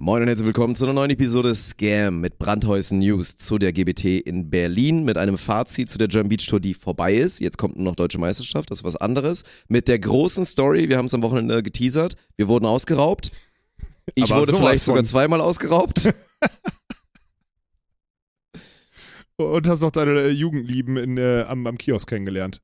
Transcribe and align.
Moin 0.00 0.22
und 0.22 0.28
herzlich 0.28 0.46
willkommen 0.46 0.76
zu 0.76 0.84
einer 0.84 0.92
neuen 0.92 1.10
Episode 1.10 1.52
Scam 1.56 2.20
mit 2.20 2.38
Brandhäusen 2.38 3.00
News 3.00 3.36
zu 3.36 3.58
der 3.58 3.72
GBT 3.72 4.20
in 4.24 4.48
Berlin 4.48 5.04
mit 5.04 5.18
einem 5.18 5.36
Fazit 5.36 5.90
zu 5.90 5.98
der 5.98 6.06
German 6.06 6.28
Beach 6.28 6.46
Tour, 6.46 6.60
die 6.60 6.74
vorbei 6.74 7.14
ist. 7.14 7.40
Jetzt 7.40 7.58
kommt 7.58 7.74
nur 7.74 7.84
noch 7.84 7.96
Deutsche 7.96 8.20
Meisterschaft, 8.20 8.70
das 8.70 8.78
ist 8.78 8.84
was 8.84 8.94
anderes. 8.94 9.42
Mit 9.66 9.88
der 9.88 9.98
großen 9.98 10.44
Story, 10.44 10.88
wir 10.88 10.98
haben 10.98 11.06
es 11.06 11.14
am 11.14 11.22
Wochenende 11.22 11.64
geteasert, 11.64 12.14
wir 12.36 12.46
wurden 12.46 12.64
ausgeraubt. 12.64 13.32
Ich 14.14 14.22
Aber 14.30 14.42
wurde 14.42 14.56
vielleicht 14.56 14.84
sogar 14.84 15.02
zweimal 15.02 15.40
ausgeraubt. 15.40 16.14
Und 19.36 19.66
hast 19.66 19.80
noch 19.80 19.90
deine 19.90 20.28
Jugendlieben 20.28 20.96
in, 20.96 21.18
äh, 21.18 21.44
am, 21.48 21.66
am 21.66 21.76
Kiosk 21.76 22.08
kennengelernt. 22.08 22.62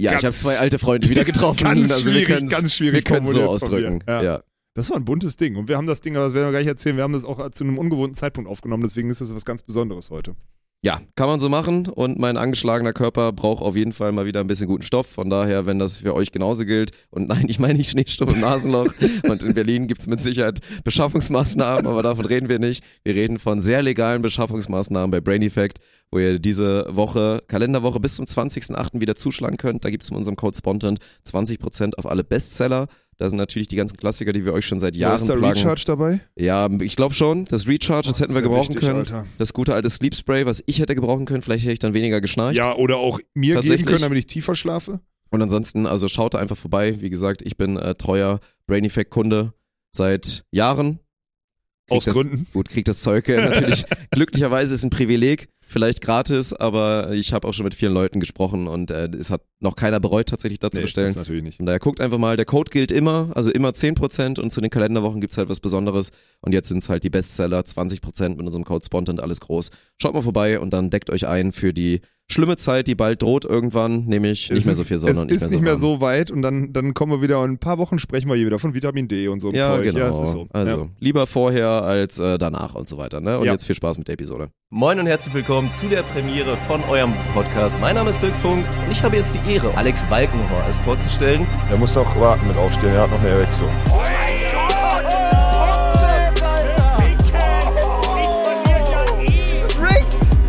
Ja, 0.00 0.12
ich 0.12 0.14
habe 0.14 0.22
Ganz- 0.22 0.42
zwei 0.42 0.58
alte 0.58 0.78
Freunde 0.78 1.08
wieder 1.08 1.24
getroffen. 1.24 1.64
Ganz 1.64 1.90
also 1.90 2.06
wir 2.06 2.24
schwierig, 2.24 2.48
ganz 2.48 2.72
schwierig 2.72 2.94
Wir 2.94 3.02
können 3.02 3.26
so 3.26 3.42
ausdrücken. 3.42 4.04
Ja. 4.06 4.22
ja. 4.22 4.44
Das 4.74 4.88
war 4.90 4.96
ein 4.96 5.04
buntes 5.04 5.36
Ding. 5.36 5.56
Und 5.56 5.68
wir 5.68 5.76
haben 5.76 5.86
das 5.86 6.00
Ding, 6.00 6.16
aber 6.16 6.26
das 6.26 6.34
werden 6.34 6.46
wir 6.46 6.52
gleich 6.52 6.66
erzählen, 6.66 6.96
wir 6.96 7.02
haben 7.02 7.12
das 7.12 7.24
auch 7.24 7.50
zu 7.50 7.64
einem 7.64 7.78
ungewohnten 7.78 8.14
Zeitpunkt 8.14 8.48
aufgenommen, 8.48 8.82
deswegen 8.82 9.10
ist 9.10 9.20
das 9.20 9.34
was 9.34 9.44
ganz 9.44 9.62
Besonderes 9.62 10.10
heute. 10.10 10.36
Ja, 10.82 10.98
kann 11.14 11.26
man 11.26 11.40
so 11.40 11.50
machen 11.50 11.88
und 11.88 12.18
mein 12.18 12.38
angeschlagener 12.38 12.94
Körper 12.94 13.32
braucht 13.32 13.62
auf 13.62 13.76
jeden 13.76 13.92
Fall 13.92 14.12
mal 14.12 14.24
wieder 14.24 14.40
ein 14.40 14.46
bisschen 14.46 14.66
guten 14.66 14.82
Stoff. 14.82 15.06
Von 15.06 15.28
daher, 15.28 15.66
wenn 15.66 15.78
das 15.78 15.98
für 15.98 16.14
euch 16.14 16.32
genauso 16.32 16.64
gilt 16.64 16.92
und 17.10 17.28
nein, 17.28 17.44
ich 17.48 17.58
meine 17.58 17.74
nicht 17.74 17.90
Schneesturm 17.90 18.30
im 18.30 18.40
Nasenloch 18.40 18.90
und 19.24 19.42
in 19.42 19.52
Berlin 19.52 19.88
gibt's 19.88 20.06
mit 20.06 20.20
Sicherheit 20.20 20.60
Beschaffungsmaßnahmen, 20.82 21.86
aber 21.86 22.02
davon 22.02 22.24
reden 22.24 22.48
wir 22.48 22.58
nicht. 22.58 22.82
Wir 23.04 23.14
reden 23.14 23.38
von 23.38 23.60
sehr 23.60 23.82
legalen 23.82 24.22
Beschaffungsmaßnahmen 24.22 25.10
bei 25.10 25.20
Brain 25.20 25.42
Effect, 25.42 25.80
wo 26.10 26.18
ihr 26.18 26.38
diese 26.38 26.86
Woche, 26.88 27.42
Kalenderwoche 27.46 28.00
bis 28.00 28.16
zum 28.16 28.24
20.08. 28.24 29.00
wieder 29.00 29.14
zuschlagen 29.14 29.56
könnt. 29.56 29.84
Da 29.84 29.90
gibt's 29.90 30.10
in 30.10 30.16
unserem 30.16 30.36
Code 30.36 30.56
Spontant 30.56 30.98
20% 31.26 31.94
auf 31.94 32.06
alle 32.06 32.24
Bestseller. 32.24 32.88
Da 33.16 33.28
sind 33.28 33.36
natürlich 33.36 33.68
die 33.68 33.76
ganzen 33.76 33.98
Klassiker, 33.98 34.32
die 34.32 34.46
wir 34.46 34.54
euch 34.54 34.66
schon 34.66 34.80
seit 34.80 34.96
Jahren 34.96 35.16
ist 35.16 35.28
da 35.28 35.36
plagen. 35.36 35.58
Recharge 35.58 35.82
dabei? 35.84 36.20
Ja, 36.36 36.70
ich 36.80 36.96
glaube 36.96 37.14
schon. 37.14 37.44
Das 37.44 37.66
Recharge, 37.66 38.08
das 38.08 38.18
hätten 38.18 38.34
wir 38.34 38.40
gebrauchen 38.40 38.70
wichtig, 38.70 38.80
können. 38.80 39.00
Alter. 39.00 39.26
Das 39.36 39.52
gute 39.52 39.74
alte 39.74 39.90
Sleep 39.90 40.14
Spray, 40.14 40.46
was 40.46 40.62
ich 40.64 40.80
hätte 40.80 40.94
gebrauchen 40.94 41.26
können, 41.26 41.42
vielleicht 41.42 41.64
hätte 41.64 41.74
ich 41.74 41.78
dann 41.78 41.92
weniger 41.92 42.22
geschnarcht. 42.22 42.56
Ja, 42.56 42.74
oder 42.74 42.96
auch 42.96 43.20
mir 43.34 43.60
geben 43.60 43.84
können, 43.84 44.00
damit 44.00 44.18
ich 44.18 44.26
tiefer 44.26 44.54
schlafe. 44.54 45.00
Und 45.30 45.42
ansonsten, 45.42 45.86
also 45.86 46.08
schaut 46.08 46.34
da 46.34 46.38
einfach 46.38 46.56
vorbei. 46.56 47.00
Wie 47.02 47.10
gesagt, 47.10 47.42
ich 47.42 47.56
bin 47.56 47.76
äh, 47.76 47.94
treuer 47.94 48.40
Brain 48.66 48.84
Effect 48.84 49.10
Kunde 49.10 49.52
seit 49.92 50.44
Jahren. 50.50 50.98
Krieg 51.86 51.96
Aus 51.98 52.04
das, 52.06 52.14
Gründen. 52.14 52.46
Gut, 52.52 52.68
kriegt 52.68 52.88
das 52.88 53.02
Zeug 53.02 53.28
äh, 53.28 53.48
natürlich. 53.48 53.84
glücklicherweise 54.10 54.74
ist 54.74 54.82
ein 54.82 54.90
Privileg, 54.90 55.48
vielleicht 55.70 56.00
gratis, 56.02 56.52
aber 56.52 57.12
ich 57.12 57.32
habe 57.32 57.46
auch 57.46 57.54
schon 57.54 57.64
mit 57.64 57.74
vielen 57.74 57.92
Leuten 57.94 58.18
gesprochen 58.20 58.66
und 58.66 58.90
äh, 58.90 59.08
es 59.18 59.30
hat 59.30 59.42
noch 59.60 59.76
keiner 59.76 60.00
bereut, 60.00 60.28
tatsächlich 60.28 60.58
dazu 60.58 60.78
Nee, 60.78 60.82
bestellen. 60.82 61.06
das 61.06 61.16
natürlich 61.16 61.42
nicht. 61.44 61.58
Von 61.58 61.66
daher 61.66 61.78
guckt 61.78 62.00
einfach 62.00 62.18
mal, 62.18 62.36
der 62.36 62.46
Code 62.46 62.70
gilt 62.70 62.90
immer, 62.90 63.30
also 63.34 63.50
immer 63.50 63.70
10% 63.70 64.40
und 64.40 64.50
zu 64.52 64.60
den 64.60 64.70
Kalenderwochen 64.70 65.20
gibt's 65.20 65.38
halt 65.38 65.48
was 65.48 65.60
Besonderes. 65.60 66.10
Und 66.40 66.52
jetzt 66.52 66.68
sind's 66.68 66.88
halt 66.88 67.04
die 67.04 67.10
Bestseller, 67.10 67.60
20% 67.60 68.30
mit 68.30 68.40
unserem 68.46 68.64
Code 68.64 68.84
Spontant, 68.84 69.20
alles 69.20 69.40
groß. 69.40 69.70
Schaut 70.00 70.14
mal 70.14 70.22
vorbei 70.22 70.58
und 70.58 70.70
dann 70.72 70.90
deckt 70.90 71.08
euch 71.10 71.26
ein 71.26 71.52
für 71.52 71.72
die 71.72 72.00
schlimme 72.32 72.56
Zeit, 72.56 72.86
die 72.86 72.94
bald 72.94 73.22
droht 73.22 73.44
irgendwann, 73.44 74.04
nämlich 74.06 74.50
nicht 74.50 74.58
Es 74.60 74.64
mehr 74.64 74.72
ist- 74.72 74.76
so 74.78 74.84
viel 74.84 74.96
Sonne 74.98 75.12
es 75.12 75.18
und 75.18 75.26
nicht 75.26 75.36
ist 75.36 75.40
mehr 75.42 75.48
so 75.50 75.54
nicht 75.56 75.62
mehr 75.62 75.72
warm. 75.72 75.80
so 75.80 76.00
weit 76.00 76.30
und 76.30 76.42
dann, 76.42 76.72
dann 76.72 76.94
kommen 76.94 77.12
wir 77.12 77.22
wieder 77.22 77.40
und 77.40 77.46
in 77.46 77.50
ein 77.52 77.58
paar 77.58 77.78
Wochen 77.78 77.98
sprechen 77.98 78.28
wir 78.28 78.36
hier 78.36 78.46
wieder 78.46 78.58
von 78.58 78.72
Vitamin 78.74 79.08
D 79.08 79.28
und 79.28 79.40
so 79.40 79.50
Ja, 79.52 79.66
Zeug. 79.66 79.84
genau. 79.84 79.98
Ja, 79.98 80.22
ist 80.22 80.30
so. 80.30 80.46
Also 80.50 80.78
ja. 80.82 80.88
lieber 80.98 81.26
vorher 81.26 81.68
als 81.68 82.18
äh, 82.18 82.38
danach 82.38 82.74
und 82.74 82.88
so 82.88 82.98
weiter. 82.98 83.20
Ne? 83.20 83.38
Und 83.38 83.46
Ja. 83.46 83.52
jetzt 83.52 83.64
viel 83.66 83.74
Spaß 83.74 83.98
mit 83.98 84.08
der 84.08 84.14
Episode. 84.14 84.50
Moin 84.70 85.00
und 85.00 85.06
herzlich 85.06 85.34
willkommen 85.34 85.70
zu 85.72 85.86
der 85.88 86.02
Premiere 86.02 86.56
von 86.68 86.82
eurem 86.84 87.12
Podcast. 87.34 87.80
Mein 87.80 87.96
Name 87.96 88.10
ist 88.10 88.22
Dirk 88.22 88.36
Funk 88.36 88.64
und 88.86 88.92
ich 88.92 89.02
habe 89.02 89.16
jetzt 89.16 89.34
die 89.34 89.52
Ehre, 89.52 89.76
Alex 89.76 90.02
Balkenhorst 90.04 90.80
vorzustellen. 90.82 91.46
Er 91.70 91.78
muss 91.78 91.94
doch 91.94 92.18
warten 92.20 92.46
mit 92.46 92.56
aufstehen, 92.56 92.90
er 92.90 93.02
hat 93.02 93.10
noch 93.10 93.20
eine 93.20 93.28
Erektion. 93.30 93.68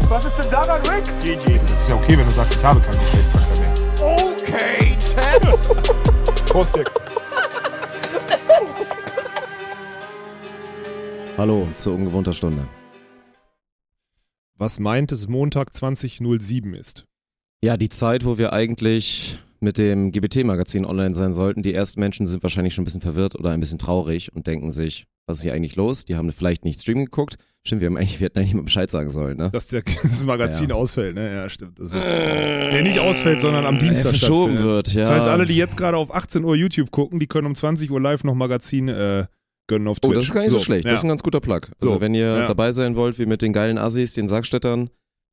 Was 0.09 0.25
ist 0.25 0.37
denn 0.37 0.51
daran 0.51 0.81
Rick? 0.81 1.05
Das 1.05 1.60
ist 1.81 1.89
ja 1.89 1.95
okay, 1.95 2.15
wenn 2.15 2.25
du 2.25 2.31
sagst, 2.31 2.55
ich 2.55 2.63
habe 2.63 2.79
keinen 2.79 2.99
Geschlechtsverkehr 2.99 3.59
mehr. 3.59 3.73
Okay, 4.01 4.97
Chat. 4.99 6.45
Prost, 6.45 6.75
Dick. 6.75 6.91
Hallo 11.37 11.67
zu 11.73 11.91
ungewohnter 11.91 12.33
Stunde. 12.33 12.67
Was 14.57 14.79
meint 14.79 15.11
es 15.11 15.27
Montag 15.27 15.73
2007 15.73 16.75
ist? 16.75 17.05
Ja, 17.63 17.77
die 17.77 17.89
Zeit, 17.89 18.25
wo 18.25 18.37
wir 18.37 18.53
eigentlich 18.53 19.39
mit 19.61 19.77
dem 19.77 20.11
GBT-Magazin 20.11 20.85
online 20.85 21.13
sein 21.13 21.33
sollten. 21.33 21.61
Die 21.63 21.73
ersten 21.73 21.99
Menschen 21.99 22.27
sind 22.27 22.43
wahrscheinlich 22.43 22.73
schon 22.73 22.81
ein 22.81 22.85
bisschen 22.85 23.01
verwirrt 23.01 23.35
oder 23.35 23.51
ein 23.51 23.59
bisschen 23.59 23.79
traurig 23.79 24.33
und 24.33 24.47
denken 24.47 24.71
sich, 24.71 25.05
was 25.27 25.37
ist 25.37 25.43
hier 25.43 25.53
eigentlich 25.53 25.75
los? 25.75 26.05
Die 26.05 26.15
haben 26.15 26.31
vielleicht 26.31 26.65
nicht 26.65 26.81
Stream 26.81 27.05
geguckt. 27.05 27.35
Stimmt, 27.63 27.81
wir 27.81 27.87
haben 27.87 27.97
eigentlich, 27.97 28.19
wir 28.19 28.25
hätten 28.25 28.39
eigentlich 28.39 28.55
mal 28.55 28.63
Bescheid 28.63 28.89
sagen 28.89 29.11
sollen, 29.11 29.37
ne? 29.37 29.51
Dass 29.51 29.67
der, 29.67 29.83
das 30.03 30.25
Magazin 30.25 30.69
Ja. 30.69 30.75
ausfällt, 30.75 31.13
ne? 31.13 31.31
Ja, 31.31 31.47
stimmt. 31.47 31.79
Das 31.79 31.91
ist, 31.93 32.19
nee, 32.71 32.81
nicht 32.81 32.99
ausfällt, 32.99 33.39
sondern 33.39 33.65
am 33.67 33.77
Dienstag 33.77 34.13
Äh, 34.13 34.17
verschoben 34.17 34.57
wird, 34.63 34.93
ja. 34.93 35.01
Das 35.01 35.11
heißt, 35.11 35.27
alle, 35.27 35.45
die 35.45 35.55
jetzt 35.55 35.77
gerade 35.77 35.95
auf 35.97 36.13
18 36.13 36.43
Uhr 36.43 36.55
YouTube 36.55 36.89
gucken, 36.89 37.19
die 37.19 37.27
können 37.27 37.45
um 37.45 37.53
20 37.55 37.91
Uhr 37.91 38.01
live 38.01 38.23
noch 38.23 38.33
Magazin 38.33 38.87
äh, 38.87 39.25
gönnen 39.67 39.87
auf 39.87 39.99
Twitch. 39.99 40.11
Oh, 40.11 40.13
das 40.15 40.23
ist 40.25 40.33
gar 40.33 40.41
nicht 40.41 40.49
so, 40.49 40.59
schlecht. 40.59 40.85
Das 40.85 40.93
ist 40.93 41.03
ein 41.03 41.07
ja. 41.07 41.11
ganz 41.11 41.21
guter 41.21 41.39
Plug. 41.39 41.61
Also 41.79 41.93
So, 41.93 42.01
wenn 42.01 42.15
ihr 42.15 42.25
ja. 42.25 42.47
dabei 42.47 42.71
sein 42.71 42.95
wollt, 42.95 43.19
wie 43.19 43.27
mit 43.27 43.43
den 43.43 43.53
geilen 43.53 43.77
Assis, 43.77 44.13
den 44.13 44.27
Sargstädtern 44.27 44.89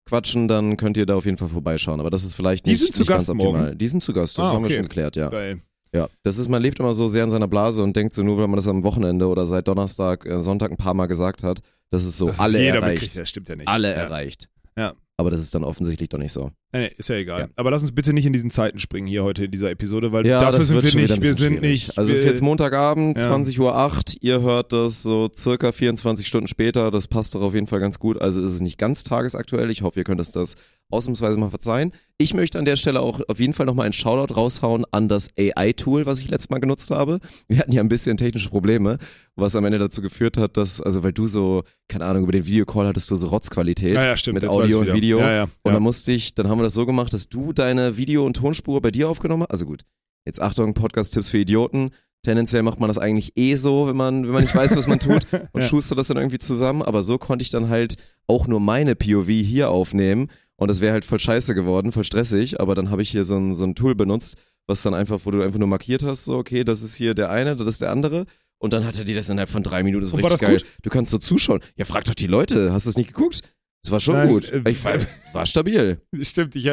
quatschen, 0.09 0.49
dann 0.49 0.77
könnt 0.77 0.97
ihr 0.97 1.07
da 1.07 1.15
auf 1.17 1.25
jeden 1.25 1.39
Fall 1.39 1.49
vorbeischauen. 1.49 2.01
Aber 2.01 2.11
das 2.11 2.25
ist 2.25 2.35
vielleicht 2.35 2.67
Die 2.67 2.71
nicht, 2.71 2.81
sind 2.81 2.95
zu 2.95 3.03
nicht 3.03 3.09
ganz 3.09 3.21
Gast 3.27 3.31
optimal. 3.31 3.63
morgen? 3.67 3.79
Die 3.79 3.87
sind 3.89 4.03
zu 4.03 4.13
Gast, 4.13 4.37
das 4.39 4.47
Ah, 4.47 4.49
haben 4.53 4.63
wir 4.63 4.67
okay. 4.67 4.75
schon 4.75 4.83
geklärt, 4.83 5.17
ja. 5.17 5.29
Geil. 5.29 5.61
Ja, 5.95 6.09
das 6.23 6.39
ist, 6.39 6.49
man 6.49 6.61
lebt 6.61 6.79
immer 6.81 6.93
so 6.93 7.09
sehr 7.09 7.25
in 7.25 7.31
seiner 7.31 7.49
Blase 7.49 7.83
und 7.83 7.97
denkt 7.97 8.13
so 8.13 8.23
nur, 8.23 8.37
wenn 8.39 8.51
man 8.51 8.57
das 8.57 8.69
am 8.69 8.83
Wochenende 8.85 9.27
oder 9.27 9.47
seit 9.47 9.69
Donnerstag, 9.69 10.27
äh, 10.27 10.39
Sonntag 10.41 10.71
ein 10.71 10.77
paar 10.77 10.93
Mal 10.95 11.07
gesagt 11.07 11.43
hat, 11.43 11.61
das 11.91 12.05
ist 12.05 12.19
so 12.19 12.27
Das 12.27 12.35
ist 12.37 12.41
alle 12.43 12.59
jeder 12.61 12.75
erreicht. 12.77 13.01
mitkriegt, 13.01 13.17
das 13.17 13.29
stimmt 13.29 13.49
ja 13.49 13.57
nicht. 13.57 13.69
Alle 13.69 13.89
ja. 13.91 13.95
erreicht. 13.95 14.49
Ja. 14.77 14.93
Aber 15.21 15.31
das 15.31 15.41
ist 15.41 15.53
dann 15.53 15.65
offensichtlich 15.65 16.09
doch 16.09 16.19
nicht 16.19 16.33
so. 16.33 16.53
Nee, 16.73 16.93
ist 16.97 17.09
ja 17.09 17.17
egal. 17.17 17.41
Ja. 17.41 17.49
Aber 17.57 17.73
lass 17.73 17.83
uns 17.83 17.91
bitte 17.91 18.13
nicht 18.13 18.25
in 18.25 18.33
diesen 18.33 18.53
Zeiten 18.53 18.79
springen 18.79 19.09
hier 19.09 19.25
heute 19.25 19.47
in 19.47 19.51
dieser 19.51 19.69
Episode, 19.69 20.13
weil 20.13 20.25
Ja, 20.25 20.39
dafür 20.39 20.59
das 20.59 20.69
sind 20.69 20.77
wir 20.85 21.07
nicht, 21.09 21.23
wir 21.23 21.35
sind 21.35 21.61
nicht. 21.61 21.99
Also 21.99 22.13
es 22.13 22.21
ist 22.21 22.25
jetzt 22.25 22.41
Montagabend, 22.41 23.19
Ja. 23.19 23.35
20.08 23.35 23.59
Uhr, 23.59 24.03
ihr 24.21 24.41
hört 24.43 24.73
das 24.73 25.03
so 25.03 25.29
circa 25.35 25.73
24 25.73 26.25
Stunden 26.27 26.47
später, 26.47 26.93
das 26.93 27.09
passt 27.09 27.35
doch 27.35 27.43
auf 27.43 27.53
jeden 27.55 27.67
Fall 27.67 27.81
ganz 27.81 27.99
gut. 27.99 28.21
Also 28.23 28.41
ist 28.41 28.53
es 28.53 28.61
nicht 28.61 28.79
ganz 28.79 29.03
tagesaktuell, 29.03 29.71
ich 29.71 29.83
hoffe, 29.83 29.99
ihr 29.99 30.05
könnt 30.05 30.21
uns 30.21 30.31
das 30.31 30.55
ausnahmsweise 30.91 31.39
mal 31.39 31.51
verzeihen. 31.51 31.93
Ich 32.17 32.35
möchte 32.35 32.59
an 32.59 32.65
der 32.65 32.77
Stelle 32.77 33.01
auch 33.01 33.21
auf 33.29 33.39
jeden 33.41 33.53
Fall 33.53 33.67
nochmal 33.67 33.85
einen 33.85 33.93
Shoutout 33.93 34.35
raushauen 34.35 34.85
an 34.91 35.09
das 35.09 35.29
AI-Tool, 35.39 36.07
was 36.07 36.21
ich 36.21 36.31
letztes 36.31 36.51
Mal 36.51 36.59
genutzt 36.59 36.91
habe. 36.91 37.21
Wir 37.47 37.59
hatten 37.59 37.73
ja 37.73 37.83
ein 37.83 37.89
bisschen 37.89 38.17
technische 38.17 38.49
Probleme, 38.49 38.99
was 39.37 39.55
am 39.55 39.65
Ende 39.65 39.79
dazu 39.79 40.01
geführt 40.03 40.37
hat, 40.37 40.57
dass, 40.57 40.81
also 40.81 41.05
weil 41.05 41.13
du 41.13 41.27
so, 41.27 41.63
keine 41.89 42.07
Ahnung, 42.07 42.23
über 42.23 42.33
den 42.33 42.47
Videocall 42.47 42.87
hattest 42.87 43.11
du 43.11 43.17
so 43.17 43.29
Rotzqualität 43.29 43.93
ja, 43.95 44.05
ja, 44.05 44.17
stimmt. 44.17 44.41
mit 44.43 44.49
Audio 44.51 44.81
und. 44.81 44.93
Video. 44.93 45.19
Ja, 45.19 45.33
ja. 45.33 45.43
Und 45.63 45.73
dann 45.75 45.83
musste 45.83 46.13
ich, 46.13 46.35
dann 46.35 46.49
haben 46.49 46.59
wir 46.59 46.65
das 46.65 46.75
so 46.75 46.87
gemacht, 46.87 47.13
dass 47.13 47.29
du 47.29 47.53
deine 47.53 47.97
Video- 47.97 48.25
und 48.25 48.35
Tonspur 48.35 48.81
bei 48.81 48.91
dir 48.91 49.09
aufgenommen 49.09 49.43
hast. 49.43 49.51
Also 49.51 49.67
gut, 49.67 49.83
jetzt 50.25 50.41
Achtung, 50.41 50.75
Podcast-Tipps 50.75 51.29
für 51.29 51.39
Idioten. 51.39 51.91
Tendenziell 52.25 52.65
macht 52.65 52.81
man 52.81 52.89
das 52.89 52.99
eigentlich 52.99 53.35
eh 53.37 53.55
so, 53.55 53.87
wenn 53.87 53.97
man, 53.97 54.25
wenn 54.25 54.33
man 54.33 54.43
nicht 54.43 54.55
weiß, 54.55 54.75
was 54.77 54.89
man 54.89 54.99
tut 54.99 55.27
und 55.53 55.61
Ja. 55.63 55.69
schustert 55.69 55.99
das 55.99 56.09
dann 56.09 56.17
irgendwie 56.17 56.39
zusammen. 56.41 56.83
Aber 56.83 57.01
so 57.03 57.17
konnte 57.17 57.45
ich 57.45 57.51
dann 57.51 57.69
halt 57.69 57.95
auch 58.27 58.49
nur 58.49 58.59
meine 58.59 58.97
POV 58.97 59.29
hier 59.29 59.71
aufnehmen. 59.71 60.29
Und 60.59 60.69
das 60.69 60.81
wäre 60.81 60.93
halt 60.93 61.05
voll 61.05 61.21
scheiße 61.21 61.55
geworden, 61.55 61.93
voll 61.93 62.05
stressig. 62.05 62.61
Aber 62.61 62.75
dann 62.75 62.91
habe 62.91 63.01
ich 63.01 63.11
hier 63.11 63.25
so 63.25 63.37
ein, 63.37 63.55
so 63.55 63.65
ein 63.65 63.75
Tool 63.75 63.95
benutzt, 63.95 64.37
was 64.67 64.83
dann 64.83 64.93
einfach, 64.93 65.21
wo 65.25 65.31
du 65.31 65.41
einfach 65.41 65.59
nur 65.59 65.69
markiert 65.69 66.03
hast, 66.03 66.25
so, 66.25 66.37
okay, 66.37 66.65
das 66.65 66.83
ist 66.83 66.95
hier 66.97 67.15
der 67.15 67.31
eine, 67.31 67.57
das 67.57 67.67
ist 67.69 67.81
der 67.81 67.91
andere. 67.91 68.27
Und 68.61 68.73
dann 68.73 68.85
hatte 68.85 69.05
die 69.05 69.15
das 69.15 69.29
innerhalb 69.31 69.49
von 69.49 69.63
drei 69.63 69.85
Minuten. 69.85 70.03
Das 70.03 70.13
war 70.13 70.21
war 70.23 70.31
richtig 70.33 70.49
das 70.49 70.63
geil. 70.63 70.71
Du 70.83 70.91
kannst 70.91 71.13
so 71.13 71.19
zuschauen. 71.19 71.61
Ja, 71.77 71.85
frag 71.85 72.05
doch 72.05 72.15
die 72.15 72.27
Leute. 72.27 72.73
Hast 72.73 72.87
du 72.87 72.91
es 72.91 72.97
nicht 72.97 73.09
geguckt? 73.15 73.41
Das 73.85 73.93
war 73.93 74.01
schon 74.01 74.17
Nein, 74.17 74.29
gut. 74.29 74.51
äh, 74.51 74.63
Ich 74.69 74.85
war, 74.85 74.97
war 75.33 75.47
stabil. 75.47 76.01
Stimmt, 76.23 76.57
ich, 76.57 76.69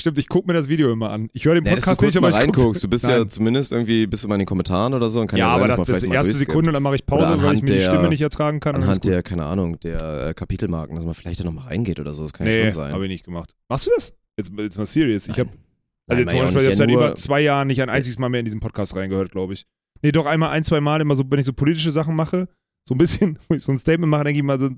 stimmt, 0.00 0.18
ich 0.18 0.28
gucke 0.28 0.46
mir 0.46 0.52
das 0.54 0.68
Video 0.68 0.92
immer 0.92 1.10
an. 1.10 1.28
Ich 1.32 1.44
höre 1.44 1.54
den 1.54 1.64
Ja, 1.64 1.72
Podcast 1.72 1.98
kurz 1.98 2.14
nicht, 2.14 2.20
mal 2.22 2.28
aber 2.28 2.38
ich 2.38 2.46
guck- 2.46 2.56
reinguckst. 2.58 2.84
Du 2.84 2.88
bist 2.88 3.06
ja 3.06 3.18
Nein. 3.18 3.28
zumindest 3.28 3.72
irgendwie, 3.72 4.06
bist 4.06 4.24
du 4.24 4.28
mal 4.28 4.34
in 4.36 4.40
den 4.40 4.46
Kommentaren 4.46 4.94
oder 4.94 5.08
so 5.08 5.20
und 5.20 5.26
kann 5.28 5.38
ja, 5.38 5.46
Ja, 5.46 5.50
sein, 5.52 5.58
aber 5.58 5.68
das, 5.68 5.76
das 5.76 5.86
vielleicht 5.86 6.08
mal 6.08 6.14
erste. 6.14 6.32
Sekunde, 6.34 6.72
dann 6.72 6.82
mache 6.82 6.94
ich 6.96 7.06
Pause, 7.06 7.42
weil 7.42 7.54
ich 7.56 7.62
mir 7.62 7.66
die 7.76 7.80
Stimme 7.80 8.08
nicht 8.08 8.20
ertragen 8.20 8.60
kann. 8.60 8.74
und 8.76 8.82
ist 8.82 8.86
Anhand 8.88 9.04
der, 9.06 9.22
keine 9.22 9.44
Ahnung, 9.44 9.78
der 9.80 10.28
äh, 10.28 10.34
Kapitelmarken, 10.34 10.96
dass 10.96 11.04
man 11.04 11.14
vielleicht 11.14 11.40
da 11.40 11.44
nochmal 11.44 11.66
reingeht 11.66 12.00
oder 12.00 12.12
so. 12.12 12.22
Das 12.22 12.32
kann 12.32 12.46
ja 12.46 12.52
Nee, 12.52 12.62
schon 12.64 12.72
sein. 12.72 12.92
habe 12.92 13.04
ich 13.04 13.10
nicht 13.10 13.24
gemacht. 13.24 13.52
Machst 13.68 13.86
du 13.86 13.90
das? 13.94 14.14
Jetzt, 14.36 14.50
jetzt 14.56 14.78
mal 14.78 14.86
serious. 14.86 15.28
Ich 15.28 15.38
habe 15.38 15.50
also 16.08 16.20
jetzt 16.20 16.30
zum 16.30 16.36
ich 16.38 16.42
Beispiel, 16.44 16.62
ich 16.62 16.68
hab 16.68 16.76
seit 16.76 16.88
Ja, 16.90 16.94
über 16.96 17.14
zwei 17.16 17.40
Jahren 17.40 17.66
nicht 17.68 17.82
ein 17.82 17.90
einziges 17.90 18.18
Mal 18.18 18.28
mehr 18.30 18.40
in 18.40 18.44
diesen 18.46 18.60
Podcast 18.60 18.96
reingehört, 18.96 19.30
glaube 19.32 19.52
ich. 19.52 19.66
Nee, 20.02 20.12
doch 20.12 20.26
einmal, 20.26 20.50
ein, 20.50 20.64
zwei 20.64 20.80
Mal 20.80 21.00
immer 21.00 21.14
so, 21.14 21.24
wenn 21.28 21.38
ich 21.40 21.44
so 21.46 21.52
politische 21.52 21.90
Sachen 21.90 22.14
mache, 22.16 22.48
so 22.88 22.94
ein 22.94 22.98
bisschen, 22.98 23.38
wo 23.48 23.54
ich 23.54 23.62
so 23.62 23.72
ein 23.72 23.76
Statement 23.78 24.10
mache, 24.10 24.24
denke 24.24 24.38
ich 24.38 24.44
mal 24.44 24.58
so, 24.58 24.70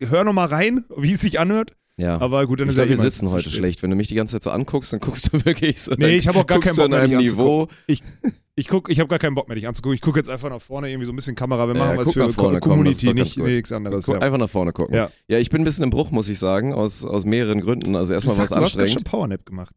hör 0.00 0.24
noch 0.24 0.32
mal 0.32 0.46
rein, 0.46 0.84
wie 0.96 1.12
es 1.12 1.20
sich 1.20 1.40
anhört. 1.40 1.74
Ja. 1.98 2.20
Aber 2.20 2.46
gut, 2.46 2.60
dann 2.60 2.68
ich 2.68 2.72
ist 2.72 2.78
ja 2.78 2.84
glaube, 2.84 2.96
wir 2.98 3.06
eh 3.06 3.10
sitzen 3.10 3.30
heute 3.30 3.50
schlecht. 3.50 3.82
Wenn 3.82 3.90
du 3.90 3.96
mich 3.96 4.06
die 4.08 4.14
ganze 4.14 4.32
Zeit 4.36 4.44
so 4.44 4.50
anguckst, 4.50 4.92
dann 4.92 5.00
guckst 5.00 5.32
du 5.32 5.32
wirklich 5.44 5.82
so. 5.82 5.94
Nee, 5.98 6.16
ich 6.16 6.28
habe 6.28 6.38
auch 6.38 6.46
gar 6.46 6.60
keinen 6.60 6.76
Bock 6.76 6.88
mehr, 6.90 7.06
dich 7.06 7.16
anzugucken. 7.16 7.46
Niveau. 7.48 7.68
Ich 8.54 8.66
guck, 8.66 8.88
ich 8.88 8.98
habe 8.98 9.08
gar 9.08 9.18
keinen 9.18 9.34
Bock 9.34 9.46
mehr, 9.48 9.54
dich 9.56 9.68
anzugucken. 9.68 9.94
Ich 9.94 10.00
gucke 10.00 10.18
jetzt 10.18 10.28
einfach 10.30 10.48
nach 10.48 10.60
vorne, 10.62 10.88
irgendwie 10.90 11.06
so 11.06 11.12
ein 11.12 11.16
bisschen 11.16 11.34
Kamera. 11.36 11.66
Wir 11.68 11.74
Ja, 11.74 11.84
machen 11.84 11.96
was 11.98 12.04
guck 12.06 12.14
für 12.14 12.20
nach 12.20 12.30
vorne, 12.30 12.60
komm, 12.60 12.70
Community, 12.72 13.06
ganz 13.06 13.16
nicht 13.18 13.36
gut. 13.36 13.44
nichts 13.46 13.72
anderes. 13.72 14.06
Guck, 14.06 14.14
Ja. 14.16 14.20
Einfach 14.20 14.38
nach 14.38 14.50
vorne 14.50 14.72
gucken. 14.72 14.94
Ja. 14.94 15.10
ja, 15.28 15.38
ich 15.38 15.50
bin 15.50 15.60
ein 15.62 15.64
bisschen 15.64 15.84
im 15.84 15.90
Bruch, 15.90 16.10
muss 16.10 16.28
ich 16.28 16.38
sagen, 16.38 16.72
aus, 16.72 17.04
aus 17.04 17.24
mehreren 17.24 17.60
Gründen. 17.60 17.94
Also 17.94 18.14
erstmal 18.14 18.34
sagst, 18.36 18.52
es 18.52 18.58
du 18.58 18.64
hast 18.64 18.72
gerade 18.72 18.82
anstrengend. 18.84 19.08
schon 19.08 19.10
Powernap 19.18 19.46
gemacht. 19.46 19.74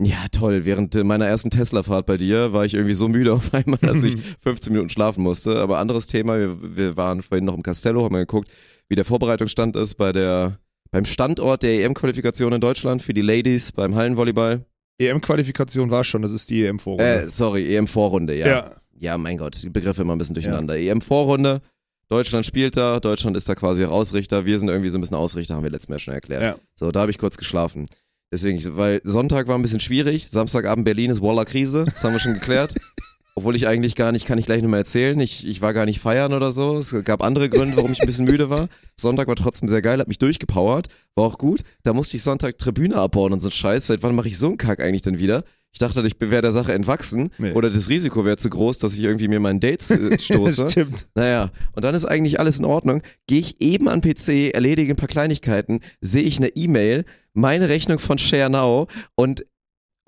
Ja, 0.00 0.24
toll. 0.32 0.64
Während 0.64 0.94
äh, 0.94 1.04
meiner 1.04 1.26
ersten 1.26 1.50
Tesla-Fahrt 1.50 2.06
bei 2.06 2.16
dir 2.16 2.52
war 2.52 2.64
ich 2.64 2.74
irgendwie 2.74 2.94
so 2.94 3.08
müde 3.08 3.32
auf 3.32 3.52
einmal, 3.54 3.78
dass 3.80 4.02
ich 4.04 4.16
15 4.42 4.72
Minuten 4.72 4.88
schlafen 4.88 5.22
musste. 5.22 5.56
Aber 5.58 5.78
anderes 5.78 6.06
Thema, 6.06 6.38
wir, 6.38 6.76
wir 6.76 6.96
waren 6.96 7.22
vorhin 7.22 7.44
noch 7.44 7.54
im 7.54 7.62
Castello, 7.62 8.02
haben 8.04 8.12
mal 8.12 8.18
geguckt, 8.20 8.48
wie 8.88 8.94
der 8.94 9.04
Vorbereitungsstand 9.04 9.74
ist 9.76 9.96
bei 9.96 10.12
der, 10.12 10.58
beim 10.92 11.04
Standort 11.06 11.62
der 11.62 11.84
EM-Qualifikation 11.84 12.52
in 12.52 12.60
Deutschland 12.60 13.02
für 13.02 13.14
die 13.14 13.22
Ladies 13.22 13.72
beim 13.72 13.94
Hallenvolleyball. 13.96 14.64
EM-Qualifikation 14.98 15.90
war 15.90 16.04
schon, 16.04 16.22
das 16.22 16.32
ist 16.32 16.50
die 16.50 16.64
EM-Vorrunde. 16.64 17.22
Äh, 17.24 17.28
sorry, 17.28 17.74
EM-Vorrunde, 17.74 18.36
ja. 18.36 18.46
ja. 18.46 18.72
Ja, 19.00 19.18
mein 19.18 19.36
Gott, 19.36 19.60
die 19.60 19.70
Begriffe 19.70 20.02
immer 20.02 20.14
ein 20.14 20.18
bisschen 20.18 20.34
durcheinander. 20.34 20.78
EM-Vorrunde, 20.78 21.60
Deutschland 22.08 22.46
spielt 22.46 22.76
da, 22.76 23.00
Deutschland 23.00 23.36
ist 23.36 23.48
da 23.48 23.56
quasi 23.56 23.84
auch 23.84 23.90
Ausrichter, 23.90 24.44
wir 24.44 24.58
sind 24.58 24.68
irgendwie 24.68 24.90
so 24.90 24.98
ein 24.98 25.00
bisschen 25.00 25.16
Ausrichter, 25.16 25.56
haben 25.56 25.64
wir 25.64 25.70
letztes 25.70 25.88
Mal 25.88 25.98
schon 25.98 26.14
erklärt. 26.14 26.42
Ja. 26.42 26.56
So, 26.76 26.92
da 26.92 27.00
habe 27.00 27.10
ich 27.10 27.18
kurz 27.18 27.36
geschlafen. 27.36 27.86
Deswegen, 28.30 28.60
weil 28.76 29.00
Sonntag 29.02 29.48
war 29.48 29.58
ein 29.58 29.62
bisschen 29.62 29.80
schwierig, 29.80 30.28
Samstagabend 30.28 30.84
Berlin 30.84 31.10
ist 31.10 31.20
Waller 31.20 31.44
Krise, 31.44 31.84
das 31.86 32.04
haben 32.04 32.12
wir 32.12 32.20
schon 32.20 32.34
geklärt. 32.34 32.74
Obwohl 33.34 33.56
ich 33.56 33.66
eigentlich 33.66 33.94
gar 33.94 34.12
nicht, 34.12 34.26
kann 34.26 34.36
ich 34.38 34.44
gleich 34.44 34.62
nochmal 34.62 34.80
erzählen, 34.80 35.18
ich, 35.18 35.46
ich 35.46 35.62
war 35.62 35.72
gar 35.72 35.86
nicht 35.86 36.00
feiern 36.00 36.34
oder 36.34 36.52
so. 36.52 36.76
Es 36.76 36.94
gab 37.04 37.22
andere 37.22 37.48
Gründe, 37.48 37.76
warum 37.76 37.92
ich 37.92 38.00
ein 38.02 38.06
bisschen 38.06 38.26
müde 38.26 38.50
war. 38.50 38.68
Sonntag 38.94 39.26
war 39.26 39.36
trotzdem 39.36 39.68
sehr 39.68 39.80
geil, 39.80 40.00
hat 40.00 40.08
mich 40.08 40.18
durchgepowert, 40.18 40.88
war 41.14 41.24
auch 41.24 41.38
gut. 41.38 41.60
Da 41.82 41.94
musste 41.94 42.16
ich 42.18 42.22
Sonntag 42.22 42.58
Tribüne 42.58 42.96
abbauen 42.96 43.32
und 43.32 43.40
so 43.40 43.48
ein 43.48 43.52
Scheiß. 43.52 43.86
Seit 43.86 44.02
wann 44.02 44.14
mache 44.14 44.28
ich 44.28 44.38
so 44.38 44.48
einen 44.48 44.58
Kack 44.58 44.80
eigentlich 44.80 45.02
dann 45.02 45.18
wieder? 45.18 45.44
Ich 45.74 45.78
dachte, 45.78 46.06
ich 46.06 46.16
wäre 46.20 46.42
der 46.42 46.52
Sache 46.52 46.74
entwachsen 46.74 47.30
Nee. 47.38 47.52
oder 47.52 47.70
das 47.70 47.88
Risiko 47.88 48.26
wäre 48.26 48.36
zu 48.36 48.50
groß, 48.50 48.78
dass 48.80 48.92
ich 48.92 49.00
irgendwie 49.00 49.28
mir 49.28 49.40
meinen 49.40 49.58
Dates 49.60 49.90
äh, 49.90 50.18
stoße. 50.20 50.68
Stimmt. 50.68 51.06
Naja, 51.14 51.50
und 51.74 51.82
dann 51.86 51.94
ist 51.94 52.04
eigentlich 52.04 52.38
alles 52.38 52.58
in 52.58 52.66
Ordnung. 52.66 53.00
Gehe 53.26 53.40
ich 53.40 53.62
eben 53.62 53.88
an 53.88 54.02
PC, 54.02 54.52
erledige 54.52 54.92
ein 54.92 54.96
paar 54.96 55.08
Kleinigkeiten, 55.08 55.80
sehe 56.02 56.24
ich 56.24 56.36
eine 56.36 56.48
E-Mail, 56.48 57.06
meine 57.32 57.70
Rechnung 57.70 57.98
von 57.98 58.18
ShareNow 58.18 58.86
und 59.14 59.46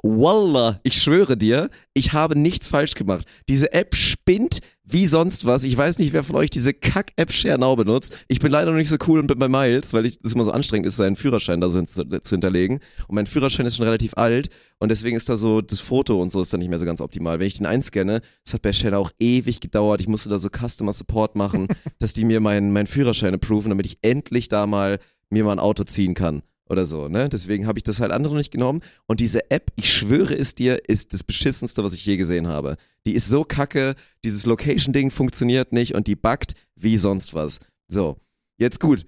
Wallah, 0.07 0.81
ich 0.83 1.01
schwöre 1.01 1.35
dir, 1.35 1.71
ich 1.95 2.13
habe 2.13 2.39
nichts 2.39 2.69
falsch 2.69 2.93
gemacht. 2.93 3.27
Diese 3.49 3.73
App 3.73 3.95
spinnt 3.95 4.59
wie 4.85 5.07
sonst 5.07 5.47
was. 5.47 5.65
Ich 5.65 5.75
weiß 5.79 5.99
nicht, 5.99 6.13
wer 6.13 6.23
von 6.23 6.37
euch 6.37 6.51
diese 6.51 6.75
Kack-App 6.75 7.33
ShareNow 7.33 7.75
benutzt. 7.75 8.19
Ich 8.29 8.39
bin 8.39 8.53
leider 8.53 8.71
noch 8.71 8.77
nicht 8.77 8.91
so 8.91 8.99
cool 9.09 9.19
und 9.19 9.29
bin 9.29 9.39
bei 9.39 9.49
Miles, 9.49 9.95
weil 9.95 10.05
ich 10.05 10.19
es 10.23 10.35
immer 10.35 10.45
so 10.45 10.51
anstrengend 10.51 10.87
ist, 10.87 10.97
seinen 10.97 11.17
Führerschein 11.17 11.63
da 11.63 11.71
so 11.71 11.79
hin- 11.79 11.87
zu 11.87 12.31
hinterlegen. 12.35 12.81
Und 13.09 13.15
mein 13.15 13.27
Führerschein 13.27 13.65
ist 13.65 13.77
schon 13.77 13.87
relativ 13.87 14.13
alt 14.19 14.51
und 14.79 14.91
deswegen 14.91 15.17
ist 15.17 15.31
da 15.31 15.37
so, 15.37 15.63
das 15.63 15.81
Foto 15.81 16.21
und 16.21 16.31
so 16.31 16.43
ist 16.43 16.53
dann 16.53 16.61
nicht 16.61 16.69
mehr 16.69 16.79
so 16.79 16.85
ganz 16.85 17.01
optimal. 17.01 17.41
Wenn 17.41 17.47
ich 17.47 17.57
den 17.57 17.65
einscanne, 17.65 18.21
das 18.45 18.53
hat 18.53 18.61
bei 18.61 18.75
ShareNow 18.75 19.07
auch 19.07 19.13
ewig 19.19 19.61
gedauert. 19.61 20.03
Ich 20.03 20.09
musste 20.09 20.29
da 20.29 20.37
so 20.37 20.51
Customer 20.51 20.93
Support 20.93 21.35
machen, 21.35 21.67
dass 21.99 22.13
die 22.13 22.27
mir 22.27 22.41
meinen 22.41 22.75
meinen 22.75 22.89
Führerschein 22.89 23.33
approven, 23.33 23.71
damit 23.71 23.87
ich 23.87 23.97
endlich 24.03 24.49
da 24.49 24.67
mal 24.67 24.99
mir 25.31 25.45
mal 25.45 25.53
ein 25.53 25.59
Auto 25.61 25.85
ziehen 25.85 26.13
kann 26.13 26.43
oder 26.69 26.85
so, 26.85 27.09
ne? 27.09 27.29
Deswegen 27.29 27.67
habe 27.67 27.79
ich 27.79 27.83
das 27.83 28.01
halt 28.01 28.13
andere 28.13 28.35
nicht 28.35 28.51
genommen. 28.51 28.81
Und 29.07 29.21
diese 29.21 29.51
App, 29.51 29.71
ich 29.77 29.93
schwöre 29.93 30.35
es 30.35 30.55
dir, 30.55 30.89
ist 30.89 31.13
das 31.13 31.23
beschissenste, 31.23 31.85
was 31.85 31.95
ich 31.95 32.05
je 32.07 32.17
gesehen 32.17 32.47
habe. 32.47 32.77
Die 33.07 33.15
ist 33.15 33.29
so 33.29 33.45
kacke, 33.45 33.95
dieses 34.25 34.47
Location-Ding 34.47 35.11
funktioniert 35.11 35.73
nicht 35.73 35.95
und 35.95 36.07
die 36.07 36.17
buggt 36.17 36.55
wie 36.75 36.97
sonst 36.97 37.35
was. 37.35 37.61
So, 37.89 38.17
jetzt 38.59 38.81
gut. 38.81 39.05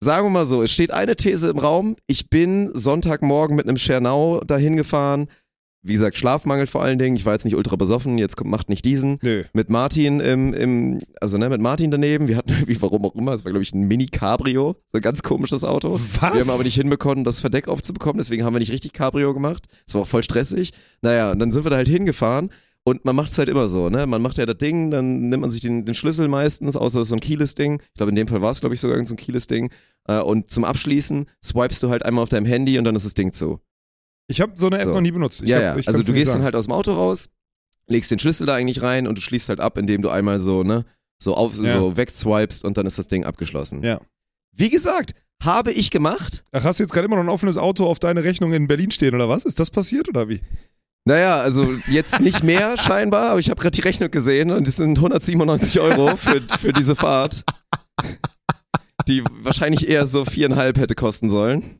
Sagen 0.00 0.26
wir 0.26 0.30
mal 0.30 0.46
so, 0.46 0.62
es 0.62 0.70
steht 0.70 0.92
eine 0.92 1.16
These 1.16 1.50
im 1.50 1.58
Raum. 1.58 1.96
Ich 2.06 2.30
bin 2.30 2.70
Sonntagmorgen 2.74 3.56
mit 3.56 3.66
einem 3.66 3.78
Schernau 3.78 4.40
dahin 4.40 4.76
gefahren. 4.76 5.28
Wie 5.82 5.92
gesagt, 5.92 6.16
Schlafmangel 6.16 6.66
vor 6.66 6.82
allen 6.82 6.98
Dingen. 6.98 7.16
Ich 7.16 7.24
war 7.24 7.34
jetzt 7.34 7.44
nicht 7.44 7.54
ultra 7.54 7.76
besoffen, 7.76 8.18
jetzt 8.18 8.36
kommt, 8.36 8.50
macht 8.50 8.68
nicht 8.68 8.84
diesen 8.84 9.18
Nö. 9.22 9.44
mit 9.52 9.70
Martin 9.70 10.20
im, 10.20 10.52
im, 10.52 11.00
also 11.20 11.38
ne, 11.38 11.48
mit 11.48 11.60
Martin 11.60 11.90
daneben. 11.90 12.26
Wir 12.26 12.36
hatten 12.36 12.50
irgendwie, 12.52 12.80
warum 12.82 13.04
auch 13.04 13.14
immer, 13.14 13.32
es 13.32 13.44
war 13.44 13.52
glaube 13.52 13.62
ich 13.62 13.72
ein 13.72 13.86
Mini-Cabrio, 13.86 14.76
so 14.86 14.98
ein 14.98 15.02
ganz 15.02 15.22
komisches 15.22 15.64
Auto. 15.64 16.00
Was? 16.20 16.34
Wir 16.34 16.40
haben 16.40 16.50
aber 16.50 16.64
nicht 16.64 16.74
hinbekommen, 16.74 17.24
das 17.24 17.40
Verdeck 17.40 17.68
aufzubekommen, 17.68 18.18
deswegen 18.18 18.44
haben 18.44 18.54
wir 18.54 18.60
nicht 18.60 18.72
richtig 18.72 18.92
Cabrio 18.92 19.32
gemacht. 19.34 19.66
Es 19.86 19.94
war 19.94 20.02
auch 20.02 20.08
voll 20.08 20.22
stressig. 20.22 20.72
Naja, 21.02 21.30
und 21.30 21.38
dann 21.38 21.52
sind 21.52 21.64
wir 21.64 21.70
da 21.70 21.76
halt 21.76 21.88
hingefahren 21.88 22.50
und 22.88 23.04
man 23.04 23.14
macht 23.14 23.32
es 23.32 23.38
halt 23.38 23.50
immer 23.50 23.68
so, 23.68 23.90
ne? 23.90 24.06
Man 24.06 24.22
macht 24.22 24.38
ja 24.38 24.46
das 24.46 24.56
Ding, 24.56 24.90
dann 24.90 25.28
nimmt 25.28 25.42
man 25.42 25.50
sich 25.50 25.60
den, 25.60 25.84
den 25.84 25.94
Schlüssel 25.94 26.26
meistens, 26.26 26.74
außer 26.74 27.04
so 27.04 27.14
ein 27.14 27.20
Keyless-Ding. 27.20 27.82
Ich 27.82 27.94
glaube, 27.94 28.10
in 28.10 28.16
dem 28.16 28.28
Fall 28.28 28.40
war 28.40 28.50
es, 28.50 28.60
glaube 28.60 28.74
ich, 28.74 28.80
sogar 28.80 29.04
so 29.04 29.12
ein 29.12 29.18
Keyless-Ding. 29.18 29.70
Äh, 30.06 30.20
und 30.20 30.48
zum 30.48 30.64
Abschließen 30.64 31.26
swipest 31.44 31.82
du 31.82 31.90
halt 31.90 32.04
einmal 32.04 32.22
auf 32.22 32.30
deinem 32.30 32.46
Handy 32.46 32.78
und 32.78 32.84
dann 32.84 32.96
ist 32.96 33.04
das 33.04 33.14
Ding 33.14 33.32
zu. 33.32 33.60
Ich 34.28 34.40
habe 34.40 34.52
so 34.54 34.66
eine 34.66 34.76
App 34.76 34.84
So. 34.84 34.90
noch 34.92 35.00
nie 35.00 35.10
benutzt. 35.10 35.42
Ich 35.42 35.48
ja, 35.48 35.56
hab, 35.70 35.78
ja. 35.80 35.86
Also 35.86 36.02
du 36.02 36.12
gehst 36.12 36.28
dann 36.28 36.32
sagen. 36.34 36.44
halt 36.44 36.54
aus 36.54 36.66
dem 36.66 36.72
Auto 36.72 36.92
raus, 36.92 37.28
legst 37.86 38.10
den 38.10 38.18
Schlüssel 38.18 38.46
da 38.46 38.54
eigentlich 38.54 38.82
rein 38.82 39.06
und 39.06 39.16
du 39.16 39.22
schließt 39.22 39.48
halt 39.48 39.60
ab, 39.60 39.78
indem 39.78 40.02
du 40.02 40.10
einmal 40.10 40.38
so, 40.38 40.62
ne, 40.62 40.84
so 41.20 41.34
auf, 41.34 41.56
Ja. 41.56 41.78
so 41.78 41.96
wegswipest 41.96 42.64
und 42.64 42.76
dann 42.76 42.86
ist 42.86 42.98
das 42.98 43.08
Ding 43.08 43.24
abgeschlossen. 43.24 43.82
Ja. 43.82 44.00
Wie 44.54 44.68
gesagt, 44.70 45.14
habe 45.42 45.72
ich 45.72 45.90
gemacht. 45.90 46.44
Ach, 46.52 46.64
hast 46.64 46.78
du 46.78 46.82
jetzt 46.84 46.92
gerade 46.92 47.06
immer 47.06 47.16
noch 47.16 47.22
ein 47.22 47.28
offenes 47.28 47.56
Auto 47.56 47.86
auf 47.86 47.98
deine 47.98 48.22
Rechnung 48.24 48.52
in 48.52 48.66
Berlin 48.66 48.90
stehen 48.90 49.14
oder 49.14 49.28
was? 49.28 49.44
Ist 49.44 49.58
das 49.60 49.70
passiert 49.70 50.08
oder 50.08 50.28
wie? 50.28 50.40
Naja, 51.06 51.38
also 51.40 51.66
jetzt 51.88 52.20
nicht 52.20 52.42
mehr 52.44 52.76
scheinbar, 52.76 53.30
aber 53.30 53.40
ich 53.40 53.48
habe 53.48 53.60
gerade 53.62 53.74
die 53.74 53.80
Rechnung 53.80 54.10
gesehen 54.10 54.50
und 54.50 54.68
es 54.68 54.76
sind 54.76 54.98
197 54.98 55.80
Euro 55.80 56.16
für, 56.16 56.40
für 56.42 56.72
diese 56.74 56.94
Fahrt, 56.96 57.44
die 59.08 59.22
wahrscheinlich 59.40 59.88
eher 59.88 60.04
so 60.06 60.24
viereinhalb 60.24 60.76
hätte 60.76 60.94
kosten 60.94 61.30
sollen. 61.30 61.78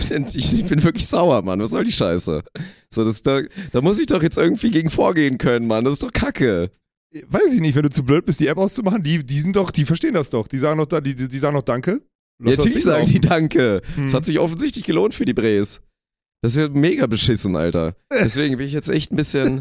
Ich, 0.34 0.52
ich 0.52 0.64
bin 0.66 0.82
wirklich 0.84 1.06
sauer, 1.06 1.42
Mann. 1.42 1.60
Was 1.60 1.70
soll 1.70 1.84
die 1.84 1.92
Scheiße? 1.92 2.42
So, 2.90 3.04
das, 3.04 3.22
da, 3.22 3.40
da 3.72 3.80
muss 3.80 3.98
ich 3.98 4.06
doch 4.06 4.22
jetzt 4.22 4.38
irgendwie 4.38 4.70
gegen 4.70 4.90
vorgehen 4.90 5.38
können, 5.38 5.66
Mann. 5.66 5.84
Das 5.84 5.94
ist 5.94 6.02
doch 6.02 6.12
Kacke. 6.12 6.70
Weiß 7.28 7.54
ich 7.54 7.60
nicht, 7.60 7.74
wenn 7.74 7.82
du 7.84 7.90
zu 7.90 8.04
blöd 8.04 8.24
bist, 8.26 8.40
die 8.40 8.46
App 8.46 8.58
auszumachen, 8.58 9.00
die, 9.02 9.24
die 9.24 9.40
sind 9.40 9.56
doch, 9.56 9.70
die 9.70 9.84
verstehen 9.84 10.14
das 10.14 10.28
doch. 10.30 10.48
Die 10.48 10.58
sagen 10.58 10.78
doch, 10.78 10.86
da- 10.86 11.00
die, 11.00 11.14
die 11.14 11.38
sagen 11.38 11.54
doch 11.56 11.62
Danke. 11.62 12.02
Ja, 12.38 12.50
das 12.50 12.58
natürlich 12.58 12.84
sagen 12.84 13.06
die. 13.06 13.20
Danke. 13.20 13.80
Hm. 13.94 14.04
Es 14.04 14.12
hat 14.14 14.26
sich 14.26 14.38
offensichtlich 14.38 14.84
gelohnt 14.84 15.14
für 15.14 15.24
die 15.24 15.32
Brees. 15.32 15.80
Das 16.42 16.52
ist 16.54 16.58
ja 16.58 16.68
mega 16.68 17.06
beschissen, 17.06 17.56
Alter. 17.56 17.96
Deswegen 18.12 18.58
bin 18.58 18.66
ich 18.66 18.72
jetzt 18.74 18.90
echt 18.90 19.10
ein 19.12 19.16
bisschen, 19.16 19.60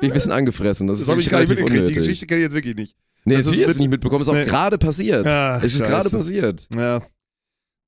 bin 0.00 0.10
ein 0.10 0.12
bisschen 0.12 0.32
angefressen. 0.32 0.86
Das, 0.86 0.98
Das 0.98 1.02
ist 1.04 1.08
habe 1.08 1.20
ich 1.20 1.32
relativ 1.32 1.58
mitgekriegt. 1.58 1.88
Die. 1.88 1.92
Geschichte 1.94 2.26
kenne 2.26 2.40
ich 2.40 2.44
jetzt 2.44 2.54
wirklich 2.54 2.76
nicht. 2.76 2.94
Nee, 3.24 3.36
Das 3.36 3.46
das 3.46 3.56
ist 3.56 3.78
nicht 3.80 3.88
mitbekommen, 3.88 4.20
ist 4.20 4.28
auch 4.28 4.34
Nee. 4.34 4.44
gerade 4.44 4.76
passiert. 4.76 5.26
Ach, 5.26 5.62
es 5.62 5.72
ist 5.74 5.82
gerade 5.82 6.10
passiert. 6.10 6.68
Ja. 6.76 7.00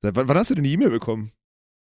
Wann, 0.01 0.29
wann 0.29 0.37
hast 0.39 0.51
du 0.51 0.55
denn 0.55 0.65
die 0.65 0.73
E-Mail 0.73 0.91
bekommen? 0.91 1.31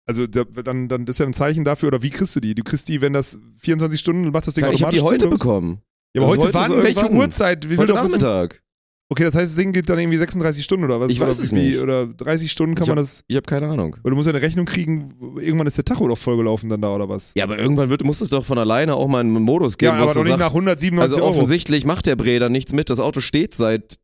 Also 0.06 0.26
da, 0.26 0.44
dann, 0.44 0.88
dann 0.88 1.06
das 1.06 1.14
ist 1.14 1.18
ja 1.20 1.26
ein 1.26 1.32
Zeichen 1.34 1.64
dafür, 1.64 1.88
oder 1.88 2.02
wie 2.02 2.10
kriegst 2.10 2.34
du 2.34 2.40
die? 2.40 2.54
Du 2.54 2.62
kriegst 2.64 2.88
die, 2.88 3.00
wenn 3.00 3.12
das 3.12 3.38
24 3.58 3.98
Stunden, 4.00 4.30
macht 4.30 4.46
das 4.46 4.54
Ding 4.54 4.64
Ich 4.72 4.82
habe 4.82 4.92
die 4.92 5.00
automatisch 5.00 5.02
heute 5.24 5.30
was? 5.32 5.38
bekommen. 5.40 5.78
Ja, 6.14 6.22
aber 6.22 6.32
Also 6.32 6.46
heute, 6.48 6.58
heute 6.58 6.72
wann? 6.74 6.82
Welche. 6.82 7.10
Uhrzeit? 7.12 7.64
Wie 7.64 7.68
viel 7.68 7.78
Heute? 7.78 7.94
Nachmittag. 7.94 8.62
Okay, 9.08 9.24
das 9.24 9.34
heißt, 9.34 9.52
das 9.52 9.56
Ding 9.56 9.72
geht 9.72 9.88
dann 9.90 9.98
irgendwie 9.98 10.16
36 10.16 10.64
Stunden 10.64 10.84
oder 10.86 10.98
was? 10.98 11.10
Ich 11.10 11.20
weiß 11.20 11.36
oder 11.36 11.44
es 11.44 11.52
wie, 11.52 11.56
nicht. 11.56 11.78
Oder 11.80 12.06
30 12.06 12.50
Stunden 12.50 12.74
kann 12.74 12.84
Ich 12.84 12.88
man 12.88 12.96
hab- 12.98 13.04
das. 13.04 13.22
Ich 13.28 13.36
habe 13.36 13.44
keine 13.44 13.68
Ahnung. 13.68 13.96
Weil 14.02 14.10
du 14.10 14.16
musst 14.16 14.26
ja 14.26 14.32
eine 14.32 14.40
Rechnung 14.42 14.64
kriegen, 14.64 15.14
irgendwann 15.38 15.66
ist 15.66 15.76
der 15.76 15.84
Tacho 15.84 16.08
doch 16.08 16.16
vollgelaufen 16.16 16.68
dann 16.70 16.80
da 16.80 16.94
oder 16.94 17.08
was? 17.10 17.32
Ja, 17.36 17.44
aber 17.44 17.58
irgendwann 17.58 17.90
wird, 17.90 18.02
muss 18.04 18.20
es 18.22 18.30
doch 18.30 18.44
von 18.44 18.56
alleine 18.58 18.96
auch 18.96 19.06
mal 19.08 19.20
einen 19.20 19.32
Modus 19.32 19.76
geben, 19.76 19.94
Ja, 19.96 20.00
aber 20.00 20.08
es 20.10 20.14
doch 20.14 20.22
nicht 20.24 20.30
nach 20.30 20.38
sagt, 20.38 20.50
197 20.54 21.00
also 21.02 21.16
Euro. 21.24 21.28
offensichtlich 21.36 21.84
macht 21.84 22.06
der 22.06 22.16
Bre 22.16 22.38
da 22.38 22.48
nichts 22.48 22.72
mit. 22.72 22.88
Das 22.90 23.00
Auto 23.00 23.20
steht 23.20 23.54
seit 23.54 23.98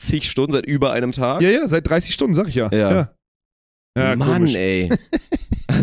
zig 0.00 0.30
Stunden, 0.30 0.52
seit 0.52 0.64
über 0.66 0.92
einem 0.92 1.10
Tag. 1.12 1.42
Ja, 1.42 1.50
ja, 1.50 1.68
seit 1.68 1.88
30 1.88 2.14
Stunden, 2.14 2.34
sag 2.34 2.46
ich 2.48 2.54
ja. 2.54 2.70
Ja. 2.72 2.92
ja. 2.94 3.10
Ja, 3.98 4.16
Mann, 4.16 4.38
komisch. 4.38 4.54
ey. 4.54 4.88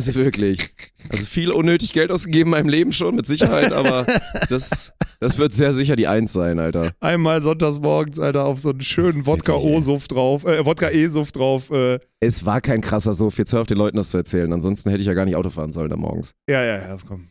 Also 0.08 0.20
wirklich. 0.20 0.70
Also 1.10 1.26
viel 1.26 1.52
unnötig 1.52 1.94
Geld 1.94 2.12
ausgegeben 2.12 2.48
in 2.48 2.52
meinem 2.52 2.70
Leben 2.70 2.92
schon, 2.94 3.16
mit 3.16 3.28
Sicherheit, 3.28 3.72
aber 3.72 4.06
das, 4.50 4.94
das 5.20 5.38
wird 5.38 5.54
sehr 5.54 5.74
sicher 5.74 5.96
die 5.96 6.08
Eins 6.08 6.34
sein, 6.34 6.60
Alter. 6.60 6.94
Einmal 7.00 7.42
sonntags 7.42 7.80
morgens, 7.80 8.20
Alter, 8.20 8.46
auf 8.46 8.60
so 8.60 8.70
einen 8.70 8.82
schönen 8.82 9.26
Wodka-O-Suft 9.26 10.12
drauf, 10.12 10.46
äh, 10.46 10.66
Wodka-E-Suft 10.66 11.36
drauf. 11.36 11.70
Äh, 11.72 12.00
Es 12.20 12.46
war 12.46 12.62
kein 12.62 12.82
krasser 12.82 13.14
Sof. 13.14 13.38
Jetzt 13.38 13.54
hör 13.54 13.62
auf 13.62 13.68
den 13.68 13.78
Leuten 13.78 13.98
das 13.98 14.12
zu 14.12 14.18
erzählen. 14.18 14.52
Ansonsten 14.54 14.90
hätte 14.90 15.02
ich 15.02 15.08
ja 15.08 15.14
gar 15.14 15.26
nicht 15.26 15.36
Auto 15.36 15.50
fahren 15.50 15.72
sollen 15.72 15.90
da 15.90 15.96
morgens. 15.98 16.34
ja, 16.50 16.64
ja, 16.64 16.78
ja, 16.78 16.98
komm. 17.08 17.30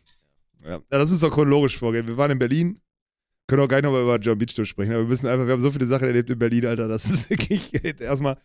Ja. 0.63 0.71
ja, 0.71 0.79
das 0.89 1.11
ist 1.11 1.23
doch 1.23 1.31
chronologisch 1.31 1.77
vorgehen. 1.77 2.07
Wir 2.07 2.17
waren 2.17 2.31
in 2.31 2.39
Berlin, 2.39 2.79
können 3.47 3.61
auch 3.63 3.67
gar 3.67 3.77
nicht 3.77 3.85
nochmal 3.85 4.03
über 4.03 4.17
John 4.19 4.37
Beach 4.37 4.53
sprechen, 4.63 4.91
aber 4.91 5.03
wir 5.03 5.07
müssen 5.09 5.27
einfach, 5.27 5.45
wir 5.45 5.53
haben 5.53 5.61
so 5.61 5.71
viele 5.71 5.85
Sachen 5.85 6.07
erlebt 6.07 6.29
in 6.29 6.37
Berlin, 6.37 6.65
Alter, 6.65 6.87
das 6.87 7.05
ist 7.09 7.29
wirklich, 7.29 7.71
erstmal, 8.01 8.37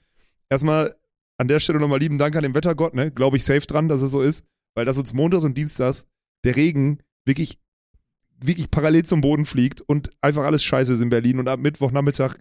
erstmal 0.49 0.95
an 1.39 1.49
der 1.49 1.61
Stelle 1.61 1.79
nochmal 1.81 1.99
lieben 2.01 2.19
Dank 2.19 2.37
an 2.37 2.43
den 2.43 2.55
Wettergott, 2.55 2.95
ne, 2.95 3.11
glaube 3.11 3.37
ich 3.37 3.45
safe 3.45 3.67
dran, 3.67 3.89
dass 3.89 4.03
es 4.03 4.11
so 4.13 4.21
ist, 4.23 4.45
weil 4.75 4.85
das 4.85 4.99
uns 4.99 5.13
montags 5.13 5.45
und 5.45 5.57
dienstags 5.57 6.07
der 6.45 6.57
Regen 6.57 6.99
wirklich, 7.25 7.59
wirklich 8.43 8.71
parallel 8.71 9.05
zum 9.05 9.21
Boden 9.21 9.45
fliegt 9.47 9.81
und 9.81 10.11
einfach 10.21 10.45
alles 10.45 10.63
scheiße 10.63 10.93
ist 10.93 11.01
in 11.01 11.09
Berlin 11.09 11.39
und 11.39 11.49
ab 11.49 11.59
Mittwochnachmittag 11.61 12.37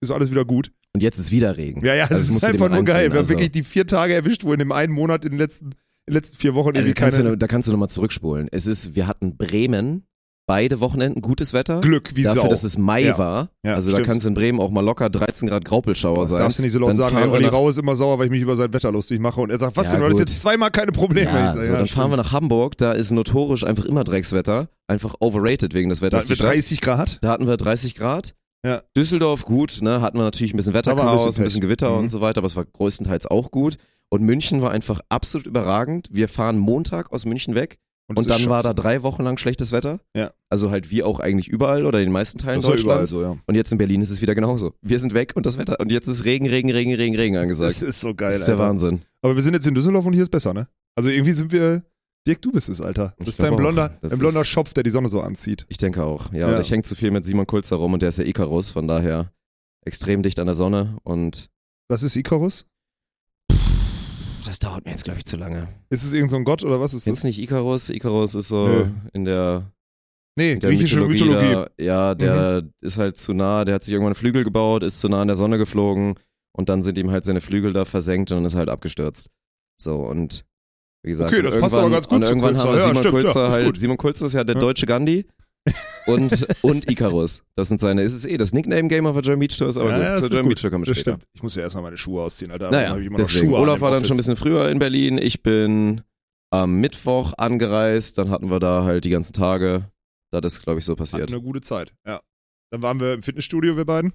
ist 0.00 0.10
alles 0.10 0.30
wieder 0.30 0.44
gut. 0.44 0.72
Und 0.92 1.02
jetzt 1.02 1.18
ist 1.18 1.32
wieder 1.32 1.56
Regen. 1.56 1.84
Ja, 1.84 1.94
ja, 1.94 2.04
Also 2.04 2.14
es 2.22 2.30
ist 2.30 2.42
du 2.42 2.46
einfach 2.48 2.68
nur 2.68 2.84
geil. 2.84 3.04
Wir 3.06 3.10
haben 3.10 3.18
also. 3.18 3.30
wirklich 3.30 3.50
die 3.50 3.62
vier 3.62 3.86
Tage 3.86 4.14
erwischt, 4.14 4.44
wo 4.44 4.52
in 4.52 4.58
dem 4.60 4.70
einen 4.72 4.92
Monat 4.92 5.24
in 5.24 5.32
den 5.32 5.38
letzten, 5.38 5.66
in 5.66 5.72
den 6.08 6.14
letzten 6.14 6.36
vier 6.36 6.54
Wochen 6.54 6.68
Also, 6.70 6.80
irgendwie 6.80 6.94
du, 6.94 7.00
keine 7.00 7.30
noch- 7.30 7.36
da 7.36 7.46
kannst 7.48 7.66
du 7.68 7.72
nochmal 7.72 7.88
zurückspulen. 7.88 8.48
Es 8.52 8.66
ist, 8.66 8.94
wir 8.94 9.06
hatten 9.06 9.36
Bremen, 9.36 10.06
beide 10.46 10.80
Wochenenden 10.80 11.22
gutes 11.22 11.52
Wetter. 11.52 11.80
Glück 11.80 12.16
wie 12.16 12.22
Dafür, 12.22 12.42
Sau. 12.42 12.48
dass 12.48 12.64
es 12.64 12.76
Mai 12.78 13.02
Ja. 13.04 13.18
war. 13.18 13.48
Ja, 13.64 13.74
also 13.74 13.90
da 13.90 13.96
stimmt. 13.96 14.06
kann 14.08 14.16
es 14.18 14.24
in 14.24 14.34
Bremen 14.34 14.60
auch 14.60 14.70
mal 14.70 14.82
locker 14.84 15.08
13 15.10 15.48
Grad 15.48 15.64
Graupelschauer 15.64 16.18
das 16.20 16.30
sein. 16.30 16.40
darfst 16.40 16.58
du 16.58 16.62
nicht 16.62 16.72
so 16.72 16.78
laut 16.78 16.90
Dann 16.90 16.96
sagen. 16.96 17.16
Ey, 17.16 17.28
Olli 17.28 17.46
Rau 17.46 17.68
ist 17.68 17.78
immer 17.78 17.96
sauer, 17.96 18.18
weil 18.18 18.26
ich 18.26 18.30
mich 18.30 18.42
über 18.42 18.56
sein 18.56 18.72
Wetter 18.72 18.92
lustig 18.92 19.20
mache. 19.20 19.40
Und 19.40 19.50
er 19.50 19.58
sagt, 19.58 19.76
was 19.76 19.86
Ja, 19.92 19.98
denn? 19.98 20.00
Du 20.02 20.10
gut. 20.10 20.20
jetzt 20.20 20.40
zweimal 20.40 20.70
keine 20.70 20.92
Probleme. 20.92 21.30
Ja, 21.30 21.46
Ich 21.46 21.52
sag, 21.52 21.62
so, 21.62 21.72
dann 21.72 21.86
fahren 21.86 22.10
wir 22.10 22.16
stimmt. 22.16 22.26
nach 22.26 22.32
Hamburg, 22.32 22.76
da 22.76 22.92
ist 22.92 23.10
notorisch 23.10 23.64
einfach 23.64 23.84
immer 23.86 24.04
Dreckswetter. 24.04 24.68
Einfach 24.86 25.14
overrated 25.20 25.72
wegen 25.74 25.88
des 25.88 26.00
Da 26.00 26.06
Wetters. 26.06 26.18
hatten 26.20 26.26
die 26.26 26.30
wir 26.30 26.36
Stadt. 26.36 26.50
30 26.50 26.80
Grad. 26.82 27.18
Da 27.22 27.30
hatten 27.30 27.46
wir 27.46 27.56
30 27.56 27.94
Grad. 27.94 28.34
Ja. 28.66 28.80
Düsseldorf 28.96 29.44
gut, 29.44 29.78
ne, 29.82 30.00
hatten 30.00 30.16
wir 30.18 30.22
natürlich 30.24 30.54
ein 30.54 30.56
bisschen 30.56 30.72
Da 30.72 30.86
war 30.86 30.92
ein 30.92 30.96
Wetterchaos, 30.98 31.24
bisschen 31.26 31.42
ein 31.42 31.44
bisschen. 31.44 31.60
Gewitter 31.60 31.90
Mhm. 31.90 31.98
und 31.98 32.08
so 32.10 32.20
weiter, 32.22 32.38
aber 32.38 32.46
es 32.46 32.56
war 32.56 32.64
größtenteils 32.64 33.26
auch 33.26 33.50
gut. 33.50 33.76
Und 34.10 34.22
München 34.22 34.62
war 34.62 34.70
einfach 34.70 35.00
absolut 35.08 35.46
überragend. 35.46 36.08
Wir 36.10 36.28
fahren 36.28 36.58
Montag 36.58 37.12
aus 37.12 37.24
München 37.26 37.54
weg. 37.54 37.78
Und 38.06 38.18
ist 38.18 38.28
dann 38.28 38.48
war 38.50 38.62
da 38.62 38.74
drei 38.74 39.02
Wochen 39.02 39.22
lang 39.22 39.38
schlechtes 39.38 39.72
Wetter. 39.72 39.98
Ja. 40.14 40.30
Also 40.50 40.70
halt 40.70 40.90
wie 40.90 41.02
auch 41.02 41.20
eigentlich 41.20 41.48
überall 41.48 41.86
oder 41.86 42.00
in 42.00 42.06
den 42.06 42.12
meisten 42.12 42.38
Teilen 42.38 42.60
Das 42.60 42.66
ja 42.68 42.72
Deutschlands. 42.76 43.12
überall 43.12 43.26
so, 43.30 43.34
ja. 43.36 43.42
Und 43.46 43.54
jetzt 43.54 43.72
in 43.72 43.78
Berlin 43.78 44.02
ist 44.02 44.10
es 44.10 44.20
wieder 44.20 44.34
genauso. 44.34 44.74
Wir 44.82 44.98
sind 44.98 45.14
weg 45.14 45.32
und 45.36 45.46
das 45.46 45.56
Wetter. 45.56 45.80
Und 45.80 45.90
jetzt 45.90 46.06
ist 46.08 46.24
Regen, 46.24 46.46
Regen, 46.46 46.70
Regen, 46.70 46.94
Regen, 46.94 47.16
Regen 47.16 47.36
angesagt. 47.38 47.70
Das 47.70 47.82
ist 47.82 48.00
so 48.00 48.14
geil, 48.14 48.30
das 48.30 48.40
ist 48.40 48.46
der 48.48 48.56
Alter. 48.56 48.68
Wahnsinn. 48.68 49.02
Aber 49.22 49.34
wir 49.36 49.42
sind 49.42 49.54
jetzt 49.54 49.66
in 49.66 49.74
Düsseldorf 49.74 50.04
und 50.04 50.12
hier 50.12 50.22
ist 50.22 50.30
besser, 50.30 50.52
ne? 50.52 50.68
Also 50.96 51.08
irgendwie 51.08 51.32
sind 51.32 51.50
wir. 51.50 51.82
Dirk, 52.26 52.40
du 52.40 52.52
bist 52.52 52.70
es, 52.70 52.80
Alter. 52.80 53.14
Das 53.18 53.26
Ich 53.26 53.28
ist 53.34 53.42
dein 53.42 53.52
auch. 53.52 53.56
blonder, 53.58 53.90
Das 54.00 54.10
dein 54.10 54.18
blonder 54.18 54.40
ist- 54.40 54.48
Schopf, 54.48 54.72
der 54.72 54.82
die 54.82 54.88
Sonne 54.90 55.10
so 55.10 55.20
anzieht. 55.20 55.66
Ich 55.68 55.76
denke 55.76 56.02
auch. 56.04 56.32
Ja, 56.32 56.50
Ja. 56.52 56.60
ich 56.60 56.70
hänge 56.70 56.82
zu 56.82 56.94
viel 56.94 57.10
mit 57.10 57.22
Simon 57.24 57.46
Kulzer 57.46 57.76
rum 57.76 57.92
und 57.92 58.00
der 58.00 58.08
ist 58.10 58.16
ja 58.18 58.24
Icarus, 58.24 58.70
von 58.70 58.88
daher 58.88 59.30
extrem 59.84 60.22
dicht 60.22 60.38
an 60.40 60.46
der 60.46 60.54
Sonne 60.54 60.96
und 61.04 61.50
Was 61.88 62.02
ist 62.02 62.16
Icarus? 62.16 62.64
Das 64.48 64.58
dauert 64.58 64.84
mir 64.84 64.90
jetzt, 64.92 65.04
glaube 65.04 65.18
ich, 65.18 65.24
zu 65.24 65.36
lange. 65.36 65.68
Ist 65.90 66.04
es 66.04 66.12
irgendein 66.12 66.30
so 66.30 66.36
ein 66.36 66.44
Gott 66.44 66.64
oder 66.64 66.80
was 66.80 66.92
ist 66.94 67.00
das? 67.00 67.04
Kennst 67.04 67.24
du 67.24 67.28
nicht 67.28 67.38
Icarus? 67.38 67.90
Icarus 67.90 68.34
ist 68.34 68.48
so 68.48 68.66
Nö. 68.68 68.86
in 69.12 69.24
der, 69.24 69.70
Nee, 70.36 70.52
in 70.52 70.60
der 70.60 70.70
griechische 70.70 71.00
Mythologie. 71.00 71.52
Da, 71.52 71.66
ja, 71.78 72.14
der 72.14 72.62
ist 72.80 72.98
halt 72.98 73.16
zu 73.18 73.32
nah, 73.34 73.64
der 73.64 73.76
hat 73.76 73.84
sich 73.84 73.92
irgendwann 73.92 74.14
Flügel 74.16 74.42
gebaut, 74.44 74.82
ist 74.82 74.98
zu 75.00 75.08
nah 75.08 75.20
an 75.22 75.28
der 75.28 75.36
Sonne 75.36 75.58
geflogen 75.58 76.14
und 76.56 76.68
dann 76.68 76.82
sind 76.82 76.98
ihm 76.98 77.10
halt 77.10 77.24
seine 77.24 77.40
Flügel 77.40 77.72
da 77.72 77.84
versenkt 77.84 78.30
und 78.32 78.38
dann 78.38 78.44
ist 78.44 78.56
halt 78.56 78.68
abgestürzt. 78.68 79.30
So 79.80 80.00
und 80.00 80.44
wie 81.04 81.10
gesagt, 81.10 81.32
Okay, 81.32 81.42
das 81.42 81.60
passt 81.60 81.74
aber 81.74 81.82
irgendwann- 81.84 81.92
ganz 81.92 82.08
gut 82.08 82.16
und 82.16 82.22
irgendwann 82.24 82.50
Kulzer. 82.54 82.68
haben 82.68 82.74
wir 82.74 82.78
Ja, 82.80 82.86
Simon 82.88 82.96
stimmt, 83.02 83.14
ja, 83.14 83.20
Kulzer 83.20 83.48
ist 83.48 83.54
halt, 83.54 83.66
gut. 83.66 83.78
Simon 83.78 83.96
Kulzer 83.96 84.26
ist 84.26 84.32
ja 84.32 84.44
der 84.44 84.54
Ja. 84.56 84.60
deutsche 84.60 84.86
Gandhi 84.86 85.26
und, 86.06 86.46
und 86.62 86.90
Icarus. 86.90 87.42
Das 87.56 87.68
sind 87.68 87.80
seine, 87.80 88.02
ist 88.02 88.12
es 88.12 88.24
eh 88.26 88.36
das 88.36 88.52
Nickname-Game 88.52 89.06
auf 89.06 89.14
der 89.14 89.22
German 89.22 89.40
Beach 89.40 89.56
Tour, 89.56 89.68
ist 89.68 89.76
aber 89.78 89.90
Ja, 89.90 89.98
ja, 90.02 90.14
gut. 90.14 90.22
wird 90.22 90.30
German 90.32 90.46
gut. 90.48 90.54
Beach 90.56 90.62
Tour 90.62 90.70
kommen 90.70 90.86
wir 90.86 90.94
später. 90.94 91.10
stimmt. 91.12 91.24
Ich 91.34 91.42
muss 91.42 91.54
ja 91.54 91.62
erstmal 91.62 91.82
meine 91.84 91.96
Schuhe 91.96 92.22
ausziehen, 92.22 92.50
Alter. 92.50 92.70
Dann 92.70 92.96
Naja, 92.98 93.10
deswegen. 93.16 93.52
Olaf 93.54 93.80
war 93.80 93.90
dann 93.90 93.98
Office. 93.98 94.08
schon 94.08 94.14
ein 94.14 94.18
bisschen 94.18 94.36
früher 94.36 94.68
in 94.68 94.78
Berlin. 94.78 95.18
Ich 95.18 95.42
bin 95.42 96.02
am 96.50 96.80
Mittwoch 96.80 97.32
angereist. 97.38 98.18
Dann 98.18 98.30
hatten 98.30 98.50
wir 98.50 98.60
da 98.60 98.84
halt 98.84 99.04
die 99.04 99.10
ganzen 99.10 99.32
Tage. 99.32 99.90
Das 100.30 100.54
ist, 100.54 100.62
glaube 100.64 100.80
ich, 100.80 100.84
so 100.84 100.92
Hatten 100.92 100.98
passiert. 100.98 101.30
eine 101.30 101.40
gute 101.40 101.60
Zeit, 101.60 101.92
ja. 102.06 102.20
Dann 102.70 102.82
waren 102.82 102.98
wir 103.00 103.14
im 103.14 103.22
Fitnessstudio, 103.22 103.76
wir 103.76 103.84
beiden. 103.84 104.12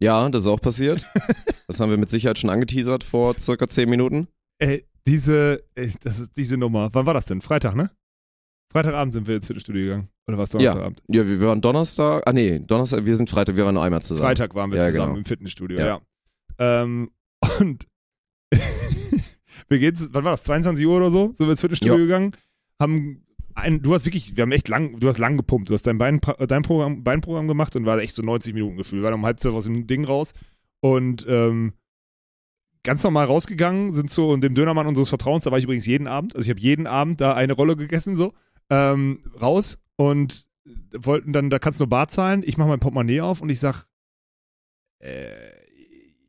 Ja, 0.00 0.28
das 0.28 0.42
ist 0.42 0.48
auch 0.48 0.60
passiert. 0.60 1.06
das 1.68 1.80
haben 1.80 1.90
wir 1.90 1.96
mit 1.96 2.10
Sicherheit 2.10 2.38
schon 2.38 2.50
angeteasert 2.50 3.04
vor 3.04 3.34
circa 3.38 3.66
zehn 3.68 3.88
Minuten. 3.88 4.28
Ey, 4.58 4.84
diese, 5.06 5.64
ey, 5.74 5.92
das 6.02 6.18
ist 6.20 6.36
diese 6.36 6.56
Nummer. 6.56 6.88
Wann 6.92 7.06
war 7.06 7.14
das 7.14 7.26
denn? 7.26 7.40
Freitag, 7.40 7.74
ne? 7.74 7.90
Freitagabend 8.70 9.14
sind 9.14 9.26
wir 9.26 9.36
ins 9.36 9.46
Fitnessstudio 9.46 9.82
gegangen. 9.82 10.08
Oder 10.26 10.36
war 10.36 10.44
es 10.44 10.50
Donnerstagabend? 10.50 11.02
Ja, 11.08 11.26
wir, 11.26 11.40
wir 11.40 11.46
waren 11.48 11.60
Donnerstag. 11.60 12.22
Ah, 12.26 12.32
nee, 12.32 12.58
Donnerstag. 12.58 13.06
Wir 13.06 13.16
sind 13.16 13.30
Freitag. 13.30 13.56
Wir 13.56 13.64
waren 13.64 13.74
nur 13.74 13.82
einmal 13.82 14.02
zusammen. 14.02 14.26
Freitag 14.26 14.54
waren 14.54 14.70
wir 14.70 14.78
Ja, 14.78 14.86
zusammen 14.88 15.06
genau. 15.08 15.18
im 15.18 15.24
Fitnessstudio, 15.24 15.78
Ja. 15.78 15.86
ja. 15.86 16.00
Ähm, 16.58 17.10
und 17.60 17.86
wir 19.68 19.78
gehen, 19.78 19.96
wann 20.12 20.24
war 20.24 20.32
das? 20.32 20.42
22 20.44 20.86
Uhr 20.86 20.96
oder 20.96 21.10
so? 21.10 21.32
Sind 21.34 21.46
wir 21.46 21.50
ins 21.52 21.60
Fitnessstudio 21.60 21.96
Ja. 21.96 22.02
gegangen, 22.02 22.32
haben 22.80 23.24
ein, 23.54 23.82
du 23.82 23.92
hast 23.94 24.04
wirklich, 24.06 24.36
wir 24.36 24.42
haben 24.42 24.52
echt 24.52 24.68
lang, 24.68 24.92
du 25.00 25.08
hast 25.08 25.18
lang 25.18 25.36
gepumpt. 25.36 25.68
Du 25.70 25.74
hast 25.74 25.86
dein, 25.86 25.98
Bein, 25.98 26.20
dein 26.46 26.62
Programm, 26.62 27.02
Beinprogramm 27.02 27.48
gemacht 27.48 27.74
und 27.74 27.86
war 27.86 27.98
echt 27.98 28.14
so 28.14 28.22
90 28.22 28.54
Minuten 28.54 28.76
gefühlt. 28.76 29.00
Wir 29.02 29.04
waren 29.06 29.14
um 29.14 29.26
halb 29.26 29.40
zwölf 29.40 29.54
aus 29.54 29.64
dem 29.64 29.86
Ding 29.86 30.04
raus 30.04 30.32
und 30.80 31.26
ähm, 31.28 31.72
ganz 32.84 33.02
normal 33.02 33.26
rausgegangen, 33.26 33.90
sind 33.92 34.10
so 34.12 34.32
in 34.32 34.40
dem 34.40 34.54
Dönermann 34.54 34.86
unseres 34.86 35.08
Vertrauens, 35.08 35.42
da 35.44 35.50
war 35.50 35.58
ich 35.58 35.64
übrigens 35.64 35.86
jeden 35.86 36.06
Abend, 36.06 36.36
also 36.36 36.46
ich 36.46 36.50
habe 36.50 36.60
jeden 36.60 36.86
Abend 36.86 37.20
da 37.20 37.34
eine 37.34 37.52
Rolle 37.52 37.74
gegessen, 37.76 38.14
so, 38.14 38.32
ähm, 38.70 39.22
raus 39.40 39.78
und 39.96 40.48
wollten 40.92 41.32
dann, 41.32 41.50
da 41.50 41.58
kannst 41.58 41.80
du 41.80 41.84
nur 41.84 41.90
Bar 41.90 42.08
zahlen, 42.08 42.42
ich 42.44 42.56
mache 42.56 42.68
mein 42.68 42.80
Portemonnaie 42.80 43.20
auf 43.20 43.40
und 43.40 43.48
ich 43.50 43.60
sag, 43.60 43.86
äh, 45.00 45.58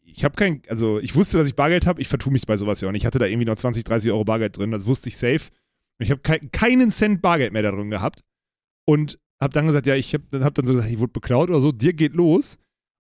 ich 0.03 0.23
habe 0.23 0.35
kein, 0.35 0.61
also 0.67 0.99
ich 0.99 1.15
wusste, 1.15 1.37
dass 1.37 1.47
ich 1.47 1.55
Bargeld 1.55 1.85
habe, 1.85 2.01
ich 2.01 2.07
vertue 2.07 2.33
mich 2.33 2.45
bei 2.45 2.57
sowas 2.57 2.81
ja 2.81 2.87
auch 2.87 2.91
nicht. 2.91 3.03
Ich 3.03 3.05
hatte 3.05 3.19
da 3.19 3.25
irgendwie 3.25 3.45
noch 3.45 3.55
20, 3.55 3.83
30 3.83 4.11
Euro 4.11 4.25
Bargeld 4.25 4.57
drin, 4.57 4.71
das 4.71 4.85
wusste 4.85 5.09
ich 5.09 5.17
safe. 5.17 5.49
Und 5.97 6.05
ich 6.05 6.11
habe 6.11 6.21
kein, 6.21 6.51
keinen 6.51 6.89
Cent 6.89 7.21
Bargeld 7.21 7.53
mehr 7.53 7.61
da 7.61 7.71
drin 7.71 7.89
gehabt 7.89 8.23
und 8.85 9.19
habe 9.39 9.53
dann 9.53 9.67
gesagt, 9.67 9.85
ja, 9.85 9.95
ich 9.95 10.13
habe 10.13 10.43
hab 10.43 10.55
dann 10.55 10.65
so 10.65 10.73
gesagt, 10.73 10.91
ich 10.91 10.99
wurde 10.99 11.13
beklaut 11.13 11.49
oder 11.49 11.61
so, 11.61 11.71
dir 11.71 11.93
geht 11.93 12.13
los 12.13 12.57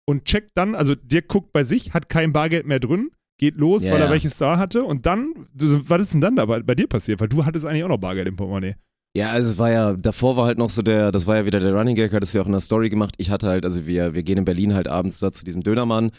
und 0.05 0.25
checkt 0.25 0.51
dann, 0.55 0.75
also 0.75 0.95
dir 0.95 1.21
guckt 1.21 1.51
bei 1.53 1.63
sich, 1.63 1.93
hat 1.93 2.09
kein 2.09 2.33
Bargeld 2.33 2.65
mehr 2.65 2.79
drin, 2.79 3.11
geht 3.37 3.55
los, 3.55 3.83
Ja, 3.83 3.93
weil 3.93 4.01
er 4.01 4.05
ja. 4.05 4.11
welches 4.11 4.37
da 4.37 4.57
hatte 4.57 4.83
und 4.83 5.05
dann, 5.05 5.47
was 5.53 6.01
ist 6.01 6.13
denn 6.13 6.21
dann 6.21 6.35
da 6.35 6.45
bei, 6.45 6.61
bei 6.61 6.75
dir 6.75 6.87
passiert? 6.87 7.19
Weil 7.19 7.29
du 7.29 7.45
hattest 7.45 7.65
eigentlich 7.65 7.83
auch 7.83 7.89
noch 7.89 7.97
Bargeld 7.97 8.27
im 8.27 8.35
Portemonnaie. 8.35 8.75
Ja, 9.17 9.31
also 9.31 9.53
es 9.53 9.57
war 9.57 9.71
ja, 9.71 9.93
davor 9.93 10.37
war 10.37 10.45
halt 10.45 10.59
noch 10.59 10.69
so 10.69 10.83
der, 10.83 11.11
das 11.11 11.25
war 11.25 11.37
ja 11.37 11.45
wieder 11.47 11.59
der 11.59 11.73
Running 11.73 11.95
Gag, 11.95 12.13
hattest 12.13 12.35
du 12.35 12.37
ja 12.37 12.43
auch 12.43 12.45
in 12.45 12.51
der 12.51 12.61
Story 12.61 12.87
gemacht. 12.89 13.15
Ich 13.17 13.31
hatte 13.31 13.47
halt, 13.47 13.65
also 13.65 13.87
wir, 13.87 14.13
wir 14.13 14.21
gehen 14.21 14.37
in 14.37 14.45
Berlin 14.45 14.75
halt 14.75 14.87
abends 14.87 15.17
da 15.17 15.31
zu 15.31 15.43
diesem 15.43 15.63
Dönermann, 15.63 16.11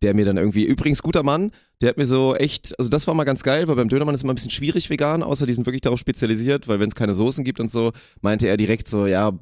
der 0.00 0.14
mir 0.14 0.24
dann 0.24 0.38
irgendwie, 0.38 0.64
übrigens 0.64 1.02
guter 1.02 1.22
Mann, 1.22 1.50
der 1.82 1.90
hat 1.90 1.98
mir 1.98 2.06
so 2.06 2.34
echt, 2.34 2.72
also 2.78 2.88
das 2.88 3.06
war 3.06 3.12
mal 3.12 3.24
ganz 3.24 3.42
geil, 3.42 3.68
weil 3.68 3.76
beim 3.76 3.90
Dönermann 3.90 4.14
ist 4.14 4.22
immer 4.22 4.32
ein 4.32 4.36
bisschen 4.36 4.52
schwierig 4.52 4.88
vegan, 4.88 5.22
außer 5.22 5.44
die 5.44 5.52
sind 5.52 5.66
wirklich 5.66 5.82
darauf 5.82 5.98
spezialisiert, 5.98 6.66
weil 6.66 6.80
wenn 6.80 6.88
es 6.88 6.94
keine 6.94 7.12
Soßen 7.12 7.44
gibt 7.44 7.60
und 7.60 7.70
so, 7.70 7.92
meinte 8.22 8.48
er 8.48 8.56
direkt 8.56 8.88
so, 8.88 9.06
ja, 9.06 9.32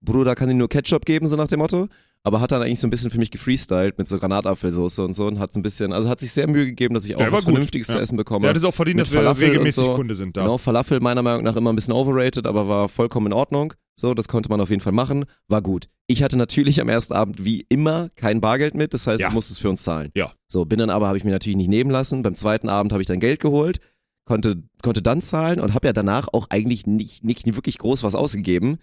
Bruder, 0.00 0.34
kann 0.34 0.48
dir 0.48 0.56
nur 0.56 0.68
Ketchup 0.68 1.04
geben, 1.06 1.28
so 1.28 1.36
nach 1.36 1.46
dem 1.46 1.60
Motto. 1.60 1.86
Aber 2.26 2.40
hat 2.40 2.52
dann 2.52 2.62
eigentlich 2.62 2.80
so 2.80 2.86
ein 2.86 2.90
bisschen 2.90 3.10
für 3.10 3.18
mich 3.18 3.30
gefreestylt 3.30 3.98
mit 3.98 4.08
so 4.08 4.18
Granatapfelsoße 4.18 5.04
und 5.04 5.14
so 5.14 5.26
und 5.26 5.38
hat 5.38 5.52
so 5.52 5.60
ein 5.60 5.62
bisschen, 5.62 5.92
also 5.92 6.08
hat 6.08 6.20
sich 6.20 6.32
sehr 6.32 6.48
Mühe 6.48 6.64
gegeben, 6.64 6.94
dass 6.94 7.04
ich 7.04 7.14
auch 7.14 7.20
war 7.20 7.30
was 7.30 7.40
gut, 7.44 7.52
Vernünftiges 7.52 7.88
ja. 7.88 7.94
zu 7.94 8.00
essen 8.00 8.16
bekomme. 8.16 8.44
Der 8.44 8.50
hat 8.50 8.56
es 8.56 8.64
auch 8.64 8.72
verdient, 8.72 8.96
Mit 8.96 9.06
dass 9.06 9.12
wir 9.12 9.18
Falafel 9.20 9.48
regelmäßig 9.48 9.84
so. 9.84 9.94
Kunde 9.94 10.14
sind 10.14 10.34
da. 10.34 10.40
Genau, 10.40 10.56
Falafel 10.56 11.00
meiner 11.00 11.22
Meinung 11.22 11.44
nach 11.44 11.54
immer 11.56 11.70
ein 11.70 11.76
bisschen 11.76 11.92
overrated, 11.92 12.46
aber 12.46 12.66
war 12.66 12.88
vollkommen 12.88 13.26
in 13.26 13.32
Ordnung. 13.34 13.74
So, 13.94 14.14
das 14.14 14.26
konnte 14.26 14.48
man 14.48 14.58
auf 14.62 14.70
jeden 14.70 14.80
Fall 14.80 14.94
machen. 14.94 15.26
War 15.48 15.60
gut. 15.60 15.88
Ich 16.06 16.22
hatte 16.22 16.38
natürlich 16.38 16.80
am 16.80 16.88
ersten 16.88 17.12
Abend 17.12 17.44
wie 17.44 17.66
immer 17.68 18.08
kein 18.16 18.40
Bargeld 18.40 18.74
mit, 18.74 18.94
das 18.94 19.06
heißt, 19.06 19.20
Ja. 19.20 19.28
du 19.28 19.34
musstest 19.34 19.60
für 19.60 19.68
uns 19.68 19.82
zahlen. 19.82 20.10
Ja. 20.14 20.32
So, 20.48 20.64
bin 20.64 20.78
dann 20.78 20.90
aber, 20.90 21.06
habe 21.08 21.18
ich 21.18 21.24
mir 21.24 21.30
natürlich 21.30 21.58
nicht 21.58 21.68
nehmen 21.68 21.90
lassen. 21.90 22.22
Beim 22.22 22.34
zweiten 22.34 22.70
Abend 22.70 22.92
habe 22.92 23.02
ich 23.02 23.06
dann 23.06 23.20
Geld 23.20 23.40
geholt, 23.40 23.80
konnte, 24.24 24.62
konnte 24.82 25.02
dann 25.02 25.20
zahlen 25.20 25.60
und 25.60 25.74
habe 25.74 25.86
ja 25.88 25.92
danach 25.92 26.28
auch 26.32 26.46
eigentlich 26.48 26.86
nicht, 26.86 27.22
nicht 27.22 27.46
wirklich 27.54 27.76
groß 27.76 28.02
was 28.02 28.14
ausgegeben, 28.14 28.78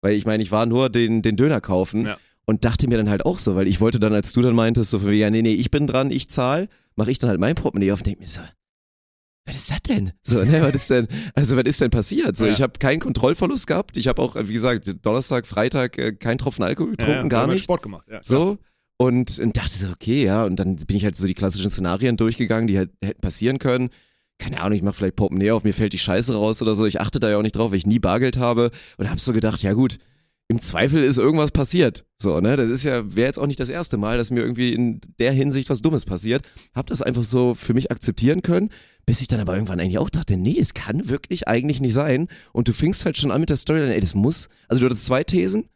weil 0.00 0.14
ich 0.14 0.26
meine, 0.26 0.44
ich 0.44 0.52
war 0.52 0.64
nur 0.64 0.90
den, 0.90 1.22
den 1.22 1.36
Döner 1.36 1.60
kaufen 1.60 2.06
Ja. 2.06 2.16
Und 2.46 2.64
dachte 2.64 2.88
mir 2.88 2.96
dann 2.96 3.08
halt 3.10 3.24
auch 3.26 3.38
so, 3.38 3.56
weil 3.56 3.66
ich 3.68 3.80
wollte 3.80 3.98
dann, 4.00 4.12
als 4.12 4.32
du 4.32 4.42
dann 4.42 4.54
meintest, 4.54 4.90
so 4.90 4.98
von 4.98 5.08
wegen, 5.08 5.20
ja, 5.20 5.30
nee, 5.30 5.42
nee, 5.42 5.54
ich 5.54 5.70
bin 5.70 5.86
dran, 5.86 6.10
ich 6.10 6.28
zahl, 6.30 6.68
mache 6.96 7.10
ich 7.10 7.18
dann 7.18 7.30
halt 7.30 7.40
mein 7.40 7.54
Portemonnaie 7.54 7.92
auf 7.92 8.00
und 8.00 8.06
denke 8.06 8.20
mir 8.20 8.26
so, 8.28 8.40
was 9.46 9.56
ist 9.56 9.70
das 9.70 9.82
denn? 9.82 10.12
So, 10.22 10.42
ne, 10.42 10.62
was 10.62 10.74
ist 10.74 10.90
denn, 10.90 11.06
also 11.34 11.56
was 11.56 11.64
ist 11.64 11.80
denn 11.80 11.90
passiert? 11.90 12.36
So, 12.36 12.46
Ja. 12.46 12.52
ich 12.52 12.62
habe 12.62 12.78
keinen 12.78 13.00
Kontrollverlust 13.00 13.66
gehabt. 13.66 13.96
Ich 13.98 14.08
habe 14.08 14.22
auch, 14.22 14.36
wie 14.36 14.52
gesagt, 14.54 15.04
Donnerstag, 15.04 15.46
Freitag 15.46 15.98
äh, 15.98 16.12
kein 16.14 16.38
Tropfen 16.38 16.64
Alkohol 16.64 16.92
getrunken, 16.92 17.12
Ja, 17.14 17.22
ja, 17.22 17.28
gar 17.28 17.46
nichts. 17.46 17.64
Sport 17.64 17.82
gemacht. 17.82 18.06
Ja. 18.10 18.20
So. 18.24 18.56
Und, 18.96 19.38
und 19.40 19.56
dachte 19.56 19.76
so, 19.76 19.88
okay, 19.90 20.24
ja, 20.24 20.44
und 20.44 20.56
dann 20.56 20.76
bin 20.76 20.96
ich 20.96 21.04
halt 21.04 21.16
so 21.16 21.26
die 21.26 21.34
klassischen 21.34 21.68
Szenarien 21.68 22.16
durchgegangen, 22.16 22.68
die 22.68 22.78
halt 22.78 22.90
hätten 23.02 23.20
passieren 23.20 23.58
können. 23.58 23.90
Keine 24.38 24.60
Ahnung, 24.60 24.76
ich 24.76 24.82
mache 24.82 24.94
vielleicht 24.94 25.16
Portemonnaie 25.16 25.50
auf, 25.50 25.62
mir 25.64 25.74
fällt 25.74 25.92
die 25.92 25.98
Scheiße 25.98 26.34
raus 26.34 26.62
oder 26.62 26.74
so. 26.74 26.86
Ich 26.86 27.00
achte 27.00 27.20
da 27.20 27.28
ja 27.28 27.36
auch 27.36 27.42
nicht 27.42 27.56
drauf, 27.56 27.70
weil 27.70 27.78
ich 27.78 27.86
nie 27.86 27.98
Bargeld 27.98 28.36
habe 28.38 28.70
und 28.96 29.10
habe 29.10 29.20
so 29.20 29.32
gedacht, 29.32 29.62
ja 29.62 29.72
gut, 29.74 29.98
im 30.48 30.60
Zweifel 30.60 31.02
ist 31.02 31.16
irgendwas 31.18 31.50
passiert. 31.52 32.04
So, 32.20 32.40
ne? 32.40 32.56
Das 32.56 32.70
ist 32.70 32.84
ja, 32.84 33.14
wäre 33.16 33.26
jetzt 33.26 33.38
auch 33.38 33.46
nicht 33.46 33.60
das 33.60 33.70
erste 33.70 33.96
Mal, 33.96 34.18
dass 34.18 34.30
mir 34.30 34.40
irgendwie 34.40 34.72
in 34.74 35.00
der 35.18 35.32
Hinsicht 35.32 35.70
was 35.70 35.80
Dummes 35.80 36.04
passiert. 36.04 36.42
Hab 36.74 36.86
das 36.88 37.00
einfach 37.02 37.24
so 37.24 37.54
für 37.54 37.72
mich 37.74 37.90
akzeptieren 37.90 38.42
können, 38.42 38.68
bis 39.06 39.20
ich 39.22 39.28
dann 39.28 39.40
aber 39.40 39.54
irgendwann 39.54 39.80
eigentlich 39.80 39.98
auch 39.98 40.10
dachte, 40.10 40.36
nee, 40.36 40.56
es 40.58 40.74
kann 40.74 41.08
wirklich 41.08 41.48
eigentlich 41.48 41.80
nicht 41.80 41.94
sein. 41.94 42.28
Und 42.52 42.68
du 42.68 42.72
fingst 42.74 43.04
halt 43.06 43.16
schon 43.16 43.30
an 43.30 43.40
mit 43.40 43.48
der 43.50 43.56
Story, 43.56 43.80
ey, 43.90 44.00
das 44.00 44.14
muss. 44.14 44.48
Also 44.68 44.80
du 44.80 44.86
hattest 44.86 45.06
zwei 45.06 45.24
Thesen. 45.24 45.68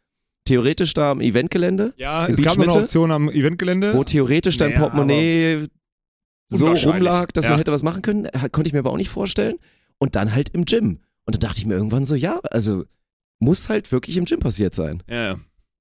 Theoretisch 0.45 0.93
da 0.93 1.11
am 1.11 1.21
Eventgelände, 1.21 1.93
Ja, 1.97 2.27
es 2.27 2.41
gab 2.41 2.57
noch 2.57 2.67
eine? 2.73 2.81
Option 2.83 3.11
am 3.11 3.29
Eventgelände. 3.29 3.93
wo 3.93 4.03
theoretisch 4.03 4.57
dein 4.57 4.69
Naja, 4.69 4.81
Portemonnaie 4.81 5.65
so 6.47 6.67
rumlag, 6.71 7.27
dass 7.33 7.45
Ja. 7.45 7.51
man 7.51 7.59
hätte 7.59 7.71
was 7.71 7.83
machen 7.83 8.01
können, 8.01 8.27
konnte 8.51 8.67
ich 8.67 8.73
mir 8.73 8.79
aber 8.79 8.91
auch 8.91 8.97
nicht 8.97 9.09
vorstellen. 9.09 9.57
Und 9.99 10.15
dann 10.15 10.33
halt 10.33 10.49
im 10.49 10.65
Gym. 10.65 10.99
Und 11.25 11.35
dann 11.35 11.41
dachte 11.41 11.59
ich 11.59 11.65
mir 11.67 11.73
irgendwann 11.75 12.05
so, 12.05 12.15
ja, 12.15 12.39
also 12.49 12.85
muss 13.39 13.69
halt 13.69 13.91
wirklich 13.91 14.17
im 14.17 14.25
Gym 14.25 14.39
passiert 14.39 14.75
sein. 14.75 15.03
Ja, 15.09 15.37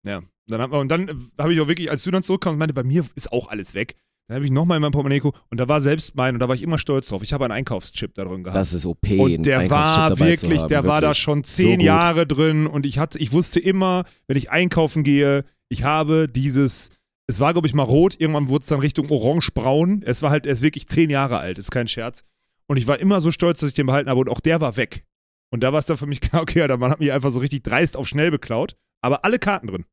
ja. 0.06 0.22
Dann 0.46 0.60
hab, 0.62 0.72
und 0.72 0.88
dann 0.88 1.08
äh, 1.08 1.14
habe 1.38 1.52
ich 1.52 1.60
auch 1.60 1.68
wirklich, 1.68 1.90
als 1.90 2.02
du 2.04 2.10
dann 2.10 2.22
zurückkamst, 2.22 2.54
und 2.54 2.58
meinte, 2.58 2.74
bei 2.74 2.84
mir 2.84 3.04
ist 3.14 3.32
auch 3.32 3.48
alles 3.48 3.74
weg. 3.74 3.96
Dann 4.28 4.36
habe 4.36 4.44
ich 4.44 4.50
nochmal 4.50 4.76
in 4.76 4.82
mein 4.82 4.92
Portemonnaie 4.92 5.18
geguckt 5.20 5.40
und 5.50 5.58
da 5.58 5.68
war 5.68 5.80
selbst 5.80 6.14
mein, 6.14 6.34
und 6.34 6.40
da 6.40 6.48
war 6.48 6.54
ich 6.54 6.62
immer 6.62 6.78
stolz 6.78 7.08
drauf. 7.08 7.22
Ich 7.22 7.32
habe 7.32 7.44
einen 7.44 7.52
Einkaufschip 7.52 8.14
da 8.14 8.24
drin 8.24 8.44
gehabt. 8.44 8.58
Das 8.58 8.74
ist 8.74 8.84
OP. 8.84 9.08
und 9.10 9.44
der 9.46 9.70
war 9.70 10.18
wirklich, 10.18 10.60
haben, 10.62 10.68
der 10.68 10.84
war 10.84 11.00
da 11.00 11.08
wirklich. 11.08 11.22
schon 11.22 11.44
So 11.44 11.62
zehn 11.62 11.78
gut. 11.78 11.86
Jahre 11.86 12.26
drin 12.26 12.66
und 12.66 12.84
ich 12.84 12.98
hatte, 12.98 13.18
ich 13.18 13.32
wusste 13.32 13.58
immer, 13.60 14.04
wenn 14.26 14.36
ich 14.36 14.50
einkaufen 14.50 15.02
gehe, 15.02 15.44
ich 15.70 15.82
habe 15.82 16.28
dieses, 16.28 16.90
es 17.26 17.40
war 17.40 17.52
glaube 17.54 17.68
ich 17.68 17.74
mal 17.74 17.84
rot, 17.84 18.16
irgendwann 18.18 18.48
wurde 18.48 18.62
es 18.62 18.68
dann 18.68 18.80
Richtung 18.80 19.08
orange-braun. 19.10 20.02
Es 20.04 20.20
war 20.20 20.30
halt, 20.30 20.44
er 20.44 20.52
ist 20.52 20.62
wirklich 20.62 20.88
zehn 20.88 21.08
Jahre 21.08 21.38
alt, 21.38 21.58
ist 21.58 21.70
kein 21.70 21.88
Scherz. 21.88 22.22
Und 22.66 22.76
ich 22.76 22.86
war 22.86 22.98
immer 23.00 23.22
so 23.22 23.32
stolz, 23.32 23.60
dass 23.60 23.70
ich 23.70 23.74
den 23.74 23.86
behalten 23.86 24.10
habe 24.10 24.20
und 24.20 24.28
auch 24.28 24.40
der 24.40 24.60
war 24.60 24.76
weg. 24.76 25.04
Und 25.50 25.62
da 25.62 25.72
war 25.72 25.78
es 25.78 25.86
dann 25.86 25.96
für 25.96 26.06
mich 26.06 26.20
klar, 26.22 26.42
okay, 26.42 26.66
der 26.66 26.76
Mann 26.76 26.90
hat 26.90 27.00
mich 27.00 27.12
einfach 27.12 27.30
so 27.30 27.40
richtig 27.40 27.62
dreist 27.62 27.96
auf 27.96 28.08
schnell 28.08 28.30
beklaut, 28.30 28.76
aber 29.02 29.24
alle 29.24 29.38
Karten 29.38 29.66
drin. 29.68 29.84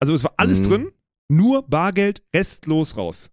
Also 0.00 0.12
es 0.14 0.24
war 0.24 0.34
alles 0.36 0.60
Mhm. 0.60 0.64
drin, 0.64 0.92
nur 1.28 1.62
Bargeld, 1.68 2.22
restlos 2.34 2.96
raus. 2.96 3.30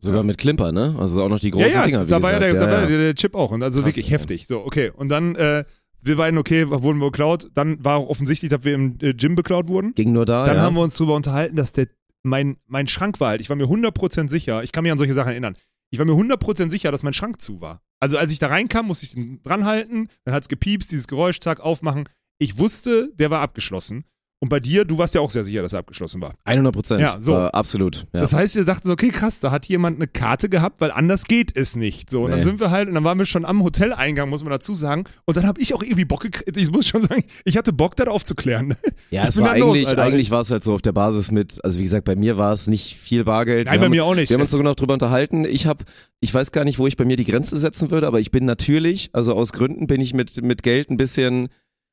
Sogar 0.00 0.22
mit 0.22 0.38
Klimper, 0.38 0.70
ne? 0.70 0.94
Also 0.98 1.24
auch 1.24 1.28
noch 1.28 1.40
die 1.40 1.50
großen 1.50 1.70
ja, 1.70 1.80
ja, 1.80 1.86
Dinger, 1.86 2.04
wie 2.06 2.10
da 2.10 2.22
war 2.22 2.32
ja 2.32 2.38
der, 2.38 2.54
da 2.54 2.70
war 2.70 2.82
ja, 2.84 2.88
ja 2.88 2.98
der 2.98 3.14
Chip 3.16 3.34
auch 3.34 3.50
und 3.50 3.62
also 3.64 3.80
Krass, 3.80 3.88
wirklich 3.96 4.12
heftig. 4.12 4.46
So, 4.46 4.60
okay. 4.60 4.90
Und 4.90 5.08
dann, 5.08 5.34
äh, 5.34 5.64
wir 6.04 6.16
beiden, 6.16 6.38
okay, 6.38 6.68
wurden 6.68 6.98
wir 7.00 7.06
geklaut. 7.10 7.48
Dann 7.54 7.84
war 7.84 7.96
auch 7.96 8.08
offensichtlich, 8.08 8.50
dass 8.50 8.62
wir 8.64 8.74
im 8.74 8.96
äh, 9.00 9.12
Gym 9.14 9.34
beklaut 9.34 9.66
wurden. 9.66 9.94
Ging 9.94 10.12
nur 10.12 10.24
da, 10.24 10.44
Dann 10.44 10.56
ja. 10.58 10.62
haben 10.62 10.76
wir 10.76 10.82
uns 10.82 10.96
darüber 10.96 11.16
unterhalten, 11.16 11.56
dass 11.56 11.72
der, 11.72 11.88
mein, 12.22 12.58
mein 12.66 12.86
Schrank 12.86 13.18
war 13.18 13.30
halt, 13.30 13.40
ich 13.40 13.48
war 13.48 13.56
mir 13.56 13.64
100% 13.64 14.28
sicher, 14.28 14.62
ich 14.62 14.70
kann 14.70 14.84
mich 14.84 14.92
an 14.92 14.98
solche 14.98 15.14
Sachen 15.14 15.30
erinnern. 15.30 15.54
Ich 15.90 15.98
war 15.98 16.06
mir 16.06 16.12
100% 16.12 16.70
sicher, 16.70 16.92
dass 16.92 17.02
mein 17.02 17.14
Schrank 17.14 17.40
zu 17.40 17.60
war. 17.60 17.82
Also 18.00 18.18
als 18.18 18.30
ich 18.30 18.38
da 18.38 18.48
reinkam, 18.48 18.86
musste 18.86 19.06
ich 19.06 19.12
den 19.12 19.42
dranhalten, 19.42 20.08
dann 20.24 20.34
hat's 20.34 20.48
gepiepst, 20.48 20.92
dieses 20.92 21.08
Geräusch, 21.08 21.40
zack, 21.40 21.60
aufmachen. 21.60 22.08
Ich 22.38 22.58
wusste, 22.58 23.12
der 23.14 23.30
war 23.30 23.40
abgeschlossen. 23.40 24.04
Und 24.40 24.50
bei 24.50 24.60
dir, 24.60 24.84
du 24.84 24.96
warst 24.98 25.16
ja 25.16 25.20
auch 25.20 25.32
sehr 25.32 25.42
sicher, 25.44 25.62
dass 25.62 25.72
er 25.72 25.80
abgeschlossen 25.80 26.20
war. 26.20 26.32
100 26.44 26.72
Prozent. 26.72 27.00
Ja, 27.00 27.16
so. 27.20 27.32
Äh, 27.32 27.46
absolut. 27.52 28.06
Ja. 28.12 28.20
Das 28.20 28.32
heißt, 28.34 28.54
wir 28.54 28.64
dachten 28.64 28.86
so, 28.86 28.92
okay, 28.92 29.08
krass, 29.08 29.40
da 29.40 29.50
hat 29.50 29.66
jemand 29.66 29.96
eine 29.96 30.06
Karte 30.06 30.48
gehabt, 30.48 30.80
weil 30.80 30.92
anders 30.92 31.24
geht 31.24 31.56
es 31.56 31.74
nicht. 31.74 32.08
So, 32.08 32.22
und 32.24 32.30
dann 32.30 32.38
Nee. 32.40 32.44
sind 32.44 32.60
wir 32.60 32.70
halt, 32.70 32.86
und 32.88 32.94
dann 32.94 33.02
waren 33.02 33.18
wir 33.18 33.26
schon 33.26 33.44
am 33.44 33.64
Hoteleingang, 33.64 34.28
muss 34.28 34.44
man 34.44 34.52
dazu 34.52 34.74
sagen. 34.74 35.04
Und 35.24 35.36
dann 35.36 35.44
habe 35.44 35.60
ich 35.60 35.74
auch 35.74 35.82
irgendwie 35.82 36.04
Bock 36.04 36.20
gekriegt, 36.20 36.56
ich 36.56 36.70
muss 36.70 36.86
schon 36.86 37.02
sagen, 37.02 37.24
ich 37.44 37.56
hatte 37.56 37.72
Bock, 37.72 37.96
das 37.96 38.06
aufzuklären. 38.06 38.76
Ja, 39.10 39.22
Was 39.26 39.30
es 39.36 39.42
war 39.42 39.54
denn 39.54 39.60
da 39.62 39.66
los, 39.66 39.76
eigentlich, 39.76 39.98
eigentlich 39.98 40.30
war 40.30 40.40
es 40.42 40.50
halt 40.52 40.62
so 40.62 40.72
auf 40.74 40.82
der 40.82 40.92
Basis 40.92 41.32
mit, 41.32 41.58
also 41.64 41.80
wie 41.80 41.82
gesagt, 41.84 42.04
bei 42.04 42.14
mir 42.14 42.36
war 42.38 42.52
es 42.52 42.68
nicht 42.68 42.94
viel 42.96 43.24
Bargeld. 43.24 43.66
Nein, 43.66 43.74
Wir 43.74 43.78
bei 43.80 43.84
haben 43.86 43.90
mir 43.90 44.04
auch 44.04 44.14
nicht. 44.14 44.30
Wir 44.30 44.34
haben 44.34 44.42
uns 44.42 44.52
sogar 44.52 44.64
noch 44.64 44.76
drüber 44.76 44.94
unterhalten. 44.94 45.44
Ich 45.44 45.66
habe, 45.66 45.84
ich 46.20 46.32
weiß 46.32 46.52
gar 46.52 46.62
nicht, 46.64 46.78
wo 46.78 46.86
ich 46.86 46.96
bei 46.96 47.04
mir 47.04 47.16
die 47.16 47.24
Grenze 47.24 47.58
setzen 47.58 47.90
würde, 47.90 48.06
aber 48.06 48.20
ich 48.20 48.30
bin 48.30 48.44
natürlich, 48.44 49.10
also 49.14 49.34
aus 49.34 49.52
Gründen 49.52 49.88
bin 49.88 50.00
ich 50.00 50.14
mit, 50.14 50.40
mit 50.42 50.62
Geld 50.62 50.90
ein 50.90 50.96
bisschen, 50.96 51.48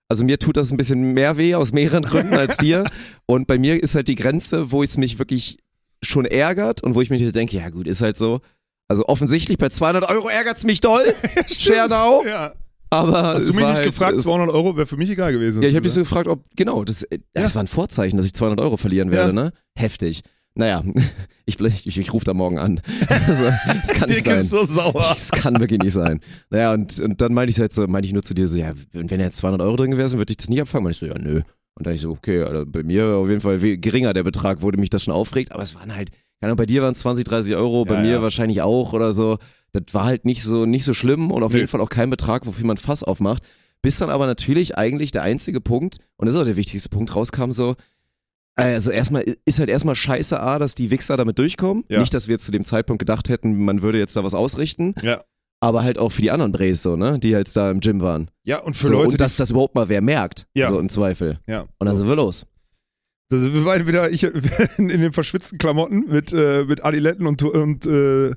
also 0.08 0.24
mir 0.24 0.38
tut 0.40 0.58
das 0.58 0.72
ein 0.72 0.78
bisschen 0.78 1.14
mehr 1.14 1.38
weh 1.38 1.56
aus 1.56 1.74
mehreren 1.74 2.04
Gründen 2.04 2.34
als 2.38 2.58
dir. 2.58 2.86
Und 3.26 3.48
bei 3.48 3.58
mir 3.58 3.82
ist 3.82 3.96
halt 3.96 4.08
die 4.08 4.16
Grenze, 4.16 4.72
wo 4.72 4.84
es 4.84 4.98
mich 4.98 5.20
wirklich 5.20 5.58
schon 6.04 6.26
ärgert 6.26 6.84
und 6.84 6.94
wo 6.96 7.02
ich 7.02 7.10
mir 7.10 7.32
denke, 7.32 7.58
ja 7.58 7.70
gut, 7.70 7.88
ist 7.88 8.02
halt 8.02 8.18
so. 8.18 8.42
Also 8.88 9.06
offensichtlich 9.08 9.58
bei 9.58 9.70
200 9.70 10.10
Euro 10.12 10.30
ärgert's 10.30 10.64
mich 10.64 10.80
doll, 10.80 11.04
Schernau, 11.48 12.24
Ja. 12.24 12.54
aber 12.92 13.24
Hast 13.34 13.44
es 13.44 13.46
du 13.48 13.54
mich 13.56 13.66
nicht 13.66 13.76
halt, 13.78 13.84
gefragt, 13.86 14.18
es, 14.18 14.24
200 14.26 14.50
Euro 14.54 14.78
wäre 14.78 14.86
für 14.86 14.98
mich 14.98 15.10
egal 15.10 15.34
gewesen. 15.34 15.64
ja, 15.64 15.70
ich 15.70 15.74
habe 15.76 15.84
dich 15.84 15.94
so 15.94 16.02
gefragt, 16.02 16.28
ob, 16.28 16.44
genau, 16.56 16.84
das, 16.84 17.02
äh, 17.04 17.18
das 17.34 17.52
Ja. 17.52 17.56
war 17.56 17.64
ein 17.64 17.68
Vorzeichen, 17.68 18.18
dass 18.18 18.28
ich 18.28 18.34
200 18.34 18.62
Euro 18.62 18.78
verlieren 18.78 19.10
werde, 19.10 19.30
Ja. 19.30 19.34
ne? 19.34 19.54
Heftig. 19.76 20.22
Naja, 20.56 20.84
ich, 21.46 21.60
ich, 21.60 21.88
ich, 21.88 21.98
ich 22.00 22.14
rufe 22.14 22.26
da 22.26 22.34
morgen 22.34 22.58
an. 22.58 22.82
Also, 23.28 23.44
das 23.44 23.90
kann 23.90 24.10
nicht 24.10 24.26
Dick 24.26 24.34
ist 24.34 24.50
sein. 24.50 24.60
so 24.60 24.74
sauer. 24.74 24.94
Das 24.94 25.32
kann 25.32 25.60
wirklich 25.60 25.82
nicht 25.82 25.94
sein. 25.94 26.20
Naja, 26.50 26.74
und, 26.74 27.00
und 27.00 27.20
dann 27.22 27.34
meinte 27.34 27.52
ich 27.52 27.60
halt 27.60 27.74
so, 27.74 27.86
meinte 27.88 28.08
ich 28.08 28.14
nur 28.14 28.24
zu 28.24 28.34
dir 28.34 28.48
so, 28.48 28.58
ja, 28.58 28.74
wenn 28.94 29.10
wenn 29.10 29.20
jetzt 29.20 29.38
200 29.38 29.62
Euro 29.62 29.76
drin 29.76 29.92
gewesen, 29.92 30.18
würde 30.18 30.32
ich 30.32 30.38
das 30.38 30.50
nicht 30.50 30.62
abfangen. 30.62 30.86
Meinte 30.86 30.94
ich 30.96 31.00
so, 31.00 31.06
ja, 31.08 31.18
nö. 31.20 31.42
Und 31.78 31.86
dann 31.86 31.94
ich 31.94 32.02
so, 32.02 32.12
okay, 32.12 32.42
also 32.44 32.66
bei 32.66 32.84
mir 32.84 33.06
auf 33.16 33.28
jeden 33.28 33.42
Fall 33.42 33.60
geringer 33.60 34.14
der 34.14 34.24
Betrag, 34.24 34.62
wurde 34.62 34.78
mich 34.78 34.90
das 34.90 35.04
schon 35.04 35.14
aufregt, 35.14 35.52
aber 35.52 35.62
es 35.64 35.76
waren 35.76 35.94
halt, 35.94 36.10
keine 36.40 36.52
Ahnung, 36.52 36.58
bei 36.58 36.66
dir 36.66 36.82
waren 36.82 36.94
es 36.94 37.00
20, 37.00 37.26
30 37.26 37.56
Euro, 37.56 37.84
bei 37.84 37.96
Ja, 37.96 38.02
mir 38.02 38.12
ja. 38.12 38.22
wahrscheinlich 38.22 38.62
auch 38.62 38.94
oder 38.94 39.12
so. 39.12 39.38
Das 39.74 39.94
war 39.94 40.06
halt 40.06 40.24
nicht 40.24 40.42
so, 40.42 40.66
nicht 40.66 40.86
so 40.86 40.94
schlimm 40.94 41.32
und 41.32 41.44
auf 41.44 41.52
Nee. 41.52 41.58
jeden 41.60 41.68
Fall 41.68 41.82
auch 41.82 41.90
kein 41.90 42.10
Betrag, 42.10 42.46
wofür 42.46 42.66
man 42.66 42.78
Fass 42.78 43.04
aufmacht. 43.04 43.44
Bis 43.82 43.98
dann 43.98 44.10
aber 44.10 44.26
natürlich 44.26 44.78
eigentlich 44.78 45.12
der 45.12 45.24
einzige 45.24 45.60
Punkt, 45.60 45.98
und 46.16 46.28
das 46.28 46.36
ist 46.36 46.42
auch 46.42 46.46
der 46.46 46.56
wichtigste 46.56 46.88
Punkt, 46.90 47.14
rauskam 47.14 47.52
so, 47.52 47.76
also 48.56 48.92
erstmal 48.92 49.24
ist 49.46 49.60
halt 49.60 49.70
erstmal 49.70 49.96
scheiße 49.96 50.40
A, 50.40 50.60
dass 50.60 50.76
die 50.76 50.92
Wichser 50.92 51.18
damit 51.18 51.40
durchkommen. 51.40 51.84
Ja. 51.90 52.00
Nicht, 52.00 52.14
dass 52.14 52.28
wir 52.28 52.34
jetzt 52.34 52.46
zu 52.46 52.52
dem 52.52 52.66
Zeitpunkt 52.66 53.00
gedacht 53.00 53.30
hätten, 53.30 53.64
man 53.64 53.82
würde 53.82 53.98
jetzt 54.00 54.16
da 54.16 54.24
was 54.24 54.34
ausrichten. 54.34 54.94
Ja. 55.02 55.24
Aber 55.60 55.84
halt 55.84 55.98
auch 55.98 56.12
für 56.12 56.22
die 56.22 56.32
anderen 56.32 56.52
Brays 56.52 56.84
so, 56.84 56.96
ne? 56.96 57.18
Die 57.20 57.30
jetzt 57.30 57.56
da 57.56 57.72
im 57.72 57.80
Gym 57.80 58.02
waren. 58.02 58.30
Ja, 58.44 58.60
und 58.60 58.76
für 58.76 58.88
so, 58.88 58.94
Leute, 58.94 59.12
und 59.12 59.22
dass 59.22 59.36
das 59.36 59.52
überhaupt 59.52 59.76
mal 59.76 59.90
wer 59.90 60.02
merkt. 60.02 60.48
Ja. 60.54 60.70
So 60.70 60.80
im 60.80 60.90
Zweifel. 60.90 61.40
ja. 61.48 61.66
Und 61.80 61.88
dann 61.88 61.96
sind 61.96 62.08
wir 62.08 62.16
los. 62.16 62.46
Da 63.30 63.38
sind 63.38 63.54
wir 63.54 63.64
beide 63.64 63.88
wieder 63.88 64.12
ich, 64.12 64.24
in 64.78 64.88
den 64.90 65.14
verschwitzten 65.14 65.58
Klamotten 65.58 66.06
mit, 66.08 66.32
äh, 66.34 66.66
mit 66.66 66.84
Adiletten 66.84 67.26
und, 67.26 67.42
und, 67.42 67.86
äh, 67.88 68.32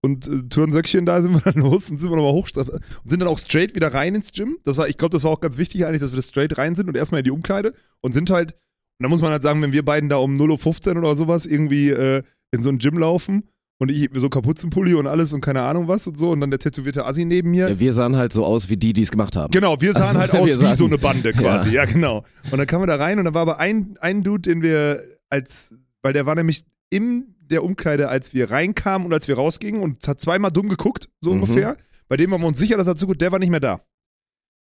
und 0.00 0.26
äh, 0.26 0.42
Turnsöckchen 0.48 1.06
da 1.06 1.22
sind 1.22 1.32
wir 1.32 1.52
dann 1.52 1.62
los 1.62 1.90
und 1.90 1.98
sind 1.98 2.10
wir 2.10 2.16
nochmal 2.16 2.32
hoch 2.32 2.48
und 2.56 3.10
sind 3.10 3.20
dann 3.20 3.28
auch 3.28 3.38
straight 3.38 3.76
wieder 3.76 3.94
rein 3.94 4.16
ins 4.16 4.32
Gym. 4.32 4.58
Das 4.64 4.76
war, 4.76 4.88
ich 4.88 4.96
glaube, 4.96 5.12
das 5.12 5.22
war 5.22 5.30
auch 5.30 5.40
ganz 5.40 5.58
wichtig 5.58 5.86
eigentlich, 5.86 6.00
dass 6.00 6.10
wir 6.10 6.16
das 6.16 6.28
straight 6.28 6.58
rein 6.58 6.74
sind 6.74 6.88
und 6.88 6.96
erstmal 6.96 7.20
in 7.20 7.24
die 7.24 7.30
Umkleide 7.30 7.72
und 8.00 8.12
sind 8.12 8.30
halt, 8.30 8.56
und 9.02 9.06
da 9.06 9.08
muss 9.08 9.20
man 9.20 9.32
halt 9.32 9.42
sagen, 9.42 9.60
wenn 9.62 9.72
wir 9.72 9.84
beiden 9.84 10.08
da 10.08 10.16
um 10.18 10.36
0.15 10.36 10.90
Uhr 10.92 10.98
oder 10.98 11.16
sowas 11.16 11.44
irgendwie 11.44 11.88
äh, 11.90 12.22
in 12.52 12.62
so 12.62 12.68
ein 12.70 12.78
Gym 12.78 12.96
laufen 12.98 13.48
und 13.80 13.90
ich 13.90 14.08
so 14.14 14.28
Kapuzenpulli 14.28 14.94
und 14.94 15.08
alles 15.08 15.32
und 15.32 15.40
keine 15.40 15.62
Ahnung 15.62 15.88
was 15.88 16.06
und 16.06 16.16
so 16.16 16.30
und 16.30 16.40
dann 16.40 16.50
der 16.50 16.60
tätowierte 16.60 17.04
Assi 17.04 17.24
neben 17.24 17.50
mir. 17.50 17.68
Ja, 17.68 17.80
wir 17.80 17.92
sahen 17.92 18.14
halt 18.14 18.32
so 18.32 18.44
aus 18.44 18.68
wie 18.68 18.76
die, 18.76 18.92
die 18.92 19.02
es 19.02 19.10
gemacht 19.10 19.34
haben. 19.34 19.50
Genau, 19.50 19.80
wir 19.80 19.92
sahen 19.92 20.16
Also, 20.16 20.20
halt 20.20 20.32
aus 20.40 20.46
wie 20.48 20.52
sahen- 20.52 20.76
so 20.76 20.84
eine 20.86 20.98
Bande 20.98 21.32
quasi, 21.32 21.70
ja. 21.70 21.84
genau. 21.84 22.24
Und 22.52 22.58
dann 22.58 22.66
kamen 22.68 22.82
wir 22.84 22.86
da 22.86 22.94
rein 22.96 23.18
und 23.18 23.24
da 23.24 23.34
war 23.34 23.42
aber 23.42 23.58
ein, 23.58 23.96
ein 24.00 24.22
Dude, 24.22 24.42
den 24.42 24.62
wir 24.62 25.02
als, 25.30 25.74
weil 26.02 26.12
der 26.12 26.24
war 26.26 26.36
nämlich 26.36 26.64
in 26.90 27.34
der 27.40 27.64
Umkleide, 27.64 28.08
als 28.08 28.32
wir 28.34 28.50
reinkamen 28.52 29.06
und 29.06 29.12
als 29.12 29.26
wir 29.26 29.34
rausgingen 29.34 29.82
und 29.82 30.06
hat 30.06 30.20
zweimal 30.20 30.52
dumm 30.52 30.68
geguckt, 30.68 31.08
so 31.20 31.32
Mhm. 31.34 31.42
ungefähr. 31.42 31.76
Bei 32.08 32.16
dem 32.16 32.30
waren 32.30 32.40
wir 32.40 32.46
uns 32.46 32.58
sicher, 32.58 32.76
dass 32.76 32.86
er 32.86 32.94
zu 32.94 33.06
gut, 33.08 33.20
der 33.20 33.32
war 33.32 33.38
nicht 33.40 33.50
mehr 33.50 33.58
da. 33.60 33.80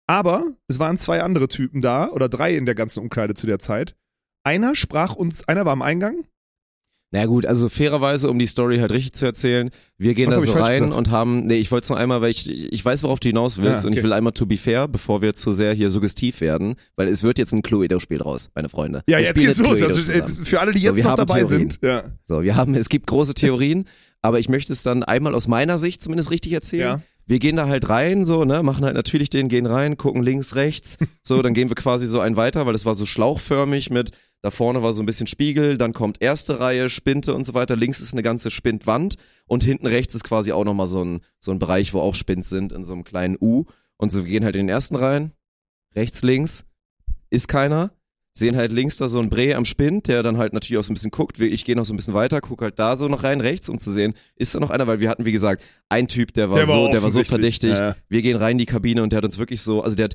Aber 0.06 0.44
es 0.68 0.78
waren 0.78 0.96
zwei 0.96 1.22
andere 1.22 1.48
Typen 1.48 1.82
da 1.82 2.08
oder 2.10 2.28
drei 2.28 2.54
in 2.54 2.66
der 2.66 2.74
ganzen 2.74 3.00
Umkleide 3.00 3.34
zu 3.34 3.46
der 3.46 3.58
Zeit. 3.58 3.94
Einer 4.48 4.74
sprach 4.74 5.14
uns, 5.14 5.46
einer 5.46 5.66
war 5.66 5.74
am 5.74 5.82
Eingang. 5.82 6.24
Na 7.11 7.26
gut, 7.26 7.44
also 7.44 7.68
fairerweise, 7.68 8.30
um 8.30 8.38
die 8.38 8.46
Story 8.46 8.78
halt 8.78 8.92
richtig 8.92 9.12
zu 9.12 9.26
erzählen, 9.26 9.68
wir 9.98 10.14
gehen 10.14 10.28
Was 10.28 10.37
da 10.37 10.40
so 10.40 10.52
rein 10.52 10.72
gesagt? 10.72 10.94
und 10.94 11.11
haben, 11.11 11.44
nee, 11.44 11.56
ich 11.56 11.70
wollte 11.70 11.84
es 11.84 11.90
noch 11.90 11.98
einmal, 11.98 12.22
weil 12.22 12.30
ich, 12.30 12.48
ich 12.48 12.82
weiß, 12.82 13.02
worauf 13.02 13.20
du 13.20 13.28
hinaus 13.28 13.58
willst 13.58 13.84
Ja, 13.84 13.88
und 13.88 13.92
ich 13.92 13.98
okay. 13.98 14.04
will 14.04 14.12
einmal 14.14 14.32
to 14.32 14.46
be 14.46 14.56
fair, 14.56 14.88
bevor 14.88 15.20
wir 15.20 15.34
zu 15.34 15.50
sehr 15.50 15.74
hier 15.74 15.90
suggestiv 15.90 16.40
werden, 16.40 16.76
weil 16.96 17.08
es 17.08 17.22
wird 17.22 17.37
jetzt 17.38 17.52
ein 17.52 17.61
Cluedo-Spiel 17.61 18.16
draus, 18.16 18.48
meine 18.54 18.70
Freunde. 18.70 19.02
Ja, 19.06 19.18
Wir 19.18 19.26
jetzt 19.26 19.34
geht's 19.38 19.58
los. 19.58 19.82
Also, 19.82 20.12
jetzt, 20.12 20.46
für 20.48 20.61
alle, 20.61 20.72
die 20.72 20.80
So, 20.80 20.87
jetzt 20.88 20.96
wir 20.96 21.04
noch 21.04 21.14
dabei 21.16 21.40
Theorien. 21.40 21.70
sind. 21.70 21.78
Ja. 21.82 22.04
So, 22.24 22.42
wir 22.42 22.56
haben, 22.56 22.74
es 22.74 22.88
gibt 22.88 23.06
große 23.06 23.34
Theorien, 23.34 23.84
aber 24.22 24.38
ich 24.38 24.48
möchte 24.48 24.72
es 24.72 24.82
dann 24.82 25.02
einmal 25.02 25.34
aus 25.34 25.46
meiner 25.46 25.76
Sicht 25.76 26.02
zumindest 26.02 26.30
richtig 26.30 26.52
erzählen. 26.52 26.80
Ja. 27.00 27.02
Wir 27.26 27.38
gehen 27.40 27.56
da 27.56 27.68
halt 27.68 27.90
rein, 27.90 28.24
so, 28.24 28.44
ne, 28.46 28.62
machen 28.62 28.87
halt 28.87 28.94
natürlich 28.94 29.28
den, 29.28 29.48
gehen 29.48 29.66
rein, 29.66 29.98
gucken 29.98 30.22
links, 30.22 30.54
rechts, 30.56 30.96
so, 31.22 31.42
dann 31.42 31.52
gehen 31.52 31.68
wir 31.68 31.74
quasi 31.74 32.06
so 32.06 32.20
einen 32.20 32.37
weiter, 32.37 32.64
weil 32.64 32.74
es 32.74 32.87
war 32.87 32.94
so 32.94 33.04
schlauchförmig 33.04 33.90
mit, 33.90 34.12
da 34.42 34.51
vorne 34.51 34.83
war 34.83 34.92
so 34.92 35.03
ein 35.03 35.07
bisschen 35.07 35.27
Spiegel, 35.27 35.79
dann 35.79 35.92
kommt 35.92 36.22
erste 36.22 36.61
Reihe, 36.61 36.88
Spinte 36.88 37.35
und 37.35 37.44
so 37.44 37.55
weiter, 37.55 37.77
links 37.77 38.01
ist 38.01 38.12
eine 38.12 38.22
ganze 38.22 38.51
Spindwand 38.51 39.16
und 39.46 39.64
hinten 39.64 39.87
rechts 39.87 40.14
ist 40.14 40.24
quasi 40.24 40.53
auch 40.53 40.64
nochmal 40.64 40.87
so 40.87 41.05
ein, 41.05 41.20
so 41.38 41.51
ein 41.51 41.59
Bereich, 41.59 41.92
wo 41.92 42.01
auch 42.01 42.14
Spints 42.14 42.48
sind, 42.48 42.72
in 42.72 42.85
so 42.85 42.92
einem 42.92 43.05
kleinen 43.05 43.37
U. 43.40 43.64
Und 43.96 44.12
so, 44.12 44.24
wir 44.24 44.31
gehen 44.31 44.44
halt 44.44 44.55
in 44.55 44.62
den 44.62 44.68
ersten 44.68 44.94
rein, 44.94 45.33
rechts, 45.96 46.22
links, 46.22 46.64
ist 47.31 47.48
keiner, 47.48 47.90
sehen 48.33 48.57
halt 48.57 48.72
links 48.72 48.96
da 48.96 49.09
so 49.09 49.18
einen 49.18 49.29
Bre 49.29 49.57
am 49.57 49.64
Spind, 49.64 50.07
der 50.07 50.22
dann 50.22 50.38
halt 50.38 50.53
natürlich 50.53 50.79
auch 50.79 50.85
so 50.85 50.92
ein 50.92 50.94
bisschen 50.94 51.11
guckt. 51.11 51.40
Ich 51.40 51.64
gehe 51.64 51.74
noch 51.74 51.85
so 51.85 51.92
ein 51.92 51.96
bisschen 51.96 52.14
weiter, 52.14 52.40
guck 52.40 52.62
halt 52.62 52.79
da 52.79 52.94
so 52.94 53.09
noch 53.09 53.24
rein 53.24 53.40
rechts, 53.40 53.68
um 53.68 53.79
zu 53.79 53.92
sehen, 53.92 54.14
ist 54.37 54.55
da 54.55 54.61
noch 54.61 54.70
einer, 54.70 54.87
weil 54.87 55.01
wir 55.01 55.11
hatten, 55.11 55.24
wie 55.24 55.33
gesagt, 55.33 55.62
einen 55.88 56.07
Typ, 56.09 56.33
der 56.33 56.48
war, 56.48 56.59
Der 56.59 56.68
war 56.68 56.77
so, 56.77 56.92
der 56.92 57.03
war 57.03 57.11
so 57.11 57.24
verdächtig. 57.24 57.70
Ja. 57.70 57.96
Wir 58.09 58.22
gehen 58.22 58.37
rein 58.37 58.53
in 58.53 58.59
die 58.59 58.66
Kabine 58.66 59.03
und 59.03 59.12
der 59.12 59.18
hat 59.18 59.24
uns 59.24 59.38
wirklich 59.38 59.62
so, 59.62 59.83
also 59.83 59.96
der 59.96 60.05
hat, 60.05 60.14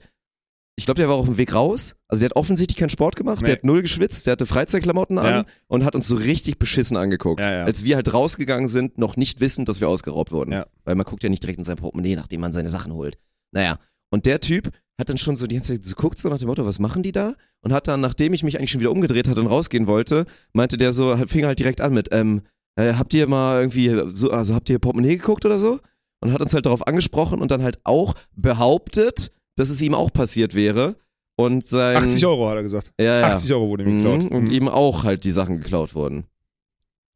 ich 0.75 0.85
glaube, 0.85 0.99
der 0.99 1.07
war 1.07 1.15
auch 1.15 1.19
auf 1.21 1.25
dem 1.27 1.37
Weg 1.37 1.53
raus. 1.53 1.95
Also 2.07 2.21
der 2.21 2.29
hat 2.29 2.35
offensichtlich 2.35 2.77
keinen 2.77 2.89
Sport 2.89 3.15
gemacht, 3.15 3.41
Nee. 3.41 3.45
der 3.47 3.55
hat 3.57 3.63
null 3.63 3.81
geschwitzt, 3.81 4.25
der 4.25 4.31
hatte 4.33 4.45
Freizeitklamotten 4.45 5.17
an 5.19 5.25
Ja. 5.25 5.45
und 5.67 5.85
hat 5.85 5.95
uns 5.95 6.07
so 6.07 6.15
richtig 6.15 6.57
beschissen 6.59 6.97
angeguckt. 6.97 7.39
Ja, 7.41 7.51
ja. 7.51 7.63
Als 7.65 7.83
wir 7.83 7.95
halt 7.95 8.11
rausgegangen 8.13 8.67
sind, 8.67 8.97
noch 8.97 9.15
nicht 9.17 9.39
wissend, 9.39 9.69
dass 9.69 9.81
wir 9.81 9.89
ausgeraubt 9.89 10.31
wurden. 10.31 10.63
Weil 10.83 10.95
man 10.95 11.05
guckt 11.05 11.23
ja 11.23 11.29
nicht 11.29 11.43
direkt 11.43 11.59
in 11.59 11.65
sein 11.65 11.75
Portemonnaie, 11.77 12.15
nachdem 12.15 12.41
man 12.41 12.53
seine 12.53 12.69
Sachen 12.69 12.93
holt. 12.93 13.17
Naja, 13.51 13.77
und 14.11 14.25
der 14.25 14.39
Typ 14.39 14.69
hat 14.99 15.09
dann 15.09 15.17
schon 15.17 15.35
so 15.35 15.47
die 15.47 15.55
ganze 15.55 15.73
Zeit 15.75 15.85
so 15.85 15.95
geguckt, 15.95 16.19
so 16.19 16.29
nach 16.29 16.37
dem 16.37 16.47
Motto, 16.47 16.65
was 16.65 16.79
machen 16.79 17.01
die 17.03 17.11
da? 17.11 17.33
Und 17.61 17.73
hat 17.73 17.87
dann, 17.87 18.01
nachdem 18.01 18.33
ich 18.33 18.43
mich 18.43 18.57
eigentlich 18.57 18.71
schon 18.71 18.79
wieder 18.81 18.91
umgedreht 18.91 19.27
hatte 19.27 19.39
und 19.41 19.47
rausgehen 19.47 19.87
wollte, 19.87 20.25
meinte 20.53 20.77
der 20.77 20.93
so, 20.93 21.15
fing 21.27 21.45
halt 21.45 21.59
direkt 21.59 21.81
an 21.81 21.93
mit, 21.93 22.09
ähm, 22.11 22.41
äh, 22.75 22.93
habt 22.93 23.13
ihr 23.13 23.27
mal 23.27 23.59
irgendwie, 23.59 23.91
so, 24.09 24.31
also 24.31 24.53
habt 24.55 24.69
ihr 24.69 24.79
Portemonnaie 24.79 25.17
geguckt 25.17 25.45
oder 25.45 25.57
so? 25.59 25.79
Und 26.21 26.31
hat 26.31 26.41
uns 26.41 26.53
halt 26.53 26.65
darauf 26.65 26.85
angesprochen 26.87 27.41
und 27.41 27.51
dann 27.51 27.63
halt 27.63 27.77
auch 27.83 28.13
behauptet, 28.35 29.31
dass 29.55 29.69
es 29.69 29.81
ihm 29.81 29.93
auch 29.93 30.11
passiert 30.11 30.55
wäre. 30.55 30.95
Und 31.35 31.63
sein. 31.65 31.97
80 31.97 32.25
Euro 32.27 32.47
hat 32.49 32.57
er 32.57 32.63
gesagt. 32.63 32.91
Ja, 32.99 33.21
ja. 33.21 33.33
80 33.33 33.51
Euro 33.53 33.69
wurde 33.69 33.83
ihm 33.83 34.03
geklaut. 34.03 34.23
Mhm, 34.23 34.27
und 34.37 34.49
ihm 34.51 34.67
auch 34.67 35.03
halt 35.03 35.23
die 35.23 35.31
Sachen 35.31 35.57
geklaut 35.57 35.95
wurden. 35.95 36.25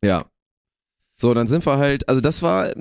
Ja. 0.03 0.25
So, 1.17 1.33
dann 1.33 1.47
sind 1.47 1.65
wir 1.65 1.77
halt, 1.77 2.07
also 2.09 2.21
das 2.21 2.41
war, 2.41 2.73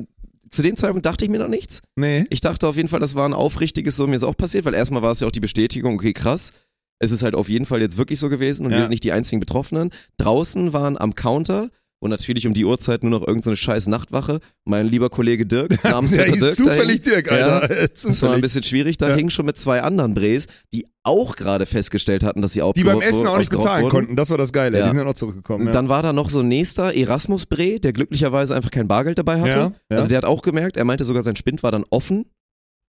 zu 0.50 0.62
dem 0.62 0.76
Zeitpunkt 0.76 1.04
dachte 1.06 1.24
ich 1.24 1.30
mir 1.30 1.38
noch 1.38 1.48
nichts. 1.48 1.82
Nee. 1.94 2.26
Ich 2.30 2.40
dachte 2.40 2.66
auf 2.68 2.76
jeden 2.76 2.88
Fall, 2.88 3.00
das 3.00 3.14
war 3.14 3.28
ein 3.28 3.34
aufrichtiges, 3.34 3.96
so 3.96 4.06
mir 4.06 4.16
ist 4.16 4.24
auch 4.24 4.36
passiert, 4.36 4.64
weil 4.64 4.74
erstmal 4.74 5.02
war 5.02 5.10
es 5.10 5.20
ja 5.20 5.26
auch 5.26 5.32
die 5.32 5.40
Bestätigung, 5.40 5.94
okay, 5.94 6.12
krass. 6.12 6.52
Es 6.98 7.10
ist 7.10 7.22
halt 7.22 7.34
auf 7.34 7.48
jeden 7.50 7.66
Fall 7.66 7.82
jetzt 7.82 7.98
wirklich 7.98 8.18
so 8.18 8.30
gewesen 8.30 8.64
und 8.64 8.72
Ja. 8.72 8.78
wir 8.78 8.84
sind 8.84 8.90
nicht 8.90 9.04
die 9.04 9.12
einzigen 9.12 9.40
Betroffenen. 9.40 9.90
Draußen 10.16 10.72
waren 10.72 10.96
am 10.96 11.14
Counter, 11.14 11.70
wo 12.06 12.08
natürlich 12.08 12.46
um 12.46 12.54
die 12.54 12.64
Uhrzeit 12.64 13.02
nur 13.02 13.10
noch 13.10 13.26
irgendeine 13.26 13.56
scheiß 13.56 13.88
Nachtwache, 13.88 14.40
mein 14.64 14.86
lieber 14.86 15.10
Kollege 15.10 15.44
Dirk, 15.44 15.82
namens 15.84 16.12
hieß 16.14 16.40
Dirk, 16.40 16.54
zufällig 16.54 17.02
dahin. 17.02 17.22
Dirk, 17.24 17.32
Alter. 17.32 17.70
Äh, 17.70 17.88
Das 17.88 18.04
war 18.04 18.08
ein 18.10 18.14
Zufällig. 18.14 18.40
bisschen 18.42 18.62
schwierig, 18.62 18.98
da 18.98 19.08
Ja. 19.10 19.16
hingen 19.16 19.30
schon 19.30 19.46
mit 19.46 19.56
zwei 19.58 19.82
anderen 19.82 20.14
Brees, 20.14 20.46
die 20.72 20.86
auch 21.02 21.36
gerade 21.36 21.66
festgestellt 21.66 22.22
hatten, 22.24 22.42
dass 22.42 22.52
sie 22.52 22.62
Die 22.74 22.84
beim 22.84 23.00
Essen 23.00 23.26
auch 23.26 23.38
nicht 23.38 23.46
ausgeraubt 23.48 23.50
bezahlen 23.64 23.82
wurden. 23.84 23.90
konnten. 23.90 24.16
Das 24.16 24.30
war 24.30 24.38
das 24.38 24.52
Geile. 24.52 24.78
Ja. 24.78 24.84
Die 24.84 24.90
sind 24.90 24.98
dann 24.98 25.08
auch 25.08 25.14
zurückgekommen. 25.14 25.60
Und 25.62 25.66
Ja. 25.68 25.72
dann 25.72 25.88
war 25.88 26.02
da 26.02 26.12
noch 26.12 26.30
so 26.30 26.40
ein 26.40 26.48
nächster 26.48 26.94
Erasmus 26.94 27.46
Bre, 27.46 27.78
der 27.80 27.92
glücklicherweise 27.92 28.54
einfach 28.56 28.70
kein 28.70 28.88
Bargeld 28.88 29.18
dabei 29.18 29.40
hatte. 29.40 29.50
Ja, 29.56 29.72
ja. 29.90 29.96
Also 29.96 30.08
der 30.08 30.18
hat 30.18 30.24
auch 30.24 30.42
gemerkt, 30.42 30.76
er 30.76 30.84
meinte 30.84 31.04
sogar, 31.04 31.22
sein 31.22 31.36
Spind 31.36 31.62
war 31.62 31.70
dann 31.72 31.84
offen. 31.90 32.24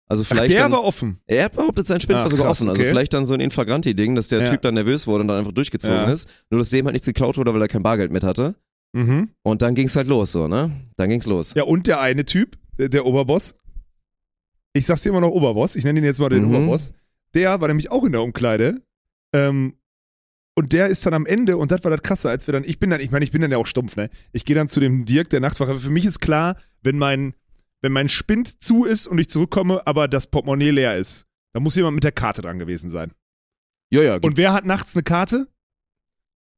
Also 0.08 0.22
Ach, 0.24 0.28
vielleicht 0.28 0.54
der 0.54 0.62
dann, 0.62 0.72
war 0.72 0.84
offen. 0.84 1.20
er 1.26 1.50
behauptet, 1.50 1.88
sein 1.88 2.00
Spind 2.00 2.20
Ach, 2.20 2.26
war 2.26 2.30
sogar 2.30 2.46
krass, 2.46 2.60
offen. 2.62 2.70
Also 2.70 2.80
okay. 2.80 2.90
vielleicht 2.92 3.12
dann 3.16 3.26
so 3.26 3.34
ein 3.34 3.40
Infragranti-Ding, 3.40 4.14
dass 4.14 4.28
der 4.28 4.42
Ja. 4.42 4.50
Typ 4.52 4.62
dann 4.62 4.76
nervös 4.76 5.08
wurde 5.08 5.22
und 5.22 5.30
dann 5.30 5.40
einfach 5.40 5.52
durchgezogen 5.52 5.96
Ja. 5.98 6.04
ist. 6.12 6.30
Nur 6.52 6.60
dass 6.60 6.70
dem 6.70 6.86
halt 6.86 6.94
nichts 6.94 7.08
geklaut 7.08 7.38
wurde, 7.40 7.52
weil 7.56 7.62
er 7.64 7.68
kein 7.68 7.82
Bargeld 7.82 8.12
mit 8.12 8.24
hatte. 8.24 8.54
Mhm. 8.96 9.30
Und 9.44 9.62
dann 9.62 9.76
ging's 9.76 9.96
halt 9.96 10.08
los, 10.08 10.32
so, 10.32 10.48
ne? 10.48 10.72
Dann 10.98 11.10
ging's 11.10 11.26
los. 11.26 11.54
Ja, 11.54 11.64
und 11.64 11.88
der 11.88 12.00
eine 12.02 12.24
Typ, 12.26 12.58
der, 12.78 12.90
der 12.90 13.06
Oberboss. 13.06 13.56
Ich 14.74 14.86
sag's 14.86 15.02
dir 15.02 15.10
immer 15.10 15.22
noch 15.22 15.30
Oberboss. 15.32 15.76
Ich 15.76 15.84
nenne 15.84 16.00
ihn 16.00 16.06
jetzt 16.06 16.20
mal 16.20 16.30
den 16.30 16.46
Mhm. 16.48 16.56
Oberboss. 16.56 16.94
Der 17.34 17.60
war 17.60 17.68
nämlich 17.68 17.92
auch 17.92 18.04
in 18.06 18.12
der 18.14 18.22
Umkleide. 18.22 18.82
Ähm, 19.34 19.74
Und 20.58 20.72
der 20.72 20.88
ist 20.88 21.06
dann 21.06 21.14
am 21.14 21.26
Ende, 21.26 21.58
und 21.58 21.72
das 21.72 21.84
war 21.84 21.92
das 21.92 22.02
Krasse, 22.02 22.30
als 22.30 22.48
wir 22.48 22.54
dann, 22.54 22.64
ich 22.64 22.80
bin 22.80 22.90
dann, 22.90 23.02
ich 23.02 23.12
meine, 23.12 23.26
ich 23.26 23.32
bin 23.32 23.42
dann 23.42 23.52
ja 23.52 23.58
auch 23.58 23.68
stumpf, 23.68 23.98
ne? 23.98 24.10
Ich 24.32 24.46
gehe 24.46 24.56
dann 24.56 24.70
zu 24.70 24.80
dem 24.80 25.04
Dirk, 25.04 25.30
der 25.30 25.42
Nachtwache. 25.42 25.78
Für 25.78 25.90
mich 25.90 26.06
ist 26.06 26.22
klar, 26.22 26.56
wenn 26.82 26.98
mein, 26.98 27.34
wenn 27.82 27.92
mein 27.92 28.08
Spind 28.08 28.64
zu 28.64 28.86
ist 28.86 29.06
und 29.08 29.18
ich 29.20 29.28
zurückkomme, 29.30 29.86
aber 29.86 30.08
das 30.08 30.28
Portemonnaie 30.28 30.72
leer 30.72 30.96
ist, 30.98 31.26
dann 31.54 31.62
muss 31.64 31.76
jemand 31.76 31.96
mit 31.96 32.06
der 32.06 32.14
Karte 32.14 32.42
dran 32.42 32.58
gewesen 32.58 32.90
sein. 32.90 33.12
Ja, 33.92 34.02
ja. 34.02 34.16
Und 34.22 34.38
wer 34.38 34.54
hat 34.54 34.66
nachts 34.66 34.96
eine 34.96 35.04
Karte? 35.04 35.48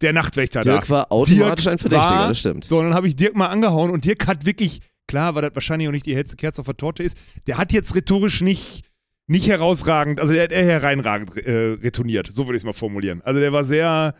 Der 0.01 0.13
Nachtwächter 0.13 0.61
Dirk 0.61 0.83
da. 0.83 0.89
war 0.89 1.11
automatisch 1.11 1.63
Dirk 1.65 1.73
ein 1.73 1.77
Verdächtiger, 1.79 2.19
war- 2.19 2.27
das 2.27 2.39
stimmt. 2.39 2.63
So, 2.65 2.77
und 2.79 2.85
dann 2.85 2.93
habe 2.93 3.07
ich 3.07 3.15
Dirk 3.15 3.35
mal 3.35 3.47
angehauen 3.47 3.89
und 3.89 4.05
Dirk 4.05 4.27
hat 4.27 4.45
wirklich, 4.45 4.81
klar, 5.07 5.33
weil 5.35 5.41
das 5.41 5.55
wahrscheinlich 5.55 5.87
auch 5.87 5.91
nicht 5.91 6.05
die 6.05 6.15
hellste 6.15 6.35
Kerze 6.35 6.61
auf 6.61 6.67
der 6.67 6.77
Torte 6.77 7.03
ist, 7.03 7.17
der 7.47 7.57
hat 7.57 7.73
jetzt 7.73 7.95
rhetorisch 7.95 8.41
nicht, 8.41 8.83
nicht 9.27 9.47
herausragend, 9.47 10.21
also 10.21 10.33
er 10.33 10.43
hat 10.43 10.51
eher 10.51 10.63
hereinragend 10.65 11.35
äh, 11.37 11.77
retourniert, 11.81 12.27
so 12.31 12.45
würde 12.47 12.55
ich 12.57 12.61
es 12.61 12.65
mal 12.65 12.73
formulieren. 12.73 13.21
Also 13.23 13.39
der 13.39 13.51
war 13.53 13.63
sehr 13.63 14.13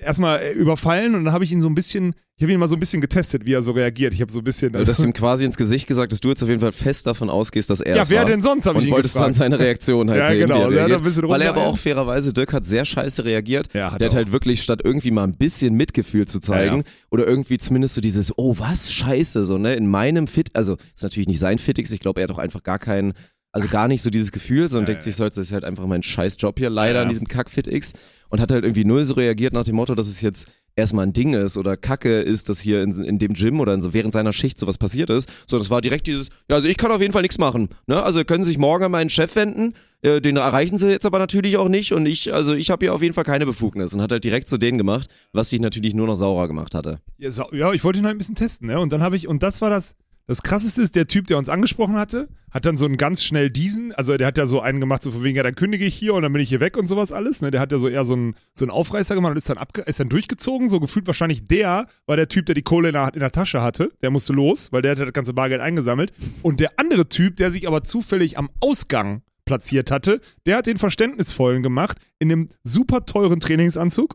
erstmal 0.00 0.40
äh, 0.40 0.52
überfallen 0.52 1.14
und 1.14 1.24
dann 1.24 1.32
habe 1.32 1.44
ich 1.44 1.52
ihn 1.52 1.60
so 1.60 1.68
ein 1.68 1.74
bisschen, 1.74 2.14
ich 2.36 2.42
habe 2.42 2.52
ihn 2.52 2.58
mal 2.58 2.66
so 2.68 2.74
ein 2.74 2.80
bisschen 2.80 3.00
getestet, 3.00 3.46
wie 3.46 3.52
er 3.52 3.62
so 3.62 3.70
reagiert. 3.72 4.12
Ich 4.14 4.20
habe 4.20 4.32
so 4.32 4.40
ein 4.40 4.44
bisschen. 4.44 4.74
Also, 4.74 4.90
dass 4.90 4.96
du 4.96 5.04
ihm 5.06 5.12
quasi 5.12 5.44
ins 5.44 5.56
Gesicht 5.56 5.86
gesagt 5.86 6.12
hast, 6.12 6.24
du 6.24 6.28
jetzt 6.28 6.42
auf 6.42 6.48
jeden 6.48 6.60
Fall 6.60 6.72
fest 6.72 7.06
davon 7.06 7.30
ausgehst, 7.30 7.70
dass 7.70 7.80
er 7.80 7.96
ja, 7.96 8.02
es 8.02 8.10
wer 8.10 8.22
war. 8.22 8.30
denn 8.30 8.42
sonst, 8.42 8.66
habe 8.66 8.78
ich 8.80 8.86
ihn 8.86 8.90
wolltest 8.90 9.14
dann 9.16 9.32
gefragt. 9.32 9.36
seine 9.36 9.58
Reaktion 9.58 10.10
halt 10.10 10.18
Ja, 10.18 10.28
sehen, 10.28 10.40
genau, 10.40 10.70
er 10.70 10.84
hat 10.84 10.92
ein 10.92 11.02
bisschen 11.02 11.28
Weil 11.28 11.42
er 11.42 11.50
aber 11.50 11.66
auch 11.66 11.78
fairerweise, 11.78 12.32
Dirk 12.32 12.52
hat 12.52 12.66
sehr 12.66 12.84
scheiße 12.84 13.24
reagiert. 13.24 13.72
Ja, 13.74 13.92
hat 13.92 14.00
der 14.00 14.06
er 14.06 14.10
hat 14.10 14.12
auch. 14.12 14.16
halt 14.16 14.32
wirklich, 14.32 14.62
statt 14.62 14.80
irgendwie 14.82 15.10
mal 15.12 15.24
ein 15.24 15.32
bisschen 15.32 15.74
Mitgefühl 15.74 16.26
zu 16.26 16.40
zeigen 16.40 16.78
Ja, 16.78 16.82
oder 17.10 17.26
irgendwie 17.26 17.58
zumindest 17.58 17.94
so 17.94 18.00
dieses, 18.00 18.32
oh 18.36 18.56
was, 18.58 18.90
scheiße, 18.92 19.44
so, 19.44 19.58
ne, 19.58 19.74
in 19.74 19.86
meinem 19.88 20.26
Fit, 20.26 20.48
also 20.54 20.76
ist 20.94 21.02
natürlich 21.02 21.28
nicht 21.28 21.38
sein 21.40 21.58
Fitix, 21.58 21.92
ich 21.92 22.00
glaube, 22.00 22.20
er 22.20 22.24
hat 22.24 22.30
auch 22.34 22.38
einfach 22.38 22.62
gar 22.62 22.78
keinen, 22.78 23.12
also 23.52 23.68
gar 23.68 23.88
nicht 23.88 24.02
so 24.02 24.10
dieses 24.10 24.32
Gefühl, 24.32 24.68
sondern 24.68 24.86
denkt 24.86 25.02
sich 25.02 25.16
so, 25.16 25.24
das 25.24 25.36
ist 25.36 25.52
halt 25.52 25.64
einfach 25.64 25.86
mein 25.86 26.02
scheiß 26.02 26.36
Job 26.38 26.58
hier, 26.58 26.70
leider 26.70 26.96
Ja. 26.98 27.02
an 27.02 27.08
diesem 27.08 27.26
Kack-Fit-X 27.26 27.92
und 28.28 28.40
hat 28.40 28.52
halt 28.52 28.64
irgendwie 28.64 28.84
null 28.84 29.04
so 29.04 29.14
reagiert 29.14 29.52
nach 29.52 29.64
dem 29.64 29.76
Motto, 29.76 29.94
dass 29.94 30.06
es 30.06 30.20
jetzt 30.20 30.48
erstmal 30.76 31.04
ein 31.06 31.12
Ding 31.12 31.34
ist 31.34 31.56
oder 31.56 31.76
Kacke 31.76 32.20
ist, 32.20 32.48
dass 32.48 32.60
hier 32.60 32.82
in, 32.82 32.92
in 33.02 33.18
dem 33.18 33.34
Gym 33.34 33.58
oder 33.58 33.80
so 33.82 33.92
während 33.92 34.12
seiner 34.12 34.32
Schicht 34.32 34.58
sowas 34.58 34.78
passiert 34.78 35.10
ist. 35.10 35.28
So, 35.48 35.58
das 35.58 35.68
war 35.68 35.80
direkt 35.80 36.06
dieses, 36.06 36.28
ja, 36.48 36.54
also 36.56 36.68
ich 36.68 36.76
kann 36.76 36.92
auf 36.92 37.00
jeden 37.00 37.12
Fall 37.12 37.22
nichts 37.22 37.38
machen. 37.38 37.68
Ne? 37.88 38.00
Also 38.02 38.24
können 38.24 38.44
Sie 38.44 38.50
sich 38.50 38.58
morgen 38.58 38.84
an 38.84 38.92
meinen 38.92 39.10
Chef 39.10 39.34
wenden, 39.34 39.74
äh, 40.02 40.20
den 40.20 40.36
erreichen 40.36 40.78
Sie 40.78 40.88
jetzt 40.88 41.04
aber 41.04 41.18
natürlich 41.18 41.56
auch 41.56 41.68
nicht 41.68 41.92
und 41.92 42.06
ich, 42.06 42.32
also 42.32 42.54
ich 42.54 42.70
habe 42.70 42.86
hier 42.86 42.94
auf 42.94 43.02
jeden 43.02 43.14
Fall 43.14 43.24
keine 43.24 43.46
Befugnis 43.46 43.92
und 43.92 44.00
hat 44.00 44.12
halt 44.12 44.22
direkt 44.22 44.48
zu 44.48 44.58
denen 44.58 44.78
gemacht, 44.78 45.10
was 45.32 45.50
sich 45.50 45.60
natürlich 45.60 45.92
nur 45.94 46.06
noch 46.06 46.14
saurer 46.14 46.46
gemacht 46.46 46.74
hatte. 46.76 47.00
Ja, 47.18 47.30
ja, 47.52 47.72
ich 47.72 47.82
wollte 47.82 47.98
ihn 47.98 48.04
halt 48.06 48.14
ein 48.14 48.18
bisschen 48.18 48.36
testen, 48.36 48.68
ne? 48.68 48.78
Und 48.78 48.92
dann 48.92 49.02
habe 49.02 49.16
ich, 49.16 49.26
und 49.26 49.42
das 49.42 49.60
war 49.60 49.70
das, 49.70 49.96
das 50.30 50.44
krasseste 50.44 50.80
ist, 50.82 50.94
der 50.94 51.08
Typ, 51.08 51.26
der 51.26 51.38
uns 51.38 51.48
angesprochen 51.48 51.96
hatte, 51.96 52.28
hat 52.52 52.64
dann 52.64 52.76
so 52.76 52.86
einen 52.86 52.96
ganz 52.96 53.24
schnell 53.24 53.50
diesen, 53.50 53.92
also 53.92 54.16
der 54.16 54.28
hat 54.28 54.38
ja 54.38 54.46
so 54.46 54.60
einen 54.60 54.78
gemacht, 54.78 55.02
so 55.02 55.10
von 55.10 55.24
wegen, 55.24 55.36
ja, 55.36 55.42
dann 55.42 55.56
kündige 55.56 55.84
ich 55.84 55.96
hier 55.96 56.14
und 56.14 56.22
dann 56.22 56.32
bin 56.32 56.40
ich 56.40 56.48
hier 56.48 56.60
weg 56.60 56.76
und 56.76 56.86
sowas 56.86 57.10
alles, 57.10 57.42
ne? 57.42 57.50
Der 57.50 57.60
hat 57.60 57.72
ja 57.72 57.78
so 57.78 57.88
eher 57.88 58.04
so 58.04 58.12
einen, 58.12 58.36
so 58.54 58.64
einen 58.64 58.70
Aufreißer 58.70 59.16
gemacht 59.16 59.32
und 59.32 59.38
ist 59.38 59.50
dann, 59.50 59.58
abge 59.58 59.82
ist 59.82 59.98
dann 59.98 60.08
durchgezogen, 60.08 60.68
so 60.68 60.78
gefühlt 60.78 61.08
wahrscheinlich 61.08 61.48
der 61.48 61.88
war 62.06 62.14
der 62.14 62.28
Typ, 62.28 62.46
der 62.46 62.54
die 62.54 62.62
Kohle 62.62 62.90
in 62.90 62.92
der, 62.92 63.12
in 63.12 63.18
der 63.18 63.32
Tasche 63.32 63.60
hatte, 63.60 63.90
der 64.02 64.10
musste 64.12 64.32
los, 64.32 64.70
weil 64.70 64.82
der 64.82 64.92
hat 64.92 65.00
das 65.00 65.12
ganze 65.12 65.34
Bargeld 65.34 65.60
eingesammelt. 65.60 66.12
Und 66.42 66.60
der 66.60 66.78
andere 66.78 67.08
Typ, 67.08 67.34
der 67.34 67.50
sich 67.50 67.66
aber 67.66 67.82
zufällig 67.82 68.38
am 68.38 68.50
Ausgang 68.60 69.22
platziert 69.46 69.90
hatte, 69.90 70.20
der 70.46 70.58
hat 70.58 70.68
den 70.68 70.76
Verständnisvollen 70.76 71.64
gemacht 71.64 71.98
in 72.20 72.30
einem 72.30 72.48
super 72.62 73.04
teuren 73.04 73.40
Trainingsanzug 73.40 74.14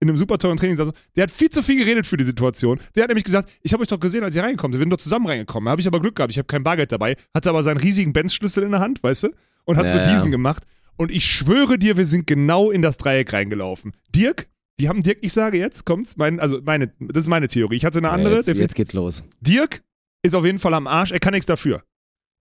in 0.00 0.08
einem 0.08 0.16
super 0.16 0.38
teuren 0.38 0.56
Trainingsanzug. 0.56 0.94
Der 1.16 1.22
hat 1.24 1.30
viel 1.30 1.48
zu 1.50 1.62
viel 1.62 1.78
geredet 1.78 2.06
für 2.06 2.16
die 2.16 2.24
Situation. 2.24 2.78
Der 2.94 3.04
hat 3.04 3.08
nämlich 3.08 3.24
gesagt, 3.24 3.50
ich 3.62 3.72
habe 3.72 3.82
euch 3.82 3.88
doch 3.88 4.00
gesehen, 4.00 4.22
als 4.24 4.34
ihr 4.36 4.42
reingekommen 4.42 4.72
seid. 4.72 4.80
Wir 4.80 4.84
sind 4.84 4.90
doch 4.90 4.98
zusammen 4.98 5.26
reingekommen. 5.26 5.66
Da 5.66 5.70
habe 5.72 5.80
ich 5.80 5.86
aber 5.86 6.00
Glück 6.00 6.16
gehabt. 6.16 6.30
Ich 6.32 6.38
habe 6.38 6.46
kein 6.46 6.62
Bargeld 6.62 6.92
dabei. 6.92 7.16
Hatte 7.34 7.48
aber 7.50 7.62
seinen 7.62 7.78
riesigen 7.78 8.12
Benz-Schlüssel 8.12 8.64
in 8.64 8.72
der 8.72 8.80
Hand, 8.80 9.02
weißt 9.02 9.24
du? 9.24 9.28
Und 9.64 9.76
hat 9.76 9.86
Ja, 9.86 9.92
so 9.92 9.98
ja. 9.98 10.04
diesen 10.12 10.30
gemacht. 10.30 10.64
Und 10.96 11.10
ich 11.10 11.24
schwöre 11.24 11.78
dir, 11.78 11.96
wir 11.96 12.06
sind 12.06 12.26
genau 12.26 12.70
in 12.70 12.82
das 12.82 12.96
Dreieck 12.98 13.32
reingelaufen. 13.32 13.92
Dirk, 14.14 14.48
die 14.78 14.88
haben 14.88 15.02
Dirk, 15.02 15.18
ich 15.22 15.32
sage 15.32 15.58
jetzt, 15.58 15.84
kommt's, 15.86 16.16
mein, 16.16 16.38
also 16.38 16.60
meine, 16.64 16.92
das 17.00 17.24
ist 17.24 17.28
meine 17.28 17.48
Theorie. 17.48 17.76
Ich 17.76 17.84
hatte 17.84 17.98
eine 17.98 18.10
andere. 18.10 18.36
jetzt, 18.36 18.46
der- 18.46 18.56
jetzt 18.56 18.74
geht's 18.74 18.92
los. 18.92 19.24
Dirk 19.40 19.82
ist 20.22 20.34
auf 20.34 20.44
jeden 20.44 20.58
Fall 20.58 20.74
am 20.74 20.86
Arsch, 20.86 21.12
er 21.12 21.18
kann 21.20 21.32
nichts 21.32 21.46
dafür. 21.46 21.82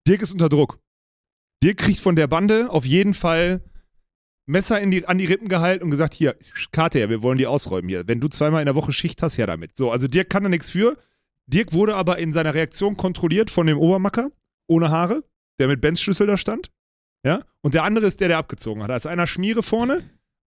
Dirk 0.08 0.22
ist 0.22 0.34
unter 0.34 0.50
Druck. 0.50 0.80
Dirk 1.64 1.78
kriegt 1.78 2.00
von 2.00 2.16
der 2.16 2.28
Bande 2.28 2.70
auf 2.70 2.86
jeden 2.86 3.14
Fall 3.14 3.62
Messer 4.46 4.80
in 4.82 4.92
die, 4.92 5.08
an 5.08 5.18
die 5.18 5.26
Rippen 5.26 5.48
gehalten 5.48 5.84
und 5.84 5.92
gesagt, 5.92 6.14
hier, 6.14 6.36
Karte 6.72 7.00
her, 7.00 7.10
wir 7.10 7.22
wollen 7.22 7.38
die 7.38 7.48
ausräumen 7.48 7.90
hier. 7.90 8.08
Wenn 8.08 8.20
du 8.20 8.28
zweimal 8.28 8.62
in 8.62 8.66
der 8.66 8.76
Woche 8.76 8.92
Schicht 8.92 9.22
hast, 9.22 9.38
her 9.38 9.48
damit. 9.48 9.78
So, 9.78 9.92
also 9.92 10.08
Dirk 10.08 10.30
kann 10.30 10.44
da 10.44 10.50
nichts 10.50 10.70
für. 10.70 10.98
Dirk 11.48 11.74
wurde 11.74 11.96
aber 11.96 12.18
in 12.18 12.32
seiner 12.32 12.54
Reaktion 12.54 12.98
kontrolliert 12.98 13.50
von 13.50 13.68
dem 13.68 13.78
Obermacker, 13.78 14.32
ohne 14.68 14.90
Haare, 14.90 15.24
der 15.60 15.68
mit 15.68 15.82
Benz-Schlüssel 15.82 16.28
da 16.28 16.38
stand. 16.38 16.72
Ja, 17.26 17.44
und 17.62 17.74
der 17.74 17.84
andere 17.84 18.06
ist 18.06 18.20
der, 18.20 18.28
der 18.28 18.38
abgezogen 18.38 18.84
hat. 18.84 18.92
Also 18.92 19.08
einer 19.08 19.28
Schmiere 19.28 19.64
vorne, 19.64 20.04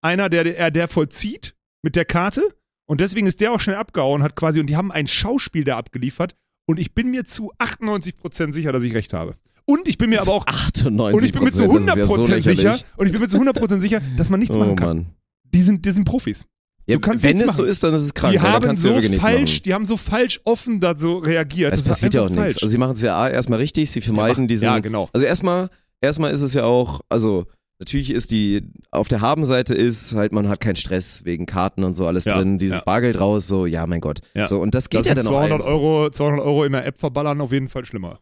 einer, 0.01 0.29
der, 0.29 0.45
der, 0.45 0.71
der 0.71 0.87
vollzieht 0.87 1.53
mit 1.81 1.97
der 1.97 2.05
Karte 2.05 2.43
und 2.85 3.01
deswegen 3.01 3.27
ist 3.27 3.41
der 3.41 3.51
auch 3.51 3.59
schnell 3.59 3.75
abgehauen, 3.75 4.23
hat 4.23 4.35
quasi, 4.35 4.61
und 4.61 4.67
die 4.67 4.77
haben 4.77 4.91
ein 4.91 5.07
Schauspiel 5.07 5.65
da 5.65 5.77
abgeliefert 5.77 6.35
und 6.65 6.79
ich 6.79 6.93
bin 6.93 7.11
mir 7.11 7.25
zu 7.25 7.51
98% 7.59 8.53
sicher, 8.53 8.71
dass 8.71 8.83
ich 8.83 8.93
recht 8.93 9.13
habe. 9.13 9.35
Und 9.65 9.87
ich 9.87 9.97
bin 9.97 10.09
mir 10.09 10.21
aber 10.21 10.33
auch, 10.33 10.47
98 10.47 11.15
und 11.17 11.23
ich 11.25 11.31
bin 11.31 11.43
mir 11.43 11.51
zu 11.51 11.63
100% 11.63 11.85
das 11.85 11.97
ist 11.97 11.97
ja 11.97 12.05
so 12.05 12.41
sicher, 12.43 12.79
und 12.97 13.05
ich 13.05 13.11
bin 13.11 13.21
mir 13.21 13.27
zu 13.27 13.37
100% 13.37 13.79
sicher, 13.79 14.01
dass 14.17 14.29
man 14.29 14.39
nichts 14.39 14.55
Oh 14.55 14.59
machen 14.59 14.75
kann. 14.75 14.97
Mann. 14.97 15.05
Die 15.53 15.61
sind, 15.61 15.85
die 15.85 15.91
sind 15.91 16.05
Profis. 16.05 16.45
Ja, 16.87 16.97
wenn 17.01 17.35
es 17.37 17.41
so 17.55 17.61
machen. 17.61 17.69
ist, 17.69 17.83
dann 17.83 17.93
ist 17.93 18.03
es 18.03 18.13
krank. 18.13 18.33
die 18.33 18.39
haben 18.39 18.63
ja 18.65 18.75
so 18.75 18.99
falsch, 19.19 19.61
die 19.61 19.73
haben 19.73 19.85
so 19.85 19.97
falsch 19.97 20.41
offen 20.43 20.79
da 20.79 20.97
so 20.97 21.19
reagiert. 21.19 21.73
Es 21.73 21.83
passiert 21.83 22.13
ja 22.15 22.21
auch 22.21 22.25
einfach 22.25 22.43
nichts. 22.43 22.53
falsch. 22.53 22.63
Also 22.63 22.71
sie 22.71 22.77
machen 22.79 22.93
es 22.93 23.01
ja 23.01 23.29
erstmal 23.29 23.59
richtig, 23.59 23.91
sie 23.91 24.01
vermeiden 24.01 24.47
diesen. 24.47 24.65
ja, 24.65 24.79
genau. 24.79 25.07
Also 25.13 25.25
erstmal, 25.25 25.69
erstmal 26.01 26.31
ist 26.31 26.41
es 26.41 26.53
ja 26.53 26.63
auch, 26.63 27.01
also 27.07 27.45
natürlich 27.79 28.09
ist 28.11 28.31
die, 28.31 28.63
auf 28.89 29.07
der 29.07 29.21
Habenseite 29.21 29.75
ist 29.75 30.15
halt, 30.15 30.31
man 30.33 30.49
hat 30.49 30.59
keinen 30.59 30.75
Stress 30.75 31.23
wegen 31.23 31.45
Karten 31.45 31.83
und 31.83 31.95
so 31.95 32.07
alles 32.07 32.25
Ja, 32.25 32.37
drin, 32.37 32.57
dieses 32.57 32.79
ja. 32.79 32.83
Bargeld 32.83 33.19
raus, 33.19 33.47
so, 33.47 33.65
ja, 33.67 33.85
mein 33.85 34.01
Gott. 34.01 34.19
Ja. 34.33 34.47
So, 34.47 34.59
und 34.59 34.73
das 34.73 34.89
geht 34.89 35.01
Das 35.01 35.07
ja 35.07 35.13
dann 35.15 35.27
auch 35.27 35.31
200 35.31 35.51
allen 35.51 35.61
so. 35.61 35.67
Euro, 35.69 36.09
200 36.09 36.45
Euro 36.45 36.63
in 36.65 36.71
der 36.73 36.85
App 36.85 36.97
verballern 36.97 37.39
auf 37.41 37.51
jeden 37.51 37.69
Fall 37.69 37.85
schlimmer. 37.85 38.19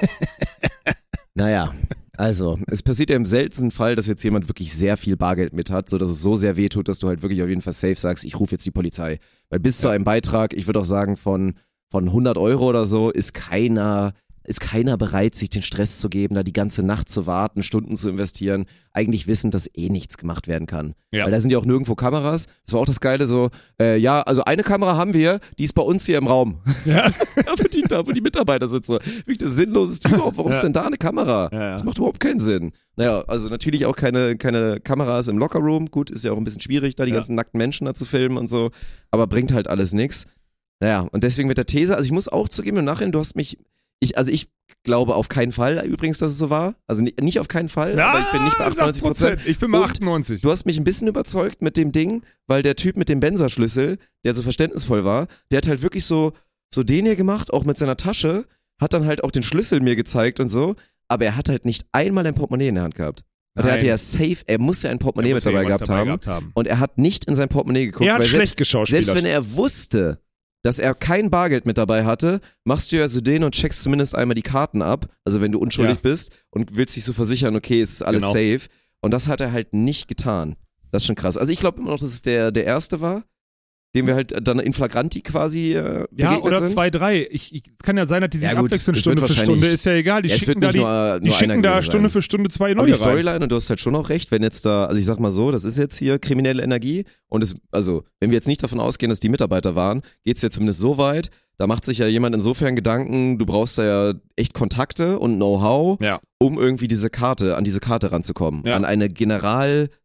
Naja, 1.36 1.74
also, 2.16 2.56
es 2.68 2.82
passiert 2.82 3.10
ja 3.10 3.16
im 3.16 3.26
seltensten 3.26 3.72
Fall, 3.72 3.96
dass 3.96 4.06
jetzt 4.06 4.22
jemand 4.22 4.48
wirklich 4.48 4.72
sehr 4.72 4.96
viel 4.96 5.16
Bargeld 5.16 5.52
mit 5.52 5.70
hat, 5.70 5.88
so 5.88 5.98
dass 5.98 6.08
es 6.08 6.22
so 6.22 6.36
sehr 6.36 6.56
wehtut, 6.56 6.86
dass 6.86 7.00
du 7.00 7.08
halt 7.08 7.22
wirklich 7.22 7.42
auf 7.42 7.48
jeden 7.48 7.60
Fall 7.60 7.72
safe 7.72 7.96
sagst, 7.96 8.24
ich 8.24 8.38
rufe 8.38 8.52
jetzt 8.52 8.64
die 8.64 8.70
Polizei. 8.70 9.18
Weil 9.48 9.58
bis 9.58 9.80
zu 9.80 9.88
einem 9.88 10.04
Beitrag, 10.04 10.54
ich 10.54 10.66
würde 10.66 10.80
auch 10.80 10.84
sagen, 10.84 11.16
von, 11.16 11.54
von 11.90 12.06
100 12.06 12.38
Euro 12.38 12.68
oder 12.68 12.86
so, 12.86 13.10
ist 13.10 13.34
keiner, 13.34 14.14
ist 14.44 14.60
keiner 14.60 14.96
bereit, 14.96 15.34
sich 15.34 15.50
den 15.50 15.62
Stress 15.62 15.98
zu 15.98 16.08
geben, 16.08 16.34
da 16.34 16.42
die 16.42 16.52
ganze 16.52 16.82
Nacht 16.84 17.08
zu 17.08 17.26
warten, 17.26 17.62
Stunden 17.62 17.96
zu 17.96 18.08
investieren, 18.08 18.66
eigentlich 18.92 19.26
wissend, 19.26 19.54
dass 19.54 19.68
eh 19.74 19.88
nichts 19.88 20.18
gemacht 20.18 20.48
werden 20.48 20.66
kann. 20.66 20.94
Ja. 21.10 21.24
Weil 21.24 21.32
da 21.32 21.40
sind 21.40 21.50
ja 21.50 21.58
auch 21.58 21.64
nirgendwo 21.64 21.94
Kameras. 21.94 22.46
Das 22.66 22.74
war 22.74 22.80
auch 22.80 22.86
das 22.86 23.00
Geile 23.00 23.26
so, 23.26 23.50
äh, 23.80 23.96
ja, 23.96 24.22
also 24.22 24.44
eine 24.44 24.62
Kamera 24.62 24.96
haben 24.96 25.14
wir, 25.14 25.40
die 25.58 25.64
ist 25.64 25.72
bei 25.74 25.82
uns 25.82 26.06
hier 26.06 26.18
im 26.18 26.26
Raum. 26.26 26.60
Ja. 26.84 27.06
Aber 27.46 27.64
die, 27.64 27.82
da, 27.82 28.06
wo 28.06 28.12
die 28.12 28.20
Mitarbeiter 28.20 28.68
sitzen. 28.68 28.98
Wirklich 29.18 29.38
das 29.38 29.56
Sinnloseste 29.56 30.08
überhaupt. 30.14 30.36
Warum 30.36 30.50
Ja. 30.50 30.56
ist 30.56 30.62
denn 30.62 30.72
da 30.72 30.86
eine 30.86 30.96
Kamera? 30.96 31.48
Ja. 31.52 31.72
Das 31.72 31.84
macht 31.84 31.98
überhaupt 31.98 32.20
keinen 32.20 32.38
Sinn. 32.40 32.72
Naja, 32.96 33.24
also 33.26 33.48
natürlich 33.48 33.86
auch 33.86 33.96
keine, 33.96 34.36
keine 34.36 34.78
Kameras 34.80 35.28
im 35.28 35.38
Lockerroom. 35.38 35.90
Gut, 35.90 36.10
ist 36.10 36.24
ja 36.24 36.32
auch 36.32 36.36
ein 36.36 36.44
bisschen 36.44 36.60
schwierig, 36.60 36.94
da 36.94 37.04
die 37.06 37.12
ganzen 37.12 37.34
nackten 37.34 37.58
Menschen 37.58 37.86
da 37.86 37.94
zu 37.94 38.04
filmen 38.04 38.36
und 38.36 38.48
so. 38.48 38.70
Aber 39.10 39.26
bringt 39.26 39.52
halt 39.52 39.66
alles 39.68 39.92
nichts. 39.92 40.26
Naja, 40.80 41.08
und 41.12 41.24
deswegen 41.24 41.48
mit 41.48 41.56
der 41.56 41.66
These, 41.66 41.96
also 41.96 42.06
ich 42.06 42.12
muss 42.12 42.28
auch 42.28 42.48
zugeben, 42.48 42.76
im 42.78 42.84
Nachhinein, 42.84 43.12
du 43.12 43.18
hast 43.18 43.36
mich, 43.36 43.58
ich, 44.00 44.18
also 44.18 44.30
ich 44.30 44.48
glaube 44.82 45.14
auf 45.14 45.28
keinen 45.28 45.52
Fall 45.52 45.84
übrigens, 45.86 46.18
dass 46.18 46.32
es 46.32 46.38
so 46.38 46.50
war. 46.50 46.74
Also 46.86 47.02
nicht, 47.02 47.20
nicht 47.22 47.40
auf 47.40 47.48
keinen 47.48 47.68
Fall, 47.68 47.98
aber 47.98 48.20
ich 48.20 48.30
bin 48.30 48.44
nicht 48.44 48.58
bei 48.58 48.66
98 48.66 49.02
Prozent. 49.02 49.40
Ich 49.46 49.58
bin 49.58 49.70
bei 49.70 49.78
Und 49.78 49.84
98. 49.84 50.42
Du 50.42 50.50
hast 50.50 50.66
mich 50.66 50.78
ein 50.78 50.84
bisschen 50.84 51.08
überzeugt 51.08 51.62
mit 51.62 51.76
dem 51.76 51.90
Ding, 51.92 52.22
weil 52.46 52.62
der 52.62 52.76
Typ 52.76 52.96
mit 52.96 53.08
dem 53.08 53.20
Benzer-Schlüssel, 53.20 53.98
der 54.24 54.34
so 54.34 54.42
verständnisvoll 54.42 55.04
war, 55.04 55.26
der 55.50 55.58
hat 55.58 55.68
halt 55.68 55.82
wirklich 55.82 56.04
so, 56.04 56.32
so 56.72 56.82
den 56.82 57.06
hier 57.06 57.16
gemacht, 57.16 57.52
auch 57.52 57.64
mit 57.64 57.78
seiner 57.78 57.96
Tasche, 57.96 58.44
hat 58.80 58.92
dann 58.92 59.06
halt 59.06 59.24
auch 59.24 59.30
den 59.30 59.42
Schlüssel 59.42 59.80
mir 59.80 59.96
gezeigt 59.96 60.40
und 60.40 60.48
so, 60.48 60.74
aber 61.08 61.24
er 61.24 61.36
hat 61.36 61.48
halt 61.48 61.64
nicht 61.64 61.86
einmal 61.92 62.26
ein 62.26 62.34
Portemonnaie 62.34 62.68
in 62.68 62.74
der 62.74 62.84
Hand 62.84 62.94
gehabt. 62.94 63.22
Und 63.56 63.64
er 63.64 63.72
hatte 63.74 63.86
ja 63.86 63.96
safe, 63.96 64.38
er 64.46 64.58
muss 64.58 64.82
ja 64.82 64.90
ein 64.90 64.98
Portemonnaie 64.98 65.32
mit 65.32 65.44
ja 65.44 65.52
dabei, 65.52 65.64
gehabt, 65.64 65.88
dabei 65.88 66.10
haben. 66.10 66.20
haben. 66.26 66.50
Und 66.54 66.66
er 66.66 66.80
hat 66.80 66.98
nicht 66.98 67.26
in 67.26 67.36
sein 67.36 67.48
Portemonnaie 67.48 67.86
geguckt, 67.86 68.08
Er 68.08 68.14
hat 68.16 68.24
schlecht 68.24 68.32
selbst, 68.32 68.56
geschauspielert. 68.56 69.04
selbst 69.04 69.22
wenn 69.22 69.30
er 69.30 69.52
wusste, 69.54 70.18
dass 70.64 70.80
er 70.80 70.94
kein 70.94 71.30
Bargeld 71.30 71.66
mit 71.66 71.78
dabei 71.78 72.04
hatte, 72.04 72.40
machst 72.64 72.90
du 72.90 72.96
ja 72.96 73.06
so 73.06 73.20
den 73.20 73.44
und 73.44 73.54
checkst 73.54 73.82
zumindest 73.82 74.16
einmal 74.16 74.34
die 74.34 74.42
Karten 74.42 74.82
ab, 74.82 75.06
also 75.24 75.40
wenn 75.40 75.52
du 75.52 75.60
unschuldig 75.60 75.96
Ja. 75.98 76.00
bist 76.10 76.32
und 76.50 76.74
willst 76.76 76.96
dich 76.96 77.04
so 77.04 77.12
versichern, 77.12 77.54
okay, 77.54 77.80
es 77.80 77.92
ist 77.92 78.02
alles 78.02 78.22
Genau. 78.22 78.32
safe. 78.32 78.68
Und 79.00 79.12
das 79.12 79.28
hat 79.28 79.40
er 79.40 79.52
halt 79.52 79.72
nicht 79.74 80.08
getan. 80.08 80.56
Das 80.90 81.02
ist 81.02 81.06
schon 81.06 81.16
krass. 81.16 81.36
Also 81.36 81.52
ich 81.52 81.60
glaube 81.60 81.80
immer 81.80 81.90
noch, 81.90 81.98
dass 82.00 82.10
es 82.10 82.22
der, 82.22 82.50
der 82.50 82.64
erste 82.64 83.00
war, 83.00 83.24
dem 83.94 84.06
wir 84.06 84.14
halt 84.14 84.34
dann 84.46 84.58
in 84.58 84.72
flagranti 84.72 85.20
quasi 85.22 85.74
äh, 85.74 86.04
ja, 86.16 86.38
oder 86.40 86.58
sind. 86.58 86.68
zwei, 86.68 86.90
drei. 86.90 87.26
Ich, 87.30 87.54
ich 87.54 87.62
kann 87.82 87.96
ja 87.96 88.06
sein, 88.06 88.20
dass 88.22 88.30
die 88.30 88.38
sich 88.38 88.48
Ja, 88.48 88.54
gut, 88.60 88.66
abwechseln 88.72 88.94
Stunde 88.96 89.26
für 89.26 89.32
Stunde. 89.32 89.66
Ist 89.68 89.84
ja 89.86 89.92
egal. 89.92 90.22
Die 90.22 90.28
Ja, 90.30 90.36
schicken 90.36 90.60
da 90.60 90.70
die, 90.72 90.78
nur, 90.78 91.20
die 91.20 91.26
nur 91.28 91.34
schicken 91.36 91.62
da 91.62 91.80
Stunde 91.82 92.08
sein. 92.08 92.12
für 92.12 92.22
Stunde 92.22 92.50
zwei 92.50 92.72
Aber 92.72 92.82
neue 92.82 92.86
die 92.86 92.92
rein. 92.92 93.00
Storyline, 93.00 93.40
und 93.44 93.52
du 93.52 93.56
hast 93.56 93.68
halt 93.70 93.80
schon 93.80 93.94
auch 93.94 94.08
recht, 94.08 94.30
wenn 94.32 94.42
jetzt 94.42 94.64
da, 94.64 94.86
also 94.86 94.98
ich 94.98 95.06
sag 95.06 95.20
mal 95.20 95.30
so, 95.30 95.50
das 95.50 95.64
ist 95.64 95.78
jetzt 95.78 95.96
hier 95.96 96.18
kriminelle 96.18 96.62
Energie 96.62 97.04
und 97.28 97.42
es, 97.42 97.54
also 97.70 98.04
wenn 98.20 98.30
wir 98.30 98.34
jetzt 98.36 98.48
nicht 98.48 98.62
davon 98.62 98.80
ausgehen, 98.80 99.10
dass 99.10 99.20
die 99.20 99.28
Mitarbeiter 99.28 99.74
waren, 99.76 100.02
geht's 100.24 100.42
ja 100.42 100.50
zumindest 100.50 100.80
so 100.80 100.98
weit, 100.98 101.30
da 101.56 101.68
macht 101.68 101.84
sich 101.84 101.98
ja 101.98 102.08
jemand 102.08 102.34
insofern 102.34 102.74
Gedanken, 102.74 103.38
du 103.38 103.46
brauchst 103.46 103.78
da 103.78 103.84
ja 104.10 104.14
echt 104.34 104.54
Kontakte 104.54 105.20
und 105.20 105.36
Know-how, 105.36 106.00
Ja. 106.00 106.18
um 106.38 106.58
irgendwie 106.58 106.88
diese 106.88 107.10
Karte, 107.10 107.54
an 107.56 107.62
diese 107.62 107.78
Karte 107.78 108.10
ranzukommen. 108.10 108.64
Ja. 108.66 108.74
An 108.74 108.84
eine 108.84 109.08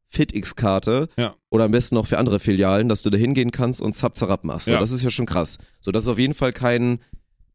FitX-Karte 0.09 1.07
Ja. 1.17 1.33
oder 1.49 1.65
am 1.65 1.71
besten 1.71 1.95
noch 1.95 2.05
für 2.07 2.17
andere 2.17 2.39
Filialen, 2.39 2.89
dass 2.89 3.01
du 3.03 3.09
da 3.09 3.17
hingehen 3.17 3.51
kannst 3.51 3.81
und 3.81 3.93
zap 3.95 4.15
zarab 4.15 4.43
machst. 4.43 4.65
So, 4.67 4.73
Ja. 4.73 4.79
das 4.79 4.91
ist 4.91 5.03
ja 5.03 5.09
schon 5.09 5.25
krass. 5.25 5.57
So, 5.81 5.91
das 5.91 6.03
ist 6.03 6.09
auf 6.09 6.19
jeden 6.19 6.33
Fall 6.33 6.51
kein, 6.53 6.99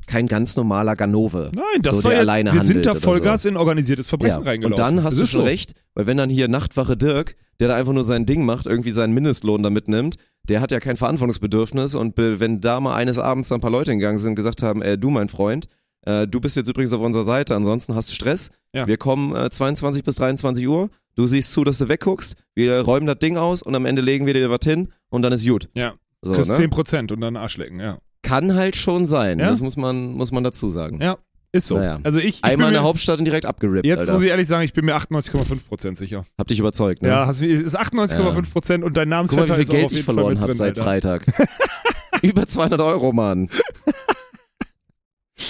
kein 0.07 0.27
ganz 0.29 0.57
normaler 0.57 0.97
Ganove. 0.97 1.51
Nein, 1.55 1.65
das 1.83 1.99
so, 1.99 2.05
war 2.05 2.11
der 2.11 2.21
jetzt, 2.21 2.29
alleine 2.29 2.53
wir 2.53 2.61
sind 2.63 2.85
da 2.87 2.95
Vollgas 2.95 3.45
in 3.45 3.57
organisiertes 3.57 4.09
Verbrechen 4.09 4.43
Ja. 4.43 4.49
reingelaufen. 4.51 4.73
Und 4.73 4.79
dann 4.97 5.05
hast 5.05 5.15
Das 5.19 5.31
du 5.31 5.33
schon 5.33 5.41
so. 5.43 5.47
recht, 5.47 5.73
weil 5.95 6.07
wenn 6.07 6.17
dann 6.17 6.31
hier 6.31 6.49
Nachtwache 6.49 6.97
Dirk, 6.97 7.37
der 7.61 7.69
da 7.69 7.77
einfach 7.77 7.93
nur 7.93 8.05
sein 8.05 8.27
Ding 8.27 8.45
macht, 8.45 8.67
irgendwie 8.67 8.91
seinen 8.91 9.15
Mindestlohn 9.15 9.63
da 9.63 9.71
mitnimmt, 9.71 10.17
der 10.49 10.61
hat 10.61 10.71
ja 10.71 10.81
kein 10.81 10.97
Verantwortungsbedürfnis 10.97 11.95
und 11.95 12.15
wenn 12.17 12.61
da 12.61 12.81
mal 12.81 12.95
eines 12.95 13.19
Abends 13.19 13.51
ein 13.51 13.61
paar 13.61 13.71
Leute 13.71 13.93
hingegangen 13.93 14.19
sind 14.19 14.31
und 14.31 14.35
gesagt 14.37 14.63
haben, 14.63 14.83
äh, 14.83 14.99
du 14.99 15.09
mein 15.11 15.29
Freund, 15.29 15.69
äh, 16.07 16.27
du 16.27 16.41
bist 16.41 16.57
jetzt 16.57 16.69
übrigens 16.69 16.93
auf 16.93 17.01
unserer 17.01 17.25
Seite, 17.25 17.55
ansonsten 17.55 17.95
hast 17.95 18.11
du 18.11 18.15
Stress. 18.15 18.51
Ja. 18.73 18.87
Wir 18.87 18.97
kommen 18.97 19.35
äh, 19.35 19.51
22 19.51 20.05
bis 20.05 20.17
23 20.17 20.67
Uhr, 20.69 20.89
du 21.15 21.27
siehst 21.27 21.53
zu, 21.53 21.65
dass 21.65 21.79
du 21.79 21.89
wegguckst, 21.89 22.37
wir 22.55 22.81
räumen 22.81 23.07
das 23.07 23.19
Ding 23.19 23.37
aus 23.37 23.63
und 23.63 23.75
am 23.75 23.87
Ende 23.87 24.03
legen 24.03 24.27
wir 24.27 24.35
dir 24.35 24.51
was 24.51 24.61
hin 24.65 24.93
und 25.11 25.23
dann 25.23 25.33
ist 25.33 25.47
gut. 25.47 25.69
Ja. 25.75 25.95
So, 26.23 26.33
Kriegst 26.33 26.51
ne? 26.51 26.57
10% 26.57 27.13
und 27.13 27.21
dann 27.21 27.37
Arsch 27.37 27.57
lecken, 27.59 27.81
ja. 27.81 27.99
Kann 28.23 28.55
halt 28.55 28.77
schon 28.77 29.07
sein, 29.07 29.39
Ja. 29.39 29.49
das 29.49 29.61
muss 29.61 29.77
man, 29.77 30.13
muss 30.15 30.33
man 30.33 30.43
dazu 30.43 30.69
sagen. 30.71 31.01
Ja, 31.03 31.19
ist 31.53 31.67
so. 31.69 31.77
Naja. 31.77 32.01
Also 32.03 32.19
ich, 32.19 32.27
ich 32.27 32.45
Einmal 32.45 32.69
in 32.69 32.73
der 32.73 32.83
Hauptstadt 32.83 33.19
und 33.19 33.27
direkt 33.27 33.45
abgerippt, 33.47 33.87
Jetzt 33.87 34.01
Alter. 34.01 34.15
muss 34.15 34.23
ich 34.23 34.29
ehrlich 34.31 34.49
sagen, 34.49 34.65
ich 34.65 34.73
bin 34.73 34.87
mir 34.87 34.97
98,5% 34.97 35.97
sicher. 35.97 36.25
Hab 36.39 36.49
dich 36.49 36.59
überzeugt, 36.59 37.03
ne? 37.03 37.09
Ja, 37.11 37.27
hast, 37.27 37.43
ist 37.43 37.79
98,5% 37.79 38.83
und 38.83 38.83
dein 38.83 38.83
Guck 38.83 38.97
mal, 38.97 39.05
Namensvetter 39.07 39.59
wie 39.59 39.63
ist 39.63 39.71
viel 39.71 39.77
auch 39.77 39.89
Geld 39.89 39.93
ich 39.93 40.03
verloren 40.03 40.41
habe 40.41 40.55
seit. 40.55 40.79
Freitag. 40.79 41.27
Über 42.23 42.47
200 42.47 42.81
Euro, 42.81 43.13
Mann. 43.13 43.49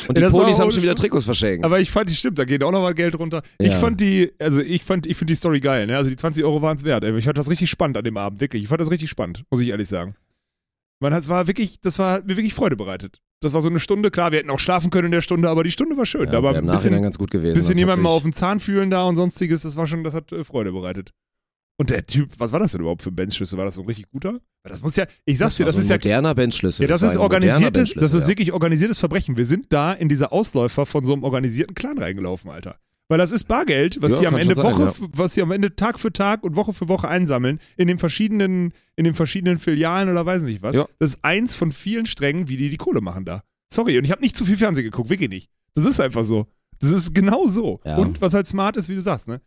Und 0.09 0.17
die 0.17 0.23
Ja, 0.23 0.31
Polis 0.31 0.59
haben 0.59 0.71
schon 0.71 0.83
wieder. 0.83 0.95
Trikots 0.95 1.25
verschenkt. 1.25 1.65
Aber 1.65 1.79
ich 1.81 1.91
fand 1.91 2.09
die 2.09 2.15
stimmt, 2.15 2.39
da 2.39 2.45
geht 2.45 2.63
auch 2.63 2.71
noch 2.73 2.81
mal 2.83 2.95
Geld 2.95 3.19
runter. 3.19 3.43
Ich 3.59 3.69
Ja. 3.73 3.79
fand 3.79 4.01
die, 4.01 4.33
also 4.39 4.61
ich 4.61 4.83
fand, 4.83 5.07
ich 5.07 5.17
finde 5.17 5.33
die 5.33 5.37
Story 5.37 5.61
geil, 5.61 5.87
ne? 5.87 5.97
Also 5.97 6.09
die 6.11 6.17
20 6.17 6.43
Euro 6.45 6.63
waren 6.63 6.77
es 6.77 6.85
wert. 6.85 7.05
Ich 7.05 7.25
fand 7.25 7.37
das 7.37 7.51
richtig 7.51 7.69
spannend 7.71 7.97
an 7.99 8.05
dem 8.05 8.17
Abend, 8.17 8.41
wirklich. 8.41 8.63
Ich 8.63 8.69
fand 8.69 8.81
das 8.81 8.91
richtig 8.91 9.11
spannend, 9.11 9.45
muss 9.51 9.61
ich 9.61 9.69
ehrlich 9.69 9.89
sagen. 9.89 10.15
Man 11.01 11.13
hat, 11.13 11.29
war 11.29 11.47
wirklich, 11.47 11.81
das 11.81 11.99
war 11.99 12.21
mir 12.23 12.37
wirklich 12.37 12.55
Freude 12.55 12.77
bereitet. 12.77 13.21
Das 13.41 13.53
war 13.53 13.61
so 13.61 13.69
eine 13.69 13.79
Stunde, 13.81 14.11
klar, 14.11 14.31
wir 14.33 14.39
hätten 14.39 14.49
auch 14.49 14.59
schlafen 14.59 14.89
können 14.91 15.07
in 15.07 15.13
der 15.13 15.21
Stunde, 15.21 15.51
aber 15.51 15.65
die 15.65 15.71
Stunde 15.71 15.99
war 15.99 16.07
schön. 16.07 16.25
ja, 16.27 16.33
da 16.33 16.43
war 16.43 16.55
ein 16.55 16.67
bisschen, 16.67 17.03
ganz 17.03 17.19
gut 17.19 17.31
gewesen. 17.31 17.55
bisschen 17.55 17.77
jemand 17.77 18.01
mal 18.01 18.09
auf 18.09 18.23
den 18.23 18.33
Zahn 18.33 18.61
fühlen 18.61 18.91
da 18.91 19.05
und 19.05 19.17
sonstiges, 19.17 19.63
das 19.63 19.77
war 19.77 19.87
schon, 19.87 20.03
das 20.03 20.15
hat 20.15 20.33
äh, 20.33 20.45
Freude 20.45 20.73
bereitet. 20.73 21.13
Und 21.77 21.91
der 21.91 22.07
Typ, 22.07 22.31
was 22.39 22.53
war 22.53 22.61
das 22.61 22.73
denn 22.73 22.81
überhaupt 22.81 23.03
für 23.03 23.11
ein 23.11 23.17
Benchschlüssel? 23.17 23.59
War 23.59 23.65
das 23.65 23.75
so 23.75 23.81
ein 23.81 23.87
richtig 23.87 24.09
guter? 24.11 24.41
Das 24.63 24.81
muss 24.81 24.95
ja, 24.97 25.07
ich 25.25 25.39
sag's 25.39 25.57
dir, 25.57 25.65
war 25.65 25.67
das 25.67 25.75
so 25.75 25.81
ist 25.81 25.87
ein 25.91 25.91
ja 25.91 25.97
moderner 25.97 26.35
Benchschlüssel. 26.35 26.85
ja, 26.85 26.89
das, 26.89 27.03
war 27.03 27.09
ist 27.11 27.17
organisiertes, 27.17 27.95
das 27.95 28.15
ist 28.15 28.29
wirklich 28.29 28.53
organisiertes 28.53 28.99
Verbrechen. 28.99 29.37
Wir 29.37 29.45
sind 29.45 29.73
da 29.73 29.93
in 29.93 30.09
diese 30.09 30.31
Ausläufer 30.31 30.87
von 30.87 31.05
so 31.05 31.13
einem 31.13 31.25
organisierten 31.25 31.75
Clan 31.75 31.99
reingelaufen, 31.99 32.51
Alter. 32.51 32.79
Weil 33.09 33.19
das 33.19 33.33
ist 33.33 33.45
Bargeld, 33.45 34.01
was 34.01 34.13
Ja, 34.13 34.21
die 34.21 34.27
am 34.29 34.37
Ende 34.37 34.55
sein, 34.55 34.65
Woche, 34.65 34.83
ja. 34.85 35.09
was 35.13 35.35
sie 35.35 35.43
am 35.43 35.51
Ende 35.51 35.77
Tag 35.77 36.01
für 36.01 36.13
Tag 36.13 36.43
und 36.43 36.57
Woche 36.57 36.73
für 36.73 36.89
Woche 36.89 37.09
einsammeln 37.09 37.59
in 37.77 37.87
den 37.87 37.99
verschiedenen, 37.99 38.73
in 38.97 39.05
den 39.05 39.13
verschiedenen 39.13 39.59
Filialen 39.59 40.09
oder 40.09 40.25
weiß 40.25 40.43
nicht 40.43 40.63
was. 40.63 40.77
Ja. 40.77 40.87
Das 40.99 41.11
ist 41.15 41.19
eins 41.25 41.55
von 41.55 41.73
vielen 41.73 42.07
Strängen, 42.07 42.49
wie 42.49 42.57
die 42.57 42.71
die 42.71 42.77
Kohle 42.79 43.01
machen 43.03 43.25
da. 43.25 43.43
Sorry, 43.71 43.99
und 43.99 44.05
ich 44.05 44.11
habe 44.11 44.23
nicht 44.23 44.37
zu 44.37 44.45
viel 44.45 44.57
Fernsehen 44.57 44.85
geguckt, 44.85 45.11
wirklich 45.11 45.29
nicht. 45.29 45.51
Das 45.75 45.85
ist 45.85 46.01
einfach 46.01 46.25
so. 46.25 46.47
Das 46.79 46.91
ist 46.91 47.15
genau 47.15 47.47
so. 47.47 47.81
Und 47.85 48.21
was 48.21 48.33
halt 48.33 48.47
smart 48.47 48.77
ist, 48.77 48.89
wie 48.89 48.95
du 48.95 49.01
sagst, 49.03 49.29
ne? 49.29 49.41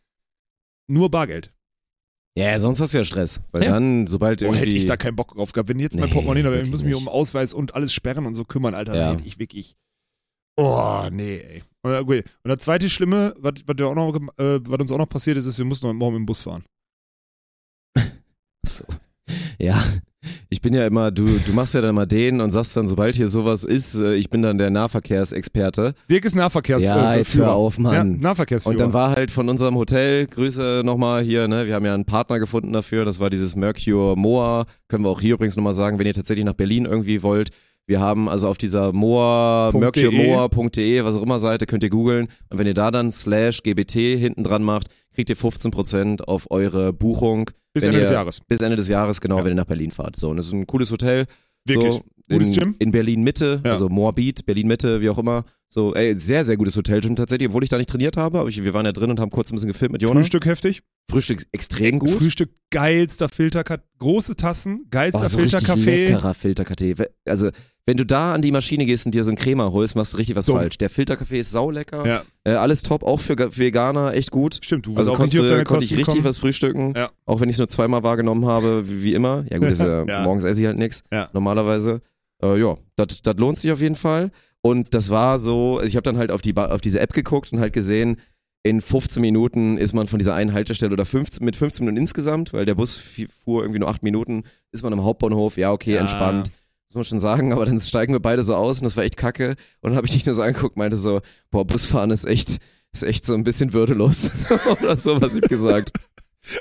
Nur 0.87 1.09
Bargeld. 1.09 1.51
Ja, 2.37 2.59
sonst 2.59 2.79
hast 2.79 2.93
du 2.93 2.99
ja 2.99 3.03
Stress. 3.03 3.41
Weil 3.51 3.63
Ja. 3.63 3.71
dann, 3.71 4.05
sobald 4.05 4.39
Boah, 4.39 4.45
irgendwie... 4.47 4.61
hätte 4.61 4.75
ich 4.75 4.85
da 4.85 4.95
keinen 4.95 5.15
Bock 5.15 5.33
drauf 5.35 5.53
gehabt. 5.53 5.69
Wenn 5.69 5.79
jetzt 5.79 5.95
mein 5.95 6.07
Nee, 6.09 6.13
Portemonnaie, 6.13 6.43
da 6.43 6.51
wäre, 6.51 6.61
ich 6.61 6.69
muss 6.69 6.83
mich 6.83 6.93
nicht. 6.93 7.01
um 7.01 7.07
Ausweis 7.07 7.53
und 7.53 7.73
alles 7.73 7.93
sperren 7.93 8.25
und 8.27 8.35
so 8.35 8.45
kümmern, 8.45 8.75
Alter. 8.75 8.95
Ja. 8.95 9.17
Ich 9.23 9.39
wirklich. 9.39 9.75
Oh, 10.55 11.07
nee, 11.11 11.37
ey. 11.37 11.63
Und, 11.81 11.91
äh, 11.93 11.97
okay. 11.97 12.23
und 12.43 12.49
das 12.49 12.59
zweite 12.59 12.89
Schlimme, 12.89 13.33
was, 13.37 13.53
was, 13.65 13.81
auch 13.81 13.95
noch, 13.95 14.15
äh, 14.37 14.59
was 14.69 14.79
uns 14.79 14.91
auch 14.91 14.97
noch 14.97 15.09
passiert 15.09 15.37
ist, 15.37 15.45
ist, 15.47 15.57
wir 15.57 15.65
mussten 15.65 15.87
heute 15.87 15.95
Morgen 15.97 16.13
mit 16.15 16.21
dem 16.21 16.25
Bus 16.27 16.41
fahren. 16.41 16.63
So. 18.65 18.83
Ja, 19.57 19.81
ich 20.49 20.61
bin 20.61 20.73
ja 20.73 20.85
immer, 20.85 21.11
du, 21.11 21.25
du 21.25 21.53
machst 21.53 21.73
ja 21.73 21.81
dann 21.81 21.95
mal 21.95 22.05
den 22.05 22.41
und 22.41 22.51
sagst 22.51 22.75
dann, 22.77 22.87
sobald 22.87 23.15
hier 23.15 23.27
sowas 23.27 23.63
ist, 23.63 23.95
äh, 23.95 24.15
ich 24.15 24.29
bin 24.29 24.41
dann 24.41 24.57
der 24.57 24.69
Nahverkehrsexperte. 24.69 25.93
Dirk 26.09 26.25
ist 26.25 26.35
Nahverkehrsführer. 26.35 27.13
Ja, 27.13 27.15
jetzt 27.15 27.35
hör 27.35 27.53
auf, 27.53 27.77
Mann. 27.77 27.93
Ja, 27.93 28.03
Nahverkehrsführer. 28.03 28.71
Und 28.71 28.79
dann 28.79 28.93
war 28.93 29.11
halt 29.11 29.31
von 29.31 29.49
unserem 29.49 29.75
Hotel, 29.75 30.27
Grüße 30.27 30.81
nochmal 30.85 31.23
hier, 31.23 31.47
ne, 31.47 31.67
wir 31.67 31.75
haben 31.75 31.85
ja 31.85 31.93
einen 31.93 32.05
Partner 32.05 32.39
gefunden 32.39 32.73
dafür, 32.73 33.05
das 33.05 33.19
war 33.19 33.29
dieses 33.29 33.55
Mercure 33.55 34.15
Moa, 34.17 34.65
können 34.87 35.03
wir 35.03 35.09
auch 35.09 35.21
hier 35.21 35.35
übrigens 35.35 35.55
nochmal 35.55 35.73
sagen, 35.73 35.99
wenn 35.99 36.07
ihr 36.07 36.13
tatsächlich 36.13 36.45
nach 36.45 36.53
Berlin 36.53 36.85
irgendwie 36.85 37.23
wollt, 37.23 37.51
wir 37.87 38.01
haben 38.01 38.27
also 38.27 38.49
auf 38.49 38.57
dieser 38.57 38.91
Moa, 38.91 39.71
.de. 39.71 39.79
mercuremoa.de, 39.79 41.05
was 41.05 41.15
auch 41.15 41.23
immer 41.23 41.39
Seite, 41.39 41.65
könnt 41.65 41.83
ihr 41.83 41.89
googeln 41.89 42.27
und 42.49 42.59
wenn 42.59 42.67
ihr 42.67 42.73
da 42.73 42.91
dann 42.91 43.13
slash 43.13 43.63
GBT 43.63 43.93
hinten 43.93 44.43
dran 44.43 44.61
macht, 44.61 44.87
kriegt 45.15 45.29
ihr 45.29 45.37
15% 45.37 46.21
auf 46.23 46.51
eure 46.51 46.91
Buchung. 46.91 47.49
Bis 47.77 47.85
Ende 47.87 47.99
des 47.99 48.09
ihr- 48.09 48.15
Jahres. 48.15 48.41
Bis 48.47 48.59
Ende 48.59 48.75
des 48.75 48.87
Jahres, 48.87 49.21
genau, 49.21 49.37
Ja. 49.39 49.43
wenn 49.45 49.51
ihr 49.53 49.55
nach 49.55 49.65
Berlin 49.65 49.91
fahrt. 49.91 50.15
So, 50.15 50.29
und 50.29 50.37
das 50.37 50.47
ist 50.47 50.53
ein 50.53 50.67
cooles 50.67 50.91
Hotel. 50.91 51.25
Wirklich. 51.65 51.93
So, 51.95 52.03
Gutes 52.29 52.47
in, 52.49 52.53
Gym. 52.55 52.75
In 52.79 52.91
Berlin 52.91 53.23
Mitte, 53.23 53.61
Ja. 53.63 53.71
also 53.71 53.87
Moabit, 53.89 54.45
Berlin 54.45 54.67
Mitte, 54.67 54.99
wie 55.01 55.09
auch 55.09 55.17
immer. 55.17 55.45
So, 55.69 55.93
ey, 55.95 56.13
sehr, 56.17 56.43
sehr 56.43 56.57
gutes 56.57 56.75
Hotel 56.75 57.01
schon 57.03 57.15
tatsächlich, 57.15 57.47
obwohl 57.49 57.63
ich 57.63 57.69
da 57.69 57.77
nicht 57.77 57.89
trainiert 57.89 58.17
habe, 58.17 58.39
aber 58.39 58.49
ich, 58.49 58.61
wir 58.63 58.73
waren 58.73 58.85
ja 58.85 58.91
drin 58.91 59.09
und 59.09 59.19
haben 59.19 59.29
kurz 59.31 59.49
ein 59.51 59.55
bisschen 59.55 59.69
gefilmt 59.71 59.93
mit 59.93 60.01
Jonas. 60.01 60.23
Frühstück 60.23 60.45
heftig. 60.45 60.81
Frühstück 61.09 61.45
extrem 61.53 61.99
gut. 61.99 62.09
Frühstück 62.11 62.51
geilster 62.69 63.29
Filterkaffee. 63.29 63.83
Große 63.99 64.35
Tassen, 64.35 64.85
geilster 64.89 65.21
Oh, 65.23 65.25
so 65.25 65.37
Filterkaffee. 65.37 66.05
leckerer 66.07 66.33
Filterkaffee. 66.33 66.95
Also, 67.25 67.49
wenn 67.87 67.97
du 67.97 68.05
da 68.05 68.33
an 68.35 68.41
die 68.43 68.51
Maschine 68.51 68.85
gehst 68.85 69.05
und 69.07 69.13
dir 69.15 69.23
so 69.23 69.31
einen 69.31 69.37
Crema 69.37 69.71
holst, 69.71 69.95
machst 69.95 70.13
du 70.13 70.17
richtig 70.17 70.35
was 70.35 70.45
Dumm. 70.45 70.57
falsch. 70.57 70.77
Der 70.77 70.89
Filterkaffee 70.91 71.39
ist 71.39 71.49
saulecker. 71.51 72.05
Ja, 72.05 72.21
Äh, 72.43 72.51
alles 72.51 72.83
top, 72.83 73.01
auch 73.01 73.19
für 73.19 73.35
Ga- 73.35 73.49
Veganer, 73.57 74.13
echt 74.13 74.29
gut. 74.29 74.59
stimmt. 74.61 74.85
Du 74.85 74.91
wirst 74.91 74.99
Also 74.99 75.13
auch 75.13 75.17
konnte, 75.17 75.31
richtig 75.33 75.39
auf 75.41 75.47
deine 75.47 75.63
konnte 75.63 75.85
ich 75.85 75.89
Kosten 75.91 75.95
richtig 76.01 76.13
kommen. 76.15 76.23
was 76.25 76.37
frühstücken, 76.37 76.93
Ja. 76.95 77.09
auch 77.25 77.39
wenn 77.41 77.49
ich 77.49 77.55
es 77.55 77.59
nur 77.59 77.67
zweimal 77.69 78.03
wahrgenommen 78.03 78.45
habe, 78.45 78.87
wie, 78.87 79.01
wie 79.03 79.13
immer. 79.15 79.45
Ja 79.49 79.57
gut, 79.57 79.69
ist 79.69 79.79
ja, 79.81 80.03
Ja. 80.07 80.21
morgens 80.23 80.43
esse 80.43 80.59
ich 80.61 80.67
halt 80.67 80.77
nichts, 80.77 81.01
Ja. 81.11 81.29
normalerweise. 81.33 82.01
Äh, 82.43 82.59
ja, 82.59 82.75
das 82.97 83.21
das 83.23 83.35
lohnt 83.37 83.57
sich 83.57 83.71
auf 83.71 83.81
jeden 83.81 83.95
Fall. 83.95 84.29
Und 84.61 84.93
das 84.93 85.09
war 85.09 85.39
so, 85.39 85.81
ich 85.81 85.95
habe 85.95 86.03
dann 86.03 86.17
halt 86.17 86.31
auf, 86.31 86.41
die, 86.41 86.51
Ba- 86.53 86.67
auf 86.67 86.81
diese 86.81 86.99
App 86.99 87.13
geguckt 87.13 87.53
und 87.53 87.59
halt 87.59 87.71
gesehen, 87.73 88.17
in 88.63 88.81
15 88.81 89.21
Minuten 89.21 89.77
ist 89.77 89.93
man 89.93 90.07
von 90.07 90.19
dieser 90.19 90.33
einen 90.35 90.51
Haltestelle 90.51 90.91
oder 90.91 91.05
15, 91.05 91.45
mit 91.45 91.55
15 91.55 91.85
Minuten 91.85 92.01
insgesamt, 92.01 92.51
weil 92.51 92.65
der 92.65 92.75
Bus 92.75 92.97
fuhr 92.97 93.61
irgendwie 93.61 93.79
nur 93.79 93.87
8 93.87 94.03
Minuten, 94.03 94.43
ist 94.73 94.83
man 94.83 94.91
am 94.91 95.03
Hauptbahnhof, 95.05 95.57
ja 95.57 95.71
okay, 95.71 95.93
Ja. 95.93 96.01
entspannt. 96.01 96.51
Muss 96.89 96.95
man 96.95 97.03
schon 97.03 97.19
sagen, 97.19 97.51
aber 97.51 97.65
dann 97.65 97.79
steigen 97.79 98.13
wir 98.13 98.21
beide 98.21 98.43
so 98.43 98.55
aus 98.55 98.79
und 98.79 98.85
das 98.85 98.95
war 98.95 99.03
echt 99.03 99.17
kacke. 99.17 99.55
Und 99.81 99.91
dann 99.91 99.95
habe 99.97 100.07
ich 100.07 100.13
dich 100.13 100.25
nur 100.25 100.35
so 100.35 100.41
angeguckt, 100.41 100.77
meinte 100.77 100.97
so, 100.97 101.21
boah, 101.51 101.65
Busfahren 101.65 102.11
ist 102.11 102.25
echt, 102.25 102.59
ist 102.93 103.03
echt 103.03 103.25
so 103.25 103.33
ein 103.33 103.43
bisschen 103.43 103.73
würdelos. 103.73 104.31
Oder 104.81 104.95
so, 104.97 105.21
was 105.21 105.35
ich 105.35 105.41
gesagt. 105.41 105.91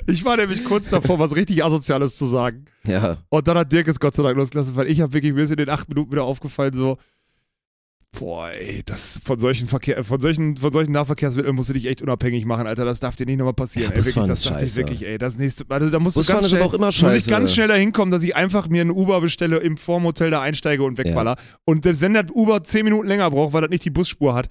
Ich 0.05 0.25
war 0.25 0.35
nämlich 0.35 0.65
kurz 0.65 0.89
davor, 0.89 1.17
was 1.17 1.35
richtig 1.35 1.63
Asoziales 1.63 2.17
zu 2.17 2.25
sagen. 2.25 2.65
Ja. 2.85 3.17
Und 3.29 3.47
dann 3.47 3.57
hat 3.57 3.71
Dirk 3.71 3.87
es 3.87 4.01
Gott 4.01 4.15
sei 4.15 4.23
Dank 4.23 4.37
losgelassen, 4.37 4.75
weil 4.75 4.87
ich 4.87 4.99
habe 4.99 5.13
wirklich, 5.13 5.33
mir 5.33 5.43
ist 5.43 5.51
in 5.51 5.57
den 5.57 5.69
acht 5.69 5.87
Minuten 5.87 6.11
wieder 6.11 6.25
aufgefallen, 6.25 6.73
so, 6.73 6.97
boah, 8.13 8.49
ey, 8.49 8.81
das 8.85 9.19
von 9.23 9.39
solchen 9.39 9.67
Verkehr, 9.67 10.03
von 10.03 10.19
solchen, 10.19 10.57
von 10.57 10.73
solchen 10.73 10.91
Nahverkehrsmitteln 10.91 11.55
musst 11.55 11.69
du 11.69 11.73
dich 11.73 11.85
echt 11.85 12.01
unabhängig 12.01 12.45
machen, 12.45 12.65
Alter. 12.65 12.83
Das 12.83 12.99
darf 12.99 13.15
dir 13.15 13.25
nicht 13.27 13.37
nochmal 13.37 13.53
passieren. 13.53 13.91
Ja, 13.91 13.97
ey, 13.97 14.05
wirklich, 14.05 14.25
das 14.25 14.39
ist 14.39 14.49
dachte 14.49 14.65
ich 14.65 14.75
wirklich, 14.75 15.05
ey. 15.05 15.17
Das 15.19 15.37
nächste, 15.37 15.65
also 15.69 15.89
da 15.89 15.99
musst 15.99 16.17
du 16.17 16.23
ganz 16.23 16.49
schnell, 16.49 16.63
auch 16.63 16.73
immer 16.73 16.87
muss 16.87 17.13
ich 17.15 17.27
ganz 17.27 17.53
schnell 17.53 17.67
dahin 17.67 17.91
kommen, 17.91 18.11
dass 18.11 18.23
ich 18.23 18.35
einfach 18.35 18.69
mir 18.69 18.81
ein 18.81 18.89
Uber 18.89 19.21
bestelle, 19.21 19.57
im 19.57 19.77
Vormhotel 19.77 20.31
da 20.31 20.41
einsteige 20.41 20.83
und 20.83 20.97
wegballer. 20.97 21.35
Und 21.65 21.83
selbst 21.83 22.01
wenn 22.01 22.15
das 22.15 22.25
Uber 22.33 22.63
zehn 22.63 22.85
Minuten 22.85 23.07
länger 23.07 23.29
braucht, 23.29 23.53
weil 23.53 23.61
das 23.61 23.69
nicht 23.69 23.85
die 23.85 23.91
Busspur 23.91 24.33
hat, 24.33 24.47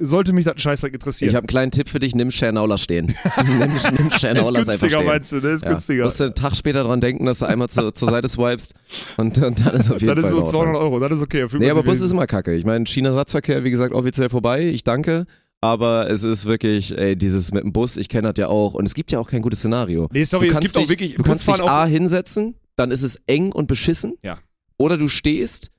sollte 0.00 0.32
mich 0.32 0.44
das 0.46 0.54
ein 0.54 0.58
Scheißdreck 0.60 0.94
interessieren. 0.94 1.28
Ich 1.28 1.34
habe 1.34 1.42
einen 1.42 1.48
kleinen 1.48 1.70
Tipp 1.70 1.90
für 1.90 1.98
dich, 1.98 2.14
nimm 2.14 2.30
Schernauler 2.30 2.78
stehen. 2.78 3.14
nimm 3.46 3.58
nimm 3.58 4.10
Schernauler 4.10 4.58
einfach 4.60 4.72
günstiger, 4.72 4.96
stehen. 4.98 5.06
meinst 5.06 5.32
du, 5.32 5.36
ne? 5.40 5.48
Ist 5.50 5.62
Ja. 5.64 5.70
günstiger. 5.70 6.04
Musst 6.04 6.20
du 6.20 6.24
einen 6.24 6.34
Tag 6.34 6.56
später 6.56 6.82
dran 6.84 7.00
denken, 7.02 7.26
dass 7.26 7.40
du 7.40 7.46
einmal 7.46 7.68
zu, 7.68 7.90
zur 7.92 8.08
Seite 8.08 8.28
swipest 8.28 8.74
und, 9.18 9.38
und 9.42 9.66
dann 9.66 9.74
ist 9.74 9.90
auf 9.90 10.00
jeden 10.00 10.14
Das 10.14 10.24
ist 10.24 10.30
Fall 10.30 10.30
so 10.30 10.36
in 10.38 10.42
Ordnung. 10.44 10.62
200 10.72 10.82
Euro, 10.82 10.98
das 11.00 11.12
ist 11.12 11.22
okay. 11.22 11.46
Nee, 11.58 11.70
aber 11.70 11.82
Bus 11.82 12.00
ist 12.00 12.10
immer 12.10 12.26
kacke. 12.26 12.54
Ich 12.54 12.64
meine, 12.64 12.86
China-Satzverkehr, 12.92 13.64
wie 13.64 13.70
gesagt, 13.70 13.94
offiziell 13.94 14.28
vorbei. 14.30 14.66
Ich 14.66 14.84
danke. 14.84 15.26
Aber 15.60 16.10
es 16.10 16.24
ist 16.24 16.46
wirklich, 16.46 16.96
ey, 16.98 17.16
dieses 17.16 17.52
mit 17.52 17.62
dem 17.62 17.72
Bus, 17.72 17.96
ich 17.96 18.08
kenne 18.08 18.28
das 18.32 18.34
ja 18.38 18.48
auch. 18.48 18.74
Und 18.74 18.84
es 18.84 18.94
gibt 18.94 19.12
ja 19.12 19.20
auch 19.20 19.28
kein 19.28 19.42
gutes 19.42 19.60
Szenario. 19.60 20.08
Nee, 20.12 20.24
sorry, 20.24 20.48
es 20.48 20.58
gibt 20.58 20.76
auch 20.76 20.80
dich, 20.80 20.88
wirklich 20.90 21.14
Du 21.14 21.22
kannst 21.22 21.46
dich 21.46 21.60
auch- 21.60 21.68
A 21.68 21.86
hinsetzen, 21.86 22.56
dann 22.76 22.90
ist 22.90 23.02
es 23.02 23.20
eng 23.26 23.52
und 23.52 23.68
beschissen. 23.68 24.16
Ja. 24.22 24.38
Oder 24.76 24.96
du 24.98 25.06
stehst 25.06 25.70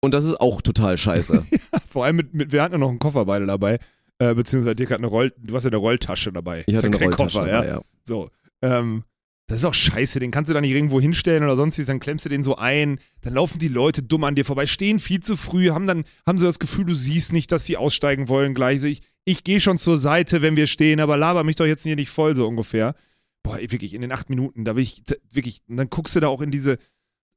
und 0.00 0.14
das 0.14 0.24
ist 0.24 0.40
auch 0.40 0.62
total 0.62 0.96
scheiße. 0.96 1.44
Vor 1.88 2.06
allem 2.06 2.16
mit, 2.16 2.32
mit 2.32 2.52
wir 2.52 2.62
hatten 2.62 2.72
ja 2.74 2.78
noch 2.78 2.88
einen 2.88 2.98
Koffer 2.98 3.26
beide 3.26 3.44
dabei. 3.44 3.78
Äh, 4.18 4.34
beziehungsweise 4.34 4.74
Dirk 4.74 4.90
hat 4.90 4.98
eine 4.98 5.08
Roll, 5.08 5.34
du 5.36 5.54
hast 5.54 5.64
ja 5.64 5.68
eine 5.68 5.76
Rolltasche 5.76 6.32
dabei. 6.32 6.64
Ich 6.66 6.74
hatte 6.74 6.86
ja 6.86 6.92
eine 6.94 7.04
Rolltasche 7.04 7.38
Koffer, 7.38 7.50
dabei, 7.50 7.66
ja. 7.66 7.74
ja. 7.74 7.82
So. 8.04 8.30
Ähm, 8.62 9.04
das 9.46 9.58
ist 9.58 9.64
auch 9.64 9.74
scheiße, 9.74 10.18
den 10.18 10.30
kannst 10.30 10.48
du 10.48 10.54
da 10.54 10.60
nicht 10.60 10.72
irgendwo 10.72 11.00
hinstellen 11.00 11.44
oder 11.44 11.56
sonstiges, 11.56 11.86
dann 11.86 12.00
klemmst 12.00 12.24
du 12.24 12.28
den 12.28 12.42
so 12.42 12.56
ein, 12.56 12.98
dann 13.20 13.34
laufen 13.34 13.58
die 13.58 13.68
Leute 13.68 14.02
dumm 14.02 14.24
an 14.24 14.34
dir 14.34 14.44
vorbei, 14.44 14.66
stehen 14.66 14.98
viel 14.98 15.20
zu 15.20 15.36
früh, 15.36 15.70
haben 15.70 15.86
dann, 15.86 16.04
haben 16.26 16.38
so 16.38 16.46
das 16.46 16.58
Gefühl, 16.58 16.84
du 16.84 16.94
siehst 16.94 17.32
nicht, 17.32 17.52
dass 17.52 17.64
sie 17.64 17.76
aussteigen 17.76 18.28
wollen 18.28 18.54
gleich. 18.54 18.80
So, 18.80 18.86
ich 18.88 19.02
ich 19.28 19.42
gehe 19.42 19.60
schon 19.60 19.76
zur 19.76 19.98
Seite, 19.98 20.40
wenn 20.40 20.56
wir 20.56 20.68
stehen, 20.68 21.00
aber 21.00 21.16
laber 21.16 21.42
mich 21.42 21.56
doch 21.56 21.66
jetzt 21.66 21.82
hier 21.82 21.96
nicht 21.96 22.10
voll, 22.10 22.36
so 22.36 22.46
ungefähr. 22.46 22.94
Boah, 23.42 23.58
ey, 23.58 23.70
wirklich, 23.72 23.92
in 23.92 24.00
den 24.00 24.12
acht 24.12 24.30
Minuten, 24.30 24.64
da 24.64 24.76
will 24.76 24.84
ich, 24.84 25.02
da, 25.04 25.16
wirklich, 25.30 25.58
und 25.68 25.76
dann 25.76 25.90
guckst 25.90 26.14
du 26.14 26.20
da 26.20 26.28
auch 26.28 26.40
in 26.40 26.52
diese, 26.52 26.78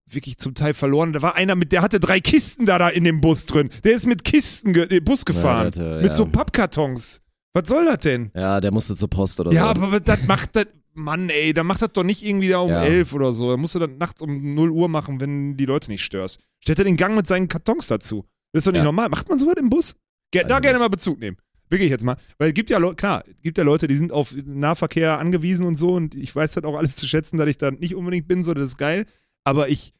wirklich 0.05 0.37
zum 0.37 0.53
Teil 0.53 0.75
verloren. 0.75 1.13
Da 1.13 1.23
war 1.23 1.35
einer 1.35 1.55
mit, 1.55 1.71
der 1.71 1.81
hatte 1.81 1.99
drei 1.99 2.19
Kisten 2.19 2.65
da, 2.65 2.77
da 2.77 2.89
in 2.89 3.03
dem 3.05 3.21
Bus 3.21 3.47
drin. 3.47 3.69
Der 3.83 3.93
ist 3.93 4.05
mit 4.05 4.23
Kisten, 4.23 4.73
ge 4.73 4.87
äh, 4.95 4.99
Bus 4.99 5.25
gefahren. 5.25 5.71
das, 5.71 5.77
äh, 5.83 6.01
mit 6.01 6.11
ja. 6.11 6.13
so 6.15 6.27
Pappkartons. 6.27 7.21
Was 7.53 7.67
soll 7.67 7.85
das 7.85 7.99
denn? 7.99 8.29
Ja, 8.35 8.61
der 8.61 8.71
musste 8.71 8.95
zur 8.95 9.09
Post 9.09 9.39
oder 9.39 9.51
Ja, 9.51 9.63
so. 9.63 9.69
aber 9.81 9.99
das 9.99 10.27
macht 10.27 10.55
das. 10.55 10.67
Mann, 10.99 11.29
ey, 11.29 11.53
dann 11.53 11.65
mach 11.67 11.77
das 11.79 11.91
doch 11.93 12.03
nicht 12.03 12.23
irgendwie 12.23 12.47
da 12.49 12.59
um 12.59 12.69
Ja. 12.69 12.83
11 12.83 13.13
oder 13.13 13.31
so. 13.33 13.51
Dann 13.51 13.59
musst 13.59 13.75
du 13.75 13.79
dann 13.79 13.97
nachts 13.97 14.21
um 14.21 14.53
0 14.55 14.69
Uhr 14.71 14.88
machen, 14.89 15.19
wenn 15.19 15.57
die 15.57 15.65
Leute 15.65 15.89
nicht 15.91 16.03
störst. 16.03 16.39
Stellt 16.62 16.79
er 16.79 16.85
den 16.85 16.97
Gang 16.97 17.15
mit 17.15 17.27
seinen 17.27 17.47
Kartons 17.47 17.88
dazu. 17.88 18.25
Das 18.51 18.62
ist 18.62 18.67
doch 18.67 18.71
nicht 18.71 18.79
Ja. 18.79 18.83
normal. 18.85 19.09
Macht 19.09 19.29
man 19.29 19.39
sowas 19.39 19.55
im 19.57 19.69
Bus? 19.69 19.95
Ge 20.31 20.43
da 20.43 20.55
Also 20.55 20.62
gerne 20.62 20.77
nicht. 20.77 20.83
mal 20.83 20.88
Bezug 20.89 21.19
nehmen. 21.19 21.38
Wirklich 21.69 21.89
jetzt 21.91 22.03
mal. 22.03 22.17
Weil 22.38 22.49
es 22.49 22.53
gibt 22.55 22.69
ja, 22.71 22.79
Leu- 22.79 22.95
klar, 22.95 23.23
es 23.27 23.41
gibt 23.41 23.57
ja 23.57 23.63
Leute, 23.63 23.88
die 23.88 23.95
sind 23.95 24.12
auf 24.12 24.35
Nahverkehr 24.35 25.19
angewiesen 25.19 25.65
und 25.65 25.75
so 25.77 25.93
und 25.95 26.15
ich 26.15 26.35
weiß 26.35 26.55
halt 26.55 26.65
auch 26.65 26.75
alles 26.75 26.95
zu 26.95 27.07
schätzen, 27.07 27.38
dass 27.38 27.47
ich 27.47 27.57
da 27.57 27.69
nicht 27.71 27.93
unbedingt 27.95 28.27
bin, 28.27 28.43
so, 28.43 28.53
das 28.55 28.65
ist 28.71 28.77
geil. 28.77 29.05
Aber 29.43 29.69
ich, 29.69 29.93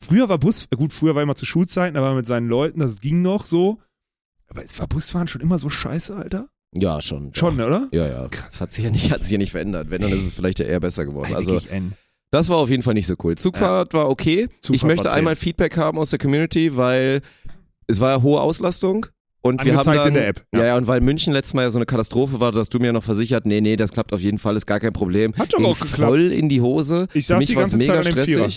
früher 0.00 0.28
war 0.28 0.38
Bus, 0.38 0.68
gut, 0.70 0.92
früher 0.92 1.14
war 1.14 1.22
immer 1.22 1.34
zu 1.34 1.44
Schulzeiten, 1.46 1.94
da 1.94 2.02
war 2.02 2.10
man 2.10 2.18
mit 2.18 2.26
seinen 2.26 2.48
Leuten, 2.48 2.78
das 2.80 3.00
ging 3.00 3.20
noch 3.22 3.46
so. 3.46 3.80
Aber 4.48 4.64
es 4.64 4.78
war 4.78 4.86
Busfahren 4.86 5.26
schon 5.26 5.40
immer 5.40 5.58
so 5.58 5.68
scheiße, 5.68 6.14
Alter? 6.14 6.48
Ja, 6.80 7.00
schon. 7.00 7.32
doch. 7.32 7.38
Schon, 7.38 7.60
oder? 7.60 7.88
Ja, 7.92 8.06
ja. 8.06 8.28
Das 8.28 8.60
hat 8.60 8.72
sich 8.72 8.84
ja 8.84 8.90
nicht, 8.90 9.10
hat 9.10 9.22
sich 9.22 9.32
ja 9.32 9.38
nicht 9.38 9.52
verändert. 9.52 9.90
Wenn, 9.90 10.02
dann 10.02 10.12
ist 10.12 10.22
es 10.22 10.32
vielleicht 10.32 10.58
ja 10.58 10.66
eher 10.66 10.80
besser 10.80 11.04
geworden. 11.04 11.34
Also, 11.34 11.60
das 12.30 12.48
war 12.48 12.56
auf 12.58 12.70
jeden 12.70 12.82
Fall 12.82 12.94
nicht 12.94 13.06
so 13.06 13.14
cool. 13.24 13.36
Zugfahrt 13.36 13.94
war 13.94 14.08
okay. 14.08 14.48
Zugfahrt 14.60 14.74
ich 14.74 14.82
möchte 14.84 15.12
einmal 15.12 15.36
Feedback 15.36 15.76
haben 15.76 15.98
aus 15.98 16.10
der 16.10 16.18
Community, 16.18 16.76
weil 16.76 17.22
es 17.86 18.00
war 18.00 18.16
ja 18.16 18.22
hohe 18.22 18.40
Auslastung. 18.40 19.06
Und 19.42 19.64
wir 19.64 19.76
haben 19.76 19.84
dann, 19.84 20.08
in 20.08 20.14
der 20.14 20.28
App, 20.28 20.44
ja. 20.52 20.66
Ja. 20.66 20.76
und 20.76 20.88
weil 20.88 21.00
München 21.00 21.32
letztes 21.32 21.54
Mal 21.54 21.62
ja 21.62 21.70
so 21.70 21.78
eine 21.78 21.86
Katastrophe 21.86 22.40
war, 22.40 22.50
dass 22.50 22.68
du 22.68 22.80
mir 22.80 22.92
noch 22.92 23.04
versichert, 23.04 23.46
nee, 23.46 23.60
nee, 23.60 23.76
das 23.76 23.92
klappt 23.92 24.12
auf 24.12 24.20
jeden 24.20 24.38
Fall, 24.38 24.56
ist 24.56 24.66
gar 24.66 24.80
kein 24.80 24.92
Problem. 24.92 25.34
Hat 25.38 25.52
doch 25.52 25.58
Ging 25.58 25.66
auch 25.66 25.78
geklappt. 25.78 26.10
voll 26.10 26.32
in 26.32 26.48
die 26.48 26.60
Hose. 26.60 27.06
Ich 27.14 27.26
saß 27.26 27.38
mich 27.38 27.48
die 27.48 27.54
ganze 27.54 27.76
mega 27.76 28.02
Zeit 28.02 28.12
an 28.12 28.16
dem 28.16 28.24
Vierer. 28.24 28.48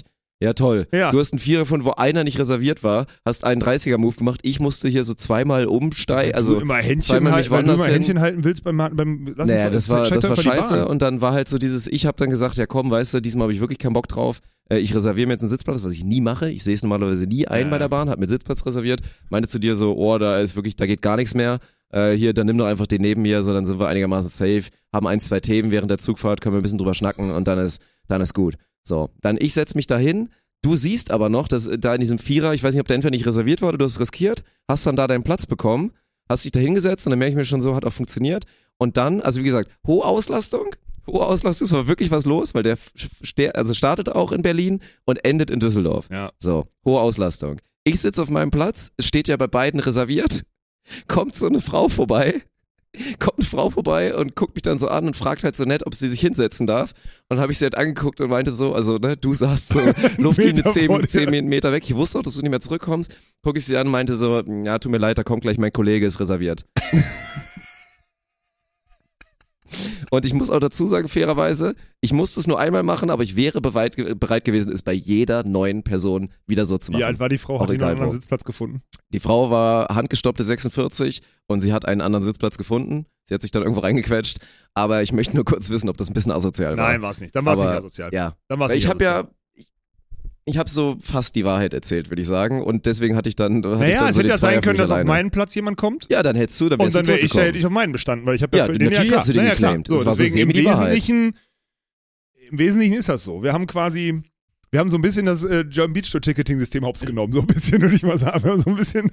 Ja, 0.41 0.53
toll. 0.53 0.87
Ja. 0.93 1.11
Du 1.11 1.19
hast 1.19 1.33
einen 1.33 1.39
Vierer 1.39 1.65
von, 1.65 1.83
wo 1.83 1.91
einer 1.91 2.23
nicht 2.23 2.39
reserviert 2.39 2.81
war, 2.81 3.07
hast 3.25 3.43
einen 3.43 3.61
30er-Move 3.61 4.15
gemacht. 4.15 4.39
Ich 4.43 4.61
musste 4.61 4.87
hier 4.87 5.03
so 5.03 5.13
zweimal 5.13 5.65
umsteigen. 5.65 6.33
Also, 6.33 6.55
du 6.55 6.61
immer 6.61 6.75
Händchen 6.75 7.01
zweimal 7.01 7.33
halten, 7.33 7.49
mich 7.49 7.51
weil 7.51 7.63
du 7.63 7.73
immer 7.73 7.83
hin. 7.83 7.93
Händchen 7.93 8.19
halten 8.21 8.43
willst 8.45 8.63
beim, 8.63 8.77
beim 8.77 9.33
lass 9.35 9.47
naja, 9.47 9.69
das 9.69 9.89
war, 9.89 10.07
das 10.09 10.29
war 10.29 10.37
scheiße. 10.37 10.87
Und 10.87 11.01
dann 11.01 11.19
war 11.19 11.33
halt 11.33 11.49
so 11.49 11.57
dieses, 11.57 11.87
ich 11.87 12.05
habe 12.05 12.15
dann 12.17 12.29
gesagt, 12.29 12.55
ja 12.55 12.67
komm, 12.67 12.89
weißt 12.89 13.15
du, 13.15 13.19
diesmal 13.21 13.43
habe 13.43 13.53
ich 13.53 13.59
wirklich 13.59 13.79
keinen 13.79 13.93
Bock 13.93 14.07
drauf. 14.07 14.39
Äh, 14.69 14.77
Ich 14.77 14.95
reserviere 14.95 15.27
mir 15.27 15.33
jetzt 15.33 15.41
einen 15.41 15.49
Sitzplatz, 15.49 15.83
was 15.83 15.91
ich 15.91 16.05
nie 16.05 16.21
mache. 16.21 16.49
Ich 16.49 16.63
sehe 16.63 16.73
es 16.73 16.83
normalerweise 16.83 17.25
nie 17.25 17.45
ein 17.45 17.65
Ja. 17.65 17.69
bei 17.71 17.77
der 17.77 17.89
Bahn, 17.89 18.09
habe 18.09 18.21
mir 18.21 18.29
Sitzplatz 18.29 18.65
reserviert. 18.65 19.01
Meinte 19.29 19.49
zu 19.49 19.59
dir 19.59 19.75
so, 19.75 19.97
oh, 19.97 20.17
da 20.17 20.39
ist 20.39 20.55
wirklich, 20.55 20.77
da 20.77 20.85
geht 20.85 21.01
gar 21.01 21.17
nichts 21.17 21.35
mehr. 21.35 21.59
Äh, 21.91 22.11
hier, 22.13 22.33
dann 22.33 22.45
nimm 22.45 22.57
doch 22.57 22.67
einfach 22.67 22.87
den 22.87 23.01
neben 23.01 23.23
mir, 23.23 23.43
so 23.43 23.51
dann 23.51 23.65
sind 23.65 23.79
wir 23.79 23.87
einigermaßen 23.87 24.29
safe. 24.29 24.71
Haben 24.93 25.07
ein, 25.07 25.19
zwei 25.19 25.41
Themen 25.41 25.71
während 25.71 25.91
der 25.91 25.97
Zugfahrt, 25.97 26.39
können 26.39 26.53
wir 26.55 26.59
ein 26.59 26.63
bisschen 26.63 26.77
drüber 26.77 26.93
schnacken 26.93 27.31
und 27.31 27.45
dann 27.47 27.57
ist, 27.59 27.81
dann 28.07 28.21
ist 28.21 28.33
gut. 28.33 28.55
So, 28.83 29.09
dann 29.21 29.37
ich 29.39 29.53
setz 29.53 29.75
mich 29.75 29.87
dahin. 29.87 30.29
Du 30.61 30.75
siehst 30.75 31.11
aber 31.11 31.29
noch, 31.29 31.47
dass 31.47 31.67
äh, 31.67 31.79
da 31.79 31.95
in 31.95 32.01
diesem 32.01 32.19
Vierer, 32.19 32.53
ich 32.53 32.63
weiß 32.63 32.73
nicht, 32.73 32.81
ob 32.81 32.87
der 32.87 32.95
entweder 32.95 33.11
nicht 33.11 33.25
reserviert 33.25 33.61
war 33.61 33.69
oder 33.69 33.77
du 33.77 33.85
hast 33.85 33.99
riskiert, 33.99 34.43
hast 34.67 34.85
dann 34.85 34.95
da 34.95 35.07
deinen 35.07 35.23
Platz 35.23 35.45
bekommen, 35.45 35.91
hast 36.27 36.43
dich 36.43 36.51
da 36.51 36.59
hingesetzt 36.59 37.07
und 37.07 37.11
dann 37.11 37.19
merke 37.19 37.31
ich 37.31 37.37
mir 37.37 37.45
schon 37.45 37.61
so, 37.61 37.75
hat 37.75 37.85
auch 37.85 37.93
funktioniert. 37.93 38.45
Und 38.77 38.97
dann, 38.97 39.21
also 39.21 39.41
wie 39.41 39.45
gesagt, 39.45 39.71
hohe 39.87 40.05
Auslastung, 40.05 40.75
hohe 41.07 41.25
Auslastung, 41.25 41.65
es 41.65 41.73
war 41.73 41.87
wirklich 41.87 42.11
was 42.11 42.25
los, 42.25 42.53
weil 42.53 42.63
der 42.63 42.77
also 43.55 43.73
startet 43.73 44.09
auch 44.09 44.31
in 44.31 44.41
Berlin 44.41 44.81
und 45.05 45.23
endet 45.25 45.49
in 45.49 45.59
Düsseldorf. 45.59 46.09
Ja. 46.09 46.31
So, 46.39 46.65
hohe 46.85 46.99
Auslastung. 46.99 47.61
Ich 47.83 48.01
sitze 48.01 48.21
auf 48.21 48.29
meinem 48.29 48.51
Platz, 48.51 48.91
es 48.97 49.05
steht 49.05 49.27
ja 49.27 49.37
bei 49.37 49.47
beiden 49.47 49.79
reserviert, 49.79 50.43
kommt 51.07 51.35
so 51.35 51.47
eine 51.47 51.61
Frau 51.61 51.89
vorbei, 51.89 52.41
kommt 53.19 53.37
eine 53.37 53.45
Frau 53.45 53.69
vorbei 53.69 54.15
und 54.15 54.35
guckt 54.35 54.55
mich 54.55 54.63
dann 54.63 54.79
so 54.79 54.87
an 54.87 55.05
und 55.05 55.15
fragt 55.15 55.43
halt 55.43 55.55
so 55.55 55.63
nett, 55.63 55.85
ob 55.85 55.93
sie 55.93 56.07
sich 56.07 56.19
hinsetzen 56.19 56.65
darf. 56.65 56.91
Und 57.29 57.35
dann 57.35 57.39
habe 57.39 57.51
ich 57.51 57.59
sie 57.59 57.65
halt 57.65 57.75
angeguckt 57.75 58.19
und 58.19 58.29
meinte 58.29 58.51
so, 58.51 58.73
also 58.73 58.97
ne, 58.97 59.15
du 59.15 59.33
saßt 59.33 59.73
so 59.73 59.79
Luftlinie 60.17 60.53
Meter 60.53 60.63
vor 60.63 60.73
10, 60.73 61.01
dir. 61.01 61.07
10 61.07 61.47
Meter 61.47 61.71
weg. 61.71 61.83
Ich 61.85 61.95
wusste 61.95 62.19
auch, 62.19 62.23
dass 62.23 62.35
du 62.35 62.41
nicht 62.41 62.49
mehr 62.49 62.59
zurückkommst. 62.59 63.15
Guck 63.43 63.57
ich 63.57 63.65
sie 63.65 63.77
an 63.77 63.87
und 63.87 63.91
meinte 63.91 64.15
so, 64.15 64.41
ja, 64.63 64.79
tut 64.79 64.91
mir 64.91 64.97
leid, 64.97 65.17
da 65.17 65.23
kommt 65.23 65.41
gleich 65.41 65.57
mein 65.57 65.71
Kollege, 65.71 66.05
ist 66.05 66.19
reserviert. 66.19 66.65
Und 70.11 70.25
ich 70.25 70.33
muss 70.33 70.49
auch 70.49 70.59
dazu 70.59 70.87
sagen, 70.87 71.07
fairerweise, 71.07 71.75
ich 72.01 72.13
musste 72.13 72.39
es 72.39 72.47
nur 72.47 72.59
einmal 72.59 72.83
machen, 72.83 73.09
aber 73.09 73.23
ich 73.23 73.35
wäre 73.35 73.61
bereit, 73.61 73.95
bereit 74.19 74.43
gewesen, 74.45 74.71
es 74.71 74.83
bei 74.83 74.93
jeder 74.93 75.43
neuen 75.43 75.83
Person 75.83 76.31
wieder 76.47 76.65
so 76.65 76.77
zu 76.77 76.91
machen. 76.91 77.01
Wie 77.01 77.05
alt 77.05 77.19
war 77.19 77.29
die 77.29 77.37
Frau? 77.37 77.57
Auch 77.57 77.61
Hat 77.61 77.69
die 77.69 77.73
einen 77.75 77.83
anderen. 77.83 78.11
Sitzplatz 78.11 78.43
gefunden? 78.43 78.81
Die 79.09 79.19
Frau 79.19 79.49
war 79.49 79.93
handgestoppte 79.95 80.43
46 80.43 81.21
und 81.47 81.61
sie 81.61 81.73
hat 81.73 81.85
einen 81.85 82.01
anderen 82.01 82.23
Sitzplatz 82.23 82.57
gefunden. 82.57 83.05
Sie 83.25 83.33
hat 83.35 83.41
sich 83.41 83.51
dann 83.51 83.61
irgendwo 83.61 83.81
reingequetscht. 83.81 84.39
Aber 84.73 85.03
ich 85.03 85.11
möchte 85.11 85.35
nur 85.35 85.45
kurz 85.45 85.69
wissen, 85.69 85.89
ob 85.89 85.97
das 85.97 86.09
ein 86.09 86.13
bisschen 86.13 86.31
asozial 86.31 86.77
war. 86.77 86.89
Nein, 86.89 87.01
war 87.01 87.11
es 87.11 87.21
nicht. 87.21 87.35
Dann 87.35 87.45
war 87.45 87.53
es 87.53 87.59
nicht 87.59 87.69
asozial. 87.69 88.09
Ja. 88.13 88.35
Dann 88.47 88.59
war 88.59 88.65
es 88.65 88.71
Weil 88.71 88.77
nicht 88.77 88.85
ich 88.85 88.89
habe 88.89 89.03
ja, 89.03 89.27
ich, 90.45 90.53
ich 90.53 90.57
habe 90.57 90.69
so 90.69 90.97
fast 91.01 91.35
die 91.35 91.45
Wahrheit 91.45 91.73
erzählt, 91.73 92.09
würde 92.09 92.21
ich 92.21 92.27
sagen. 92.27 92.61
Und 92.61 92.85
deswegen 92.85 93.15
hatte 93.15 93.29
ich 93.29 93.35
dann. 93.35 93.57
Hatte 93.57 93.67
ich 93.73 93.79
Naja, 93.79 93.99
dann 93.99 94.09
es 94.09 94.15
so 94.15 94.19
hätte 94.21 94.29
ja 94.29 94.37
sein 94.37 94.61
können, 94.61 94.77
dass 94.77 94.89
auf 94.89 94.95
alleine. 94.95 95.07
meinen 95.07 95.31
Platz 95.31 95.53
jemand 95.55 95.77
kommt. 95.77 96.07
Ja, 96.09 96.23
dann 96.23 96.35
hättest 96.35 96.59
du, 96.61 96.69
dann 96.69 96.79
Und 96.79 96.85
wärst 96.85 96.95
dann 96.97 97.03
du 97.03 97.07
wäre 97.09 97.19
ich, 97.19 97.33
hätte 97.35 97.57
ich 97.57 97.65
auf 97.65 97.71
meinen 97.71 97.91
bestanden, 97.91 98.25
weil 98.25 98.35
ich 98.35 98.43
habe 98.43 98.57
Ja, 98.57 98.65
für 98.65 98.71
natürlich 98.71 99.07
klar. 99.07 99.19
hast 99.19 99.29
du 99.29 99.33
den 99.33 99.43
Naja, 99.43 99.55
klar. 99.55 99.71
geclaimt. 99.77 99.87
So, 99.87 99.95
Das 99.95 100.05
war 100.05 100.15
so 100.15 100.23
deswegen 100.23 100.49
im. 100.49 100.55
Wesentlichen, 100.65 101.33
im 102.51 102.57
Wesentlichen 102.57 102.93
ist 102.95 103.09
das 103.09 103.23
so. 103.23 103.43
Wir 103.43 103.53
haben 103.53 103.67
quasi, 103.67 104.21
wir 104.71 104.79
haben 104.79 104.89
so 104.89 104.97
ein 104.97 105.01
bisschen 105.01 105.25
das 105.25 105.43
äh, 105.45 105.63
German 105.65 105.93
Beach 105.93 106.09
Tour 106.11 106.21
Ticketing 106.21 106.57
System 106.59 106.85
hops 106.85 107.05
genommen, 107.05 107.31
so 107.33 107.41
ein 107.41 107.47
bisschen 107.47 107.81
würde 107.81 107.95
ich 107.95 108.03
mal 108.03 108.17
sagen. 108.17 108.43
Wir 108.43 108.51
haben 108.51 108.61
so 108.61 108.69
ein 108.69 108.75
bisschen, 108.75 109.11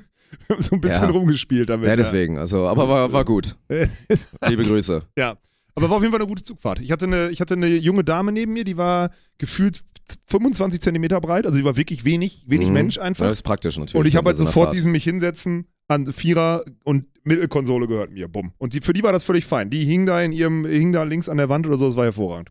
so 0.58 0.74
ein 0.76 0.80
bisschen 0.80 1.04
Ja. 1.04 1.10
rumgespielt 1.10 1.68
damit. 1.68 1.88
Ja, 1.88 1.96
deswegen. 1.96 2.38
Also, 2.38 2.66
aber 2.66 2.88
war, 2.88 3.12
war 3.12 3.24
gut. 3.24 3.56
Liebe 4.48 4.64
Grüße. 4.64 5.02
Ja. 5.18 5.36
Aber 5.74 5.90
war 5.90 5.96
auf 5.98 6.02
jeden 6.02 6.12
Fall 6.12 6.20
eine 6.22 6.28
gute 6.28 6.42
Zugfahrt. 6.42 6.80
Ich 6.80 6.90
hatte 6.90 7.04
eine, 7.04 7.28
ich 7.28 7.42
hatte 7.42 7.52
eine 7.52 7.66
junge 7.66 8.02
Dame 8.02 8.32
neben 8.32 8.54
mir, 8.54 8.64
die 8.64 8.78
war 8.78 9.10
gefühlt 9.36 9.80
25 10.28 10.80
Zentimeter 10.80 11.20
breit, 11.20 11.46
also 11.46 11.58
die 11.58 11.64
war 11.64 11.76
wirklich 11.76 12.04
wenig, 12.04 12.44
wenig 12.46 12.68
Mhm. 12.68 12.74
Mensch 12.74 12.98
einfach. 12.98 13.26
Das 13.26 13.38
ist 13.38 13.42
praktisch 13.42 13.78
natürlich. 13.78 13.94
Und 14.00 14.06
ich 14.06 14.16
habe 14.16 14.26
halt 14.28 14.36
sofort 14.36 14.72
diesen 14.72 14.92
mich 14.92 15.04
hinsetzen 15.04 15.66
an 15.88 16.06
Vierer 16.12 16.64
und 16.84 17.06
Mittelkonsole 17.24 17.86
gehört 17.88 18.10
mir. 18.12 18.28
Bumm. 18.28 18.52
Und 18.58 18.74
die, 18.74 18.80
für 18.80 18.92
die 18.92 19.02
war 19.02 19.12
das 19.12 19.22
völlig 19.24 19.44
fein. 19.46 19.70
Die 19.70 19.84
hing 19.84 20.06
da 20.06 20.20
in 20.22 20.32
ihrem, 20.32 20.64
hing 20.64 20.92
da 20.92 21.02
links 21.04 21.28
an 21.28 21.36
der 21.38 21.48
Wand 21.48 21.66
oder 21.66 21.76
so, 21.76 21.86
das 21.86 21.96
war 21.96 22.04
hervorragend. 22.04 22.50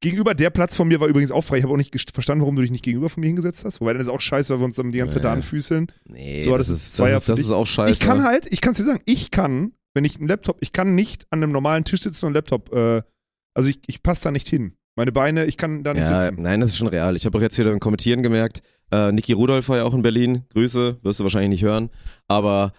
Gegenüber 0.00 0.34
der 0.34 0.50
Platz 0.50 0.76
von 0.76 0.86
mir 0.88 1.00
war 1.00 1.08
übrigens 1.08 1.30
auch 1.30 1.42
frei. 1.42 1.58
Ich 1.58 1.62
habe 1.62 1.72
auch 1.72 1.78
nicht 1.78 1.94
verstanden, 2.12 2.42
warum 2.42 2.56
du 2.56 2.62
dich 2.62 2.70
nicht 2.70 2.84
gegenüber 2.84 3.08
von 3.08 3.20
mir 3.22 3.28
hingesetzt 3.28 3.64
hast. 3.64 3.80
Wobei 3.80 3.92
dann 3.94 4.02
ist 4.02 4.08
auch 4.08 4.20
scheiße, 4.20 4.52
weil 4.52 4.60
wir 4.60 4.64
uns 4.66 4.76
dann 4.76 4.92
die 4.92 4.98
ganze 4.98 5.14
Zeit 5.14 5.24
da 5.24 5.30
Nee. 5.30 5.36
anfüßeln. 5.36 5.86
Nee, 6.04 6.42
So, 6.42 6.56
das, 6.58 6.66
das 6.68 6.76
ist, 6.76 6.98
das, 7.00 7.12
ist, 7.12 7.28
das 7.28 7.40
ist 7.40 7.50
auch 7.50 7.66
scheiße. 7.66 7.92
Ich 7.92 8.00
kann 8.00 8.22
halt, 8.24 8.46
ich 8.52 8.60
kann 8.60 8.72
es 8.72 8.76
dir 8.78 8.84
sagen, 8.84 9.00
ich 9.06 9.30
kann, 9.30 9.72
wenn 9.94 10.04
ich 10.04 10.18
einen 10.18 10.28
Laptop, 10.28 10.58
ich 10.60 10.72
kann 10.72 10.94
nicht 10.94 11.26
an 11.30 11.42
einem 11.42 11.52
normalen 11.52 11.84
Tisch 11.84 12.02
sitzen 12.02 12.26
und 12.26 12.30
einen 12.30 12.34
Laptop, 12.34 12.72
äh, 12.74 13.02
also 13.54 13.70
ich, 13.70 13.80
ich 13.86 14.02
passe 14.02 14.24
da 14.24 14.30
nicht 14.30 14.48
hin. 14.48 14.74
Meine 14.96 15.12
Beine, 15.12 15.44
ich 15.46 15.56
kann 15.56 15.82
da 15.82 15.92
nicht 15.94 16.08
ja, 16.08 16.22
sitzen. 16.22 16.42
Nein, 16.42 16.60
das 16.60 16.70
ist 16.70 16.76
schon 16.76 16.86
real. 16.88 17.16
Ich 17.16 17.26
habe 17.26 17.36
auch 17.36 17.42
jetzt 17.42 17.58
wieder 17.58 17.72
im 17.72 17.80
Kommentieren 17.80 18.22
gemerkt, 18.22 18.62
äh, 18.92 19.10
Niki 19.10 19.32
Rudolph 19.32 19.68
war 19.68 19.78
ja 19.78 19.84
auch 19.84 19.94
in 19.94 20.02
Berlin. 20.02 20.44
Grüße, 20.52 20.98
wirst 21.02 21.18
du 21.20 21.24
wahrscheinlich 21.24 21.50
nicht 21.50 21.64
hören. 21.64 21.90
Aber 22.28 22.72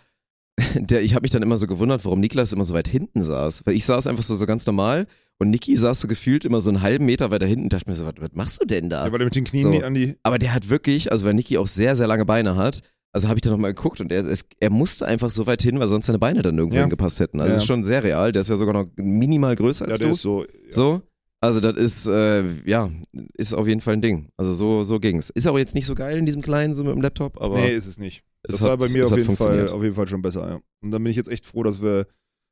der, 0.76 1.02
ich 1.04 1.14
habe 1.14 1.24
mich 1.24 1.32
dann 1.32 1.42
immer 1.44 1.58
so 1.58 1.68
gewundert, 1.68 2.06
warum 2.06 2.20
Niklas 2.22 2.54
immer 2.54 2.64
so 2.64 2.74
weit 2.74 2.88
hinten 2.88 3.24
saß. 3.24 3.64
Weil 3.66 3.76
ich 3.76 3.86
saß 3.86 4.08
einfach 4.08 4.24
so, 4.24 4.36
so 4.36 4.46
ganz 4.46 4.66
normal 4.66 5.08
und 5.40 5.50
Niki 5.50 5.76
saß 5.76 6.00
so 6.00 6.08
gefühlt 6.08 6.46
immer 6.46 6.62
so 6.62 6.70
einen 6.70 6.82
halben 6.82 7.06
Meter 7.06 7.32
weiter 7.32 7.46
hinten. 7.46 7.68
Dachte 7.68 7.90
mir 7.90 7.96
so, 7.96 8.06
was, 8.06 8.14
was 8.20 8.30
machst 8.34 8.62
du 8.62 8.66
denn 8.66 8.90
da? 8.90 9.06
Ja, 9.06 9.12
weil 9.12 9.20
er 9.22 9.26
mit 9.26 9.36
den 9.36 9.44
Knien 9.44 9.64
So. 9.64 9.82
an 9.86 9.94
die. 9.94 10.16
Aber 10.24 10.40
der 10.40 10.54
hat 10.54 10.70
wirklich, 10.70 11.12
also 11.12 11.26
weil 11.26 11.34
Niki 11.34 11.58
auch 11.58 11.68
sehr, 11.68 11.96
sehr 11.98 12.08
lange 12.08 12.24
Beine 12.24 12.56
hat, 12.56 12.80
also 13.12 13.28
habe 13.28 13.38
ich 13.38 13.42
da 13.42 13.50
nochmal 13.50 13.74
geguckt 13.74 14.00
und 14.00 14.12
er, 14.12 14.26
es, 14.26 14.46
er 14.60 14.70
musste 14.70 15.06
einfach 15.06 15.30
so 15.30 15.46
weit 15.48 15.62
hin, 15.62 15.80
weil 15.80 15.88
sonst 15.88 16.06
seine 16.06 16.20
Beine 16.20 16.42
dann 16.42 16.58
irgendwo 16.58 16.76
Ja. 16.78 16.84
hingepasst 16.84 17.20
hätten. 17.20 17.40
Also 17.42 17.52
Ja. 17.52 17.56
es 17.58 17.64
ist 17.64 17.68
schon 17.68 17.84
sehr 17.84 18.04
real. 18.04 18.32
Der 18.32 18.42
ist 18.42 18.50
ja 18.50 18.56
sogar 18.56 18.74
noch 18.74 18.88
minimal 18.96 19.56
größer 19.56 19.86
Ja, 19.86 19.92
als 19.92 20.00
der 20.00 20.08
du. 20.08 20.12
ist 20.14 20.22
so. 20.22 20.44
Ja. 20.44 20.48
So. 20.70 21.02
Also 21.46 21.60
das 21.60 21.76
ist, 21.76 22.08
äh, 22.08 22.44
ja, 22.70 22.92
ist 23.34 23.54
auf 23.54 23.68
jeden 23.68 23.82
Fall 23.82 23.94
ein 23.94 24.02
Ding. 24.02 24.30
Also 24.38 24.54
so, 24.54 24.84
so 24.84 25.00
ging's. 25.00 25.30
Ist 25.30 25.48
auch 25.48 25.58
jetzt 25.58 25.76
nicht 25.76 25.86
so 25.86 25.96
geil 25.96 26.18
in 26.18 26.26
diesem 26.26 26.42
kleinen, 26.42 26.74
so 26.74 26.84
mit 26.84 26.94
dem 26.94 27.02
Laptop, 27.02 27.42
aber 27.42 27.58
Nee, 27.58 27.74
ist 27.74 27.86
es 27.86 27.98
nicht. 27.98 28.24
es 28.44 28.56
Das 28.56 28.62
hat, 28.62 28.70
war 28.70 28.78
bei 28.78 28.90
mir 28.90 29.04
es 29.04 29.12
auf 29.12 29.18
jeden, 29.18 29.38
Fall, 29.38 29.70
auf 29.70 29.84
jeden 29.84 29.96
Fall 29.96 30.08
schon 30.08 30.22
besser, 30.22 30.48
ja. 30.50 30.60
Und 30.82 30.92
dann 30.92 31.04
bin 31.04 31.12
ich 31.12 31.18
jetzt 31.18 31.30
echt 31.30 31.46
froh, 31.46 31.64
dass 31.64 31.82
wir, 31.82 32.08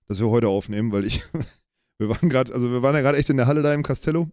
dass 0.07 0.19
wir 0.19 0.29
heute 0.29 0.47
aufnehmen, 0.47 0.91
weil 0.91 1.05
ich, 1.05 1.23
wir 1.99 2.09
waren 2.09 2.29
gerade, 2.29 2.53
also 2.53 2.71
wir 2.71 2.81
waren 2.81 2.95
ja 2.95 3.01
gerade 3.01 3.17
echt 3.17 3.29
in 3.29 3.37
der 3.37 3.47
Halle 3.47 3.61
da 3.61 3.73
im 3.73 3.83
Castello 3.83 4.29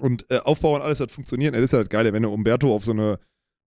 und 0.00 0.30
äh, 0.30 0.38
Aufbau 0.38 0.74
und 0.74 0.82
alles 0.82 1.00
hat 1.00 1.10
funktioniert. 1.10 1.54
Das 1.54 1.62
ist 1.62 1.72
ja 1.72 1.78
das 1.80 1.88
Geile, 1.88 2.12
wenn 2.12 2.22
der 2.22 2.30
Umberto 2.30 2.74
auf 2.74 2.84
so 2.84 2.92
eine, 2.92 3.18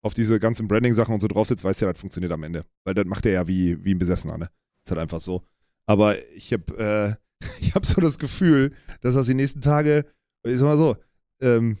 auf 0.02 0.14
diese 0.14 0.38
ganzen 0.38 0.68
Branding-Sachen 0.68 1.14
und 1.14 1.20
so 1.20 1.28
drauf 1.28 1.46
sitzt, 1.48 1.64
weißt 1.64 1.80
du 1.80 1.86
ja, 1.86 1.92
das 1.92 2.00
funktioniert 2.00 2.32
am 2.32 2.42
Ende. 2.42 2.64
Weil 2.84 2.94
das 2.94 3.06
macht 3.06 3.26
er 3.26 3.32
ja 3.32 3.48
wie, 3.48 3.82
wie 3.84 3.94
ein 3.94 3.98
Besessener, 3.98 4.38
ne? 4.38 4.50
Ist 4.84 4.90
halt 4.90 5.00
einfach 5.00 5.20
so. 5.20 5.42
Aber 5.86 6.16
ich 6.34 6.52
habe 6.52 7.16
äh, 7.18 7.27
ich 7.60 7.74
hab 7.74 7.86
so 7.86 8.00
das 8.00 8.18
Gefühl, 8.18 8.72
dass 9.00 9.14
das 9.14 9.26
die 9.26 9.34
nächsten 9.34 9.60
Tage, 9.60 10.04
ich 10.44 10.58
sag 10.58 10.66
mal 10.66 10.76
so, 10.76 10.96
ähm, 11.40 11.78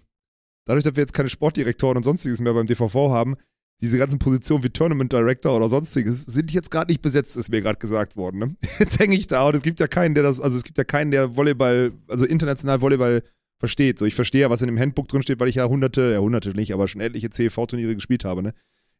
dadurch, 0.64 0.84
dass 0.84 0.96
wir 0.96 1.02
jetzt 1.02 1.14
keine 1.14 1.28
Sportdirektoren 1.28 1.96
und 1.96 2.02
sonstiges 2.02 2.40
mehr 2.40 2.54
beim 2.54 2.66
DVV 2.66 3.10
haben, 3.10 3.36
diese 3.80 3.98
ganzen 3.98 4.18
Positionen 4.18 4.64
wie 4.64 4.70
Tournament 4.70 5.12
Director 5.12 5.56
oder 5.56 5.68
sonstiges 5.68 6.22
sind 6.22 6.52
jetzt 6.52 6.70
gerade 6.70 6.90
nicht 6.90 7.00
besetzt, 7.00 7.36
ist 7.36 7.48
mir 7.48 7.60
gerade 7.60 7.78
gesagt 7.78 8.16
worden. 8.16 8.38
Ne? 8.38 8.56
Jetzt 8.80 8.98
hänge 8.98 9.14
ich 9.14 9.28
da 9.28 9.46
und 9.46 9.54
es 9.54 9.62
gibt 9.62 9.78
ja 9.78 9.86
keinen, 9.86 10.14
der 10.14 10.24
das, 10.24 10.40
also 10.40 10.56
es 10.56 10.64
gibt 10.64 10.78
ja 10.78 10.84
keinen, 10.84 11.12
der 11.12 11.36
Volleyball, 11.36 11.92
also 12.08 12.26
international 12.26 12.80
Volleyball 12.80 13.22
versteht. 13.60 13.98
So, 13.98 14.04
ich 14.04 14.16
verstehe 14.16 14.42
ja, 14.42 14.50
was 14.50 14.62
in 14.62 14.66
dem 14.66 14.78
Handbook 14.78 15.06
drin 15.06 15.22
steht, 15.22 15.38
weil 15.38 15.48
ich 15.48 15.56
ja 15.56 15.68
hunderte, 15.68 16.12
ja 16.12 16.18
hunderte 16.18 16.50
nicht, 16.50 16.72
aber 16.72 16.88
schon 16.88 17.00
etliche 17.00 17.30
CEV-Turniere 17.30 17.94
gespielt 17.94 18.24
habe. 18.24 18.42
Ne? 18.42 18.54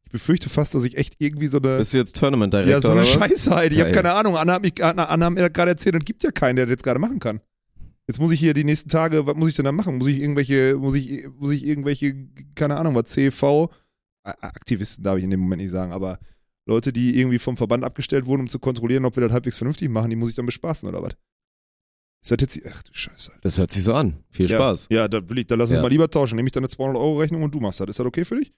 Ich 0.08 0.12
befürchte 0.12 0.48
fast, 0.48 0.74
dass 0.74 0.84
ich 0.84 0.96
echt 0.96 1.16
irgendwie 1.18 1.48
so 1.48 1.58
eine, 1.58 1.76
Bist 1.76 1.92
du 1.92 1.98
jetzt 1.98 2.16
Tournament 2.18 2.54
Director 2.54 2.72
ja, 2.72 2.80
so 2.80 2.88
eine 2.92 3.02
oder 3.02 3.20
was? 3.20 3.28
Scheiße 3.28 3.54
halt. 3.54 3.72
Ich 3.72 3.78
habe 3.78 3.90
Geil. 3.92 4.02
keine 4.02 4.14
Ahnung. 4.14 4.38
Anna 4.38 4.54
hat, 4.54 4.62
mich, 4.62 4.82
Anna, 4.82 5.04
Anna 5.04 5.26
hat 5.26 5.34
mir 5.34 5.50
gerade 5.50 5.72
erzählt 5.72 5.96
und 5.96 6.06
gibt 6.06 6.22
ja 6.22 6.30
keinen, 6.30 6.56
der 6.56 6.64
das 6.64 6.70
jetzt 6.70 6.82
gerade 6.82 6.98
machen 6.98 7.18
kann. 7.18 7.40
Jetzt 8.06 8.18
muss 8.18 8.32
ich 8.32 8.40
hier 8.40 8.54
die 8.54 8.64
nächsten 8.64 8.88
Tage, 8.88 9.26
was 9.26 9.36
muss 9.36 9.50
ich 9.50 9.56
denn 9.56 9.66
da 9.66 9.72
machen? 9.72 9.98
Muss 9.98 10.06
ich 10.06 10.18
irgendwelche, 10.18 10.76
muss 10.78 10.94
ich, 10.94 11.26
muss 11.38 11.52
ich 11.52 11.66
irgendwelche, 11.66 12.14
keine 12.54 12.78
Ahnung, 12.78 12.94
was 12.94 13.10
CV, 13.10 13.70
Aktivisten 14.22 15.04
darf 15.04 15.18
ich 15.18 15.24
in 15.24 15.30
dem 15.30 15.40
Moment 15.40 15.60
nicht 15.60 15.70
sagen, 15.70 15.92
aber 15.92 16.18
Leute, 16.64 16.90
die 16.90 17.18
irgendwie 17.18 17.38
vom 17.38 17.58
Verband 17.58 17.84
abgestellt 17.84 18.24
wurden, 18.24 18.40
um 18.42 18.48
zu 18.48 18.58
kontrollieren, 18.58 19.04
ob 19.04 19.14
wir 19.14 19.22
das 19.22 19.32
halbwegs 19.32 19.58
vernünftig 19.58 19.90
machen, 19.90 20.08
die 20.08 20.16
muss 20.16 20.30
ich 20.30 20.36
dann 20.36 20.46
bespaßen 20.46 20.88
oder 20.88 21.02
was? 21.02 21.12
Ist 22.22 22.30
das 22.30 22.38
jetzt 22.40 22.56
die, 22.56 22.62
ach 22.66 22.82
du 22.82 22.90
Scheiße. 22.94 23.30
Alter. 23.32 23.40
Das 23.42 23.58
hört 23.58 23.72
sich 23.72 23.82
so 23.84 23.92
an. 23.92 24.24
Viel 24.30 24.48
Spaß. 24.48 24.88
Ja, 24.90 25.00
ja 25.00 25.08
da 25.08 25.28
will 25.28 25.38
ich, 25.38 25.46
dann 25.46 25.58
lass 25.58 25.68
uns 25.70 25.76
Ja. 25.76 25.82
mal 25.82 25.88
lieber 25.88 26.10
tauschen. 26.10 26.36
Nehme 26.36 26.48
ich 26.48 26.52
dann 26.52 26.64
eine 26.64 26.68
200-Euro-Rechnung 26.68 27.42
und 27.42 27.54
du 27.54 27.60
machst 27.60 27.80
das. 27.80 27.88
Ist 27.88 27.98
das 27.98 28.06
okay 28.06 28.24
für 28.24 28.36
dich? 28.36 28.52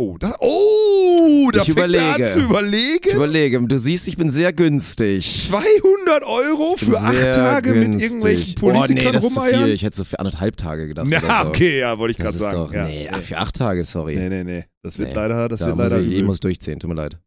Oh, 0.00 0.16
da, 0.16 0.32
oh, 0.38 1.50
da 1.52 1.62
Ich 1.62 1.72
fängt 1.72 1.78
er 1.78 1.84
an 1.84 1.90
überlege. 2.20 2.28
zu 2.30 2.40
überlegen. 2.40 3.08
Ich 3.08 3.14
überlege, 3.14 3.60
du 3.60 3.78
siehst, 3.78 4.06
ich 4.06 4.16
bin 4.16 4.30
sehr 4.30 4.52
günstig. 4.52 5.42
200 5.46 6.22
Euro 6.24 6.76
für 6.76 6.96
acht 6.98 7.32
Tage 7.32 7.72
mit 7.74 7.82
günstig. 7.90 8.02
irgendwelchen 8.04 8.54
Boah, 8.60 8.72
nee, 8.72 8.78
Politikern 8.78 9.12
das 9.14 9.24
ist 9.24 9.34
zu 9.34 9.40
viel. 9.42 9.68
Ich 9.70 9.82
hätte 9.82 9.96
so 9.96 10.04
für 10.04 10.20
anderthalb 10.20 10.56
Tage 10.56 10.86
gedacht. 10.86 11.08
Na, 11.10 11.18
oder 11.18 11.42
so. 11.42 11.48
okay, 11.48 11.80
ja, 11.80 11.98
wollte 11.98 12.12
ich 12.12 12.16
Das 12.18 12.26
gerade 12.26 12.36
ist 12.36 12.42
sagen. 12.42 12.56
doch, 12.56 12.74
ja. 12.74 12.84
nee, 12.84 13.08
ach, 13.10 13.20
für 13.20 13.38
acht 13.38 13.56
Tage, 13.56 13.82
sorry. 13.82 14.14
nee, 14.16 14.28
nee, 14.28 14.44
nee. 14.44 14.64
Das 14.84 14.98
wird 14.98 15.08
Nee. 15.08 15.14
leider, 15.16 15.48
das 15.48 15.58
da 15.60 15.66
wird 15.66 15.76
muss 15.76 15.90
leider 15.90 16.02
ich, 16.02 16.12
ich 16.12 16.22
muss 16.22 16.38
durchziehen, 16.38 16.78
tut 16.78 16.90
mir 16.90 16.94
leid. 16.96 17.18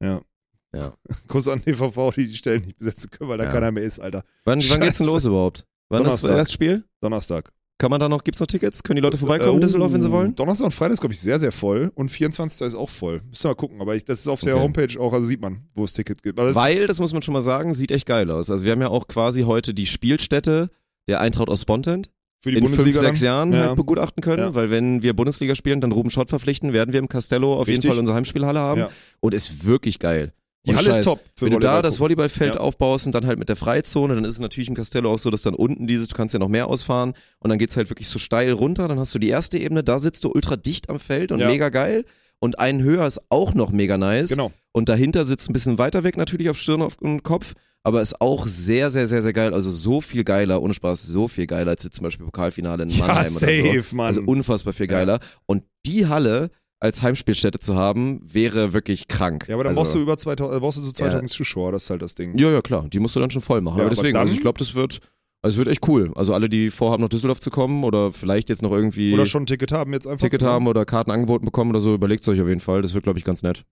Kuss 1.28 1.48
an 1.50 1.62
DVV, 1.66 2.14
die 2.16 2.26
die 2.28 2.36
Stellen 2.36 2.62
nicht 2.64 2.78
besetzen 2.78 3.10
können, 3.12 3.30
weil 3.30 3.38
da 3.38 3.44
Ja. 3.44 3.52
keiner 3.52 3.72
mehr 3.74 3.84
ist, 3.84 4.00
Alter. 4.00 4.24
Wann, 4.46 4.62
wann 4.70 4.80
geht's 4.80 4.98
denn 5.00 5.08
los 5.08 5.26
überhaupt? 5.26 5.66
Wann 5.90 6.04
ist 6.04 6.06
Donnerstag. 6.06 6.30
das 6.30 6.38
erste 6.38 6.54
Spiel? 6.54 6.84
Donnerstag. 7.02 7.52
Kann 7.82 7.90
man 7.90 8.00
da 8.00 8.08
noch, 8.08 8.24
gibt's 8.24 8.40
noch 8.40 8.46
Tickets? 8.46 8.84
Können 8.84 8.98
die 8.98 9.02
Leute 9.02 9.18
vorbeikommen 9.18 9.54
in 9.54 9.58
Oh, 9.58 9.60
Düsseldorf, 9.62 9.92
wenn 9.92 10.04
sie 10.04 10.12
wollen? 10.12 10.36
Donnerstag 10.36 10.66
und 10.66 10.72
Freitag 10.72 10.94
ist, 10.94 11.00
glaube 11.02 11.14
ich, 11.14 11.20
sehr, 11.20 11.40
sehr 11.40 11.52
voll. 11.52 11.92
Und 11.96 12.10
24. 12.10 12.68
ist 12.68 12.76
auch 12.76 12.92
voll. 12.92 13.22
Müssen 13.28 13.44
wir 13.46 13.50
mal 13.50 13.56
gucken. 13.56 13.82
Aber 13.82 13.96
ich, 13.96 14.06
das 14.06 14.20
ist 14.20 14.28
auf 14.28 14.40
der 14.42 14.54
Okay. 14.54 14.64
Homepage 14.64 15.00
auch, 15.00 15.14
also 15.14 15.28
sieht 15.28 15.42
man, 15.42 15.62
wo 15.74 15.84
es 15.84 15.94
Ticket 15.94 16.22
gibt. 16.22 16.38
Es 16.40 16.54
Weil, 16.54 16.86
das 16.86 17.00
muss 17.00 17.12
man 17.12 17.24
schon 17.24 17.34
mal 17.34 17.42
sagen, 17.42 17.74
sieht 17.74 17.90
echt 17.90 18.06
geil 18.06 18.30
aus. 18.30 18.52
Also 18.52 18.66
wir 18.66 18.72
haben 18.74 18.82
ja 18.82 18.90
auch 18.90 19.08
quasi 19.08 19.42
heute 19.42 19.74
die 19.74 19.88
Spielstätte 19.88 20.70
der 21.08 21.22
Eintracht 21.22 21.50
aus 21.50 21.62
Spontent 21.62 22.12
für 22.44 22.52
die 22.52 22.58
in 22.58 22.64
fünf, 22.68 22.76
Bundesliga 22.78 23.00
sechs 23.00 23.20
dann, 23.22 23.26
Jahren 23.26 23.54
Ja. 23.54 23.60
halt 23.70 23.78
begutachten 23.78 24.22
können, 24.22 24.44
Ja. 24.44 24.54
weil 24.54 24.70
wenn 24.70 25.02
wir 25.02 25.16
Bundesliga 25.16 25.56
spielen, 25.56 25.82
dann 25.82 25.92
Ruben 25.92 26.12
Schott 26.12 26.30
verpflichten, 26.30 26.74
werden 26.74 26.94
wir 26.94 27.00
im 27.00 27.10
Castello 27.10 27.54
auf 27.56 27.68
jeden 27.68 27.78
Richtig. 27.78 27.90
Fall 27.90 28.00
unsere 28.00 28.16
Heimspielhalle 28.16 28.60
haben. 28.60 28.82
Ja. 28.82 28.90
Und 29.22 29.34
ist 29.34 29.66
wirklich 29.66 29.98
geil. 29.98 30.34
Die 30.68 30.72
Und 30.72 30.78
Halle 30.78 30.90
ist 30.90 30.96
Scheiß, 30.98 31.06
top 31.06 31.20
für 31.36 31.46
Wenn 31.46 31.54
du 31.54 31.60
da 31.60 31.82
das. 31.82 32.00
Volleyballfeld 32.00 32.54
Ja. 32.56 32.60
aufbaust 32.60 33.08
und 33.08 33.16
dann 33.16 33.26
halt 33.26 33.40
mit 33.40 33.50
der 33.50 33.56
Freizone, 33.56 34.14
dann 34.14 34.24
ist 34.26 34.32
es 34.34 34.40
natürlich 34.40 34.70
im 34.70 34.76
Castello 34.76 35.12
auch 35.12 35.18
so, 35.18 35.32
dass 35.32 35.42
dann 35.42 35.56
unten 35.56 35.88
dieses, 35.88 36.08
du 36.08 36.16
kannst 36.16 36.34
ja 36.34 36.40
noch 36.40 36.50
mehr 36.50 36.68
ausfahren 36.68 37.14
und 37.40 37.50
dann 37.50 37.58
geht's 37.58 37.76
halt 37.78 37.90
wirklich 37.90 38.08
so 38.08 38.20
steil 38.20 38.52
runter, 38.52 38.88
dann 38.88 39.00
hast 39.00 39.14
du 39.16 39.20
die 39.20 39.30
erste 39.30 39.58
Ebene, 39.58 39.84
da 39.84 39.98
sitzt 39.98 40.24
du 40.24 40.30
ultra 40.32 40.58
dicht 40.58 40.90
am 40.90 41.00
Feld 41.00 41.32
und 41.32 41.40
Ja. 41.40 41.48
mega 41.48 41.70
geil 41.70 42.06
und 42.40 42.60
einen 42.60 42.84
höher 42.84 43.08
ist 43.08 43.22
auch 43.30 43.56
noch 43.56 43.72
mega 43.72 43.98
nice 43.98 44.30
Genau. 44.30 44.52
und 44.72 44.88
dahinter 44.88 45.26
sitzt 45.26 45.50
ein 45.50 45.54
bisschen 45.54 45.80
weiter 45.80 46.04
weg 46.04 46.16
natürlich 46.16 46.50
auf 46.52 46.58
Stirn 46.58 46.84
auf- 46.84 47.00
und 47.02 47.24
Kopf, 47.24 47.54
aber 47.84 48.00
ist 48.00 48.22
auch 48.22 48.46
sehr, 48.46 48.92
sehr, 48.92 49.08
sehr, 49.08 49.24
sehr 49.24 49.34
geil, 49.34 49.56
also 49.56 49.72
so 49.72 50.00
viel 50.00 50.24
geiler, 50.24 50.62
ohne 50.62 50.76
Spaß, 50.76 51.02
so 51.02 51.28
viel 51.28 51.48
geiler 51.48 51.72
als 51.72 51.84
jetzt 51.84 51.96
zum 51.96 52.04
Beispiel 52.04 52.28
Pokalfinale 52.28 52.84
in 52.84 52.90
Ja, 52.90 53.00
Mannheim 53.08 53.22
oder 53.22 53.30
so. 53.30 53.40
safe, 53.48 53.96
Mann. 53.96 54.06
Also 54.06 54.22
unfassbar 54.22 54.74
viel 54.74 54.86
geiler 54.86 55.20
und 55.48 55.64
die 55.88 56.06
Halle 56.06 56.52
als 56.82 57.02
Heimspielstätte 57.02 57.60
zu 57.60 57.76
haben, 57.76 58.22
wäre 58.26 58.74
wirklich 58.74 59.08
krank. 59.08 59.46
ja, 59.48 59.56
aber 59.56 59.64
dann 59.64 59.70
also, 59.72 59.82
brauchst 59.82 59.96
du 59.96 60.00
über 60.00 60.18
2000, 60.18 60.58
äh, 60.58 60.60
brauchst 60.60 60.80
du 60.80 60.84
so 60.84 60.92
2000 60.92 61.30
Zuschauer, 61.30 61.72
das 61.72 61.84
ist 61.84 61.90
halt 61.92 62.02
das 62.02 62.16
Ding. 62.16 62.38
ja, 62.38 62.52
ja, 62.52 62.62
klar. 62.62 62.88
Die 62.90 63.00
musst 63.00 63.16
du 63.16 63.20
dann 63.20 63.30
schon 63.32 63.42
voll 63.42 63.62
machen. 63.62 63.78
Ja, 63.78 63.84
aber 63.84 63.92
aber 63.92 63.96
deswegen, 63.96 64.16
dann- 64.16 64.22
also 64.22 64.34
ich 64.34 64.42
glaube, 64.42 64.58
das 64.58 64.74
wird, 64.74 65.00
also 65.44 65.56
es 65.56 65.58
wird 65.58 65.68
echt 65.70 65.88
cool. 65.88 66.12
Also 66.16 66.34
alle, 66.34 66.50
die 66.50 66.70
vorhaben, 66.72 67.02
nach 67.02 67.10
Düsseldorf 67.10 67.40
zu 67.40 67.50
kommen 67.52 67.84
oder 67.84 68.12
vielleicht 68.12 68.50
jetzt 68.50 68.62
noch 68.62 68.72
irgendwie 68.72 69.14
Oder 69.14 69.26
schon 69.26 69.44
ein 69.44 69.46
Ticket 69.46 69.72
haben 69.72 69.94
jetzt 69.94 70.08
einfach. 70.08 70.26
Ticket 70.26 70.44
haben 70.44 70.68
oder 70.68 70.86
Karten 70.86 71.12
angeboten 71.12 71.46
bekommen 71.46 71.70
oder 71.70 71.80
so, 71.80 71.94
überlegt 71.94 72.24
es 72.24 72.28
euch 72.30 72.42
auf 72.42 72.48
jeden 72.48 72.60
Fall. 72.60 72.82
Das 72.82 72.94
wird, 72.94 73.04
glaube 73.04 73.20
ich, 73.20 73.26
ganz 73.26 73.42
nett. 73.44 73.64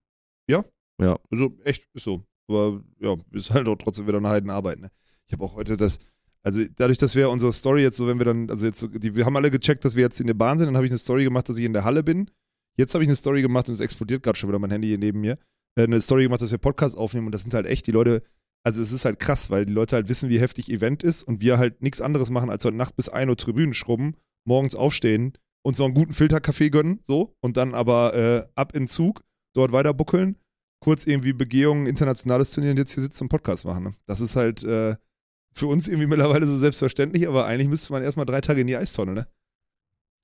Also 1.31 1.53
echt, 1.63 1.87
ist 1.93 2.03
so. 2.03 2.23
Aber 2.47 2.81
ja, 2.99 3.15
ist 3.31 3.51
halt 3.51 3.67
auch 3.67 3.75
trotzdem 3.77 4.07
wieder 4.07 4.17
eine 4.17 4.29
Heidenarbeit, 4.29 4.79
ne? 4.79 4.91
Ich 5.27 5.33
habe 5.33 5.43
auch 5.45 5.55
heute 5.55 5.77
das, 5.77 5.99
also 6.43 6.61
dadurch, 6.75 6.97
dass 6.97 7.15
wir 7.15 7.29
unsere 7.29 7.53
Story 7.53 7.83
jetzt 7.83 7.97
so, 7.97 8.07
wenn 8.07 8.17
wir 8.17 8.25
dann, 8.25 8.49
also 8.49 8.65
jetzt 8.65 8.79
so, 8.79 8.87
die, 8.87 9.15
wir 9.15 9.25
haben 9.25 9.35
alle 9.35 9.51
gecheckt, 9.51 9.85
dass 9.85 9.95
wir 9.95 10.03
jetzt 10.03 10.19
in 10.19 10.27
der 10.27 10.33
Bahn 10.33 10.57
sind, 10.57 10.65
dann 10.67 10.75
habe 10.75 10.85
ich 10.85 10.91
eine 10.91 10.97
Story 10.97 11.23
gemacht, 11.23 11.47
dass 11.47 11.57
ich 11.57 11.65
in 11.65 11.73
der 11.73 11.83
Halle 11.83 12.03
bin. 12.03 12.29
Jetzt 12.79 12.93
habe 12.93 13.03
ich 13.03 13.09
eine 13.09 13.15
Story 13.15 13.41
gemacht 13.41 13.67
und 13.67 13.73
es 13.73 13.81
explodiert 13.81 14.23
gerade 14.23 14.37
schon 14.37 14.49
wieder 14.49 14.59
mein 14.59 14.71
Handy 14.71 14.87
hier 14.87 14.97
neben 14.97 15.19
mir. 15.19 15.37
Äh, 15.75 15.83
eine 15.83 15.99
Story 15.99 16.23
gemacht, 16.23 16.41
dass 16.41 16.51
wir 16.51 16.57
Podcasts 16.57 16.97
aufnehmen 16.97 17.27
und 17.27 17.33
das 17.33 17.43
sind 17.43 17.53
halt 17.53 17.65
echt 17.65 17.85
die 17.87 17.91
Leute, 17.91 18.23
also 18.63 18.81
es 18.81 18.91
ist 18.91 19.03
halt 19.03 19.19
krass, 19.19 19.49
weil 19.49 19.65
die 19.65 19.73
Leute 19.73 19.97
halt 19.97 20.07
wissen, 20.07 20.29
wie 20.29 20.39
heftig 20.39 20.71
Event 20.71 21.03
ist 21.03 21.23
und 21.23 21.41
wir 21.41 21.57
halt 21.57 21.81
nichts 21.81 21.99
anderes 21.99 22.29
machen, 22.29 22.49
als 22.49 22.63
heute 22.63 22.77
Nacht 22.77 22.95
bis 22.95 23.09
1 23.09 23.29
Uhr 23.29 23.37
Tribünen 23.37 23.73
schrubben, 23.73 24.15
morgens 24.45 24.75
aufstehen, 24.75 25.33
uns 25.61 25.77
noch 25.77 25.85
einen 25.85 25.93
guten 25.93 26.13
Filterkaffee 26.13 26.69
gönnen, 26.69 26.99
so, 27.03 27.35
und 27.41 27.57
dann 27.57 27.73
aber 27.73 28.15
äh, 28.15 28.47
ab 28.55 28.73
in 28.73 28.87
Zug, 28.87 29.23
dort 29.53 29.73
weiter 29.73 29.93
buckeln 29.93 30.37
kurz 30.79 31.05
irgendwie 31.05 31.33
Begehungen, 31.33 31.87
internationales 31.87 32.51
Turnier 32.51 32.71
und 32.71 32.77
jetzt 32.77 32.93
hier 32.93 33.03
sitzen 33.03 33.25
und 33.25 33.29
Podcast 33.29 33.65
machen. 33.65 33.83
Ne? 33.83 33.91
Das 34.05 34.21
ist 34.21 34.35
halt 34.35 34.63
äh, 34.63 34.95
für 35.53 35.67
uns 35.67 35.87
irgendwie 35.87 36.07
mittlerweile 36.07 36.47
so 36.47 36.55
selbstverständlich, 36.55 37.27
aber 37.27 37.45
eigentlich 37.45 37.69
müsste 37.69 37.91
man 37.91 38.03
erstmal 38.03 38.25
drei 38.25 38.41
Tage 38.41 38.61
in 38.61 38.67
die 38.67 38.77
Eistonne, 38.77 39.13
ne? 39.13 39.27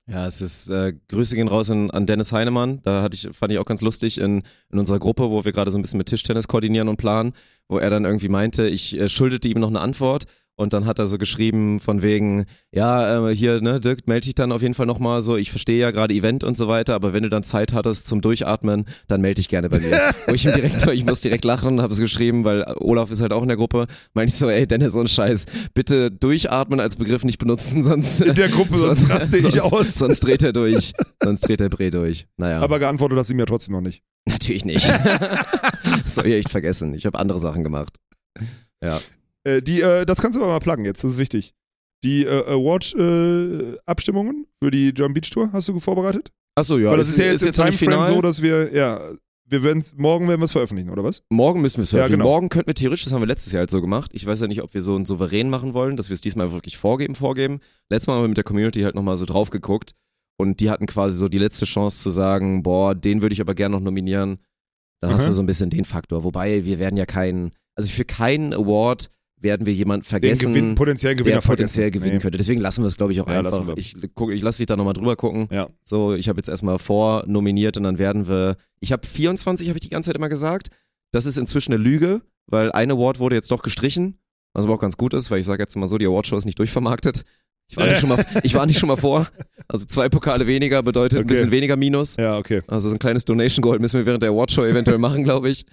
Ja, 0.08 0.24
es 0.24 0.40
ist, 0.40 0.70
äh, 0.70 0.92
Grüße 1.08 1.34
gehen 1.34 1.48
raus 1.48 1.68
an, 1.68 1.90
an 1.90 2.06
Dennis 2.06 2.30
Heinemann. 2.30 2.80
Da 2.82 3.02
hatte 3.02 3.16
ich, 3.16 3.36
fand 3.36 3.52
ich 3.52 3.58
auch 3.58 3.64
ganz 3.64 3.80
lustig 3.80 4.18
in, 4.18 4.44
in 4.70 4.78
unserer 4.78 5.00
Gruppe, 5.00 5.30
wo 5.30 5.44
wir 5.44 5.50
gerade 5.50 5.70
so 5.72 5.78
ein 5.78 5.82
bisschen 5.82 5.98
mit 5.98 6.06
Tischtennis 6.06 6.46
koordinieren 6.46 6.88
und 6.88 6.96
planen, 6.96 7.32
wo 7.66 7.78
er 7.78 7.90
dann 7.90 8.04
irgendwie 8.04 8.28
meinte, 8.28 8.68
ich 8.68 8.96
äh, 8.96 9.08
schuldete 9.08 9.48
ihm 9.48 9.58
noch 9.58 9.68
eine 9.68 9.80
Antwort. 9.80 10.26
Und 10.58 10.72
dann 10.72 10.86
hat 10.86 10.98
er 10.98 11.04
so 11.04 11.18
geschrieben 11.18 11.80
von 11.80 12.00
wegen, 12.00 12.46
ja, 12.72 13.28
äh, 13.28 13.36
hier, 13.36 13.60
ne, 13.60 13.78
Dirk, 13.78 14.06
melde 14.06 14.24
dich 14.24 14.34
dann 14.34 14.52
auf 14.52 14.62
jeden 14.62 14.72
Fall 14.72 14.86
nochmal 14.86 15.20
so, 15.20 15.36
ich 15.36 15.50
verstehe 15.50 15.78
ja 15.78 15.90
gerade 15.90 16.14
Event 16.14 16.44
und 16.44 16.56
so 16.56 16.66
weiter, 16.66 16.94
aber 16.94 17.12
wenn 17.12 17.22
du 17.22 17.28
dann 17.28 17.42
Zeit 17.42 17.74
hattest 17.74 18.08
zum 18.08 18.22
Durchatmen, 18.22 18.86
dann 19.06 19.20
melde 19.20 19.36
dich 19.36 19.48
gerne 19.48 19.68
bei 19.68 19.80
mir. 19.80 20.00
Wo 20.26 20.32
ich 20.32 20.46
ihm 20.46 20.54
direkt, 20.54 20.86
ich 20.86 21.04
muss 21.04 21.20
direkt 21.20 21.44
lachen 21.44 21.74
und 21.74 21.82
habe 21.82 21.92
es 21.92 22.00
geschrieben, 22.00 22.44
weil 22.44 22.64
Olaf 22.80 23.10
ist 23.10 23.20
halt 23.20 23.34
auch 23.34 23.42
in 23.42 23.48
der 23.48 23.58
Gruppe, 23.58 23.86
meine 24.14 24.28
ich 24.28 24.34
so, 24.34 24.48
ey, 24.48 24.66
Dennis, 24.66 24.94
so 24.94 25.00
ein 25.00 25.08
Scheiß, 25.08 25.44
bitte 25.74 26.10
durchatmen 26.10 26.80
als 26.80 26.96
Begriff 26.96 27.24
nicht 27.24 27.38
benutzen, 27.38 27.84
sonst... 27.84 28.22
In 28.22 28.34
der 28.34 28.48
Gruppe, 28.48 28.78
sonst 28.78 29.10
raste 29.10 29.36
ich 29.36 29.42
sonst, 29.42 29.60
aus. 29.60 29.94
Sonst 29.94 30.20
dreht 30.20 30.42
er 30.42 30.54
durch, 30.54 30.94
sonst 31.22 31.40
dreht 31.42 31.60
der 31.60 31.68
Bre 31.68 31.90
durch. 31.90 32.28
Naja, 32.38 32.60
Aber 32.62 32.78
geantwortet 32.78 33.18
hast 33.18 33.28
du 33.28 33.34
mir 33.34 33.42
ja 33.42 33.46
trotzdem 33.46 33.74
noch 33.74 33.82
nicht. 33.82 34.02
natürlich 34.26 34.64
nicht. 34.64 34.88
das 36.02 36.14
soll 36.14 36.26
ich 36.28 36.34
echt 36.34 36.50
vergessen, 36.50 36.94
ich 36.94 37.04
habe 37.04 37.18
andere 37.18 37.40
Sachen 37.40 37.62
gemacht. 37.62 37.98
Ja. 38.82 38.98
Äh, 39.46 39.62
die, 39.62 39.80
äh, 39.80 40.04
das 40.04 40.20
kannst 40.20 40.36
du 40.36 40.42
aber 40.42 40.52
mal 40.52 40.58
pluggen 40.58 40.84
jetzt, 40.84 41.04
das 41.04 41.12
ist 41.12 41.18
wichtig. 41.18 41.54
Die 42.04 42.24
äh, 42.24 42.44
Award-Abstimmungen 42.46 44.46
für 44.62 44.70
die 44.70 44.92
German 44.92 45.14
Beach 45.14 45.30
Tour 45.30 45.50
hast 45.52 45.68
du 45.68 45.78
vorbereitet? 45.80 46.30
Achso, 46.54 46.78
ja, 46.78 46.90
Weil 46.90 46.98
das 46.98 47.08
ist, 47.10 47.18
ja 47.18 47.26
jetzt 47.26 47.42
im 47.44 47.52
noch 47.56 47.66
nicht 47.66 47.78
Timeframe 47.78 48.02
final. 48.04 48.14
so, 48.14 48.22
dass 48.22 48.42
wir, 48.42 48.72
ja, 48.74 49.00
wir 49.48 49.62
werden 49.62 49.84
morgen 49.96 50.28
werden 50.28 50.40
wir 50.40 50.46
es 50.46 50.52
veröffentlichen, 50.52 50.90
oder 50.90 51.04
was? 51.04 51.22
Morgen 51.30 51.60
müssen 51.60 51.78
wir 51.78 51.82
es 51.84 51.90
veröffentlichen. 51.90 52.20
genau. 52.20 52.30
Morgen 52.32 52.48
könnten 52.48 52.68
wir 52.68 52.74
theoretisch, 52.74 53.04
das 53.04 53.12
haben 53.12 53.20
wir 53.22 53.26
letztes 53.26 53.52
Jahr 53.52 53.60
halt 53.60 53.70
so 53.70 53.80
gemacht. 53.80 54.10
Ich 54.14 54.26
weiß 54.26 54.40
ja 54.40 54.46
nicht, 54.48 54.62
ob 54.62 54.72
wir 54.74 54.80
so 54.80 54.96
ein 54.96 55.06
Souverän 55.06 55.50
machen 55.50 55.74
wollen, 55.74 55.96
dass 55.96 56.08
wir 56.08 56.14
es 56.14 56.20
diesmal 56.20 56.52
wirklich 56.52 56.76
vorgeben, 56.76 57.14
vorgeben. 57.14 57.60
Letztes 57.90 58.06
Mal 58.08 58.14
haben 58.16 58.24
wir 58.24 58.28
mit 58.28 58.36
der 58.38 58.44
Community 58.44 58.82
halt 58.82 58.94
nochmal 58.94 59.16
so 59.16 59.24
drauf 59.26 59.50
geguckt 59.50 59.92
und 60.38 60.60
die 60.60 60.70
hatten 60.70 60.86
quasi 60.86 61.18
so 61.18 61.28
die 61.28 61.38
letzte 61.38 61.64
Chance 61.66 62.02
zu 62.02 62.10
sagen, 62.10 62.62
boah, 62.62 62.94
den 62.94 63.22
würde 63.22 63.34
ich 63.34 63.40
aber 63.40 63.54
gerne 63.54 63.76
noch 63.76 63.82
nominieren. 63.82 64.38
Dann 65.00 65.12
hast 65.12 65.22
Mhm. 65.22 65.26
du 65.26 65.32
so 65.32 65.42
ein 65.42 65.46
bisschen 65.46 65.70
den 65.70 65.84
Faktor. 65.84 66.24
Wobei, 66.24 66.64
wir 66.64 66.78
werden 66.78 66.96
ja 66.96 67.06
keinen, 67.06 67.52
also 67.74 67.90
für 67.90 68.04
keinen 68.06 68.54
Award 68.54 69.10
werden 69.40 69.66
wir 69.66 69.72
jemanden 69.74 70.04
Den 70.04 70.08
vergessen. 70.08 70.52
Gewinn, 70.52 70.74
potenziellen 70.74 71.16
Gewinner 71.16 71.40
der 71.40 71.46
potenziell 71.46 71.84
vergessen. 71.84 72.02
gewinnen 72.04 72.20
könnte. 72.20 72.38
Deswegen 72.38 72.60
lassen 72.60 72.82
wir 72.82 72.86
es, 72.88 72.96
glaube 72.96 73.12
ich, 73.12 73.20
auch 73.20 73.28
Ja, 73.28 73.40
einfach. 73.40 73.76
Ich, 73.76 73.94
guck, 74.14 74.32
ich 74.32 74.42
lasse 74.42 74.58
dich 74.58 74.66
da 74.66 74.76
nochmal 74.76 74.94
drüber 74.94 75.16
gucken. 75.16 75.48
Ja. 75.50 75.68
So, 75.84 76.14
ich 76.14 76.28
habe 76.28 76.38
jetzt 76.38 76.48
erstmal 76.48 76.78
vor 76.78 77.24
nominiert 77.26 77.76
und 77.76 77.82
dann 77.82 77.98
werden 77.98 78.28
wir. 78.28 78.56
Ich 78.80 78.92
habe 78.92 79.06
24, 79.06 79.68
habe 79.68 79.76
ich 79.78 79.82
die 79.82 79.90
ganze 79.90 80.08
Zeit 80.08 80.16
immer 80.16 80.28
gesagt. 80.28 80.68
Das 81.12 81.26
ist 81.26 81.38
inzwischen 81.38 81.72
eine 81.72 81.82
Lüge, 81.82 82.22
weil 82.46 82.72
ein 82.72 82.90
Award 82.90 83.18
wurde 83.18 83.36
jetzt 83.36 83.50
doch 83.50 83.62
gestrichen. 83.62 84.18
Was 84.52 84.64
aber 84.64 84.74
auch 84.74 84.80
ganz 84.80 84.96
gut 84.96 85.12
ist, 85.12 85.30
weil 85.30 85.40
ich 85.40 85.46
sage 85.46 85.62
jetzt 85.62 85.76
mal 85.76 85.86
so, 85.86 85.98
die 85.98 86.06
Awardshow 86.06 86.36
ist 86.38 86.46
nicht 86.46 86.58
durchvermarktet. 86.58 87.24
Ich 87.68 87.76
war 87.76 87.86
nicht 87.86 87.98
schon 87.98 88.08
mal, 88.10 88.24
ich 88.44 88.54
war 88.54 88.66
nicht 88.66 88.78
schon 88.78 88.86
mal 88.88 88.96
vor. 88.96 89.28
Also 89.68 89.84
zwei 89.86 90.08
Pokale 90.08 90.46
weniger 90.46 90.82
bedeutet 90.84 91.18
ein 91.18 91.24
Okay. 91.24 91.34
bisschen 91.34 91.50
weniger 91.50 91.74
Minus. 91.76 92.16
Ja, 92.16 92.38
okay. 92.38 92.62
Also 92.68 92.88
so 92.88 92.94
ein 92.94 93.00
kleines 93.00 93.24
Donation 93.24 93.60
Gold 93.62 93.80
müssen 93.80 93.98
wir 93.98 94.06
während 94.06 94.22
der 94.22 94.30
Awardshow 94.30 94.64
eventuell 94.64 94.98
machen, 94.98 95.24
glaube 95.24 95.50
ich. 95.50 95.66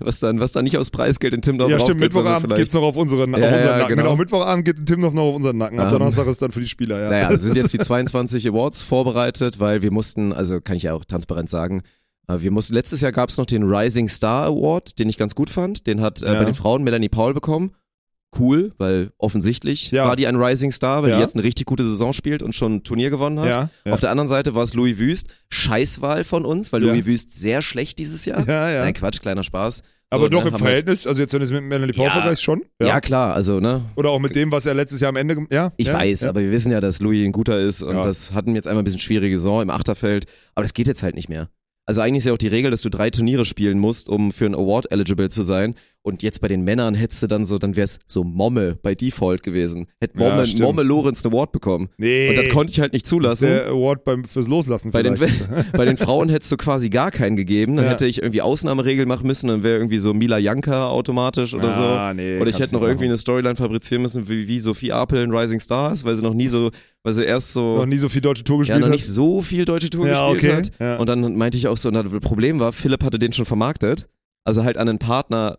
Was 0.00 0.20
dann, 0.20 0.38
was 0.40 0.52
dann 0.52 0.64
nicht 0.64 0.76
aus 0.76 0.90
Preisgeld 0.90 1.32
in 1.32 1.40
Timdorf 1.40 1.70
Ja, 1.70 1.80
stimmt, 1.80 2.00
Mittwochabend 2.00 2.42
vielleicht- 2.42 2.56
geht's 2.58 2.74
noch 2.74 2.82
auf 2.82 2.96
unseren, 2.98 3.34
auf 3.34 3.40
Ja, 3.40 3.46
unseren 3.46 3.60
ja, 3.64 3.76
Nacken. 3.78 3.88
genau. 3.88 4.02
Genau. 4.02 4.16
Mittwochabend 4.16 4.64
geht 4.66 4.84
Tim 4.86 5.00
noch 5.00 5.14
auf 5.14 5.34
unseren 5.36 5.56
Nacken. 5.56 5.80
Ab 5.80 5.86
Ähm, 5.86 5.92
Donnerstag 5.98 6.26
ist 6.26 6.42
dann 6.42 6.52
für 6.52 6.60
die 6.60 6.68
Spieler, 6.68 7.00
ja. 7.02 7.08
Naja, 7.08 7.30
es 7.32 7.42
sind 7.42 7.56
jetzt 7.56 7.72
die 7.72 7.78
22 7.78 8.46
Awards 8.48 8.82
vorbereitet, 8.82 9.58
weil 9.58 9.80
wir 9.80 9.90
mussten, 9.90 10.34
also 10.34 10.60
kann 10.60 10.76
ich 10.76 10.82
ja 10.82 10.92
auch 10.92 11.06
transparent 11.06 11.48
sagen, 11.48 11.80
äh, 12.28 12.40
wir 12.40 12.50
mussten, 12.50 12.74
letztes 12.74 13.00
Jahr 13.00 13.12
gab 13.12 13.30
es 13.30 13.38
noch 13.38 13.46
den 13.46 13.62
Rising 13.62 14.08
Star 14.10 14.44
Award, 14.48 14.98
den 14.98 15.08
ich 15.08 15.16
ganz 15.16 15.34
gut 15.34 15.48
fand. 15.48 15.86
Den 15.86 16.02
hat 16.02 16.22
äh, 16.22 16.26
Ja. 16.26 16.38
bei 16.38 16.44
den 16.44 16.54
Frauen 16.54 16.84
Melanie 16.84 17.08
Paul 17.08 17.32
bekommen. 17.32 17.72
Cool, 18.38 18.72
weil 18.76 19.10
offensichtlich 19.16 19.90
Ja. 19.90 20.04
war 20.06 20.16
die 20.16 20.26
ein 20.26 20.36
Rising 20.36 20.70
Star, 20.72 21.02
weil 21.02 21.10
Ja. 21.10 21.16
die 21.16 21.22
jetzt 21.22 21.34
eine 21.34 21.44
richtig 21.44 21.66
gute 21.66 21.82
Saison 21.82 22.12
spielt 22.12 22.42
und 22.42 22.54
schon 22.54 22.76
ein 22.76 22.84
Turnier 22.84 23.08
gewonnen 23.10 23.40
hat. 23.40 23.48
ja, 23.48 23.70
ja. 23.86 23.92
Auf 23.92 24.00
der 24.00 24.10
anderen 24.10 24.28
Seite 24.28 24.54
war 24.54 24.62
es 24.64 24.74
Louis 24.74 24.98
Wüst. 24.98 25.28
Scheißwahl 25.50 26.24
von 26.24 26.44
uns, 26.44 26.72
weil 26.72 26.82
Ja. 26.84 26.92
Louis 26.92 27.06
Wüst 27.06 27.32
sehr 27.32 27.62
schlecht 27.62 27.98
dieses 27.98 28.24
Jahr. 28.24 28.46
ja, 28.46 28.70
ja. 28.70 28.84
Nein, 28.84 28.94
Quatsch, 28.94 29.20
kleiner 29.20 29.42
Spaß. 29.44 29.78
So, 29.78 29.82
Aber 30.16 30.30
doch 30.30 30.44
im 30.46 30.52
wir- 30.52 30.58
Verhältnis, 30.58 31.06
also 31.06 31.20
jetzt 31.20 31.32
wenn 31.34 31.40
du 31.40 31.44
es 31.44 31.52
mit 31.52 31.62
Melanie 31.64 31.92
Paul 31.92 32.06
Ja. 32.06 32.10
vergleichst, 32.12 32.42
schon. 32.42 32.62
Ja. 32.80 32.98
klar, 33.00 33.34
also, 33.34 33.60
ne, 33.60 33.82
Oder 33.94 34.08
auch 34.10 34.18
mit 34.20 34.34
dem, 34.34 34.50
was 34.50 34.64
er 34.64 34.72
letztes 34.72 35.00
Jahr 35.02 35.10
am 35.10 35.16
Ende 35.16 35.34
gemacht 35.34 35.52
Ja, 35.52 35.70
Ich 35.76 35.88
ja, 35.88 35.94
weiß, 35.94 36.22
ja. 36.22 36.30
aber 36.30 36.40
wir 36.40 36.50
wissen 36.50 36.72
ja, 36.72 36.80
dass 36.80 37.00
Louis 37.00 37.26
ein 37.26 37.32
guter 37.32 37.58
ist 37.58 37.82
und 37.82 37.94
Ja. 37.96 38.02
das 38.02 38.32
hatten 38.32 38.54
jetzt 38.54 38.66
einmal 38.66 38.82
ein 38.82 38.84
bisschen 38.84 39.00
schwierige 39.00 39.36
Saison 39.36 39.60
im 39.62 39.70
Achterfeld, 39.70 40.24
aber 40.54 40.64
das 40.64 40.72
geht 40.72 40.86
jetzt 40.88 41.02
halt 41.02 41.14
nicht 41.14 41.28
mehr. 41.28 41.48
Also 41.84 42.00
eigentlich 42.02 42.18
ist 42.18 42.24
ja 42.26 42.32
auch 42.34 42.38
die 42.38 42.48
Regel, 42.48 42.70
dass 42.70 42.82
du 42.82 42.90
drei 42.90 43.08
Turniere 43.10 43.44
spielen 43.46 43.78
musst, 43.78 44.08
um 44.10 44.30
für 44.32 44.44
einen 44.46 44.54
Award 44.54 44.90
eligible 44.92 45.28
zu 45.30 45.42
sein. 45.42 45.74
Und 46.08 46.22
jetzt 46.22 46.40
bei 46.40 46.48
den 46.48 46.62
Männern 46.64 46.94
hättest 46.94 47.22
du 47.22 47.26
dann 47.26 47.44
so, 47.46 47.58
dann 47.58 47.76
wäre 47.76 47.84
es 47.84 47.98
so 48.06 48.24
Momme 48.24 48.76
bei 48.82 48.94
Default 48.94 49.42
gewesen. 49.42 49.86
Hätte 50.00 50.18
Ja, 50.18 50.30
Momme, 50.30 50.46
stimmt. 50.46 50.62
Momme 50.62 50.82
Lorenz 50.82 51.24
einen 51.24 51.34
Award 51.34 51.52
bekommen. 51.52 51.88
Nee. 51.98 52.30
Und 52.30 52.36
das 52.36 52.48
konnte 52.48 52.72
ich 52.72 52.80
halt 52.80 52.92
nicht 52.92 53.04
Das 53.04 53.08
ist 53.08 53.10
zulassen. 53.10 53.46
der 53.48 53.66
Award 53.68 54.04
beim, 54.04 54.24
fürs 54.24 54.48
Loslassen 54.48 54.90
Bei 54.90 55.02
den, 55.02 55.16
bei 55.72 55.84
den 55.84 55.96
Frauen 55.96 56.28
hättest 56.28 56.50
du 56.52 56.56
quasi 56.56 56.88
gar 56.90 57.10
keinen 57.10 57.36
gegeben. 57.36 57.76
Dann 57.76 57.84
Ja. 57.84 57.90
hätte 57.92 58.06
ich 58.06 58.18
irgendwie 58.22 58.42
Ausnahmeregeln 58.42 59.06
machen 59.06 59.26
müssen. 59.26 59.48
Dann 59.48 59.62
wäre 59.62 59.76
irgendwie 59.76 59.98
so 59.98 60.14
Mila 60.14 60.38
Janka 60.38 60.88
automatisch 60.88 61.54
oder 61.54 61.70
so. 61.70 61.82
Ah, 61.82 62.14
nee, 62.14 62.40
Oder 62.40 62.50
ich 62.50 62.58
hätte 62.58 62.74
noch 62.74 62.82
irgendwie 62.82 63.04
eine 63.06 63.16
Storyline 63.16 63.56
fabrizieren 63.56 64.02
müssen, 64.02 64.28
wie, 64.28 64.48
wie 64.48 64.58
Sophie 64.58 64.92
Apel 64.92 65.22
in 65.22 65.32
Rising 65.34 65.60
Stars, 65.60 66.04
weil 66.04 66.16
sie 66.16 66.22
noch 66.22 66.34
nie 66.34 66.48
so, 66.48 66.70
weil 67.02 67.12
sie 67.12 67.24
erst 67.24 67.52
so, 67.52 67.76
noch 67.76 67.86
nie 67.86 67.98
so 67.98 68.08
viel 68.08 68.20
deutsche 68.22 68.44
Tour 68.44 68.56
ja, 68.56 68.60
gespielt 68.60 68.80
noch 68.80 68.86
hat. 68.86 68.92
nicht 68.92 69.06
so 69.06 69.42
viel 69.42 69.64
deutsche 69.64 69.90
Tour 69.90 70.06
Ja, 70.08 70.32
gespielt 70.32 70.52
okay. 70.54 70.62
hat. 70.62 70.80
Ja. 70.80 70.96
Und 70.96 71.08
dann 71.08 71.36
meinte 71.36 71.58
ich 71.58 71.68
auch 71.68 71.76
so, 71.76 71.90
na, 71.90 72.02
das 72.02 72.12
Problem 72.20 72.58
war, 72.60 72.72
Philipp 72.72 73.04
hatte 73.04 73.18
den 73.18 73.32
schon 73.32 73.44
vermarktet. 73.44 74.08
Also 74.44 74.64
halt 74.64 74.78
an 74.78 74.88
einen 74.88 74.98
Partner, 74.98 75.58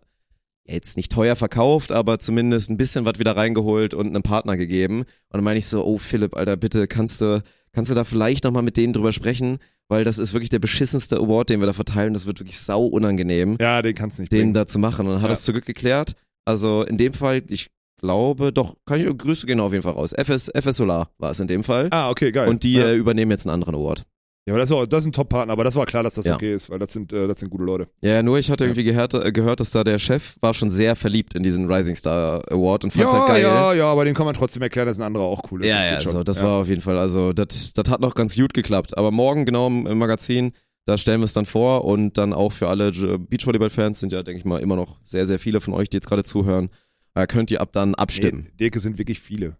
jetzt 0.66 0.96
nicht 0.96 1.10
teuer 1.10 1.36
verkauft, 1.36 1.90
aber 1.92 2.18
zumindest 2.18 2.70
ein 2.70 2.76
bisschen 2.76 3.04
was 3.04 3.18
wieder 3.18 3.36
reingeholt 3.36 3.94
und 3.94 4.06
einem 4.08 4.22
Partner 4.22 4.56
gegeben. 4.56 5.00
Und 5.00 5.06
dann 5.32 5.44
meine 5.44 5.58
ich 5.58 5.66
so, 5.66 5.84
oh 5.84 5.98
Philipp, 5.98 6.36
Alter, 6.36 6.56
bitte 6.56 6.86
kannst 6.86 7.20
du, 7.20 7.42
kannst 7.72 7.90
du 7.90 7.94
da 7.94 8.04
vielleicht 8.04 8.44
nochmal 8.44 8.62
mit 8.62 8.76
denen 8.76 8.92
drüber 8.92 9.12
sprechen, 9.12 9.58
weil 9.88 10.04
das 10.04 10.18
ist 10.18 10.32
wirklich 10.32 10.50
der 10.50 10.60
beschissenste 10.60 11.16
Award, 11.16 11.48
den 11.50 11.60
wir 11.60 11.66
da 11.66 11.72
verteilen. 11.72 12.14
Das 12.14 12.26
wird 12.26 12.38
wirklich 12.40 12.58
sau 12.58 12.84
unangenehm, 12.86 13.56
ja, 13.60 13.82
den 13.82 13.94
kannst 13.94 14.18
du 14.18 14.22
nicht 14.22 14.32
den 14.32 14.38
bringen. 14.40 14.54
da 14.54 14.66
zu 14.66 14.78
machen. 14.78 15.06
Und 15.06 15.14
dann 15.14 15.22
hat 15.22 15.30
Ja. 15.30 15.34
es 15.34 15.42
zum 15.44 15.54
Glück 15.54 15.66
geklärt. 15.66 16.14
Also 16.44 16.84
in 16.84 16.96
dem 16.98 17.12
Fall, 17.12 17.42
ich 17.48 17.68
glaube, 18.00 18.52
doch, 18.52 18.76
kann 18.86 19.00
ich, 19.00 19.18
Grüße 19.18 19.46
gehen 19.46 19.60
auf 19.60 19.72
jeden 19.72 19.82
Fall 19.82 19.92
raus. 19.92 20.12
FS, 20.12 20.48
FS 20.54 20.76
Solar 20.76 21.10
war 21.18 21.30
es 21.32 21.40
in 21.40 21.48
dem 21.48 21.64
Fall. 21.64 21.88
Ah, 21.90 22.08
okay, 22.10 22.30
geil. 22.32 22.48
Und 22.48 22.62
die 22.64 22.74
ja. 22.74 22.86
äh, 22.86 22.96
übernehmen 22.96 23.30
jetzt 23.32 23.46
einen 23.46 23.54
anderen 23.54 23.74
Award. 23.74 24.04
Ja, 24.46 24.54
aber 24.54 24.58
das 24.60 24.72
auch, 24.72 24.86
das 24.86 25.00
ist 25.00 25.06
ein 25.06 25.12
Top-Partner, 25.12 25.52
aber 25.52 25.64
das 25.64 25.76
war 25.76 25.84
klar, 25.86 26.02
dass 26.02 26.14
das 26.14 26.26
Ja. 26.26 26.34
okay 26.34 26.54
ist, 26.54 26.70
weil 26.70 26.78
das 26.78 26.92
sind, 26.92 27.12
äh, 27.12 27.28
das 27.28 27.40
sind 27.40 27.50
gute 27.50 27.64
Leute. 27.64 27.88
Ja, 28.02 28.22
nur 28.22 28.38
ich 28.38 28.50
hatte 28.50 28.64
irgendwie 28.64 28.84
gehört, 28.84 29.12
äh, 29.14 29.32
gehört, 29.32 29.60
dass 29.60 29.70
da 29.70 29.84
der 29.84 29.98
Chef 29.98 30.36
war 30.40 30.54
schon 30.54 30.70
sehr 30.70 30.96
verliebt 30.96 31.34
in 31.34 31.42
diesen 31.42 31.70
Rising 31.70 31.94
Star 31.94 32.42
Award 32.50 32.84
und 32.84 32.90
fand's 32.90 33.12
ja, 33.12 33.18
halt 33.18 33.28
geil. 33.28 33.42
ja, 33.42 33.72
ja, 33.74 33.86
aber 33.86 34.04
den 34.04 34.14
kann 34.14 34.24
man 34.26 34.34
trotzdem 34.34 34.62
erklären, 34.62 34.86
dass 34.86 34.98
ein 34.98 35.04
anderer 35.04 35.24
auch 35.24 35.42
cool 35.52 35.60
ist. 35.64 35.68
ja, 35.68 35.76
das 35.76 35.84
ja, 35.84 35.90
geht 35.92 36.02
schon. 36.04 36.12
so, 36.12 36.24
das 36.24 36.38
ja. 36.38 36.44
war 36.44 36.60
auf 36.62 36.68
jeden 36.68 36.80
Fall, 36.80 36.96
also 36.98 37.32
das 37.32 37.72
hat 37.76 38.00
noch 38.00 38.14
ganz 38.14 38.34
gut 38.34 38.54
geklappt. 38.54 38.96
Aber 38.96 39.10
morgen 39.10 39.44
genau 39.44 39.66
im, 39.66 39.98
Magazin, 39.98 40.52
da 40.86 40.96
stellen 40.96 41.20
wir 41.20 41.26
es 41.26 41.34
dann 41.34 41.46
vor 41.46 41.84
und 41.84 42.16
dann 42.16 42.32
auch 42.32 42.52
für 42.52 42.68
alle 42.68 42.90
Beachvolleyball-Fans 42.90 44.00
sind 44.00 44.12
ja, 44.12 44.22
denke 44.22 44.38
ich 44.38 44.46
mal, 44.46 44.60
immer 44.60 44.76
noch 44.76 44.98
sehr, 45.04 45.26
sehr 45.26 45.38
viele 45.38 45.60
von 45.60 45.74
euch, 45.74 45.90
die 45.90 45.98
jetzt 45.98 46.08
gerade 46.08 46.24
zuhören, 46.24 46.70
äh, 47.14 47.26
könnt 47.26 47.50
ihr 47.50 47.60
ab 47.60 47.72
dann 47.72 47.94
abstimmen. 47.94 48.44
Nee, 48.44 48.56
Dirk, 48.58 48.76
es 48.76 48.82
sind 48.82 48.98
wirklich 48.98 49.20
viele. 49.20 49.58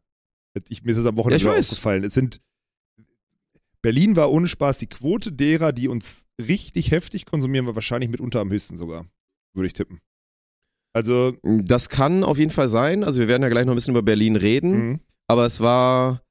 Ich, 0.69 0.83
mir 0.83 0.93
ist 0.93 0.97
es 0.97 1.07
am 1.07 1.17
Wochenende 1.17 1.45
Ja, 1.45 1.53
aufgefallen. 1.53 2.03
Es 2.03 2.15
sind 2.15 2.41
Berlin 3.83 4.17
war 4.17 4.31
ohne 4.31 4.47
Spaß 4.47 4.79
die 4.79 4.89
Quote 4.89 5.33
derer, 5.33 5.73
die 5.73 5.89
uns 5.89 6.25
richtig 6.41 6.91
heftig 6.91 7.27
konsumieren, 7.27 7.67
war 7.67 7.75
wahrscheinlich 7.75 8.11
mitunter 8.11 8.41
am 8.41 8.51
höchsten 8.51 8.77
sogar. 8.77 9.07
Würde 9.55 9.67
ich 9.67 9.73
tippen. 9.73 10.01
Also, 10.93 11.35
Das 11.43 11.89
kann 11.89 12.25
auf 12.25 12.39
jeden 12.39 12.51
Fall 12.51 12.69
sein. 12.69 13.05
Also 13.05 13.21
wir 13.21 13.29
werden 13.29 13.43
ja 13.43 13.49
gleich 13.49 13.65
noch 13.65 13.73
ein 13.73 13.77
bisschen 13.77 13.95
über 13.95 14.03
Berlin 14.03 14.37
reden. 14.37 14.91
mh. 14.93 14.99
Aber 15.29 15.47
es 15.47 15.61
war, 15.61 16.23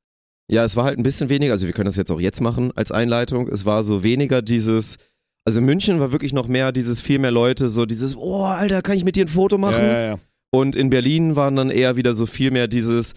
ja, 0.52 0.66
es 0.66 0.76
war 0.76 0.84
halt 0.84 0.98
ein 1.00 1.04
bisschen 1.04 1.30
weniger, 1.30 1.54
also 1.54 1.66
wir 1.66 1.74
können 1.74 1.86
das 1.86 1.96
jetzt 1.96 2.12
auch 2.12 2.20
jetzt 2.20 2.42
machen 2.42 2.74
als 2.76 2.92
Einleitung. 2.92 3.48
Es 3.48 3.66
war 3.66 3.82
so 3.86 4.04
weniger 4.04 4.42
dieses, 4.42 4.98
also 5.46 5.62
in 5.62 5.66
München 5.66 6.02
war 6.02 6.12
wirklich 6.12 6.34
noch 6.34 6.50
mehr 6.50 6.74
dieses, 6.74 7.00
viel 7.00 7.18
mehr 7.18 7.32
Leute, 7.32 7.70
so 7.70 7.86
dieses, 7.86 8.18
oh, 8.18 8.44
Alter, 8.44 8.82
kann 8.82 8.98
ich 8.98 9.06
mit 9.06 9.16
dir 9.16 9.24
ein 9.24 9.30
Foto 9.30 9.58
machen? 9.58 9.82
Ja, 9.82 9.94
ja, 9.94 10.06
ja. 10.06 10.20
Und 10.52 10.76
in 10.76 10.90
Berlin 10.90 11.38
waren 11.38 11.56
dann 11.56 11.70
eher 11.70 11.96
wieder 11.96 12.14
so 12.14 12.26
viel 12.26 12.52
mehr 12.52 12.68
dieses, 12.68 13.14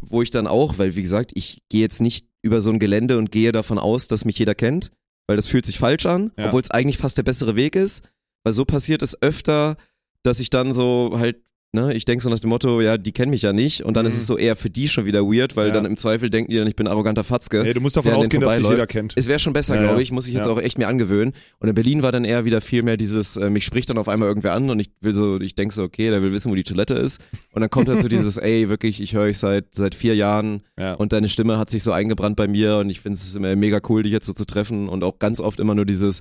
wo 0.00 0.22
ich 0.22 0.30
dann 0.30 0.46
auch, 0.46 0.78
weil 0.78 0.96
wie 0.96 1.02
gesagt, 1.02 1.32
ich 1.34 1.62
gehe 1.68 1.82
jetzt 1.82 2.00
nicht 2.00 2.27
über 2.42 2.60
so 2.60 2.70
ein 2.70 2.78
Gelände 2.78 3.18
und 3.18 3.30
gehe 3.32 3.52
davon 3.52 3.78
aus, 3.78 4.08
dass 4.08 4.24
mich 4.24 4.38
jeder 4.38 4.54
kennt, 4.54 4.90
weil 5.26 5.36
das 5.36 5.48
fühlt 5.48 5.66
sich 5.66 5.78
falsch 5.78 6.06
an, 6.06 6.32
Ja. 6.38 6.46
obwohl 6.46 6.60
es 6.62 6.70
eigentlich 6.70 6.98
fast 6.98 7.18
der 7.18 7.22
bessere 7.24 7.56
Weg 7.56 7.74
ist. 7.76 8.08
Weil 8.44 8.52
so 8.52 8.64
passiert 8.64 9.02
es 9.02 9.20
öfter, 9.20 9.76
dass 10.22 10.40
ich 10.40 10.50
dann 10.50 10.72
so 10.72 11.12
halt, 11.18 11.38
ne, 11.72 11.92
ich 11.94 12.04
denke 12.06 12.22
so 12.24 12.30
nach 12.30 12.38
dem 12.38 12.48
Motto, 12.50 12.80
ja, 12.80 12.96
die 12.96 13.12
kennen 13.12 13.30
mich 13.30 13.42
ja 13.42 13.52
nicht 13.52 13.82
und 13.84 13.94
dann 13.96 14.04
Mhm. 14.04 14.08
ist 14.08 14.16
es 14.16 14.26
so 14.26 14.38
eher 14.38 14.56
für 14.56 14.70
die 14.70 14.88
schon 14.88 15.04
wieder 15.04 15.22
weird, 15.24 15.54
weil 15.54 15.68
Ja. 15.68 15.74
dann 15.74 15.84
im 15.84 15.96
Zweifel 15.98 16.30
denken 16.30 16.50
die 16.50 16.56
dann, 16.56 16.66
ich 16.66 16.76
bin 16.76 16.86
arroganter 16.86 17.24
Fatzke. 17.24 17.62
Nee, 17.62 17.74
du 17.74 17.80
musst 17.80 17.96
davon 17.96 18.14
ausgehen, 18.14 18.40
dass 18.40 18.58
dich 18.58 18.68
jeder 18.68 18.86
kennt. 18.86 19.12
Es 19.16 19.28
wäre 19.28 19.38
schon 19.38 19.52
besser, 19.52 19.76
Ja, 19.76 19.82
glaube 19.82 20.00
ich, 20.02 20.10
muss 20.10 20.26
ich 20.26 20.34
jetzt 20.34 20.46
Ja. 20.46 20.50
auch 20.52 20.58
echt 20.60 20.78
mir 20.78 20.88
angewöhnen. 20.88 21.34
Und 21.58 21.68
in 21.68 21.74
Berlin 21.74 22.02
war 22.02 22.10
dann 22.10 22.24
eher 22.24 22.44
wieder 22.46 22.60
viel 22.62 22.82
mehr 22.82 22.96
dieses, 22.96 23.36
äh, 23.36 23.50
mich 23.50 23.64
spricht 23.64 23.90
dann 23.90 23.98
auf 23.98 24.08
einmal 24.08 24.28
irgendwer 24.28 24.54
an 24.54 24.70
und 24.70 24.80
ich 24.80 24.88
will 25.02 25.12
so, 25.12 25.38
ich 25.40 25.54
denke 25.54 25.74
so, 25.74 25.82
okay, 25.82 26.08
der 26.10 26.22
will 26.22 26.32
wissen, 26.32 26.50
wo 26.50 26.54
die 26.54 26.62
Toilette 26.64 26.94
ist. 26.94 27.20
Und 27.52 27.60
dann 27.60 27.68
kommt 27.70 27.88
halt 27.88 28.00
so 28.00 28.08
dieses, 28.08 28.38
ey, 28.38 28.70
wirklich, 28.70 29.00
ich 29.02 29.12
höre 29.14 29.22
euch 29.24 29.36
seit, 29.38 29.74
seit 29.74 29.94
vier 29.94 30.14
Jahren 30.14 30.62
Ja. 30.78 30.94
und 30.94 31.12
deine 31.12 31.28
Stimme 31.28 31.58
hat 31.58 31.68
sich 31.68 31.82
so 31.82 31.92
eingebrannt 31.92 32.36
bei 32.36 32.48
mir 32.48 32.78
und 32.78 32.88
ich 32.88 33.00
finde 33.00 33.16
es 33.16 33.34
mega 33.38 33.80
cool, 33.88 34.02
dich 34.04 34.12
jetzt 34.12 34.26
so 34.26 34.32
zu 34.32 34.46
treffen 34.46 34.88
und 34.88 35.04
auch 35.04 35.18
ganz 35.18 35.38
oft 35.40 35.60
immer 35.60 35.74
nur 35.74 35.84
dieses, 35.84 36.20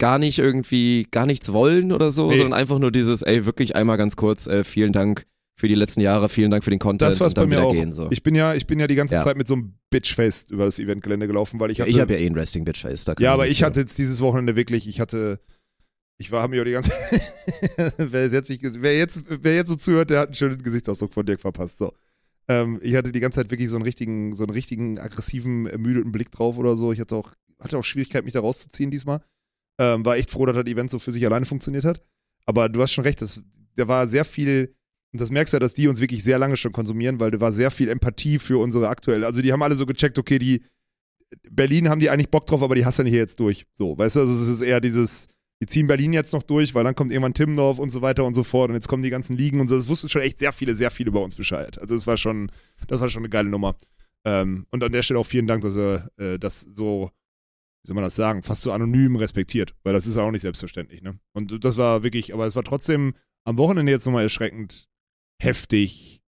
gar 0.00 0.18
nicht 0.18 0.40
irgendwie, 0.40 1.06
gar 1.12 1.26
nichts 1.26 1.52
wollen 1.52 1.92
oder 1.92 2.10
so, 2.10 2.28
Nee. 2.30 2.38
sondern 2.38 2.54
einfach 2.58 2.80
nur 2.80 2.90
dieses, 2.90 3.22
ey, 3.22 3.46
wirklich 3.46 3.76
einmal 3.76 3.96
ganz 3.98 4.16
kurz, 4.16 4.48
äh, 4.48 4.64
vielen 4.64 4.92
Dank 4.92 5.24
für 5.56 5.68
die 5.68 5.74
letzten 5.76 6.00
Jahre, 6.00 6.28
vielen 6.28 6.50
Dank 6.50 6.64
für 6.64 6.70
den 6.70 6.78
Content 6.80 7.02
Das 7.12 7.20
war's 7.20 7.32
und 7.34 7.38
dann 7.38 7.50
bei 7.50 7.56
mir 7.56 7.62
auch. 7.64 7.72
gehen. 7.72 7.92
So. 7.92 8.08
Ich 8.10 8.22
bin 8.24 8.34
ja, 8.34 8.54
ich 8.54 8.66
bin 8.66 8.80
ja 8.80 8.86
die 8.88 8.94
ganze 8.96 9.14
Ja. 9.16 9.22
Zeit 9.22 9.36
mit 9.36 9.46
so 9.46 9.54
einem 9.54 9.74
Bitchface 9.90 10.46
über 10.50 10.64
das 10.64 10.78
Eventgelände 10.80 11.26
gelaufen, 11.28 11.60
weil 11.60 11.70
ich 11.70 11.80
hatte, 11.80 11.90
ich 11.90 12.00
habe 12.00 12.14
ja 12.14 12.18
eh 12.18 12.26
ein 12.26 12.34
Resting 12.34 12.64
Bitch 12.64 12.80
Face. 12.80 13.04
Da 13.04 13.14
Ja, 13.20 13.32
aber 13.34 13.46
ich 13.46 13.62
hatte 13.62 13.78
jetzt 13.80 13.98
dieses 13.98 14.20
Wochenende 14.22 14.56
wirklich, 14.56 14.88
ich 14.88 15.00
hatte, 15.00 15.38
ich 16.18 16.32
war, 16.32 16.48
mir 16.48 16.62
auch 16.62 16.64
die 16.64 16.72
ganze 16.72 16.90
wer, 17.98 18.26
jetzt 18.28 18.48
nicht, 18.50 18.62
wer, 18.64 18.96
jetzt, 18.96 19.22
wer 19.28 19.54
jetzt 19.54 19.68
so 19.68 19.76
zuhört, 19.76 20.10
der 20.10 20.20
hat 20.20 20.28
einen 20.28 20.34
schönen 20.34 20.62
Gesichtsausdruck 20.62 21.12
von 21.12 21.26
Dirk 21.26 21.40
verpasst. 21.40 21.76
So. 21.78 21.92
Ähm, 22.48 22.78
ich 22.82 22.94
hatte 22.94 23.12
die 23.12 23.20
ganze 23.20 23.36
Zeit 23.42 23.50
wirklich 23.50 23.68
so 23.68 23.76
einen 23.76 23.84
richtigen, 23.84 24.34
so 24.34 24.44
einen 24.44 24.52
richtigen 24.52 24.98
aggressiven, 24.98 25.66
ermüdeten 25.66 26.10
Blick 26.10 26.30
drauf 26.30 26.56
oder 26.58 26.74
so. 26.74 26.90
Ich 26.92 27.00
hatte 27.00 27.16
auch, 27.16 27.32
hatte 27.60 27.76
auch 27.78 27.84
Schwierigkeit, 27.84 28.24
mich 28.24 28.32
da 28.32 28.40
rauszuziehen 28.40 28.90
diesmal. 28.90 29.20
Ähm, 29.80 30.04
war 30.04 30.16
echt 30.16 30.30
froh, 30.30 30.44
dass 30.44 30.54
das 30.54 30.66
Event 30.66 30.90
so 30.90 30.98
für 30.98 31.10
sich 31.10 31.24
alleine 31.24 31.46
funktioniert 31.46 31.84
hat. 31.84 32.02
Aber 32.44 32.68
du 32.68 32.82
hast 32.82 32.92
schon 32.92 33.04
recht, 33.04 33.22
das, 33.22 33.42
da 33.76 33.88
war 33.88 34.06
sehr 34.06 34.24
viel, 34.24 34.74
und 35.12 35.20
das 35.20 35.30
merkst 35.30 35.52
du 35.52 35.56
ja, 35.56 35.60
dass 35.60 35.74
die 35.74 35.88
uns 35.88 36.00
wirklich 36.00 36.22
sehr 36.22 36.38
lange 36.38 36.56
schon 36.56 36.72
konsumieren, 36.72 37.18
weil 37.18 37.30
da 37.30 37.40
war 37.40 37.52
sehr 37.52 37.70
viel 37.70 37.88
Empathie 37.88 38.38
für 38.38 38.58
unsere 38.60 38.88
aktuelle, 38.88 39.26
also 39.26 39.40
die 39.40 39.52
haben 39.52 39.62
alle 39.62 39.76
so 39.76 39.86
gecheckt, 39.86 40.18
okay, 40.18 40.38
die, 40.38 40.62
Berlin 41.48 41.88
haben 41.88 42.00
die 42.00 42.10
eigentlich 42.10 42.30
Bock 42.30 42.46
drauf, 42.46 42.62
aber 42.62 42.74
die 42.74 42.84
hasseln 42.84 43.08
hier 43.08 43.18
jetzt 43.18 43.40
durch. 43.40 43.66
So, 43.74 43.96
weißt 43.96 44.16
du, 44.16 44.20
also 44.20 44.34
es 44.34 44.48
ist 44.48 44.62
eher 44.62 44.80
dieses, 44.80 45.28
die 45.60 45.66
ziehen 45.66 45.86
Berlin 45.86 46.12
jetzt 46.12 46.32
noch 46.32 46.42
durch, 46.42 46.74
weil 46.74 46.84
dann 46.84 46.94
kommt 46.94 47.12
irgendwann 47.12 47.34
Timmendorf 47.34 47.78
und 47.78 47.90
so 47.90 48.02
weiter 48.02 48.24
und 48.24 48.34
so 48.34 48.42
fort 48.42 48.70
und 48.70 48.74
jetzt 48.74 48.88
kommen 48.88 49.02
die 49.02 49.10
ganzen 49.10 49.36
Ligen 49.36 49.60
und 49.60 49.68
so. 49.68 49.76
Es 49.76 49.88
wussten 49.88 50.08
schon 50.08 50.22
echt 50.22 50.38
sehr 50.38 50.52
viele, 50.52 50.74
sehr 50.74 50.90
viele 50.90 51.08
über 51.08 51.22
uns 51.22 51.36
Bescheid. 51.36 51.78
Also 51.78 51.94
es 51.94 52.06
war 52.06 52.16
schon, 52.16 52.50
das 52.88 53.00
war 53.00 53.08
schon 53.08 53.22
eine 53.22 53.30
geile 53.30 53.48
Nummer. 53.48 53.76
Ähm, 54.24 54.66
und 54.70 54.82
an 54.82 54.92
der 54.92 55.02
Stelle 55.02 55.20
auch 55.20 55.26
vielen 55.26 55.46
Dank, 55.46 55.62
dass 55.62 55.76
er 55.76 56.10
äh, 56.18 56.38
das 56.38 56.60
so, 56.60 57.10
wie 57.82 57.88
soll 57.88 57.94
man 57.94 58.04
das 58.04 58.16
sagen, 58.16 58.42
fast 58.42 58.62
so 58.62 58.72
anonym 58.72 59.16
respektiert, 59.16 59.74
weil 59.82 59.92
das 59.92 60.06
ist 60.06 60.16
ja 60.16 60.22
auch 60.22 60.30
nicht 60.30 60.42
selbstverständlich, 60.42 61.02
ne? 61.02 61.18
Und 61.32 61.64
das 61.64 61.76
war 61.76 62.02
wirklich, 62.02 62.34
aber 62.34 62.46
es 62.46 62.56
war 62.56 62.64
trotzdem 62.64 63.14
am 63.44 63.56
Wochenende 63.56 63.90
jetzt 63.90 64.06
nochmal 64.06 64.24
erschreckend 64.24 64.88
heftig, 65.42 66.22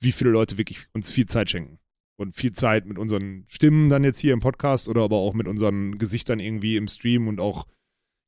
wie 0.00 0.12
viele 0.12 0.30
Leute 0.30 0.58
wirklich 0.58 0.86
uns 0.94 1.10
viel 1.10 1.26
Zeit 1.26 1.50
schenken 1.50 1.78
und 2.16 2.34
viel 2.34 2.52
Zeit 2.52 2.86
mit 2.86 2.98
unseren 2.98 3.44
Stimmen 3.48 3.88
dann 3.88 4.04
jetzt 4.04 4.20
hier 4.20 4.32
im 4.32 4.40
Podcast 4.40 4.88
oder 4.88 5.02
aber 5.02 5.16
auch 5.16 5.34
mit 5.34 5.48
unseren 5.48 5.98
Gesichtern 5.98 6.38
irgendwie 6.40 6.76
im 6.76 6.88
Stream 6.88 7.28
und 7.28 7.40
auch, 7.40 7.66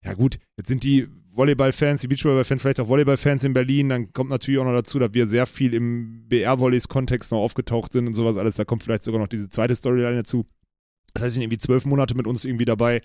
ja 0.05 0.15
gut, 0.15 0.39
jetzt 0.57 0.69
sind 0.69 0.83
die 0.83 1.09
Volleyball-Fans, 1.33 2.01
die 2.01 2.09
Beachvolleyball-Fans, 2.09 2.63
vielleicht 2.63 2.81
auch 2.81 2.89
Volleyball-Fans 2.89 3.45
in 3.45 3.53
Berlin, 3.53 3.89
dann 3.91 4.13
kommt 4.13 4.31
natürlich 4.31 4.59
auch 4.59 4.65
noch 4.65 4.73
dazu, 4.73 4.99
dass 4.99 5.13
wir 5.15 5.27
sehr 5.27 5.47
viel 5.47 5.75
im 5.75 6.27
BR-Volleys-Kontext 6.29 7.31
noch 7.33 7.39
aufgetaucht 7.39 7.93
sind 7.93 8.07
und 8.07 8.15
sowas 8.15 8.37
alles, 8.37 8.57
da 8.57 8.65
kommt 8.65 8.83
vielleicht 8.83 9.05
sogar 9.05 9.21
noch 9.21 9.29
diese 9.29 9.49
zweite 9.49 9.75
Storyline 9.75 10.17
dazu. 10.17 10.47
Das 11.17 11.23
heißt, 11.25 11.35
sie 11.35 11.37
sind 11.37 11.43
irgendwie 11.45 11.59
zwölf 11.59 11.85
Monate 11.85 12.15
mit 12.15 12.27
uns 12.27 12.45
irgendwie 12.45 12.65
dabei. 12.65 13.03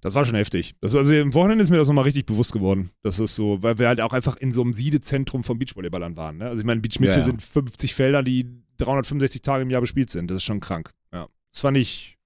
Das 0.00 0.14
war 0.14 0.24
schon 0.24 0.34
heftig. 0.34 0.74
Das, 0.80 0.94
also 0.96 1.14
im 1.14 1.32
Wochenende 1.32 1.62
ist 1.62 1.70
mir 1.70 1.76
das 1.76 1.86
nochmal 1.86 2.04
richtig 2.04 2.26
bewusst 2.26 2.52
geworden. 2.52 2.90
Das 3.02 3.20
ist 3.20 3.36
so, 3.36 3.62
weil 3.62 3.78
wir 3.78 3.86
halt 3.88 4.00
auch 4.00 4.12
einfach 4.12 4.36
in 4.36 4.50
so 4.50 4.62
einem 4.62 4.74
Siedezentrum 4.74 5.44
von 5.44 5.58
Beachvolleyballern 5.58 6.16
waren. 6.16 6.38
Ne? 6.38 6.48
Also 6.48 6.60
ich 6.60 6.66
meine, 6.66 6.80
Beachmitte 6.80 7.12
Ja, 7.12 7.18
ja. 7.18 7.22
sind 7.22 7.40
50 7.42 7.94
Felder, 7.94 8.22
die 8.24 8.46
365 8.78 9.42
Tage 9.42 9.62
im 9.62 9.70
Jahr 9.70 9.80
bespielt 9.80 10.10
sind. 10.10 10.28
Das 10.28 10.38
ist 10.38 10.42
schon 10.44 10.58
krank. 10.58 10.92
Ja. 11.12 11.28
Das 11.52 11.60
fand 11.60 11.76
ich, 11.76 12.18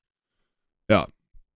ja, 0.91 1.07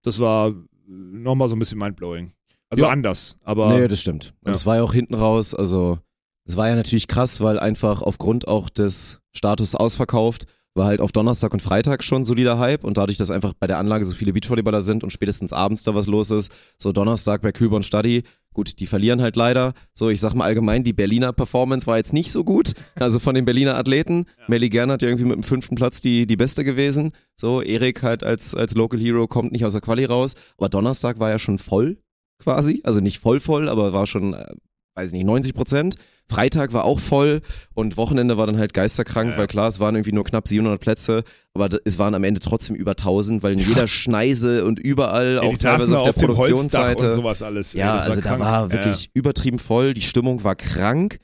das 0.02 0.18
war 0.18 0.52
nochmal 0.86 1.48
so 1.48 1.56
ein 1.56 1.58
bisschen 1.58 1.78
mindblowing. 1.78 2.32
Also 2.68 2.84
Ja. 2.84 2.90
anders, 2.90 3.38
aber 3.42 3.78
Nee, 3.78 3.88
das 3.88 4.00
stimmt. 4.00 4.34
Und 4.42 4.52
es 4.52 4.66
war 4.66 4.76
ja 4.76 4.82
auch 4.82 4.92
hinten 4.92 5.14
raus, 5.14 5.54
also 5.54 5.98
es 6.44 6.56
war 6.56 6.68
ja 6.68 6.74
natürlich 6.74 7.08
krass, 7.08 7.40
weil 7.40 7.58
einfach 7.58 8.02
aufgrund 8.02 8.46
auch 8.46 8.68
des 8.68 9.20
Status 9.32 9.74
ausverkauft, 9.74 10.46
war 10.74 10.86
halt 10.86 11.00
auf 11.00 11.12
Donnerstag 11.12 11.52
und 11.52 11.60
Freitag 11.60 12.04
schon 12.04 12.24
solider 12.24 12.58
Hype 12.58 12.84
und 12.84 12.96
dadurch, 12.96 13.16
dass 13.18 13.30
einfach 13.30 13.54
bei 13.54 13.66
der 13.66 13.78
Anlage 13.78 14.04
so 14.04 14.14
viele 14.14 14.32
Beachvolleyballer 14.32 14.80
sind 14.80 15.02
und 15.02 15.10
spätestens 15.10 15.52
abends 15.52 15.82
da 15.82 15.94
was 15.94 16.06
los 16.06 16.30
ist, 16.30 16.52
so 16.78 16.92
Donnerstag 16.92 17.42
bei 17.42 17.50
Kühlborn 17.50 17.82
Stadi, 17.82 18.22
gut, 18.52 18.78
die 18.78 18.86
verlieren 18.86 19.20
halt 19.20 19.36
leider. 19.36 19.72
So, 19.94 20.10
ich 20.10 20.20
sag 20.20 20.34
mal 20.34 20.44
allgemein, 20.44 20.84
die 20.84 20.92
Berliner 20.92 21.32
Performance 21.32 21.86
war 21.86 21.96
jetzt 21.96 22.12
nicht 22.12 22.30
so 22.30 22.44
gut, 22.44 22.74
also 22.96 23.18
von 23.18 23.34
den 23.34 23.44
Berliner 23.44 23.76
Athleten. 23.76 24.26
Melly 24.46 24.68
Gernert 24.68 25.02
ja 25.02 25.08
irgendwie 25.08 25.26
mit 25.26 25.36
dem 25.36 25.42
fünften 25.42 25.74
Platz 25.74 26.00
die, 26.00 26.26
die 26.26 26.36
beste 26.36 26.64
gewesen. 26.64 27.12
So, 27.34 27.62
Erik 27.62 28.02
halt 28.02 28.22
als, 28.22 28.54
als 28.54 28.74
Local 28.74 29.00
Hero 29.00 29.26
kommt 29.26 29.52
nicht 29.52 29.64
aus 29.64 29.72
der 29.72 29.80
Quali 29.80 30.04
raus, 30.04 30.34
aber 30.56 30.68
Donnerstag 30.68 31.18
war 31.18 31.30
ja 31.30 31.38
schon 31.38 31.58
voll 31.58 31.98
quasi, 32.40 32.80
also 32.84 33.00
nicht 33.00 33.18
voll 33.18 33.38
voll, 33.38 33.68
aber 33.68 33.92
war 33.92 34.06
schon, 34.06 34.34
äh, 34.34 34.54
weiß 34.94 35.08
ich 35.08 35.12
nicht, 35.14 35.26
90 35.26 35.54
Prozent. 35.54 35.96
Freitag 36.30 36.72
war 36.72 36.84
auch 36.84 37.00
voll 37.00 37.40
und 37.74 37.96
Wochenende 37.96 38.36
war 38.38 38.46
dann 38.46 38.56
halt 38.58 38.72
geisterkrank, 38.72 39.32
Ja. 39.32 39.36
weil 39.38 39.46
klar, 39.48 39.68
es 39.68 39.80
waren 39.80 39.94
irgendwie 39.96 40.12
nur 40.12 40.24
knapp 40.24 40.46
700 40.48 40.80
Plätze, 40.80 41.24
aber 41.54 41.68
es 41.84 41.98
waren 41.98 42.14
am 42.14 42.24
Ende 42.24 42.40
trotzdem 42.40 42.76
über 42.76 42.92
1000, 42.96 43.42
weil 43.42 43.54
in 43.54 43.58
jeder 43.58 43.88
Schneise 43.88 44.64
und 44.64 44.78
überall, 44.78 45.34
Ja, 45.34 45.40
auch 45.42 45.50
die 45.50 45.58
teilweise 45.58 45.98
auf 45.98 46.06
da 46.06 46.12
der 46.12 46.26
Produktionsseite. 46.26 47.06
und 47.08 47.12
sowas 47.12 47.42
alles. 47.42 47.72
Ja, 47.74 47.96
das 47.96 48.06
also 48.06 48.20
da 48.20 48.28
krank. 48.28 48.40
war 48.40 48.62
Ja, 48.66 48.72
wirklich 48.72 49.10
übertrieben 49.12 49.58
voll, 49.58 49.92
die 49.92 50.02
Stimmung 50.02 50.44
war 50.44 50.54
krank. 50.56 51.18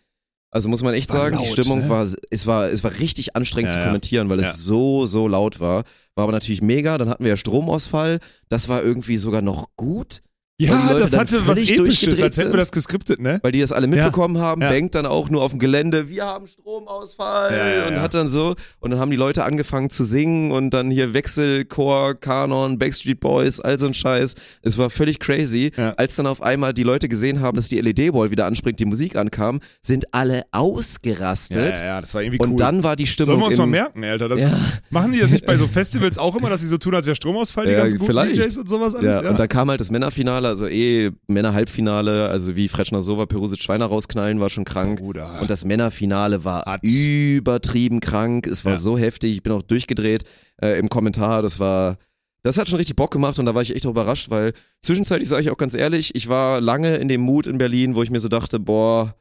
Also 0.50 0.68
muss 0.68 0.82
man 0.82 0.94
echt 0.94 1.08
war 1.10 1.16
sagen, 1.18 1.36
die 1.38 1.44
laut, 1.44 1.52
Stimmung 1.52 1.80
ne? 1.80 1.88
war, 1.88 2.06
es 2.30 2.46
war, 2.46 2.70
es 2.70 2.82
war 2.82 2.92
richtig 2.98 3.36
anstrengend 3.36 3.70
Ja, 3.72 3.74
zu 3.74 3.80
ja. 3.80 3.86
kommentieren, 3.86 4.28
weil 4.28 4.40
Ja. 4.40 4.48
es 4.50 4.58
so, 4.58 5.04
so 5.06 5.28
laut 5.28 5.60
war. 5.60 5.84
War 6.14 6.22
aber 6.24 6.32
natürlich 6.32 6.62
mega. 6.62 6.96
Dann 6.98 7.08
hatten 7.10 7.24
wir 7.24 7.30
ja 7.30 7.36
Stromausfall. 7.36 8.20
Das 8.48 8.68
war 8.68 8.82
irgendwie 8.82 9.18
sogar 9.18 9.42
noch 9.42 9.68
gut, 9.76 10.22
Ja, 10.58 10.94
das 10.98 11.14
hatte 11.18 11.46
was 11.46 11.58
Episches, 11.70 12.22
als 12.22 12.38
hätten 12.38 12.50
wir 12.50 12.58
das 12.58 12.72
geskriptet, 12.72 13.20
ne? 13.20 13.40
weil 13.42 13.52
die 13.52 13.60
das 13.60 13.72
alle 13.72 13.86
mitbekommen 13.88 14.38
haben. 14.38 14.62
Ja. 14.62 14.70
Bankt 14.70 14.94
dann 14.94 15.04
auch 15.04 15.28
nur 15.28 15.42
auf 15.42 15.50
dem 15.50 15.60
Gelände, 15.60 16.08
wir 16.08 16.24
haben 16.24 16.46
Stromausfall 16.46 17.52
Ja, 17.54 17.68
ja, 17.80 17.86
und 17.88 17.92
ja. 17.94 18.00
hat 18.00 18.14
dann 18.14 18.30
so 18.30 18.54
und 18.80 18.90
dann 18.90 18.98
haben 18.98 19.10
die 19.10 19.18
Leute 19.18 19.44
angefangen 19.44 19.90
zu 19.90 20.02
singen 20.02 20.52
und 20.52 20.70
dann 20.70 20.90
hier 20.90 21.12
Wechselchor, 21.12 22.14
Kanon, 22.14 22.78
Backstreet 22.78 23.20
Boys, 23.20 23.60
all 23.60 23.78
so 23.78 23.86
ein 23.86 23.92
Scheiß. 23.92 24.34
Es 24.62 24.78
war 24.78 24.88
völlig 24.88 25.20
crazy. 25.20 25.72
Ja. 25.76 25.92
Als 25.98 26.16
dann 26.16 26.26
auf 26.26 26.40
einmal 26.40 26.72
die 26.72 26.84
Leute 26.84 27.08
gesehen 27.08 27.40
haben, 27.42 27.56
dass 27.56 27.68
die 27.68 27.78
LED-Wall 27.78 28.30
wieder 28.30 28.46
anspringt, 28.46 28.80
die 28.80 28.86
Musik 28.86 29.14
ankam, 29.16 29.60
sind 29.82 30.14
alle 30.14 30.44
ausgerastet. 30.52 31.80
Ja, 31.80 31.84
ja, 31.84 32.00
das 32.00 32.14
war 32.14 32.22
irgendwie 32.22 32.38
Und 32.38 32.50
cool. 32.52 32.56
dann 32.56 32.82
war 32.82 32.96
die 32.96 33.06
Stimmung 33.06 33.26
Sollen 33.26 33.40
wir 33.40 33.46
uns 33.48 33.58
mal 33.58 33.66
merken, 33.66 34.02
Alter? 34.04 34.30
Das 34.30 34.40
Ja. 34.40 34.46
ist, 34.46 34.62
machen 34.88 35.12
die 35.12 35.18
das 35.20 35.30
nicht 35.32 35.44
bei 35.44 35.56
so 35.58 35.66
Festivals 35.68 36.16
auch 36.16 36.34
immer, 36.36 36.48
dass 36.48 36.60
sie 36.62 36.66
so 36.66 36.78
tun, 36.78 36.94
als 36.94 37.04
wäre 37.04 37.16
Stromausfall, 37.16 37.66
die 37.66 37.72
Ja, 37.72 37.78
ganzen 37.80 37.98
guten 37.98 38.06
vielleicht. 38.12 38.36
DJs 38.38 38.56
und 38.58 38.68
sowas 38.70 38.94
alles? 38.94 39.22
Ja, 39.22 39.30
und 39.30 39.38
dann 39.38 39.48
kam 39.48 39.68
halt 39.68 39.80
das 39.80 39.90
Männerfinale, 39.90 40.45
also 40.46 40.66
eh 40.68 41.10
Männer-Halbfinale, 41.28 42.28
also 42.28 42.56
wie 42.56 42.68
Fretschner 42.68 43.02
Sova, 43.02 43.26
Perusic 43.26 43.60
Schweiner 43.62 43.86
rausknallen, 43.86 44.40
war 44.40 44.50
schon 44.50 44.64
krank. 44.64 45.00
Bruder. 45.00 45.40
Und 45.40 45.50
das 45.50 45.64
Männerfinale 45.64 46.44
war 46.44 46.62
Hart. 46.64 46.82
übertrieben 46.84 48.00
krank. 48.00 48.46
Es 48.46 48.64
war 48.64 48.72
Ja. 48.72 48.78
so 48.78 48.96
heftig. 48.98 49.32
Ich 49.36 49.42
bin 49.42 49.52
auch 49.52 49.62
durchgedreht 49.62 50.24
äh, 50.62 50.78
im 50.78 50.88
Kommentar. 50.88 51.42
Das 51.42 51.58
war, 51.60 51.98
das 52.42 52.58
hat 52.58 52.68
schon 52.68 52.78
richtig 52.78 52.96
Bock 52.96 53.10
gemacht 53.10 53.38
und 53.38 53.46
da 53.46 53.54
war 53.54 53.62
ich 53.62 53.74
echt 53.74 53.86
auch 53.86 53.90
überrascht, 53.90 54.30
weil 54.30 54.52
zwischenzeitlich 54.82 55.28
sage 55.28 55.42
ich 55.42 55.50
auch 55.50 55.56
ganz 55.58 55.74
ehrlich, 55.74 56.14
ich 56.14 56.28
war 56.28 56.60
lange 56.60 56.96
in 56.96 57.08
dem 57.08 57.20
Mut 57.20 57.46
in 57.46 57.58
Berlin, 57.58 57.94
wo 57.94 58.02
ich 58.02 58.10
mir 58.10 58.20
so 58.20 58.28
dachte, 58.28 58.58
boah, 58.60 59.14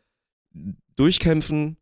durchkämpfen, 0.96 1.78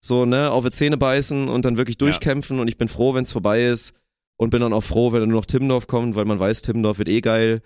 so, 0.00 0.24
ne, 0.26 0.50
auf 0.50 0.64
die 0.64 0.70
Zähne 0.70 0.96
beißen 0.96 1.48
und 1.48 1.64
dann 1.64 1.76
wirklich 1.76 1.96
durchkämpfen 1.98 2.60
und 2.60 2.68
ich 2.68 2.76
bin 2.76 2.88
froh, 2.88 3.14
wenn 3.14 3.22
es 3.22 3.32
vorbei 3.32 3.64
ist 3.66 3.94
und 4.36 4.50
bin 4.50 4.60
dann 4.60 4.72
auch 4.72 4.82
froh, 4.84 5.12
wenn 5.12 5.20
dann 5.20 5.30
nur 5.30 5.40
noch 5.40 5.46
Timmendorf 5.46 5.86
kommt, 5.86 6.14
weil 6.16 6.24
man 6.26 6.38
weiß, 6.38 6.62
Timmendorf 6.62 6.98
wird 6.98 7.08
eh 7.08 7.20
geil. 7.20 7.62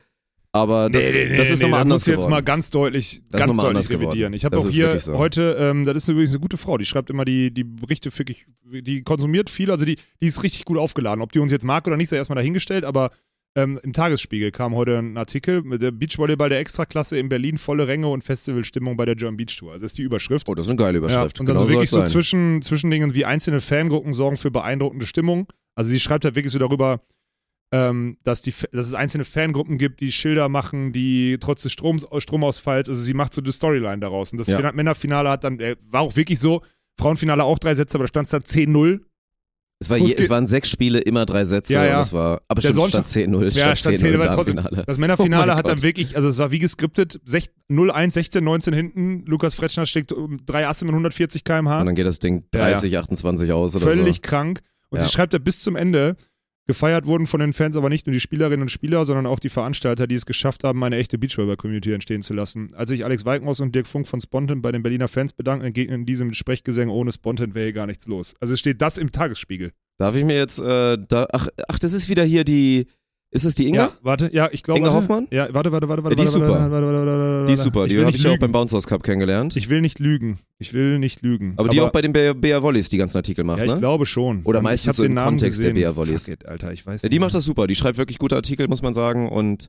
Aber 0.52 0.88
das, 0.88 1.12
nee, 1.12 1.26
nee, 1.28 1.36
das 1.36 1.50
ist 1.50 1.58
nee, 1.58 1.64
nochmal 1.66 1.82
anders 1.82 2.00
muss 2.02 2.06
ich 2.08 2.14
jetzt 2.14 2.28
mal 2.28 2.42
ganz 2.42 2.70
deutlich, 2.70 3.22
Das 3.30 3.42
ganz 3.44 3.56
deutlich 3.56 3.88
geworden. 3.88 4.06
revidieren. 4.06 4.32
Ich 4.32 4.44
habe 4.46 4.56
Das 4.56 4.66
auch 4.66 4.70
hier 4.70 4.98
so. 4.98 5.18
heute, 5.18 5.56
ähm, 5.60 5.84
das 5.84 5.96
ist 5.96 6.08
übrigens 6.08 6.30
eine 6.30 6.40
gute 6.40 6.56
Frau, 6.56 6.78
die 6.78 6.86
schreibt 6.86 7.10
immer 7.10 7.24
die, 7.26 7.50
die 7.52 7.64
Berichte 7.64 8.10
wirklich, 8.18 8.46
die 8.64 9.02
konsumiert 9.02 9.50
viel, 9.50 9.70
also 9.70 9.84
die, 9.84 9.96
die 10.22 10.26
ist 10.26 10.42
richtig 10.42 10.64
gut 10.64 10.78
aufgeladen. 10.78 11.20
Ob 11.22 11.32
die 11.32 11.38
uns 11.38 11.52
jetzt 11.52 11.64
mag 11.64 11.86
oder 11.86 11.96
nicht, 11.98 12.08
sei 12.08 12.16
erstmal 12.16 12.36
dahingestellt, 12.36 12.84
aber 12.84 13.10
ähm, 13.56 13.78
im 13.82 13.92
Tagesspiegel 13.92 14.50
kam 14.50 14.74
heute 14.74 14.98
ein 14.98 15.16
Artikel 15.18 15.62
mit 15.62 15.82
der 15.82 15.90
Beachvolleyball 15.90 16.48
der 16.48 16.60
Extraklasse 16.60 17.18
in 17.18 17.28
Berlin, 17.28 17.58
volle 17.58 17.86
Ränge 17.86 18.08
und 18.08 18.24
Festivalstimmung 18.24 18.96
bei 18.96 19.04
der 19.04 19.16
German 19.16 19.36
Beach 19.36 19.54
Tour. 19.56 19.72
Also 19.72 19.82
das 19.84 19.92
ist 19.92 19.98
die 19.98 20.02
Überschrift. 20.02 20.48
Oh, 20.48 20.54
das 20.54 20.66
ist 20.66 20.70
eine 20.70 20.78
geile 20.78 20.98
Überschrift. 20.98 21.36
Ja, 21.36 21.40
und 21.40 21.48
dann 21.48 21.56
Genau 21.56 21.66
so 21.66 21.72
wirklich 21.72 21.90
so 21.90 21.98
sein. 21.98 22.06
zwischen, 22.06 22.62
Zwischendingen 22.62 23.14
wie 23.14 23.24
einzelne 23.26 23.60
Fangruppen 23.60 24.12
sorgen 24.14 24.36
für 24.38 24.50
beeindruckende 24.50 25.06
Stimmung. 25.06 25.46
Also 25.74 25.90
sie 25.90 26.00
schreibt 26.00 26.24
halt 26.24 26.36
wirklich 26.36 26.52
so 26.52 26.58
darüber, 26.58 27.00
ähm, 27.72 28.16
dass, 28.22 28.40
die, 28.42 28.52
dass 28.72 28.86
es 28.86 28.94
einzelne 28.94 29.24
Fangruppen 29.24 29.76
gibt, 29.78 30.00
die 30.00 30.10
Schilder 30.12 30.48
machen, 30.48 30.92
die 30.92 31.36
trotz 31.40 31.62
des 31.62 31.72
Stroms, 31.72 32.06
Stromausfalls, 32.18 32.88
also 32.88 33.00
sie 33.00 33.14
macht 33.14 33.34
so 33.34 33.40
die 33.42 33.52
Storyline 33.52 33.98
daraus. 33.98 34.32
Und 34.32 34.38
das 34.38 34.48
Ja. 34.48 34.56
Final- 34.56 34.72
Männerfinale 34.72 35.28
hat 35.28 35.44
dann, 35.44 35.60
äh, 35.60 35.76
war 35.90 36.00
auch 36.02 36.16
wirklich 36.16 36.40
so, 36.40 36.62
Frauenfinale 36.98 37.44
auch 37.44 37.58
drei 37.58 37.74
Sätze, 37.74 37.96
aber 37.96 38.04
da 38.04 38.08
stand 38.08 38.24
es 38.26 38.30
dann 38.30 38.42
10-0. 38.42 39.00
Es, 39.80 39.88
war 39.90 39.96
je, 39.96 40.12
es 40.12 40.28
waren 40.28 40.48
sechs 40.48 40.68
Spiele, 40.70 40.98
immer 40.98 41.24
drei 41.24 41.44
Sätze. 41.44 41.74
Ja, 41.74 41.84
ja. 41.84 41.98
Das 41.98 42.12
war, 42.12 42.42
aber 42.48 42.60
Der 42.60 42.68
stimmt, 42.70 42.74
Sonntag- 42.90 43.08
stand 43.08 43.28
10-0. 43.32 43.56
Ja, 43.56 43.76
stand 43.76 43.96
10, 43.98 44.12
im 44.14 44.20
aber 44.20 44.32
trotzdem. 44.32 44.56
Das 44.86 44.98
Männerfinale 44.98 45.52
Oh 45.52 45.54
hat 45.54 45.68
dann 45.68 45.76
Gott. 45.76 45.84
wirklich, 45.84 46.16
also 46.16 46.26
es 46.28 46.36
war 46.38 46.50
wie 46.50 46.58
geskriptet, 46.58 47.20
sech- 47.24 47.50
0-1, 47.70 48.10
16, 48.14 48.42
19 48.42 48.74
hinten, 48.74 49.24
Lukas 49.26 49.54
Fretschner 49.54 49.86
steckt 49.86 50.12
um 50.12 50.44
drei 50.46 50.66
Asse 50.66 50.84
mit 50.84 50.94
140 50.94 51.44
km/h. 51.44 51.78
Und 51.80 51.86
dann 51.86 51.94
geht 51.94 52.06
das 52.06 52.18
Ding 52.18 52.42
Ja, 52.52 52.60
ja. 52.60 52.64
30, 52.72 52.98
28 52.98 53.52
aus 53.52 53.76
oder 53.76 53.88
völlig 53.88 54.16
so. 54.16 54.22
krank. 54.22 54.60
Und 54.88 55.00
sie 55.00 55.08
schreibt 55.08 55.32
ja 55.34 55.38
bis 55.38 55.60
zum 55.60 55.76
Ende, 55.76 56.16
gefeiert 56.68 57.06
wurden 57.06 57.26
von 57.26 57.40
den 57.40 57.54
Fans 57.54 57.76
aber 57.76 57.88
nicht 57.88 58.06
nur 58.06 58.12
die 58.12 58.20
Spielerinnen 58.20 58.60
und 58.62 58.68
Spieler, 58.68 59.04
sondern 59.06 59.26
auch 59.26 59.40
die 59.40 59.48
Veranstalter, 59.48 60.06
die 60.06 60.14
es 60.14 60.26
geschafft 60.26 60.64
haben, 60.64 60.84
eine 60.84 60.98
echte 60.98 61.18
Beachvolleyball-Community 61.18 61.92
entstehen 61.92 62.22
zu 62.22 62.34
lassen. 62.34 62.68
Als 62.74 62.90
sich 62.90 63.04
Alex 63.04 63.24
Walkenhaus 63.24 63.60
und 63.60 63.74
Dirk 63.74 63.86
Funk 63.86 64.06
von 64.06 64.20
Spontan 64.20 64.60
bei 64.60 64.70
den 64.70 64.82
Berliner 64.82 65.08
Fans 65.08 65.32
bedanken, 65.32 65.64
entgegnen 65.64 66.04
diesem 66.04 66.34
Sprechgesang, 66.34 66.90
ohne 66.90 67.10
Spontan 67.10 67.54
wäre 67.54 67.64
hier 67.64 67.72
gar 67.72 67.86
nichts 67.86 68.06
los. 68.06 68.34
Also 68.38 68.54
steht 68.54 68.82
das 68.82 68.98
im 68.98 69.10
Tagesspiegel. 69.10 69.72
Darf 69.96 70.14
ich 70.14 70.24
mir 70.24 70.36
jetzt, 70.36 70.60
äh, 70.60 70.98
da, 71.08 71.26
ach, 71.32 71.48
ach, 71.66 71.78
das 71.78 71.94
ist 71.94 72.10
wieder 72.10 72.22
hier 72.22 72.44
die, 72.44 72.86
ist 73.30 73.44
es 73.44 73.54
die 73.54 73.68
Inga? 73.68 73.82
Ja, 73.84 73.92
warte, 74.02 74.30
ja, 74.32 74.48
ich 74.52 74.62
glaube. 74.62 74.80
Inga 74.80 74.88
warte. 74.88 75.02
Hoffmann? 75.02 75.26
Ja, 75.30 75.52
warte, 75.52 75.70
warte, 75.72 75.88
warte, 75.88 76.02
warte. 76.04 76.16
die 76.16 76.22
ist 76.22 76.32
super. 76.32 76.48
Warte, 76.48 76.70
warte, 76.70 77.06
warte, 77.06 77.44
Die 77.46 77.52
ist 77.52 77.62
super, 77.62 77.84
Ich 77.84 77.92
die 77.92 78.00
habe 78.00 78.10
ich 78.10 78.22
ja 78.22 78.30
auch 78.32 78.38
beim 78.38 78.52
Bounce 78.52 78.74
House 78.74 78.86
Cup 78.86 79.02
kennengelernt. 79.02 79.54
Ich 79.56 79.68
will 79.68 79.80
nicht 79.80 79.98
lügen. 79.98 80.38
Ich 80.58 80.72
will 80.72 80.98
nicht 80.98 81.22
lügen. 81.22 81.54
aber 81.56 81.68
die 81.68 81.80
auch 81.80 81.90
bei 81.90 82.00
den 82.02 82.12
Bea, 82.12 82.32
Bea 82.32 82.62
Volleys 82.62 82.88
die 82.88 82.98
ganzen 82.98 83.18
Artikel 83.18 83.44
macht, 83.44 83.58
Ja, 83.58 83.64
ich 83.66 83.72
ne? 83.74 83.78
glaube 83.80 84.06
schon. 84.06 84.42
Oder 84.44 84.58
Und 84.58 84.64
meistens 84.64 84.96
so 84.96 85.04
im 85.04 85.14
Kontext 85.14 85.62
der 85.62 85.72
gesehen. 85.72 85.74
Bea 85.74 85.94
Volleys. 85.96 86.24
Fuck 86.24 86.34
it, 86.34 86.46
Alter, 86.46 86.72
ich 86.72 86.86
weiß 86.86 87.02
Ja, 87.02 87.08
die 87.08 87.16
nicht. 87.16 87.20
macht 87.20 87.34
das 87.34 87.44
super, 87.44 87.66
die 87.66 87.74
schreibt 87.74 87.98
wirklich 87.98 88.18
gute 88.18 88.34
Artikel, 88.36 88.66
muss 88.68 88.82
man 88.82 88.94
sagen. 88.94 89.28
Und 89.28 89.68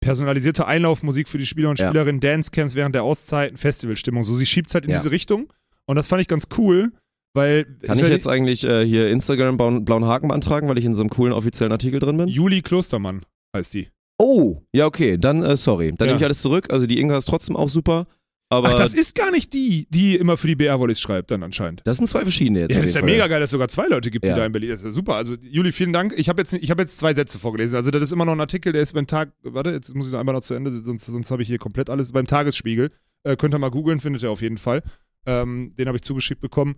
personalisierte 0.00 0.66
Einlaufmusik 0.66 1.28
für 1.28 1.38
die 1.38 1.46
Spieler 1.46 1.70
und. 1.70 1.78
Spielerinnen, 1.78 2.20
Dancecamps 2.20 2.74
während 2.74 2.94
der 2.94 3.02
Auszeiten, 3.02 3.56
Festivalstimmung. 3.56 4.22
So, 4.22 4.34
sie 4.34 4.46
schiebt 4.46 4.72
halt 4.74 4.84
in 4.84 4.92
diese 4.92 5.10
Richtung. 5.10 5.52
Und 5.86 5.96
das 5.96 6.08
fand 6.08 6.20
ich 6.22 6.28
ganz 6.28 6.44
cool, 6.58 6.92
weil. 7.36 7.64
kann 7.82 7.98
ich 7.98 8.08
jetzt 8.08 8.26
eigentlich 8.26 8.64
äh, 8.64 8.84
hier 8.84 9.08
Instagram 9.10 9.56
blauen, 9.56 9.84
blauen 9.84 10.04
Haken 10.04 10.28
beantragen, 10.28 10.68
weil 10.68 10.78
ich 10.78 10.84
in 10.84 10.94
so 10.94 11.02
einem 11.02 11.10
coolen 11.10 11.32
offiziellen 11.32 11.72
Artikel 11.72 12.00
drin 12.00 12.16
bin? 12.16 12.28
Juli 12.28 12.62
Klostermann 12.62 13.22
heißt 13.54 13.74
die. 13.74 13.88
Oh, 14.18 14.62
ja, 14.72 14.86
okay, 14.86 15.18
dann 15.18 15.42
äh, 15.42 15.56
sorry. 15.56 15.92
Dann 15.96 16.06
Ja. 16.08 16.12
nehme 16.14 16.16
ich 16.18 16.24
alles 16.24 16.40
zurück. 16.42 16.72
Also 16.72 16.86
die 16.86 16.98
Inga 17.00 17.16
ist 17.18 17.26
trotzdem 17.26 17.54
auch 17.54 17.68
super. 17.68 18.06
Aber 18.48 18.68
Ach, 18.68 18.74
das 18.74 18.94
ist 18.94 19.16
gar 19.16 19.32
nicht 19.32 19.52
die, 19.52 19.88
die 19.90 20.14
immer 20.14 20.36
für 20.36 20.46
die 20.46 20.54
BR-Volleys 20.54 21.00
schreibt, 21.00 21.32
dann 21.32 21.42
anscheinend. 21.42 21.80
das 21.84 21.96
sind 21.96 22.06
zwei 22.06 22.22
verschiedene 22.22 22.60
jetzt. 22.60 22.74
Ja, 22.74 22.78
das 22.80 22.90
ist 22.90 22.94
ja 22.94 23.00
Fall. 23.00 23.10
mega 23.10 23.26
geil, 23.26 23.40
dass 23.40 23.48
es 23.48 23.50
sogar 23.50 23.66
zwei 23.68 23.88
Leute 23.88 24.08
gibt, 24.08 24.24
die 24.24 24.28
Ja. 24.28 24.36
da 24.36 24.46
in 24.46 24.52
Berlin. 24.52 24.70
Das 24.70 24.80
ist 24.82 24.84
ja 24.84 24.90
super. 24.92 25.16
Also, 25.16 25.34
Juli, 25.42 25.72
vielen 25.72 25.92
Dank. 25.92 26.14
Ich 26.16 26.28
habe 26.28 26.40
jetzt, 26.42 26.52
ich 26.52 26.70
hab 26.70 26.78
jetzt 26.78 26.96
zwei 26.96 27.12
Sätze 27.12 27.40
vorgelesen. 27.40 27.74
Also, 27.76 27.90
das 27.90 28.02
ist 28.04 28.12
immer 28.12 28.24
noch 28.24 28.34
ein 28.34 28.40
Artikel, 28.40 28.72
der 28.72 28.82
ist 28.82 28.92
beim 28.92 29.08
Tag. 29.08 29.32
Warte, 29.42 29.70
jetzt 29.70 29.92
muss 29.96 30.06
ich 30.06 30.12
noch 30.12 30.20
einmal 30.20 30.32
noch 30.36 30.42
zu 30.42 30.54
Ende, 30.54 30.80
sonst, 30.84 31.06
sonst 31.06 31.30
habe 31.32 31.42
ich 31.42 31.48
hier 31.48 31.58
komplett 31.58 31.90
alles. 31.90 32.12
Beim 32.12 32.28
Tagesspiegel. 32.28 32.90
Äh, 33.24 33.34
könnt 33.36 33.52
ihr 33.52 33.58
mal 33.58 33.70
googeln, 33.72 33.98
findet 33.98 34.22
ihr 34.22 34.30
auf 34.30 34.40
jeden 34.42 34.58
Fall. 34.58 34.84
Ähm, 35.26 35.72
den 35.76 35.88
habe 35.88 35.96
ich 35.96 36.02
zugeschickt 36.02 36.40
bekommen. 36.40 36.76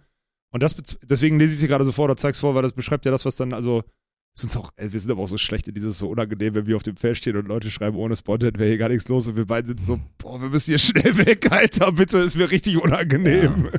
Und 0.51 0.63
das, 0.63 0.75
deswegen 1.03 1.39
lese 1.39 1.51
ich 1.51 1.55
es 1.57 1.61
hier 1.61 1.69
gerade 1.69 1.85
so 1.85 1.93
vor 1.93 2.07
oder 2.07 2.17
zeig's 2.17 2.41
vor, 2.41 2.55
weil 2.55 2.63
das 2.63 2.73
beschreibt 2.73 3.05
ja 3.05 3.11
das, 3.11 3.25
was 3.25 3.37
dann, 3.37 3.53
also. 3.53 3.83
uns 4.43 4.57
auch, 4.57 4.71
ey, 4.77 4.93
wir 4.93 5.01
sind 5.01 5.11
aber 5.11 5.23
auch 5.23 5.29
so 5.29 5.39
schlecht 5.39 5.69
in 5.69 5.75
dieses 5.75 5.99
so 5.99 6.09
unangenehm, 6.09 6.55
wenn 6.55 6.67
wir 6.67 6.77
auf 6.77 6.83
dem 6.83 6.97
Feld 6.97 7.17
stehen 7.17 7.37
und 7.37 7.49
Leute 7.49 7.71
schreiben, 7.71 7.97
ohne 7.97 8.17
Spontan 8.17 8.55
wäre 8.57 8.69
hier 8.69 8.79
gar 8.79 8.89
nichts 8.89 9.09
los 9.09 9.29
und 9.29 9.37
wir 9.37 9.47
beide 9.47 9.69
sind 9.69 9.81
so, 9.81 10.01
boah, 10.19 10.41
wir 10.41 10.49
müssen 10.49 10.71
hier 10.71 10.79
schnell 10.79 11.17
weg, 11.27 11.51
Alter, 11.51 11.93
bitte, 11.93 12.19
ist 12.19 12.37
mir 12.37 12.51
richtig 12.51 12.83
unangenehm. 12.83 13.71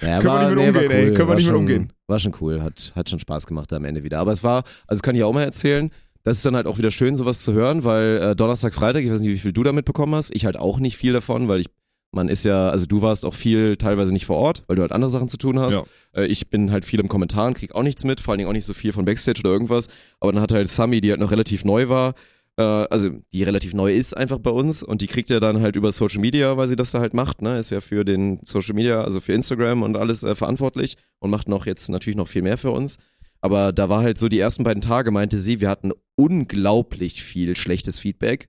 Ja, 0.00 0.20
Können 0.20 0.56
wir 0.56 0.56
nicht 0.56 0.56
mit 0.56 0.58
nee, 0.58 0.68
umgehen, 0.68 0.90
ey. 0.90 1.08
cool. 1.08 1.14
Können 1.14 1.16
wir 1.16 1.28
war 1.28 1.34
nicht 1.34 1.44
mit 1.44 1.50
schon, 1.52 1.60
umgehen. 1.60 1.92
War 2.06 2.18
schon 2.18 2.36
cool, 2.40 2.62
hat, 2.62 2.92
hat 2.94 3.10
schon 3.10 3.18
Spaß 3.18 3.46
gemacht 3.46 3.72
am 3.72 3.84
Ende 3.84 4.02
wieder. 4.02 4.18
Aber 4.18 4.32
es 4.32 4.42
war, 4.42 4.64
also 4.86 5.02
kann 5.02 5.14
ich 5.14 5.22
auch 5.24 5.32
mal 5.32 5.42
erzählen, 5.42 5.90
das 6.22 6.36
ist 6.36 6.46
dann 6.46 6.56
halt 6.56 6.66
auch 6.66 6.78
wieder 6.78 6.90
schön, 6.90 7.16
sowas 7.16 7.42
zu 7.42 7.52
hören, 7.52 7.84
weil 7.84 8.18
äh, 8.18 8.36
Donnerstag, 8.36 8.74
Freitag, 8.74 9.02
ich 9.02 9.10
weiß 9.10 9.20
nicht, 9.20 9.30
wie 9.30 9.38
viel 9.38 9.52
du 9.52 9.62
da 9.62 9.72
mitbekommen 9.72 10.14
hast, 10.14 10.34
ich 10.34 10.44
halt 10.44 10.56
auch 10.56 10.78
nicht 10.78 10.96
viel 10.96 11.12
davon, 11.12 11.48
weil 11.48 11.60
ich, 11.60 11.66
man 12.12 12.28
ist 12.28 12.44
ja, 12.44 12.70
also 12.70 12.86
du 12.86 13.02
warst 13.02 13.24
auch 13.24 13.34
viel 13.34 13.76
teilweise 13.76 14.12
nicht 14.12 14.26
vor 14.26 14.36
Ort, 14.36 14.64
weil 14.66 14.76
du 14.76 14.82
halt 14.82 14.92
andere 14.92 15.10
Sachen 15.10 15.28
zu 15.28 15.36
tun 15.36 15.58
hast. 15.58 15.76
Äh, 16.14 16.26
ich 16.26 16.48
bin 16.50 16.70
halt 16.70 16.84
viel 16.84 17.00
im 17.00 17.08
Kommentaren, 17.08 17.54
krieg 17.54 17.74
auch 17.74 17.82
nichts 17.82 18.04
mit, 18.04 18.20
vor 18.20 18.32
allen 18.32 18.38
Dingen 18.38 18.48
auch 18.48 18.54
nicht 18.54 18.64
so 18.64 18.74
viel 18.74 18.92
von 18.92 19.04
Backstage 19.04 19.40
oder 19.40 19.50
irgendwas. 19.50 19.86
Aber 20.18 20.32
dann 20.32 20.42
hat 20.42 20.52
halt 20.52 20.68
Sami, 20.68 21.00
die 21.00 21.10
halt 21.10 21.20
noch 21.20 21.30
relativ 21.30 21.64
neu 21.64 21.88
war, 21.88 22.14
äh, 22.56 22.62
also 22.62 23.10
die 23.32 23.42
relativ 23.42 23.74
neu 23.74 23.92
ist 23.92 24.16
einfach 24.16 24.38
bei 24.38 24.50
uns 24.50 24.82
und 24.82 25.02
die 25.02 25.06
kriegt 25.06 25.30
ja 25.30 25.40
dann 25.40 25.60
halt 25.60 25.76
über 25.76 25.92
Social 25.92 26.20
Media, 26.20 26.56
weil 26.56 26.68
sie 26.68 26.76
das 26.76 26.90
da 26.90 27.00
halt 27.00 27.14
macht, 27.14 27.42
ne, 27.42 27.58
ist 27.58 27.70
ja 27.70 27.80
für 27.80 28.04
den 28.04 28.40
Social 28.42 28.74
Media, 28.74 29.02
also 29.02 29.20
für 29.20 29.32
Instagram 29.32 29.82
und 29.82 29.96
alles 29.96 30.22
äh, 30.22 30.34
verantwortlich 30.34 30.96
und 31.20 31.30
macht 31.30 31.48
noch 31.48 31.66
jetzt 31.66 31.88
natürlich 31.88 32.16
noch 32.16 32.28
viel 32.28 32.42
mehr 32.42 32.58
für 32.58 32.70
uns. 32.70 32.98
Aber 33.40 33.72
da 33.72 33.88
war 33.88 34.02
halt 34.02 34.18
so 34.18 34.28
die 34.28 34.38
ersten 34.38 34.64
beiden 34.64 34.82
Tage, 34.82 35.10
meinte 35.10 35.38
sie, 35.38 35.60
wir 35.60 35.70
hatten 35.70 35.92
unglaublich 36.16 37.22
viel 37.22 37.56
schlechtes 37.56 37.98
Feedback. 37.98 38.48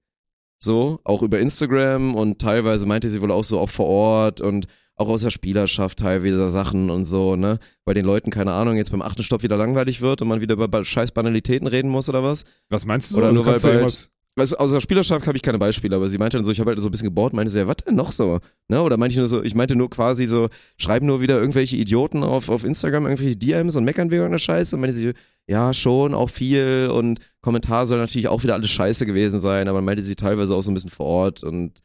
So, 0.64 1.00
auch 1.04 1.24
über 1.24 1.40
Instagram 1.40 2.14
und 2.16 2.40
teilweise 2.40 2.86
meinte 2.86 3.10
sie 3.10 3.22
wohl 3.22 3.32
auch 3.32 3.44
so 3.44 3.60
auch 3.60 3.70
vor 3.70 3.88
Ort 3.88 4.42
und 4.42 4.68
auch 4.96 5.10
aus 5.10 5.22
der 5.24 5.32
Spielerschaft 5.32 5.98
teilweise 6.00 6.50
Sachen 6.50 6.92
und 6.92 7.06
so, 7.06 7.36
ne? 7.36 7.58
Weil 7.86 7.96
den 7.96 8.06
Leuten, 8.06 8.30
keine 8.30 8.52
Ahnung, 8.52 8.78
jetzt 8.78 8.92
beim 8.92 9.02
achten 9.02 9.24
Stopp 9.24 9.42
wieder 9.42 9.58
langweilig 9.58 10.02
wird 10.02 10.22
und 10.22 10.28
man 10.28 10.40
wieder 10.42 10.54
über 10.54 10.84
scheiß 10.84 11.12
Banalitäten 11.14 11.66
reden 11.68 11.90
muss 11.90 12.08
oder 12.10 12.24
was. 12.24 12.44
Was 12.70 12.86
meinst 12.86 13.12
du? 13.12 13.18
Oder 13.18 13.28
Also 13.28 13.36
nur 13.36 13.46
weil 13.48 13.54
bald, 13.54 13.64
irgendwas- 13.82 14.10
also 14.38 14.58
aus 14.58 14.72
der 14.72 14.80
Spielerschaft 14.80 15.26
habe 15.28 15.36
ich 15.36 15.42
keine 15.42 15.58
Beispiele, 15.58 15.96
aber 15.96 16.08
sie 16.08 16.18
meinte 16.20 16.38
dann 16.38 16.44
so, 16.44 16.52
ich 16.52 16.60
habe 16.60 16.70
halt 16.70 16.80
so 16.80 16.88
ein 16.88 16.92
bisschen 16.92 17.08
gebohrt, 17.10 17.34
meinte 17.34 17.52
sie, 17.52 17.60
ja, 17.60 17.68
was 17.68 17.78
denn 17.86 17.96
noch 17.96 18.12
so? 18.12 18.40
Ne? 18.70 18.82
Oder 18.82 18.98
meinte 18.98 19.14
ich 19.14 19.18
nur 19.18 19.28
so, 19.28 19.42
ich 19.44 19.56
meinte 19.56 19.76
nur 19.76 19.90
quasi 19.90 20.26
so, 20.26 20.48
schreiben 20.78 21.06
nur 21.08 21.20
wieder 21.22 21.38
irgendwelche 21.40 21.76
Idioten 21.78 22.24
auf, 22.24 22.48
auf 22.50 22.64
Instagram 22.64 23.08
irgendwelche 23.08 23.36
DMs 23.36 23.76
und 23.76 23.84
meckern 23.84 24.10
wegen 24.12 24.22
irgendeiner 24.22 24.40
Scheiße. 24.40 24.76
Und 24.76 24.82
meinte 24.82 24.96
sie, 24.96 25.14
ja, 25.48 25.74
schon, 25.74 26.14
auch 26.14 26.30
viel 26.30 26.90
und 26.94 27.20
Kommentar 27.42 27.86
soll 27.86 27.98
natürlich 28.00 28.28
auch 28.28 28.44
wieder 28.44 28.54
alles 28.54 28.70
scheiße 28.70 29.06
gewesen 29.06 29.40
sein, 29.40 29.68
aber 29.68 29.82
meinte 29.82 30.04
sie 30.04 30.16
teilweise 30.16 30.56
auch 30.56 30.62
so 30.62 30.72
ein 30.72 30.74
bisschen 30.76 30.92
vor 30.92 31.06
Ort 31.08 31.44
und 31.44 31.82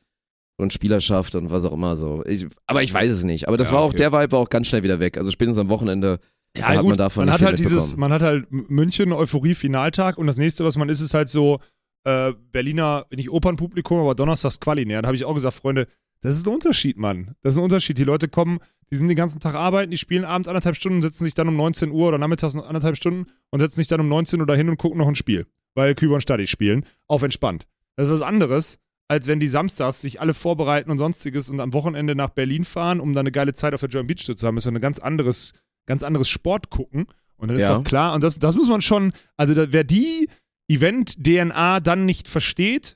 und 0.59 0.72
Spielerschaft 0.72 1.34
und 1.34 1.50
was 1.50 1.66
auch 1.66 1.72
immer 1.72 1.96
so. 1.96 2.24
Ich, 2.24 2.46
aber 2.66 2.82
ich 2.82 2.92
weiß 2.92 3.11
es 3.11 3.24
nicht. 3.24 3.46
Aber 3.46 3.59
das 3.59 3.68
Ja, 3.68 3.74
war 3.74 3.82
auch, 3.82 3.88
okay. 3.88 3.98
der 3.98 4.12
Vibe 4.12 4.32
war 4.32 4.38
auch 4.38 4.48
ganz 4.48 4.68
schnell 4.68 4.82
wieder 4.82 5.00
weg. 5.00 5.18
Also 5.18 5.30
spätestens 5.30 5.61
am 5.61 5.68
Wochenende 5.68 6.18
Ja, 6.57 6.68
hat 6.68 6.78
gut, 6.80 6.88
man 6.88 6.96
davon 6.98 7.26
man 7.26 7.34
nicht 7.34 7.42
hat 7.42 7.46
halt 7.46 7.59
dieses, 7.59 7.96
man 7.98 8.11
hat 8.11 8.22
halt 8.22 8.46
München, 8.50 9.12
Euphorie, 9.12 9.54
Finaltag 9.54 10.16
und 10.16 10.26
das 10.26 10.38
nächste, 10.38 10.64
was 10.64 10.78
man 10.78 10.88
ist, 10.88 11.02
ist 11.02 11.12
halt 11.12 11.28
so 11.28 11.61
äh, 12.04 12.32
Berliner, 12.52 13.04
nicht 13.14 13.28
Opernpublikum, 13.30 13.98
aber 13.98 14.14
Donnerstags 14.14 14.59
Quali 14.59 14.86
näher. 14.86 15.02
Da 15.02 15.09
habe 15.09 15.16
ich 15.16 15.26
auch 15.26 15.34
gesagt, 15.34 15.57
Freunde, 15.57 15.88
das 16.22 16.36
ist 16.36 16.46
ein 16.46 16.54
Unterschied, 16.54 16.96
Mann. 16.96 17.34
Das 17.42 17.52
ist 17.52 17.59
ein 17.59 17.64
Unterschied. 17.64 17.98
Die 17.98 18.04
Leute 18.04 18.28
kommen, 18.28 18.59
die 18.91 18.97
sind 18.97 19.09
den 19.09 19.16
ganzen 19.16 19.41
Tag 19.41 19.55
arbeiten, 19.55 19.91
die 19.91 19.97
spielen 19.97 20.24
abends 20.24 20.49
anderthalb 20.49 20.76
Stunden, 20.76 21.03
setzen 21.03 21.24
sich 21.24 21.34
dann 21.34 21.49
um 21.49 21.57
19 21.57 21.91
Uhr 21.91 22.09
oder 22.09 22.18
nachmittags 22.18 22.55
anderthalb 22.57 22.97
Stunden 22.97 23.26
und 23.51 23.61
setzen 23.61 23.76
sich 23.76 23.87
dann 23.89 24.01
um 24.01 24.09
19 24.09 24.41
Uhr 24.41 24.47
dahin 24.47 24.68
und 24.68 24.76
gucken 24.78 24.99
noch 24.99 25.09
ein 25.09 25.14
Spiel, 25.16 25.47
weil 25.74 25.95
Küber 25.95 26.14
und 26.14 26.20
Stadi 26.20 26.47
spielen, 26.47 26.84
auf 27.09 27.22
entspannt. 27.22 27.66
Das 27.97 28.07
ist 28.07 28.12
was 28.12 28.22
anderes, 28.22 28.78
als 29.09 29.26
wenn 29.26 29.41
die 29.41 29.49
samstags 29.49 30.01
sich 30.01 30.20
alle 30.20 30.34
vorbereiten 30.34 30.91
und 30.91 30.99
sonstiges 30.99 31.49
und 31.49 31.61
am 31.61 31.72
Wochenende 31.72 32.14
nach 32.14 32.30
Berlin 32.30 32.64
fahren, 32.64 33.01
um 33.01 33.12
dann 33.12 33.22
eine 33.22 33.32
geile 33.32 33.55
Zeit 33.55 33.74
auf 33.74 33.80
der 33.80 33.89
German 33.89 34.07
Beach 34.09 34.24
zu 34.24 34.47
haben. 34.47 34.57
Das 34.57 34.64
ist 34.66 34.70
ja 34.70 34.76
ein 34.76 34.80
ganz 34.80 34.99
anderes, 34.99 35.53
ganz 35.87 36.03
anderes 36.03 36.28
Sport 36.28 36.70
gucken. 36.70 37.07
Und 37.37 37.49
dann 37.49 37.57
ist 37.59 37.68
Ja. 37.68 37.76
auch 37.78 37.84
klar, 37.84 38.14
und 38.14 38.22
das, 38.22 38.39
das 38.39 38.57
muss 38.57 38.68
man 38.68 38.80
schon, 38.80 39.12
also 39.37 39.55
da, 39.55 39.66
wer 39.70 39.84
die 39.84 40.28
Event-DNA 40.68 41.80
dann 41.80 42.05
nicht 42.05 42.28
versteht, 42.28 42.95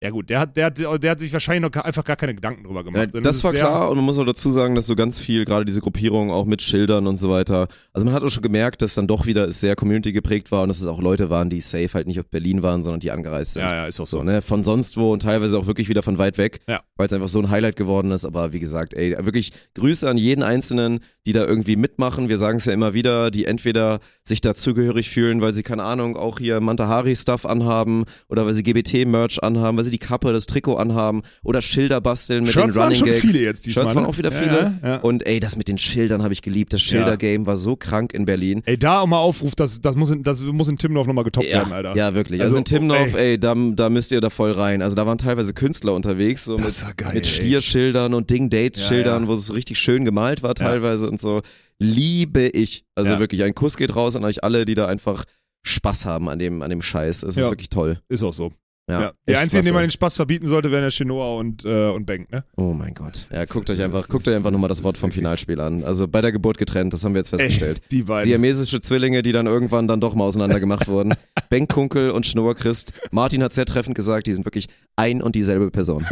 ja 0.00 0.10
gut, 0.10 0.30
der 0.30 0.38
hat, 0.40 0.56
der, 0.56 0.66
hat, 0.66 0.78
der 0.78 1.10
hat 1.10 1.18
sich 1.18 1.32
wahrscheinlich 1.32 1.62
noch 1.62 1.70
gar, 1.72 1.84
einfach 1.84 2.04
gar 2.04 2.14
keine 2.16 2.34
Gedanken 2.34 2.62
drüber 2.64 2.84
gemacht. 2.84 3.10
Ja, 3.14 3.20
das 3.20 3.42
war 3.42 3.52
klar 3.52 3.90
und 3.90 3.96
man 3.96 4.04
muss 4.04 4.18
auch 4.18 4.24
dazu 4.26 4.50
sagen, 4.50 4.74
dass 4.76 4.86
so 4.86 4.94
ganz 4.94 5.18
viel, 5.18 5.44
gerade 5.44 5.64
diese 5.64 5.80
Gruppierung 5.80 6.30
auch 6.30 6.44
mit 6.44 6.62
Schildern 6.62 7.06
und 7.08 7.16
so 7.16 7.30
weiter, 7.30 7.66
also 7.92 8.04
man 8.04 8.14
hat 8.14 8.22
auch 8.22 8.30
schon 8.30 8.42
gemerkt, 8.44 8.80
dass 8.82 8.94
dann 8.94 9.06
doch 9.08 9.26
wieder 9.26 9.48
es 9.48 9.60
sehr 9.60 9.74
Community 9.74 10.12
geprägt 10.12 10.52
war 10.52 10.62
und 10.62 10.68
dass 10.68 10.78
es 10.80 10.86
auch 10.86 11.00
Leute 11.02 11.30
waren, 11.30 11.50
die 11.50 11.60
safe 11.60 11.90
halt 11.94 12.06
nicht 12.06 12.20
auf 12.20 12.26
Berlin 12.28 12.62
waren, 12.62 12.82
sondern 12.84 13.00
die 13.00 13.10
angereist 13.10 13.54
sind. 13.54 13.62
Ja, 13.62 13.74
ja, 13.74 13.86
ist 13.86 13.98
auch 13.98 14.06
so. 14.06 14.18
So, 14.18 14.22
ne, 14.22 14.40
von 14.42 14.62
sonst 14.62 14.96
wo 14.96 15.12
und 15.12 15.22
teilweise 15.22 15.58
auch 15.58 15.66
wirklich 15.66 15.88
wieder 15.88 16.02
von 16.04 16.18
weit 16.18 16.38
weg, 16.38 16.60
Ja. 16.68 16.80
weil 16.96 17.06
es 17.06 17.12
einfach 17.12 17.28
so 17.28 17.40
ein 17.40 17.50
Highlight 17.50 17.76
geworden 17.76 18.10
ist. 18.12 18.24
Aber 18.24 18.52
wie 18.52 18.60
gesagt, 18.60 18.94
ey, 18.94 19.16
wirklich 19.24 19.52
Grüße 19.74 20.08
an 20.08 20.16
jeden 20.16 20.42
Einzelnen, 20.42 21.00
die 21.26 21.32
da 21.32 21.44
irgendwie 21.44 21.76
mitmachen. 21.76 22.28
Wir 22.28 22.38
sagen 22.38 22.58
es 22.58 22.64
ja 22.64 22.72
immer 22.72 22.94
wieder, 22.94 23.30
die 23.30 23.44
entweder 23.44 24.00
sich 24.24 24.40
dazugehörig 24.40 25.10
fühlen, 25.10 25.40
weil 25.40 25.52
sie, 25.52 25.62
keine 25.62 25.82
Ahnung, 25.82 26.16
auch 26.16 26.38
hier 26.38 26.60
Mantahari-Stuff 26.60 27.44
anhaben 27.46 28.04
oder 28.28 28.46
weil 28.46 28.54
sie 28.54 28.62
GBT-Merch 28.62 29.42
anhaben, 29.42 29.76
weil 29.76 29.84
sie 29.88 29.92
die 29.92 29.98
Kappe, 29.98 30.32
das 30.32 30.46
Trikot 30.46 30.76
anhaben 30.76 31.22
oder 31.42 31.60
Schilder 31.60 32.00
basteln 32.00 32.44
mit 32.44 32.52
Shirts 32.52 32.74
den 32.74 32.76
waren 32.76 32.84
Running 32.92 32.98
schon 32.98 33.08
Gags. 33.08 33.20
viele 33.20 33.44
jetzt 33.44 33.66
diesmal. 33.66 33.84
Shirts 33.84 33.94
waren 33.96 34.04
ne? 34.04 34.08
auch 34.08 34.18
wieder 34.18 34.30
viele. 34.32 34.78
Ja, 34.82 34.88
ja. 34.88 34.96
Und 34.98 35.26
ey, 35.26 35.40
das 35.40 35.56
mit 35.56 35.68
den 35.68 35.78
Schildern 35.78 36.22
habe 36.22 36.32
ich 36.32 36.42
geliebt. 36.42 36.72
Das 36.72 36.80
Schilder-Game 36.82 37.46
war 37.46 37.56
so 37.56 37.76
krank 37.76 38.12
in 38.14 38.24
Berlin. 38.24 38.62
Ey, 38.66 38.78
da 38.78 39.00
auch 39.00 39.06
mal 39.06 39.18
Aufruf, 39.18 39.54
das, 39.54 39.80
das, 39.80 39.96
muss 39.96 40.10
in, 40.10 40.22
das 40.22 40.40
muss 40.42 40.68
in 40.68 40.78
Timmendorf 40.78 41.06
nochmal 41.06 41.24
getoppt 41.24 41.46
werden, 41.48 41.72
Alter. 41.72 41.96
ja, 41.96 42.14
wirklich. 42.14 42.40
Also, 42.40 42.50
Also, 42.52 42.58
in 42.58 42.64
Timmendorf, 42.64 43.14
oh, 43.14 43.18
ey, 43.18 43.38
da, 43.38 43.54
da 43.74 43.90
müsst 43.90 44.12
ihr 44.12 44.20
da 44.20 44.30
voll 44.30 44.52
rein. 44.52 44.82
Also 44.82 44.94
da 44.96 45.06
waren 45.06 45.18
teilweise 45.18 45.52
Künstler 45.54 45.94
unterwegs, 45.94 46.44
so 46.44 46.56
mit, 46.56 46.84
geil, 46.96 47.14
mit 47.14 47.24
ey. 47.26 47.30
Stierschildern 47.32 48.14
und 48.14 48.30
Ding-Dates-Schildern, 48.30 49.26
wo 49.28 49.34
es 49.34 49.46
so 49.46 49.52
richtig 49.52 49.78
schön 49.78 50.04
gemalt 50.04 50.42
war 50.42 50.54
teilweise 50.54 51.08
und 51.08 51.20
so. 51.20 51.42
Liebe 51.78 52.48
ich. 52.48 52.84
Also 52.94 53.18
wirklich, 53.20 53.42
ein 53.44 53.54
Kuss 53.54 53.76
geht 53.76 53.94
raus 53.94 54.16
an 54.16 54.24
euch 54.24 54.42
alle, 54.42 54.64
die 54.64 54.74
da 54.74 54.86
einfach 54.86 55.24
Spaß 55.64 56.04
haben 56.06 56.28
an 56.28 56.38
dem, 56.38 56.62
an 56.62 56.70
dem 56.70 56.82
Scheiß. 56.82 57.22
Es 57.22 57.36
ist 57.36 57.44
Ja. 57.44 57.50
wirklich 57.50 57.68
toll. 57.68 58.00
Ist 58.08 58.22
auch 58.22 58.32
so. 58.32 58.52
Ja, 58.88 59.00
Ja. 59.02 59.12
Die 59.28 59.36
einzigen, 59.36 59.62
denen 59.64 59.74
man 59.74 59.82
den 59.84 59.90
Spaß 59.90 60.16
verbieten 60.16 60.46
sollte, 60.46 60.70
wären 60.70 60.80
der 60.82 60.90
Chinoa 60.90 61.38
und, 61.38 61.64
äh, 61.66 61.90
und 61.90 62.06
Bank, 62.06 62.32
ne? 62.32 62.44
Oh 62.56 62.72
mein 62.72 62.94
Gott. 62.94 63.28
Ja, 63.30 63.44
guckt 63.44 63.68
euch 63.68 63.82
einfach, 63.82 64.08
guckt 64.08 64.26
euch 64.26 64.34
einfach 64.34 64.50
nochmal 64.50 64.68
das 64.68 64.78
das 64.78 64.84
Wort 64.84 64.96
vom 64.96 65.10
Finalspiel 65.10 65.60
an. 65.60 65.84
Also 65.84 66.06
bei 66.08 66.20
der 66.20 66.32
Geburt 66.32 66.56
getrennt, 66.56 66.92
das 66.92 67.04
haben 67.04 67.14
wir 67.14 67.18
jetzt 67.18 67.30
festgestellt. 67.30 67.80
Die 67.90 68.02
beiden. 68.02 68.24
Siamesische 68.24 68.80
Zwillinge, 68.80 69.22
die 69.22 69.32
dann 69.32 69.46
irgendwann 69.46 69.88
dann 69.88 70.00
doch 70.00 70.14
mal 70.14 70.24
auseinander 70.24 70.60
gemacht 70.60 70.86
wurden. 70.88 71.14
Benk 71.50 71.68
Kunkel 71.68 72.10
und 72.12 72.26
Schnurr 72.26 72.54
Christ. 72.54 72.92
Martin 73.10 73.42
hat 73.42 73.54
sehr 73.54 73.66
treffend 73.66 73.96
gesagt, 73.96 74.26
die 74.26 74.32
sind 74.32 74.46
wirklich 74.46 74.68
ein 74.96 75.20
und 75.20 75.34
dieselbe 75.34 75.70
Person. 75.70 76.06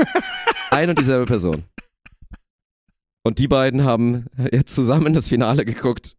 Ein 0.70 0.90
und 0.90 0.98
dieselbe 0.98 1.26
Person. 1.26 1.64
Und 3.22 3.38
die 3.38 3.48
beiden 3.48 3.84
haben 3.84 4.26
jetzt 4.52 4.74
zusammen 4.74 5.14
das 5.14 5.28
Finale 5.28 5.64
geguckt. 5.64 6.16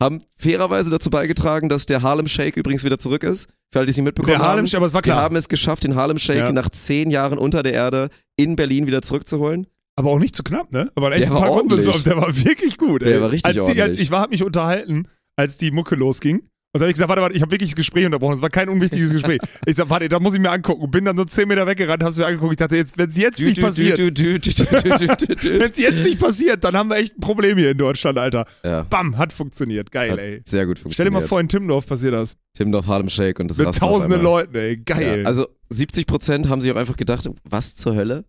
Haben 0.00 0.22
fairerweise 0.36 0.90
dazu 0.90 1.10
beigetragen, 1.10 1.68
dass 1.68 1.86
der 1.86 2.02
Harlem 2.02 2.26
Shake 2.26 2.56
übrigens 2.56 2.82
wieder 2.84 2.98
zurück 2.98 3.22
ist. 3.22 3.48
Für 3.72 3.78
alle, 3.80 3.86
die 3.86 3.90
es 3.90 3.96
nicht 3.96 4.04
mitbekommen 4.04 4.36
der 4.36 4.40
Harlem, 4.46 4.66
haben. 4.66 4.76
aber 4.76 4.86
es 4.86 4.92
war 4.94 5.00
Wir 5.00 5.12
klar. 5.12 5.22
haben 5.22 5.36
es 5.36 5.48
geschafft, 5.48 5.84
den 5.84 5.94
Harlem 5.94 6.18
Shake 6.18 6.38
Ja. 6.38 6.52
nach 6.52 6.70
zehn 6.70 7.10
Jahren 7.10 7.38
unter 7.38 7.62
der 7.62 7.72
Erde 7.72 8.10
in 8.36 8.56
Berlin 8.56 8.86
wieder 8.86 9.02
zurückzuholen. 9.02 9.66
Aber 9.96 10.10
auch 10.10 10.18
nicht 10.18 10.34
zu 10.34 10.42
knapp, 10.42 10.72
ne? 10.72 10.90
Aber 10.94 11.12
echt 11.12 11.24
Der 11.24 11.28
ein 11.30 11.34
war 11.34 11.42
paar 11.42 11.50
Kumpels, 11.58 12.02
der 12.02 12.16
war 12.16 12.34
wirklich 12.44 12.78
gut. 12.78 13.02
Der 13.04 13.16
ey. 13.16 13.20
war 13.20 13.30
richtig 13.30 13.46
als 13.46 13.54
die, 13.54 13.60
als 13.60 13.78
ordentlich. 13.80 14.00
Ich 14.00 14.10
war, 14.10 14.22
hab 14.22 14.30
mich 14.30 14.42
unterhalten, 14.42 15.06
als 15.36 15.56
die 15.58 15.70
Mucke 15.70 15.94
losging. 15.94 16.48
Und 16.74 16.80
da 16.80 16.84
habe 16.84 16.90
ich 16.90 16.94
gesagt, 16.94 17.10
warte, 17.10 17.20
warte, 17.20 17.34
ich 17.34 17.42
habe 17.42 17.50
wirklich 17.50 17.68
das 17.68 17.76
Gespräch 17.76 18.06
unterbrochen. 18.06 18.36
Es 18.36 18.40
war 18.40 18.48
kein 18.48 18.70
unwichtiges 18.70 19.12
Gespräch. 19.12 19.40
Ich 19.66 19.76
sag, 19.76 19.90
warte, 19.90 20.08
da 20.08 20.18
muss 20.18 20.32
ich 20.32 20.40
mir 20.40 20.50
angucken. 20.50 20.90
Bin 20.90 21.04
dann 21.04 21.18
so 21.18 21.24
zehn 21.24 21.46
Meter 21.46 21.66
weggerannt, 21.66 22.02
hast 22.02 22.16
du 22.16 22.22
mir 22.22 22.28
angeguckt. 22.28 22.52
Ich 22.52 22.56
dachte, 22.56 22.76
jetzt, 22.76 22.96
wenn 22.96 23.10
es 23.10 23.16
jetzt 23.18 23.40
nicht 23.40 23.60
passiert, 23.60 23.98
wenn 23.98 25.60
es 25.60 25.76
jetzt 25.76 26.04
nicht 26.04 26.18
passiert, 26.18 26.64
dann 26.64 26.74
haben 26.74 26.88
wir 26.88 26.96
echt 26.96 27.18
ein 27.18 27.20
Problem 27.20 27.58
hier 27.58 27.72
in 27.72 27.76
Deutschland, 27.76 28.16
Alter. 28.16 28.46
Ja, 28.64 28.84
Bam, 28.84 29.18
hat 29.18 29.34
funktioniert. 29.34 29.92
Geil, 29.92 30.12
hat 30.12 30.18
ey. 30.18 30.40
sehr 30.46 30.64
gut 30.64 30.78
funktioniert. 30.78 30.94
Stell 30.94 31.04
dir 31.04 31.10
mal 31.10 31.20
vor, 31.20 31.40
in 31.40 31.48
Timmendorf 31.48 31.84
passiert 31.84 32.14
das. 32.14 32.36
Timdorf 32.54 32.86
Harlem 32.86 33.10
Shake 33.10 33.38
und 33.38 33.50
das 33.50 33.58
Mit 33.58 33.74
tausenden. 33.74 34.22
Leuten, 34.22 34.54
ey. 34.54 34.78
Geil. 34.78 35.20
Ja, 35.20 35.26
also 35.26 35.48
70 35.68 36.06
Prozent 36.06 36.48
haben 36.48 36.62
sich 36.62 36.72
auch 36.72 36.76
einfach 36.76 36.96
gedacht, 36.96 37.28
was 37.44 37.76
zur 37.76 37.94
Hölle? 37.94 38.24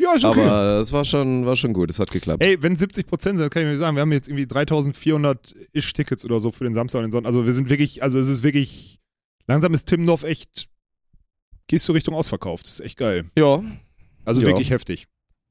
Ja, 0.00 0.14
ist 0.14 0.24
okay. 0.24 0.40
Aber 0.42 0.74
das 0.78 0.92
war 0.92 1.04
schon, 1.04 1.46
war 1.46 1.56
schon 1.56 1.72
gut, 1.72 1.90
es 1.90 1.98
hat 1.98 2.10
geklappt. 2.10 2.44
Ey, 2.44 2.62
wenn 2.62 2.76
70 2.76 3.06
Prozent 3.06 3.38
sind, 3.38 3.50
kann 3.50 3.62
ich 3.62 3.68
mir 3.68 3.76
sagen, 3.76 3.96
wir 3.96 4.02
haben 4.02 4.12
jetzt 4.12 4.28
irgendwie 4.28 4.46
3400 4.46 5.54
ish 5.72 5.92
Tickets 5.92 6.24
oder 6.24 6.38
so 6.40 6.50
für 6.50 6.64
den 6.64 6.74
Samstag 6.74 6.98
und 6.98 7.04
den 7.06 7.12
Sonntag. 7.12 7.28
Also 7.28 7.46
wir 7.46 7.52
sind 7.52 7.68
wirklich, 7.70 8.02
also 8.02 8.18
es 8.18 8.28
ist 8.28 8.42
wirklich, 8.42 8.98
langsam 9.46 9.72
ist 9.74 9.84
Timmendorf 9.86 10.24
echt, 10.24 10.68
gehst 11.66 11.88
du 11.88 11.92
Richtung 11.92 12.14
ausverkauft. 12.14 12.66
Das 12.66 12.74
ist 12.74 12.80
echt 12.80 12.98
geil. 12.98 13.24
Ja, 13.36 13.62
Also 14.24 14.40
Ja. 14.42 14.48
wirklich 14.48 14.70
heftig. 14.70 15.06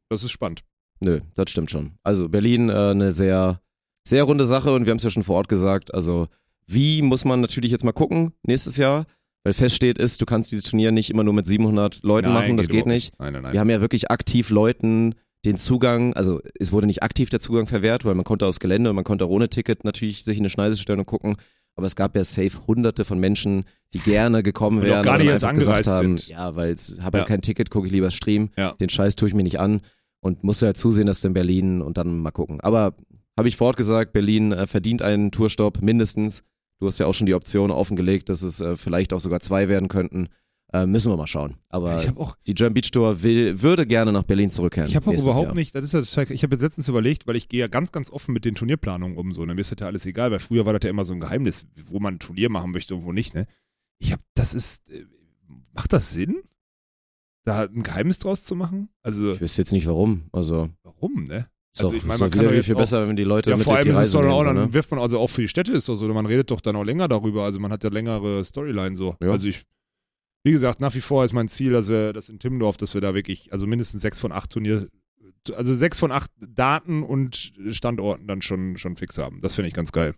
Das 0.09 0.23
ist 0.23 0.31
spannend. 0.31 0.63
nö, 0.99 1.19
das 1.35 1.49
stimmt 1.49 1.71
schon. 1.71 1.93
Also 2.03 2.29
Berlin 2.29 2.69
äh, 2.69 2.73
eine 2.91 3.11
sehr, 3.11 3.61
sehr 4.03 4.23
runde 4.23 4.45
Sache 4.45 4.73
und 4.73 4.85
wir 4.85 4.91
haben 4.91 4.97
es 4.97 5.03
ja 5.03 5.09
schon 5.09 5.23
vor 5.23 5.37
Ort 5.37 5.49
gesagt. 5.49 5.93
Also 5.93 6.27
wie 6.67 7.01
muss 7.01 7.25
man 7.25 7.41
natürlich 7.41 7.71
jetzt 7.71 7.83
mal 7.83 7.91
gucken 7.93 8.31
nächstes 8.43 8.77
Jahr, 8.77 9.05
weil 9.45 9.53
feststeht 9.53 9.97
ist, 9.97 10.21
du 10.21 10.25
kannst 10.25 10.51
dieses 10.51 10.65
Turnier 10.65 10.91
nicht 10.91 11.09
immer 11.09 11.23
nur 11.23 11.33
mit 11.33 11.45
700 11.47 12.03
Leuten 12.03 12.33
machen, 12.33 12.57
das 12.57 12.65
geht 12.67 12.73
überhaupt 12.81 12.87
nicht. 12.87 13.13
Nein, 13.19 13.31
nein, 13.33 13.43
nein. 13.43 13.53
Wir 13.53 13.59
haben 13.61 13.69
ja 13.69 13.79
wirklich 13.79 14.11
aktiv 14.11 14.49
Leuten 14.49 15.15
den 15.45 15.57
Zugang, 15.57 16.13
also 16.13 16.41
es 16.59 16.71
wurde 16.71 16.87
nicht 16.87 17.03
aktiv 17.03 17.29
der 17.29 17.39
Zugang 17.39 17.67
verwehrt, 17.67 18.03
weil 18.03 18.15
man 18.15 18.23
konnte 18.25 18.47
aufs 18.47 18.59
Gelände 18.59 18.89
und 18.89 18.95
man 18.95 19.05
konnte 19.05 19.25
auch 19.25 19.29
ohne 19.29 19.47
Ticket 19.47 19.83
natürlich 19.85 20.23
sich 20.23 20.37
in 20.37 20.41
eine 20.41 20.49
Schneise 20.49 20.75
stellen 20.77 20.99
und 20.99 21.05
gucken. 21.05 21.35
Aber 21.75 21.85
es 21.85 21.95
gab 21.95 22.15
ja 22.15 22.23
safe 22.23 22.65
hunderte 22.67 23.05
von 23.05 23.19
Menschen, 23.19 23.65
die 23.93 23.99
gerne 23.99 24.41
gekommen 24.41 24.77
Und 24.79 24.85
auch 24.85 24.89
wären. 24.89 25.03
gar 25.03 25.17
nicht 25.17 25.27
dann 25.27 25.33
erst 25.33 25.43
angereist 25.43 25.89
haben, 25.89 26.17
sind. 26.17 26.27
Ja, 26.29 26.55
weil 26.55 26.73
ich 26.73 26.99
habe 27.01 27.17
Ja. 27.19 27.23
ja 27.23 27.27
kein 27.27 27.41
Ticket, 27.41 27.69
gucke 27.69 27.85
ich 27.87 27.93
lieber 27.93 28.09
Stream. 28.11 28.49
Ja. 28.57 28.71
Den 28.79 28.89
Scheiß 28.89 29.15
tue 29.15 29.27
ich 29.27 29.35
mir 29.35 29.43
nicht 29.43 29.59
an 29.59 29.81
und 30.21 30.43
musste 30.43 30.65
halt 30.65 30.77
zusehen, 30.77 31.05
dass 31.05 31.19
es 31.19 31.23
in 31.25 31.33
Berlin 31.33 31.81
und 31.83 31.97
dann 31.97 32.17
mal 32.19 32.31
gucken. 32.31 32.59
Aber 32.61 32.95
habe 33.37 33.47
ich 33.47 33.57
vor 33.57 33.67
Ort 33.67 33.77
gesagt, 33.77 34.13
Berlin 34.13 34.53
äh, 34.53 34.65
verdient 34.65 35.01
einen 35.03 35.29
Tourstopp 35.31 35.81
mindestens. 35.81 36.41
Du 36.85 36.89
hast 36.89 36.99
ja 36.99 37.07
auch 37.07 37.15
schon 37.15 37.25
die 37.25 37.33
Option 37.33 37.71
offengelegt, 37.71 38.29
dass 38.29 38.43
es 38.43 38.61
äh, 38.61 38.77
vielleicht 38.77 39.11
auch 39.11 39.19
sogar 39.19 39.39
zwei 39.39 39.69
werden 39.69 39.87
könnten. 39.87 40.29
Äh, 40.71 40.85
müssen 40.85 41.11
wir 41.11 41.17
mal 41.17 41.25
schauen. 41.25 41.55
Aber 41.67 41.99
auch, 42.15 42.37
die 42.45 42.53
German 42.53 42.75
Beach 42.75 42.91
Tour 42.91 43.23
will, 43.23 43.59
würde 43.63 43.87
gerne 43.87 44.11
nach 44.11 44.21
Berlin 44.21 44.51
zurückkehren. 44.51 44.87
ich 44.87 44.95
habe 44.95 45.09
auch 45.09 45.13
überhaupt 45.13 45.45
Jahr. 45.47 45.55
nicht, 45.55 45.73
das 45.73 45.83
ist 45.83 45.93
ja 45.93 46.01
total, 46.03 46.31
ich 46.31 46.43
habe 46.43 46.53
jetzt 46.53 46.61
letztens 46.61 46.87
überlegt, 46.87 47.25
weil 47.25 47.37
ich 47.37 47.49
gehe 47.49 47.61
ja 47.61 47.67
ganz, 47.67 47.91
ganz 47.91 48.11
offen 48.11 48.33
mit 48.35 48.45
den 48.45 48.53
Turnierplanungen 48.53 49.17
um 49.17 49.31
so. 49.31 49.43
Ne? 49.45 49.55
Mir 49.55 49.61
ist 49.61 49.71
das 49.71 49.79
ja 49.79 49.87
alles 49.87 50.05
egal, 50.05 50.29
weil 50.29 50.37
früher 50.37 50.67
war 50.67 50.73
das 50.73 50.83
ja 50.83 50.91
immer 50.91 51.05
so 51.05 51.13
ein 51.13 51.19
Geheimnis, 51.19 51.65
wo 51.87 51.99
man 51.99 52.15
ein 52.15 52.19
Turnier 52.19 52.51
machen 52.51 52.69
möchte 52.69 52.93
und 52.93 53.03
wo 53.03 53.11
nicht. 53.11 53.33
Ne? 53.33 53.47
Ich 53.97 54.11
habe, 54.11 54.21
das 54.35 54.53
ist, 54.53 54.87
äh, 54.91 55.05
macht 55.73 55.91
das 55.91 56.13
Sinn? 56.13 56.43
Da 57.45 57.63
ein 57.63 57.81
Geheimnis 57.81 58.19
draus 58.19 58.43
zu 58.43 58.53
machen? 58.53 58.89
Also, 59.01 59.31
Ich 59.31 59.41
wüsste 59.41 59.63
jetzt 59.63 59.71
nicht 59.71 59.87
warum. 59.87 60.25
Also, 60.31 60.69
warum, 60.83 61.23
ne? 61.23 61.49
Also 61.83 61.95
ich 61.95 62.03
meine, 62.05 62.19
man 62.19 62.29
doch 62.31 62.37
kann 62.37 62.53
jetzt 62.53 62.65
viel 62.65 62.75
auch- 62.75 62.79
besser, 62.79 63.07
wenn 63.07 63.15
die 63.15 63.23
Leute 63.23 63.49
Ja, 63.49 63.57
mit 63.57 63.65
vor 63.65 63.75
allem 63.75 63.87
ist 63.89 63.97
es 63.97 64.11
doch 64.11 64.23
auch, 64.23 64.41
so, 64.41 64.45
dann 64.47 64.55
ne? 64.55 64.73
wirft 64.73 64.91
man 64.91 64.99
also 64.99 65.19
auch 65.19 65.27
für 65.29 65.41
die 65.41 65.47
Städte 65.47 65.73
ist 65.73 65.89
doch 65.89 65.95
so, 65.95 66.07
man 66.13 66.25
redet 66.25 66.51
doch 66.51 66.61
dann 66.61 66.75
auch 66.75 66.83
länger 66.83 67.07
darüber, 67.07 67.43
also 67.43 67.59
man 67.59 67.71
hat 67.71 67.83
ja 67.83 67.89
längere 67.89 68.43
Storyline 68.45 68.95
so. 68.95 69.15
Ja. 69.21 69.31
Also 69.31 69.47
ich, 69.47 69.63
wie 70.43 70.51
gesagt, 70.51 70.79
nach 70.79 70.93
wie 70.95 71.01
vor 71.01 71.25
ist 71.25 71.33
mein 71.33 71.47
Ziel, 71.47 71.71
dass 71.71 71.89
wir 71.89 72.13
das 72.13 72.29
in 72.29 72.39
Timmendorf, 72.39 72.77
dass 72.77 72.93
wir 72.93 73.01
da 73.01 73.13
wirklich, 73.13 73.51
also 73.51 73.67
mindestens 73.67 74.01
sechs 74.01 74.19
von 74.19 74.31
acht 74.31 74.51
Turnier, 74.51 74.87
also 75.55 75.75
sechs 75.75 75.99
von 75.99 76.11
acht 76.11 76.31
Daten 76.39 77.03
und 77.03 77.53
Standorten 77.71 78.27
dann 78.27 78.41
schon, 78.41 78.77
schon 78.77 78.95
fix 78.95 79.17
haben. 79.17 79.41
Das 79.41 79.55
finde 79.55 79.67
ich 79.67 79.73
ganz 79.73 79.91
geil. 79.91 80.13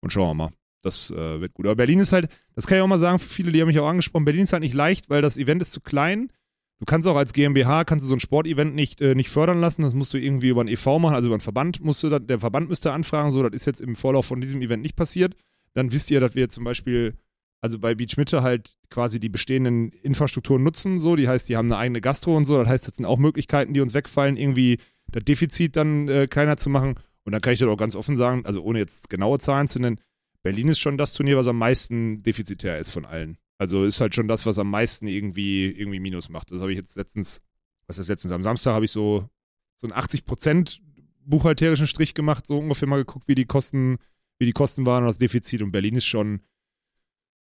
Und 0.00 0.12
schauen 0.12 0.28
wir 0.30 0.34
mal. 0.44 0.50
Das 0.82 1.10
äh, 1.10 1.40
wird 1.40 1.54
gut. 1.54 1.66
Aber 1.66 1.76
Berlin 1.76 1.98
ist 1.98 2.12
halt, 2.12 2.28
das 2.54 2.66
kann 2.66 2.78
ich 2.78 2.82
auch 2.82 2.86
mal 2.86 2.98
sagen, 2.98 3.18
für 3.18 3.28
viele, 3.28 3.50
die 3.52 3.60
haben 3.60 3.68
mich 3.68 3.78
auch 3.80 3.88
angesprochen, 3.88 4.24
Berlin 4.24 4.42
ist 4.42 4.52
halt 4.52 4.62
nicht 4.62 4.74
leicht, 4.74 5.10
weil 5.10 5.20
das 5.22 5.36
Event 5.38 5.62
ist 5.62 5.72
zu 5.72 5.80
klein. 5.80 6.30
Du 6.78 6.84
kannst 6.84 7.08
auch 7.08 7.16
als 7.16 7.32
GmbH, 7.32 7.84
kannst 7.84 8.04
du 8.04 8.08
so 8.08 8.14
ein 8.14 8.20
Sportevent 8.20 8.74
nicht, 8.74 9.00
äh, 9.00 9.14
nicht 9.14 9.30
fördern 9.30 9.60
lassen, 9.60 9.82
das 9.82 9.94
musst 9.94 10.12
du 10.12 10.18
irgendwie 10.18 10.48
über 10.48 10.62
ein 10.62 10.68
EV 10.68 10.98
machen, 10.98 11.14
also 11.14 11.28
über 11.28 11.34
einen 11.36 11.40
Verband 11.40 11.82
musst 11.82 12.02
du, 12.02 12.10
dann- 12.10 12.26
der 12.26 12.38
Verband 12.40 12.68
müsste 12.68 12.92
anfragen, 12.92 13.30
so, 13.30 13.42
das 13.42 13.52
ist 13.54 13.64
jetzt 13.66 13.80
im 13.80 13.96
Vorlauf 13.96 14.26
von 14.26 14.40
diesem 14.42 14.60
Event 14.60 14.82
nicht 14.82 14.94
passiert. 14.96 15.34
Dann 15.72 15.90
wisst 15.92 16.10
ihr, 16.10 16.20
dass 16.20 16.34
wir 16.34 16.50
zum 16.50 16.64
Beispiel, 16.64 17.14
also 17.62 17.78
bei 17.78 17.94
Beach 17.94 18.18
Mitte 18.18 18.42
halt 18.42 18.76
quasi 18.90 19.18
die 19.20 19.30
bestehenden 19.30 19.90
Infrastrukturen 20.02 20.62
nutzen, 20.62 21.00
so, 21.00 21.16
die 21.16 21.28
heißt, 21.28 21.48
die 21.48 21.56
haben 21.56 21.66
eine 21.72 21.78
eigene 21.78 22.02
Gastro 22.02 22.36
und 22.36 22.44
so, 22.44 22.58
das 22.58 22.68
heißt, 22.68 22.86
das 22.86 22.96
sind 22.96 23.06
auch 23.06 23.18
Möglichkeiten, 23.18 23.72
die 23.72 23.80
uns 23.80 23.94
wegfallen, 23.94 24.36
irgendwie 24.36 24.78
das 25.10 25.24
Defizit 25.24 25.76
dann 25.76 26.08
äh, 26.08 26.26
kleiner 26.26 26.58
zu 26.58 26.68
machen. 26.68 26.94
Und 27.24 27.32
dann 27.32 27.40
kann 27.40 27.54
ich 27.54 27.58
dir 27.58 27.68
auch 27.70 27.76
ganz 27.76 27.96
offen 27.96 28.16
sagen, 28.16 28.44
also 28.44 28.62
ohne 28.62 28.78
jetzt 28.80 29.08
genaue 29.08 29.38
Zahlen 29.38 29.66
zu 29.66 29.78
nennen, 29.80 29.98
Berlin 30.42 30.68
ist 30.68 30.78
schon 30.78 30.98
das 30.98 31.12
Turnier, 31.14 31.36
was 31.38 31.48
am 31.48 31.58
meisten 31.58 32.22
defizitär 32.22 32.78
ist 32.78 32.90
von 32.90 33.04
allen. 33.06 33.38
Also 33.58 33.84
ist 33.84 34.00
halt 34.00 34.14
schon 34.14 34.28
das, 34.28 34.46
was 34.46 34.58
am 34.58 34.70
meisten 34.70 35.08
irgendwie, 35.08 35.66
irgendwie 35.66 36.00
Minus 36.00 36.28
macht. 36.28 36.50
Das 36.50 36.60
habe 36.60 36.72
ich 36.72 36.78
jetzt 36.78 36.96
letztens 36.96 37.40
was 37.86 37.98
ist 37.98 38.08
letztens? 38.08 38.32
Am 38.32 38.42
Samstag 38.42 38.74
habe 38.74 38.84
ich 38.84 38.90
so, 38.90 39.28
so 39.76 39.86
einen 39.86 39.92
80% 39.96 40.80
buchhalterischen 41.24 41.86
Strich 41.86 42.14
gemacht, 42.14 42.46
so 42.46 42.58
ungefähr 42.58 42.88
mal 42.88 42.98
geguckt, 42.98 43.28
wie 43.28 43.34
die 43.34 43.44
Kosten, 43.46 43.98
wie 44.38 44.46
die 44.46 44.52
Kosten 44.52 44.86
waren 44.86 45.02
und 45.04 45.08
das 45.08 45.18
Defizit. 45.18 45.62
Und 45.62 45.72
Berlin 45.72 45.96
ist 45.96 46.06
schon, 46.06 46.40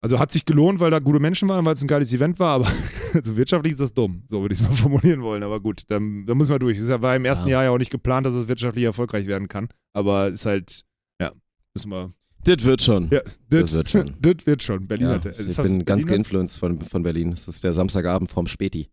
also 0.00 0.18
hat 0.18 0.32
sich 0.32 0.44
gelohnt, 0.44 0.80
weil 0.80 0.90
da 0.90 0.98
gute 0.98 1.20
Menschen 1.20 1.48
waren, 1.48 1.64
weil 1.64 1.74
es 1.74 1.82
ein 1.82 1.88
geiles 1.88 2.12
Event 2.12 2.38
war, 2.38 2.54
aber 2.54 2.72
also 3.14 3.36
wirtschaftlich 3.36 3.72
ist 3.72 3.80
das 3.80 3.92
dumm, 3.94 4.24
so 4.28 4.40
würde 4.40 4.54
ich 4.54 4.60
es 4.60 4.66
mal 4.66 4.74
formulieren 4.76 5.22
wollen. 5.22 5.42
Aber 5.42 5.60
gut, 5.60 5.82
dann, 5.88 6.26
dann 6.26 6.36
müssen 6.38 6.50
wir 6.50 6.58
durch. 6.58 6.78
Es 6.78 6.88
war 6.88 7.16
im 7.16 7.24
ersten 7.24 7.48
Ja. 7.48 7.54
Jahr 7.54 7.64
ja 7.64 7.70
auch 7.70 7.78
nicht 7.78 7.90
geplant, 7.90 8.26
dass 8.26 8.34
es 8.34 8.48
wirtschaftlich 8.48 8.84
erfolgreich 8.84 9.26
werden 9.26 9.48
kann. 9.48 9.68
Aber 9.92 10.28
ist 10.28 10.46
halt, 10.46 10.84
ja, 11.20 11.32
müssen 11.74 11.90
wir. 11.90 12.12
Das 12.44 12.64
wird 12.64 12.82
schon. 12.82 13.08
Ja, 13.10 13.20
Das 13.50 13.72
wird 13.72 13.90
schon. 13.90 14.16
Das 14.20 14.46
wird 14.46 14.62
schon. 14.62 14.86
Berlin 14.86 15.08
Ja, 15.08 15.14
hat, 15.14 15.26
ich 15.38 15.56
bin 15.56 15.84
ganz 15.84 16.06
geinfluenced 16.06 16.58
von, 16.58 16.80
von 16.80 17.02
Berlin. 17.02 17.32
Es 17.32 17.48
ist 17.48 17.62
der 17.64 17.72
Samstagabend 17.72 18.30
vom 18.30 18.46
Späti. 18.46 18.88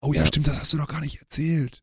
Oh 0.00 0.12
ja, 0.12 0.20
Ja. 0.22 0.26
stimmt, 0.26 0.46
das 0.48 0.60
hast 0.60 0.72
du 0.72 0.76
noch 0.76 0.88
gar 0.88 1.00
nicht 1.00 1.20
erzählt. 1.20 1.82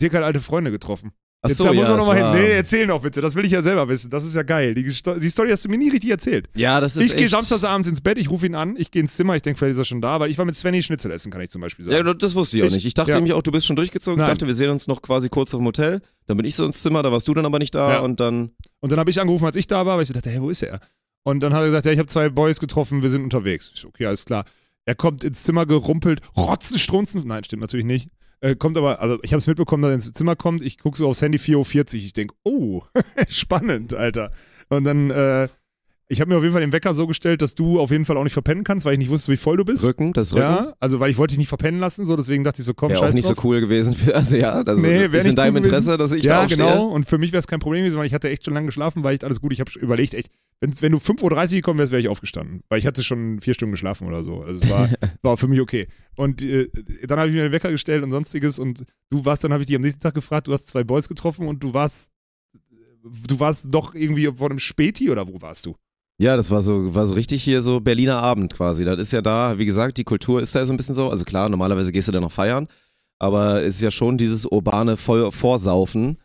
Dirk 0.00 0.14
hat 0.14 0.22
alte 0.24 0.40
Freunde 0.40 0.70
getroffen. 0.70 1.12
Ach 1.44 1.50
so, 1.50 1.64
da 1.64 1.72
ja, 1.72 1.80
muss 1.80 1.88
man 1.88 1.98
es 1.98 2.06
nochmal 2.06 2.36
hin. 2.36 2.44
Nee, 2.44 2.52
erzähl 2.52 2.86
noch 2.86 3.02
bitte. 3.02 3.20
Das 3.20 3.34
will 3.34 3.44
ich 3.44 3.50
ja 3.50 3.62
selber 3.62 3.88
wissen. 3.88 4.10
Das 4.10 4.24
ist 4.24 4.36
ja 4.36 4.44
geil. 4.44 4.74
Die, 4.76 4.88
Sto- 4.92 5.18
die 5.18 5.28
Story 5.28 5.50
hast 5.50 5.64
du 5.64 5.68
mir 5.70 5.76
nie 5.76 5.88
richtig 5.88 6.10
erzählt. 6.10 6.48
Ja, 6.54 6.78
das 6.78 6.96
ist 6.96 7.06
Ich 7.06 7.16
gehe 7.16 7.28
samstagsabends 7.28 7.88
ins 7.88 8.00
Bett, 8.00 8.16
ich 8.16 8.30
rufe 8.30 8.46
ihn 8.46 8.54
an, 8.54 8.76
ich 8.78 8.92
gehe 8.92 9.02
ins 9.02 9.16
Zimmer, 9.16 9.34
ich 9.34 9.42
denke, 9.42 9.58
vielleicht 9.58 9.72
ist 9.72 9.78
er 9.78 9.84
schon 9.84 10.00
da, 10.00 10.20
weil 10.20 10.30
ich 10.30 10.38
war 10.38 10.44
mit 10.44 10.54
Svenny 10.54 10.80
Schnitzel 10.84 11.10
essen, 11.10 11.32
kann 11.32 11.40
ich 11.40 11.50
zum 11.50 11.60
Beispiel 11.60 11.84
sagen. 11.84 12.06
Ja, 12.06 12.14
das 12.14 12.34
wusste 12.36 12.58
ich 12.58 12.62
auch 12.62 12.66
Ich- 12.68 12.74
nicht. 12.74 12.86
Ich 12.86 12.94
dachte 12.94 13.10
ja. 13.10 13.16
nämlich 13.16 13.32
auch, 13.32 13.42
du 13.42 13.50
bist 13.50 13.66
schon 13.66 13.74
durchgezogen. 13.74 14.20
Ich 14.20 14.26
Nein. 14.26 14.34
dachte, 14.36 14.46
wir 14.46 14.54
sehen 14.54 14.70
uns 14.70 14.86
noch 14.86 15.02
quasi 15.02 15.28
kurz 15.28 15.52
auf 15.52 15.58
dem 15.58 15.66
Hotel. 15.66 16.00
Dann 16.26 16.36
bin 16.36 16.46
ich 16.46 16.54
so 16.54 16.64
ins 16.64 16.80
Zimmer, 16.80 17.02
da 17.02 17.10
warst 17.10 17.26
du 17.26 17.34
dann 17.34 17.44
aber 17.44 17.58
nicht 17.58 17.74
da 17.74 17.90
Ja. 17.94 17.98
und 18.00 18.20
dann. 18.20 18.52
Und 18.78 18.92
dann 18.92 19.00
habe 19.00 19.10
ich 19.10 19.20
angerufen, 19.20 19.44
als 19.46 19.56
ich 19.56 19.66
da 19.66 19.84
war, 19.84 19.96
weil 19.96 20.02
ich 20.02 20.08
so 20.08 20.14
dachte, 20.14 20.30
hey, 20.30 20.40
wo 20.40 20.48
ist 20.48 20.62
er? 20.62 20.80
Und 21.24 21.40
dann 21.40 21.52
hat 21.54 21.62
er 21.62 21.66
gesagt, 21.66 21.86
ja, 21.86 21.92
ich 21.92 21.98
habe 21.98 22.08
zwei 22.08 22.28
Boys 22.28 22.60
getroffen, 22.60 23.02
wir 23.02 23.10
sind 23.10 23.24
unterwegs. 23.24 23.70
Ich 23.74 23.80
so, 23.80 23.88
okay, 23.88 24.06
alles 24.06 24.24
klar. 24.24 24.44
Er 24.84 24.94
kommt 24.94 25.24
ins 25.24 25.42
Zimmer 25.42 25.66
gerumpelt, 25.66 26.20
rotzen, 26.36 26.78
strunzen. 26.78 27.22
Nein, 27.26 27.42
stimmt 27.44 27.62
natürlich 27.62 27.86
nicht. 27.86 28.08
Äh, 28.42 28.56
kommt 28.56 28.76
aber, 28.76 29.00
also 29.00 29.18
ich 29.22 29.32
habe 29.32 29.38
es 29.38 29.46
mitbekommen, 29.46 29.82
dass 29.82 29.90
er 29.90 29.94
ins 29.94 30.12
Zimmer 30.12 30.34
kommt. 30.34 30.62
Ich 30.62 30.78
gucke 30.78 30.98
so 30.98 31.08
aufs 31.08 31.22
Handy 31.22 31.38
4.40 31.38 31.56
Uhr. 31.56 31.94
Ich 31.94 32.12
denke, 32.12 32.34
oh, 32.42 32.82
spannend, 33.28 33.94
Alter. 33.94 34.32
Und 34.68 34.84
dann, 34.84 35.10
äh, 35.10 35.48
ich 36.12 36.20
habe 36.20 36.28
mir 36.28 36.36
auf 36.36 36.42
jeden 36.42 36.52
Fall 36.52 36.60
den 36.60 36.72
Wecker 36.72 36.92
so 36.92 37.06
gestellt, 37.06 37.40
dass 37.40 37.54
du 37.54 37.80
auf 37.80 37.90
jeden 37.90 38.04
Fall 38.04 38.18
auch 38.18 38.22
nicht 38.22 38.34
verpennen 38.34 38.64
kannst, 38.64 38.84
weil 38.84 38.92
ich 38.92 38.98
nicht 38.98 39.08
wusste, 39.08 39.32
wie 39.32 39.38
voll 39.38 39.56
du 39.56 39.64
bist. 39.64 39.86
Rücken, 39.86 40.12
das 40.12 40.34
Rücken. 40.34 40.42
Ja, 40.42 40.74
also 40.78 41.00
weil 41.00 41.10
ich 41.10 41.16
wollte 41.16 41.32
dich 41.32 41.38
nicht 41.38 41.48
verpennen 41.48 41.80
lassen, 41.80 42.04
so 42.04 42.16
deswegen 42.16 42.44
dachte 42.44 42.60
ich 42.60 42.66
so, 42.66 42.74
komm, 42.74 42.92
auch 42.92 42.96
scheiß 42.98 43.14
nicht 43.14 43.26
drauf. 43.26 43.36
so 43.36 43.48
cool 43.48 43.62
gewesen. 43.62 43.94
Für, 43.94 44.14
also 44.14 44.36
ja, 44.36 44.52
also 44.52 44.76
Nee, 44.82 45.06
ist 45.06 45.26
in 45.26 45.34
deinem 45.34 45.54
cool. 45.54 45.64
Interesse, 45.64 45.96
dass 45.96 46.12
ich 46.12 46.24
ja, 46.24 46.34
da 46.34 46.44
aufstehe. 46.44 46.58
genau. 46.58 46.88
Und 46.88 47.04
für 47.04 47.16
mich 47.16 47.32
wäre 47.32 47.40
es 47.40 47.46
kein 47.46 47.60
Problem 47.60 47.82
gewesen, 47.82 47.98
weil 47.98 48.04
ich 48.04 48.12
hatte 48.12 48.28
echt 48.28 48.44
schon 48.44 48.52
lange 48.52 48.66
geschlafen, 48.66 49.02
war 49.02 49.12
echt 49.12 49.24
alles 49.24 49.40
gut. 49.40 49.54
Ich 49.54 49.60
habe 49.60 49.70
überlegt, 49.80 50.12
echt, 50.12 50.30
wenn, 50.60 50.74
wenn 50.82 50.92
du 50.92 50.98
5.30 50.98 51.22
Uhr 51.22 51.48
gekommen 51.48 51.78
wärst, 51.78 51.92
wäre 51.92 52.02
ich 52.02 52.08
aufgestanden. 52.08 52.60
Weil 52.68 52.78
ich 52.78 52.86
hatte 52.86 53.02
schon 53.02 53.40
vier 53.40 53.54
Stunden 53.54 53.72
geschlafen 53.72 54.06
oder 54.06 54.22
so. 54.22 54.42
Also 54.42 54.62
es 54.62 54.68
war, 54.68 54.90
war 55.22 55.38
für 55.38 55.48
mich 55.48 55.60
okay. 55.60 55.86
Und 56.16 56.42
äh, 56.42 56.68
dann 57.06 57.20
habe 57.20 57.30
ich 57.30 57.34
mir 57.34 57.44
den 57.44 57.52
Wecker 57.52 57.70
gestellt 57.70 58.04
und 58.04 58.10
sonstiges 58.10 58.58
und 58.58 58.84
du 59.08 59.24
warst, 59.24 59.44
dann 59.44 59.52
habe 59.54 59.62
ich 59.62 59.66
dich 59.66 59.76
am 59.76 59.82
nächsten 59.82 60.02
Tag 60.02 60.12
gefragt, 60.12 60.46
du 60.46 60.52
hast 60.52 60.68
zwei 60.68 60.84
Boys 60.84 61.08
getroffen 61.08 61.48
und 61.48 61.62
du 61.62 61.72
warst, 61.72 62.12
du 63.02 63.40
warst 63.40 63.68
doch 63.70 63.94
irgendwie 63.94 64.26
vor 64.26 64.50
einem 64.50 64.58
Späti 64.58 65.10
oder 65.10 65.26
wo 65.26 65.40
warst 65.40 65.64
du? 65.64 65.74
Ja, 66.18 66.36
das 66.36 66.50
war 66.50 66.62
so, 66.62 66.94
war 66.94 67.06
so 67.06 67.14
richtig 67.14 67.42
hier 67.42 67.62
so 67.62 67.80
Berliner 67.80 68.18
Abend 68.18 68.54
quasi. 68.54 68.84
Das 68.84 68.98
ist 68.98 69.12
ja 69.12 69.22
da, 69.22 69.58
wie 69.58 69.64
gesagt, 69.64 69.98
die 69.98 70.04
Kultur 70.04 70.40
ist 70.40 70.54
da 70.54 70.64
so 70.64 70.72
ein 70.72 70.76
bisschen 70.76 70.94
so. 70.94 71.08
Also 71.08 71.24
klar, 71.24 71.48
normalerweise 71.48 71.92
gehst 71.92 72.08
du 72.08 72.12
da 72.12 72.20
noch 72.20 72.32
feiern, 72.32 72.68
aber 73.18 73.62
es 73.62 73.76
ist 73.76 73.82
ja 73.82 73.90
schon 73.90 74.18
dieses 74.18 74.46
urbane 74.46 74.96
Vor 74.96 75.32
Vorsaufen, 75.32 76.18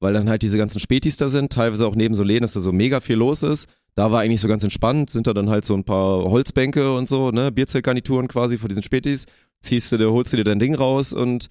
weil 0.00 0.12
dann 0.12 0.28
halt 0.28 0.42
diese 0.42 0.58
ganzen 0.58 0.80
Spätis 0.80 1.16
da 1.16 1.28
sind, 1.28 1.52
teilweise 1.52 1.86
auch 1.86 1.94
neben 1.94 2.14
so 2.14 2.24
Läden, 2.24 2.42
dass 2.42 2.54
da 2.54 2.60
so 2.60 2.72
mega 2.72 3.00
viel 3.00 3.16
los 3.16 3.42
ist. 3.42 3.68
Da 3.94 4.10
war 4.10 4.22
eigentlich 4.22 4.40
so 4.40 4.48
ganz 4.48 4.64
entspannt, 4.64 5.10
sind 5.10 5.28
da 5.28 5.32
dann 5.32 5.50
halt 5.50 5.64
so 5.64 5.74
ein 5.74 5.84
paar 5.84 6.24
Holzbänke 6.24 6.92
und 6.92 7.08
so, 7.08 7.30
ne, 7.30 7.52
Bierzeltgarnituren 7.52 8.26
quasi 8.26 8.58
vor 8.58 8.68
diesen 8.68 8.82
Spätis. 8.82 9.26
Ziehst 9.60 9.92
du 9.92 9.98
dir, 9.98 10.10
holst 10.10 10.32
du 10.32 10.36
dir 10.36 10.44
dein 10.44 10.58
Ding 10.58 10.74
raus 10.74 11.12
und 11.12 11.48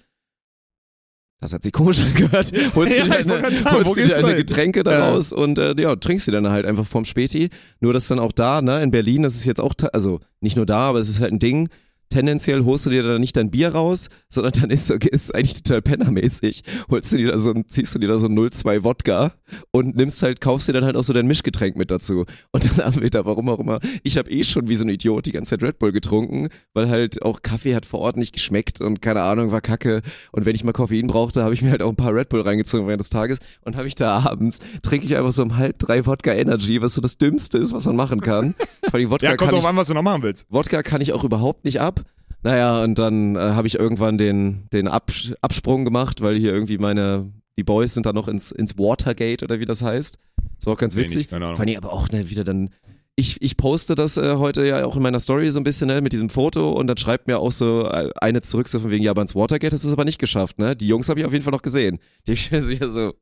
das 1.44 1.52
hat 1.52 1.62
sich 1.62 1.72
komisch 1.72 2.00
angehört. 2.02 2.52
Holst 2.74 2.96
Ja, 2.98 3.04
du 3.04 3.10
dir 3.10 3.24
deine, 3.24 3.54
sagen, 3.54 3.76
holst 3.76 3.96
du 3.96 4.02
dir 4.04 4.08
deine? 4.22 4.34
Getränke 4.36 4.80
Ja. 4.80 4.84
daraus 4.84 5.32
und 5.32 5.58
äh, 5.58 5.74
ja, 5.78 5.94
trinkst 5.96 6.24
sie 6.26 6.32
dann 6.32 6.48
halt 6.48 6.66
einfach 6.66 6.86
vorm 6.86 7.04
Späti. 7.04 7.50
Nur 7.80 7.92
dass 7.92 8.08
dann 8.08 8.18
auch 8.18 8.32
da, 8.32 8.62
ne, 8.62 8.82
in 8.82 8.90
Berlin, 8.90 9.22
das 9.22 9.34
ist 9.36 9.44
jetzt 9.44 9.60
auch, 9.60 9.74
also 9.92 10.20
nicht 10.40 10.56
nur 10.56 10.66
da, 10.66 10.88
aber 10.88 10.98
es 10.98 11.08
ist 11.08 11.20
halt 11.20 11.32
ein 11.32 11.38
Ding. 11.38 11.68
Tendenziell 12.10 12.64
holst 12.64 12.86
du 12.86 12.90
dir 12.90 13.02
da 13.02 13.18
nicht 13.18 13.36
dein 13.36 13.50
Bier 13.50 13.70
raus, 13.70 14.08
sondern 14.28 14.52
dann 14.52 14.70
ist, 14.70 14.88
ist 14.90 15.34
eigentlich 15.34 15.62
total 15.62 15.82
pennermäßig. 15.82 16.62
Holst 16.90 17.12
du 17.12 17.16
dir 17.16 17.32
da 17.32 17.38
so 17.38 17.50
ein, 17.50 17.68
ziehst 17.68 17.94
du 17.94 17.98
dir 17.98 18.08
da 18.08 18.18
so 18.18 18.26
ein 18.26 18.50
02 18.50 18.84
Wodka 18.84 19.32
und 19.72 19.96
nimmst 19.96 20.22
halt, 20.22 20.40
kaufst 20.40 20.68
dir 20.68 20.72
dann 20.72 20.84
halt 20.84 20.96
auch 20.96 21.02
so 21.02 21.12
dein 21.12 21.26
Mischgetränk 21.26 21.76
mit 21.76 21.90
dazu. 21.90 22.24
Und 22.52 22.64
dann 22.78 22.86
haben 22.86 23.02
wir 23.02 23.10
da, 23.10 23.24
warum 23.24 23.48
auch 23.48 23.58
immer, 23.58 23.80
ich 24.02 24.16
habe 24.16 24.30
eh 24.30 24.44
schon 24.44 24.68
wie 24.68 24.76
so 24.76 24.84
ein 24.84 24.88
Idiot 24.88 25.26
die 25.26 25.32
ganze 25.32 25.50
Zeit 25.50 25.62
Red 25.62 25.78
Bull 25.78 25.92
getrunken, 25.92 26.48
weil 26.72 26.88
halt 26.88 27.22
auch 27.22 27.42
Kaffee 27.42 27.74
hat 27.74 27.84
vor 27.86 28.00
Ort 28.00 28.16
nicht 28.16 28.32
geschmeckt 28.32 28.80
und 28.80 29.02
keine 29.02 29.22
Ahnung, 29.22 29.50
war 29.50 29.60
kacke. 29.60 30.02
Und 30.32 30.46
wenn 30.46 30.54
ich 30.54 30.62
mal 30.62 30.72
Koffein 30.72 31.06
brauchte, 31.08 31.42
habe 31.42 31.54
ich 31.54 31.62
mir 31.62 31.70
halt 31.70 31.82
auch 31.82 31.90
ein 31.90 31.96
paar 31.96 32.14
Red 32.14 32.28
Bull 32.28 32.42
reingezogen 32.42 32.86
während 32.86 33.00
des 33.00 33.10
Tages 33.10 33.38
und 33.62 33.76
habe 33.76 33.88
ich 33.88 33.94
da 33.94 34.18
abends, 34.20 34.58
trinke 34.82 35.06
ich 35.06 35.16
einfach 35.16 35.32
so 35.32 35.42
um 35.42 35.56
halb 35.56 35.78
drei 35.78 36.06
Wodka 36.06 36.32
Energy, 36.32 36.80
was 36.80 36.94
so 36.94 37.00
das 37.00 37.18
Dümmste 37.18 37.58
ist, 37.58 37.72
was 37.72 37.86
man 37.86 37.96
machen 37.96 38.20
kann. 38.20 38.54
Weil 38.90 39.00
die 39.00 39.10
Wodka 39.10 39.30
Ja, 39.30 39.36
kommt 39.36 39.52
drauf 39.52 39.66
an, 39.66 39.76
was 39.76 39.88
du 39.88 39.94
noch 39.94 40.02
machen 40.02 40.22
willst. 40.22 40.46
Wodka 40.50 40.82
kann 40.82 41.00
ich 41.00 41.12
auch 41.12 41.24
überhaupt 41.24 41.64
nicht 41.64 41.80
ab. 41.80 42.03
Naja, 42.44 42.84
und 42.84 42.98
dann 42.98 43.36
äh, 43.36 43.38
habe 43.38 43.66
ich 43.66 43.76
irgendwann 43.78 44.18
den, 44.18 44.68
den 44.72 44.86
Abs 44.86 45.32
Absprung 45.40 45.84
gemacht, 45.84 46.20
weil 46.20 46.36
hier 46.36 46.52
irgendwie 46.52 46.76
meine, 46.78 47.32
die 47.58 47.64
Boys 47.64 47.94
sind 47.94 48.04
da 48.06 48.12
noch 48.12 48.28
ins, 48.28 48.52
ins 48.52 48.76
Watergate 48.78 49.42
oder 49.44 49.58
wie 49.60 49.64
das 49.64 49.82
heißt. 49.82 50.18
Das 50.58 50.66
war 50.66 50.74
auch 50.74 50.78
ganz 50.78 50.94
Nee, 50.94 51.04
witzig. 51.04 51.32
Ahnung. 51.32 51.56
Fand 51.56 51.70
ich 51.70 51.76
aber 51.78 51.92
auch 51.92 52.10
ne, 52.10 52.28
wieder 52.30 52.44
dann. 52.44 52.70
Ich, 53.16 53.40
ich 53.40 53.56
poste 53.56 53.94
das 53.94 54.16
äh, 54.16 54.34
heute 54.36 54.66
ja 54.66 54.84
auch 54.84 54.96
in 54.96 55.02
meiner 55.02 55.20
Story 55.20 55.48
so 55.50 55.60
ein 55.60 55.64
bisschen 55.64 55.86
ne, 55.86 56.00
mit 56.02 56.12
diesem 56.12 56.28
Foto 56.30 56.72
und 56.72 56.86
dann 56.88 56.96
schreibt 56.96 57.28
mir 57.28 57.38
auch 57.38 57.52
so 57.52 57.88
äh, 57.88 58.10
eine 58.20 58.42
zurück, 58.42 58.66
so 58.68 58.80
von 58.80 58.90
wegen, 58.90 59.04
ja, 59.04 59.12
aber 59.12 59.22
ins 59.22 59.34
Watergate 59.36 59.72
hast 59.72 59.84
du 59.84 59.88
es 59.88 59.92
aber 59.94 60.04
nicht 60.04 60.18
geschafft, 60.18 60.58
ne? 60.58 60.74
Die 60.76 60.88
Jungs 60.88 61.08
habe 61.08 61.20
ich 61.20 61.26
auf 61.26 61.32
jeden 61.32 61.44
Fall 61.44 61.52
noch 61.52 61.62
gesehen. 61.62 61.98
Die 62.26 62.32
hab 62.32 62.36
ich 62.38 62.50
mir 62.50 62.88
so- 62.90 63.14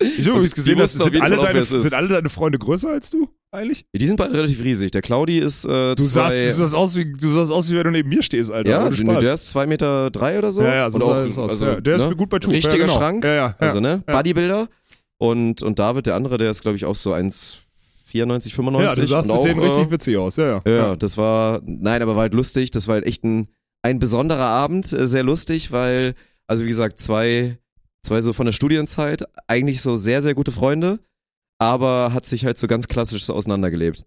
Ich 0.00 0.26
habe 0.26 0.30
übrigens 0.38 0.54
gesehen, 0.54 0.78
dass 0.78 0.92
sind 0.94 1.20
alle, 1.22 1.36
deine, 1.36 1.64
sind 1.64 1.94
alle 1.94 2.08
deine 2.08 2.28
Freunde 2.28 2.58
größer 2.58 2.90
als 2.90 3.08
du 3.10 3.28
eigentlich? 3.52 3.84
die 3.94 4.06
sind 4.06 4.16
beide 4.16 4.34
relativ 4.34 4.62
riesig. 4.64 4.90
Der 4.90 5.02
Claudi 5.02 5.38
ist 5.38 5.64
äh, 5.64 5.94
Du 5.94 6.04
zwei, 6.04 6.30
sahst, 6.30 6.36
du, 6.36 6.52
sahst 6.52 6.74
aus 6.74 6.96
wie, 6.96 7.12
du 7.12 7.30
sahst 7.30 7.52
aus, 7.52 7.70
wie 7.70 7.76
wenn 7.76 7.84
du 7.84 7.90
neben 7.90 8.08
mir 8.08 8.22
stehst, 8.22 8.50
Alter. 8.50 8.70
ja, 8.70 8.86
Ohne 8.86 9.20
der, 9.20 9.34
ist 9.34 9.50
zwei 9.50 9.66
Meter 9.66 10.10
drei 10.10 10.38
oder 10.38 10.50
so. 10.50 10.62
ja, 10.62 10.74
ja, 10.74 10.90
so 10.90 10.96
und 10.96 11.02
auch, 11.04 11.16
es 11.26 11.38
aus. 11.38 11.50
also, 11.50 11.66
ja, 11.66 11.80
der 11.80 11.98
ne? 11.98 12.08
ist 12.08 12.16
gut 12.16 12.30
bei 12.30 12.38
Tuch. 12.38 12.52
Richtiger 12.52 12.78
ja, 12.78 12.86
genau. 12.86 12.98
Schrank. 12.98 13.24
Ja, 13.24 13.34
ja, 13.34 13.54
Also, 13.58 13.80
ne? 13.80 14.02
Bodybuilder. 14.06 14.68
Und, 15.18 15.62
und 15.62 15.78
David, 15.78 16.06
der 16.06 16.16
andere, 16.16 16.38
der 16.38 16.50
ist, 16.50 16.62
glaube 16.62 16.76
ich, 16.76 16.84
auch 16.84 16.96
so 16.96 17.12
1,94, 17.14 18.52
95. 18.54 18.80
Ja, 18.80 18.94
du 18.94 19.06
sahst 19.06 19.28
mit 19.28 19.36
auch, 19.36 19.44
denen 19.44 19.60
äh, 19.60 19.66
richtig 19.66 19.90
witzig 19.90 20.16
aus. 20.16 20.36
Ja, 20.36 20.46
ja. 20.46 20.62
Ja, 20.66 20.72
ja, 20.72 20.96
das 20.96 21.16
war, 21.16 21.60
nein, 21.64 22.02
aber 22.02 22.16
war 22.16 22.22
halt 22.22 22.34
lustig. 22.34 22.70
Das 22.72 22.88
war 22.88 22.94
halt 22.94 23.06
echt 23.06 23.22
ein, 23.22 23.48
ein 23.82 23.98
besonderer 23.98 24.46
Abend, 24.46 24.92
äh, 24.92 25.06
sehr 25.06 25.22
lustig, 25.22 25.70
weil, 25.72 26.14
also 26.46 26.64
wie 26.64 26.68
gesagt, 26.68 26.98
zwei, 27.00 27.58
zwei 28.02 28.20
so 28.20 28.32
von 28.32 28.46
der 28.46 28.52
Studienzeit, 28.52 29.24
eigentlich 29.46 29.80
so 29.80 29.96
sehr, 29.96 30.22
sehr 30.22 30.34
gute 30.34 30.50
Freunde, 30.52 30.98
aber 31.62 32.12
hat 32.12 32.26
sich 32.26 32.44
halt 32.44 32.58
so 32.58 32.66
ganz 32.66 32.88
klassisch 32.88 33.24
so 33.24 33.34
auseinandergelebt. 33.34 34.04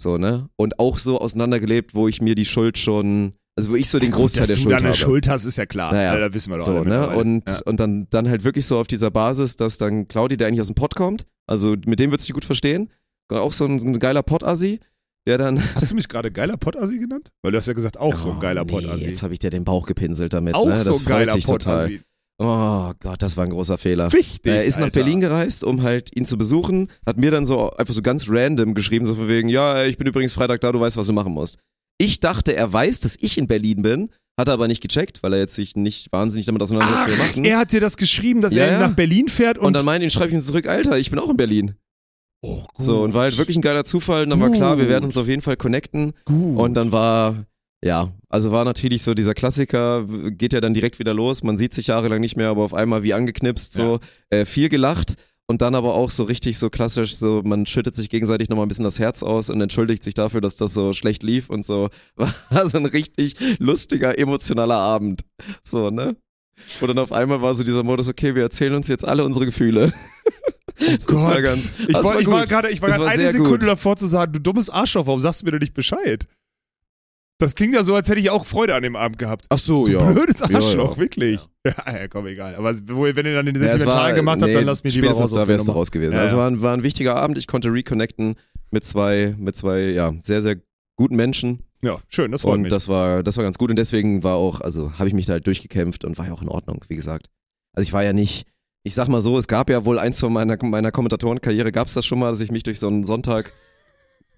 So, 0.00 0.16
ne? 0.16 0.48
Und 0.56 0.78
auch 0.78 0.98
so 0.98 1.20
auseinandergelebt, 1.20 1.94
wo 1.94 2.06
ich 2.08 2.20
mir 2.20 2.34
die 2.34 2.44
Schuld 2.44 2.78
schon, 2.78 3.32
also 3.56 3.70
wo 3.70 3.74
ich 3.76 3.90
so 3.90 3.98
den 3.98 4.12
Großteil 4.12 4.42
Dass 4.42 4.48
der 4.48 4.56
du 4.56 4.62
Schuld 4.62 4.72
da 4.72 4.76
eine 4.78 4.88
habe. 4.88 4.96
Schuld 4.96 5.28
hast, 5.28 5.44
ist 5.44 5.58
ja 5.58 5.66
klar. 5.66 5.92
Naja. 5.92 6.14
Ja, 6.14 6.20
da 6.20 6.34
wissen 6.34 6.50
wir 6.52 6.58
doch 6.58 6.64
So, 6.66 6.84
ne? 6.84 7.08
Und, 7.08 7.48
ja. 7.48 7.60
und 7.64 7.80
dann, 7.80 8.06
dann 8.10 8.28
halt 8.28 8.44
wirklich 8.44 8.66
so 8.66 8.78
auf 8.78 8.86
dieser 8.86 9.10
Basis, 9.10 9.56
dass 9.56 9.78
dann 9.78 10.06
Claudi, 10.06 10.36
der 10.36 10.46
eigentlich 10.46 10.60
aus 10.60 10.68
dem 10.68 10.76
Pott 10.76 10.94
kommt, 10.94 11.26
also 11.48 11.74
mit 11.84 11.98
dem 11.98 12.10
wird 12.10 12.20
sich 12.20 12.32
gut 12.32 12.44
verstehen, 12.44 12.90
auch 13.30 13.52
so 13.52 13.64
ein, 13.64 13.78
so 13.78 13.86
ein 13.86 13.98
geiler 13.98 14.22
Pott-Assi, 14.22 14.80
der 15.26 15.36
dann. 15.38 15.62
Hast 15.74 15.90
du 15.90 15.94
mich 15.94 16.08
gerade 16.08 16.30
geiler 16.32 16.56
Pottassi 16.56 16.98
genannt? 16.98 17.30
Weil 17.42 17.52
du 17.52 17.58
hast 17.58 17.66
ja 17.66 17.74
gesagt, 17.74 17.98
auch 17.98 18.16
so 18.16 18.30
ein 18.30 18.36
Oh, 18.38 18.40
geiler 18.40 18.64
nee, 18.64 18.70
Pottassi. 18.72 19.04
Jetzt 19.04 19.22
habe 19.22 19.32
ich 19.34 19.38
dir 19.38 19.50
den 19.50 19.64
Bauch 19.64 19.86
gepinselt 19.86 20.32
damit. 20.32 20.54
Auch 20.54 20.66
ne? 20.66 20.78
so 20.78 20.90
Das 20.90 21.00
ein 21.00 21.04
freut 21.04 21.16
geiler 21.18 21.32
dich 21.34 21.44
total. 21.44 21.86
Pottassi. 21.88 22.00
Oh 22.40 22.92
Gott, 23.00 23.20
das 23.22 23.36
war 23.36 23.44
ein 23.44 23.50
großer 23.50 23.78
Fehler. 23.78 24.12
Wichtig, 24.12 24.46
Er 24.52 24.64
ist 24.64 24.76
nach 24.76 24.84
Alter. 24.86 25.00
Berlin 25.00 25.20
gereist, 25.20 25.64
um 25.64 25.82
halt 25.82 26.14
ihn 26.16 26.24
zu 26.24 26.38
besuchen, 26.38 26.88
hat 27.04 27.18
mir 27.18 27.30
dann 27.32 27.46
so 27.46 27.70
einfach 27.72 27.92
so 27.94 28.00
ganz 28.02 28.26
random 28.28 28.74
geschrieben, 28.74 29.04
so 29.04 29.16
von 29.16 29.26
wegen, 29.28 29.48
ja, 29.48 29.84
ich 29.86 29.98
bin 29.98 30.06
übrigens 30.06 30.34
Freitag 30.34 30.60
da, 30.60 30.70
du 30.70 30.78
weißt, 30.78 30.96
was 30.96 31.08
du 31.08 31.12
machen 31.12 31.32
musst. 31.32 31.58
Ich 32.00 32.20
dachte, 32.20 32.54
er 32.54 32.72
weiß, 32.72 33.00
dass 33.00 33.16
ich 33.18 33.38
in 33.38 33.48
Berlin 33.48 33.82
bin, 33.82 34.10
hat 34.38 34.46
er 34.46 34.54
aber 34.54 34.68
nicht 34.68 34.80
gecheckt, 34.80 35.24
weil 35.24 35.32
er 35.32 35.40
jetzt 35.40 35.56
sich 35.56 35.74
nicht 35.74 36.12
wahnsinnig 36.12 36.46
damit 36.46 36.62
auseinandersetzt, 36.62 37.08
was 37.08 37.16
wir 37.18 37.24
Ach, 37.24 37.28
machen. 37.30 37.44
er 37.44 37.58
hat 37.58 37.72
dir 37.72 37.80
das 37.80 37.96
geschrieben, 37.96 38.40
dass 38.40 38.54
Ja, 38.54 38.66
er 38.66 38.78
nach 38.88 38.94
Berlin 38.94 39.26
fährt 39.26 39.58
und, 39.58 39.66
und 39.66 39.72
dann 39.72 39.84
meinte 39.84 40.06
ich, 40.06 40.12
schreibe 40.12 40.28
ich 40.28 40.34
ihm 40.34 40.40
zurück, 40.40 40.68
Alter, 40.68 40.96
ich 40.96 41.10
bin 41.10 41.18
auch 41.18 41.28
in 41.30 41.36
Berlin. 41.36 41.74
oh, 42.42 42.62
gut. 42.72 42.84
So, 42.86 43.02
und 43.02 43.14
war 43.14 43.22
halt 43.22 43.36
wirklich 43.36 43.56
ein 43.56 43.62
geiler 43.62 43.84
Zufall. 43.84 44.22
Und 44.22 44.30
dann 44.30 44.40
war 44.40 44.50
klar, 44.50 44.76
wir 44.78 44.84
Gut. 44.84 44.92
werden 44.92 45.06
uns 45.06 45.16
auf 45.16 45.26
jeden 45.26 45.42
Fall 45.42 45.56
connecten. 45.56 46.12
gut. 46.24 46.56
Und 46.56 46.74
dann 46.74 46.92
war, 46.92 47.46
ja, 47.84 48.12
also 48.28 48.50
war 48.50 48.64
natürlich 48.64 49.02
so 49.02 49.14
dieser 49.14 49.34
Klassiker, 49.34 50.04
geht 50.30 50.52
ja 50.52 50.60
dann 50.60 50.74
direkt 50.74 50.98
wieder 50.98 51.14
los. 51.14 51.42
Man 51.42 51.56
sieht 51.56 51.72
sich 51.72 51.86
jahrelang 51.88 52.20
nicht 52.20 52.36
mehr, 52.36 52.48
aber 52.48 52.62
auf 52.62 52.74
einmal 52.74 53.02
wie 53.02 53.14
angeknipst, 53.14 53.72
so 53.72 54.00
äh, 54.30 54.44
viel 54.44 54.68
gelacht. 54.68 55.14
Und 55.50 55.62
dann 55.62 55.74
aber 55.74 55.94
auch 55.94 56.10
so 56.10 56.24
richtig 56.24 56.58
so 56.58 56.68
klassisch, 56.68 57.16
so 57.16 57.40
man 57.42 57.64
schüttet 57.64 57.94
sich 57.94 58.10
gegenseitig 58.10 58.50
nochmal 58.50 58.66
ein 58.66 58.68
bisschen 58.68 58.84
das 58.84 58.98
Herz 58.98 59.22
aus 59.22 59.48
und 59.48 59.58
entschuldigt 59.62 60.02
sich 60.02 60.12
dafür, 60.12 60.42
dass 60.42 60.56
das 60.56 60.74
so 60.74 60.92
schlecht 60.92 61.22
lief 61.22 61.48
und 61.48 61.64
so. 61.64 61.88
War 62.50 62.68
so 62.68 62.76
ein 62.76 62.84
richtig 62.84 63.34
lustiger, 63.58 64.18
emotionaler 64.18 64.76
Abend. 64.76 65.22
So, 65.62 65.88
ne? 65.88 66.16
Wo 66.80 66.86
dann 66.86 66.98
auf 66.98 67.12
einmal 67.12 67.40
war 67.40 67.54
so 67.54 67.62
dieser 67.62 67.84
Modus, 67.84 68.08
okay, 68.08 68.34
wir 68.34 68.42
erzählen 68.42 68.74
uns 68.74 68.88
jetzt 68.88 69.06
alle 69.06 69.24
unsere 69.24 69.46
Gefühle. 69.46 69.92
Das 71.08 71.22
war 71.22 71.42
ganz, 71.42 71.74
ich 71.88 71.92
war, 71.92 72.04
war 72.04 72.20
ich 72.20 72.28
war 72.28 72.44
gerade 72.44 72.68
eine 73.08 73.32
Sekunde 73.32 73.58
gut. 73.58 73.66
davor 73.66 73.96
zu 73.96 74.06
sagen, 74.06 74.32
du 74.32 74.38
dummes 74.38 74.70
Arschloch, 74.70 75.06
warum 75.06 75.18
sagst 75.18 75.42
du 75.42 75.46
mir 75.46 75.50
denn 75.50 75.60
nicht 75.60 75.74
Bescheid? 75.74 76.28
Das 77.40 77.54
klingt 77.54 77.72
ja 77.72 77.84
so, 77.84 77.94
als 77.94 78.08
hätte 78.08 78.18
ich 78.18 78.30
auch 78.30 78.44
Freude 78.44 78.74
an 78.74 78.82
dem 78.82 78.96
Abend 78.96 79.18
gehabt. 79.18 79.46
Ach 79.48 79.58
so, 79.58 79.84
Du 79.84 79.92
ja. 79.92 80.10
blödes 80.10 80.42
Arschloch, 80.42 80.62
Ja, 80.74 80.90
ja. 80.94 80.96
wirklich. 80.96 81.48
Ja. 81.64 81.72
ja, 81.86 82.08
komm, 82.08 82.26
egal. 82.26 82.56
Aber 82.56 82.74
wenn 82.74 83.26
ihr 83.26 83.34
dann 83.34 83.46
den 83.46 83.54
Sentimentalen 83.54 84.16
gemacht 84.16 84.40
habt, 84.40 84.48
nee, 84.48 84.54
dann 84.54 84.64
lass 84.64 84.82
mich 84.82 84.94
lieber 84.96 85.12
raus. 85.12 85.32
da 85.32 85.46
wärst 85.46 85.68
du 85.68 85.72
raus 85.72 85.92
gewesen. 85.92 86.14
Also 86.14 86.36
war 86.36 86.50
ein, 86.50 86.60
war 86.60 86.74
ein 86.74 86.82
wichtiger 86.82 87.14
Abend. 87.14 87.38
Ich 87.38 87.46
konnte 87.46 87.72
reconnecten 87.72 88.34
mit 88.72 88.84
zwei, 88.84 89.34
mit 89.38 89.56
zwei, 89.56 89.82
ja, 89.90 90.12
sehr, 90.20 90.42
sehr 90.42 90.56
guten 90.96 91.14
Menschen. 91.14 91.62
Ja, 91.80 91.98
schön, 92.08 92.32
das 92.32 92.42
freut 92.42 92.54
Und 92.54 92.62
mich. 92.62 92.70
das 92.72 92.88
war, 92.88 93.22
das 93.22 93.36
war 93.36 93.44
ganz 93.44 93.56
gut. 93.56 93.70
Und 93.70 93.76
deswegen 93.76 94.24
war 94.24 94.34
auch, 94.34 94.60
also 94.60 94.98
habe 94.98 95.06
ich 95.06 95.14
mich 95.14 95.26
da 95.26 95.34
halt 95.34 95.46
durchgekämpft 95.46 96.04
und 96.04 96.18
war 96.18 96.26
ja 96.26 96.32
auch 96.32 96.42
in 96.42 96.48
Ordnung, 96.48 96.84
wie 96.88 96.96
gesagt. 96.96 97.28
Also 97.72 97.86
ich 97.86 97.92
war 97.92 98.02
ja 98.02 98.12
nicht, 98.12 98.46
ich 98.82 98.96
sag 98.96 99.06
mal 99.06 99.20
so, 99.20 99.38
es 99.38 99.46
gab 99.46 99.70
ja 99.70 99.84
wohl 99.84 100.00
eins 100.00 100.18
von 100.18 100.32
meiner, 100.32 100.56
meiner 100.64 100.90
Kommentatorenkarriere, 100.90 101.70
gab 101.70 101.86
es 101.86 101.94
das 101.94 102.04
schon 102.04 102.18
mal, 102.18 102.30
dass 102.30 102.40
ich 102.40 102.50
mich 102.50 102.64
durch 102.64 102.80
so 102.80 102.88
einen 102.88 103.04
Sonntag 103.04 103.52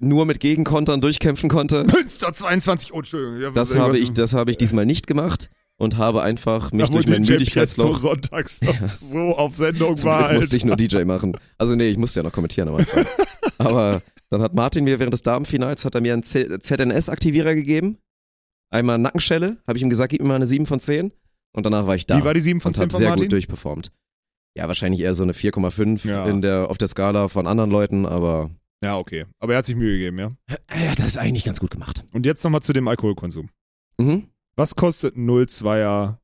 nur 0.01 0.27
mit 0.27 0.41
Gegenkontern 0.41 1.01
durchkämpfen 1.01 1.49
konnte. 1.49 1.85
Münster 1.93 2.33
22, 2.33 2.93
oh, 2.93 2.99
Entschuldigung. 2.99 3.41
Ja, 3.41 3.51
Das 3.51 3.75
habe 3.75 3.99
ich, 3.99 4.13
das 4.13 4.35
habe 4.35 4.51
ich 4.51 4.59
diesmal 4.59 4.87
nicht 4.87 5.07
gemacht 5.07 5.51
und 5.77 5.97
habe 5.97 6.23
einfach 6.23 6.73
mich 6.73 6.87
Da, 6.89 6.93
durch 6.93 7.07
mein 7.09 7.23
DJ 7.23 7.33
Müdigkeitsloch 7.33 7.99
sonntags 7.99 8.61
noch 8.63 8.89
so 8.89 9.19
auf 9.37 9.55
Sendung 9.55 9.97
Zum 9.97 10.09
war. 10.11 10.29
Glück 10.29 10.41
musste 10.41 10.57
ich 10.57 10.65
nur 10.65 10.77
DJ 10.77 11.05
machen. 11.05 11.37
Also 11.59 11.75
nee, 11.75 11.89
ich 11.89 11.97
musste 11.97 12.21
ja 12.21 12.25
noch 12.25 12.33
kommentieren 12.33 12.69
am 12.69 12.77
Anfang. 12.77 13.05
Aber 13.59 14.03
dann 14.31 14.43
hat 14.43 14.55
Martin 14.55 14.85
mir 14.85 14.99
während 14.99 15.13
des 15.13 15.23
Damenfinals 15.23 15.85
hat 15.85 15.95
er 15.95 16.01
mir 16.01 16.13
einen 16.15 16.23
ZNS-Aktivierer 16.23 17.55
gegeben. 17.55 17.99
Einmal 18.73 18.99
Nackenschelle, 18.99 19.59
habe 19.67 19.77
ich 19.77 19.83
ihm 19.83 19.91
gesagt, 19.91 20.11
gib 20.11 20.23
mir 20.23 20.29
mal 20.29 20.35
eine 20.37 20.47
7 20.47 20.67
von 20.67 20.81
10. 20.81 21.13
Und 21.53 21.67
danach 21.67 21.87
war 21.87 21.97
ich 21.97 22.07
da 22.07 22.19
Wie 22.19 22.25
war 22.25 22.35
die 22.35 22.41
7 22.41 22.61
von 22.61 22.71
und 22.71 22.75
10 22.75 22.83
habe 22.83 22.91
von 22.93 22.99
sehr 22.99 23.09
Martin? 23.09 23.25
gut 23.27 23.33
durchperformt. 23.33 23.91
Ja, 24.57 24.67
wahrscheinlich 24.69 25.01
eher 25.01 25.15
so 25.15 25.23
eine 25.25 25.33
4,5 25.33 26.07
Ja. 26.09 26.27
in 26.27 26.43
der, 26.43 26.71
auf 26.71 26.79
der 26.79 26.89
Skala 26.89 27.29
von 27.29 27.47
anderen 27.49 27.71
Leuten, 27.71 28.07
aber 28.07 28.51
Ja, 28.83 28.97
okay. 28.97 29.27
Aber 29.39 29.53
er 29.53 29.59
hat 29.59 29.67
sich 29.67 29.77
Mühe 29.77 29.93
gegeben, 29.99 30.19
ja. 30.19 30.31
er 30.69 30.91
hat 30.91 31.01
das 31.01 31.17
eigentlich 31.17 31.45
ganz 31.45 31.61
gut 31.61 31.71
gemacht. 31.71 32.05
Und 32.13 32.25
jetzt 32.27 32.43
nochmal 32.45 32.63
zu 32.63 32.73
dem 32.73 32.89
Alkoholkonsum. 32.89 33.51
Mhm. 33.99 34.29
Was 34.57 34.75
kostet 34.75 35.17
ein 35.17 35.29
02er? 35.29 36.17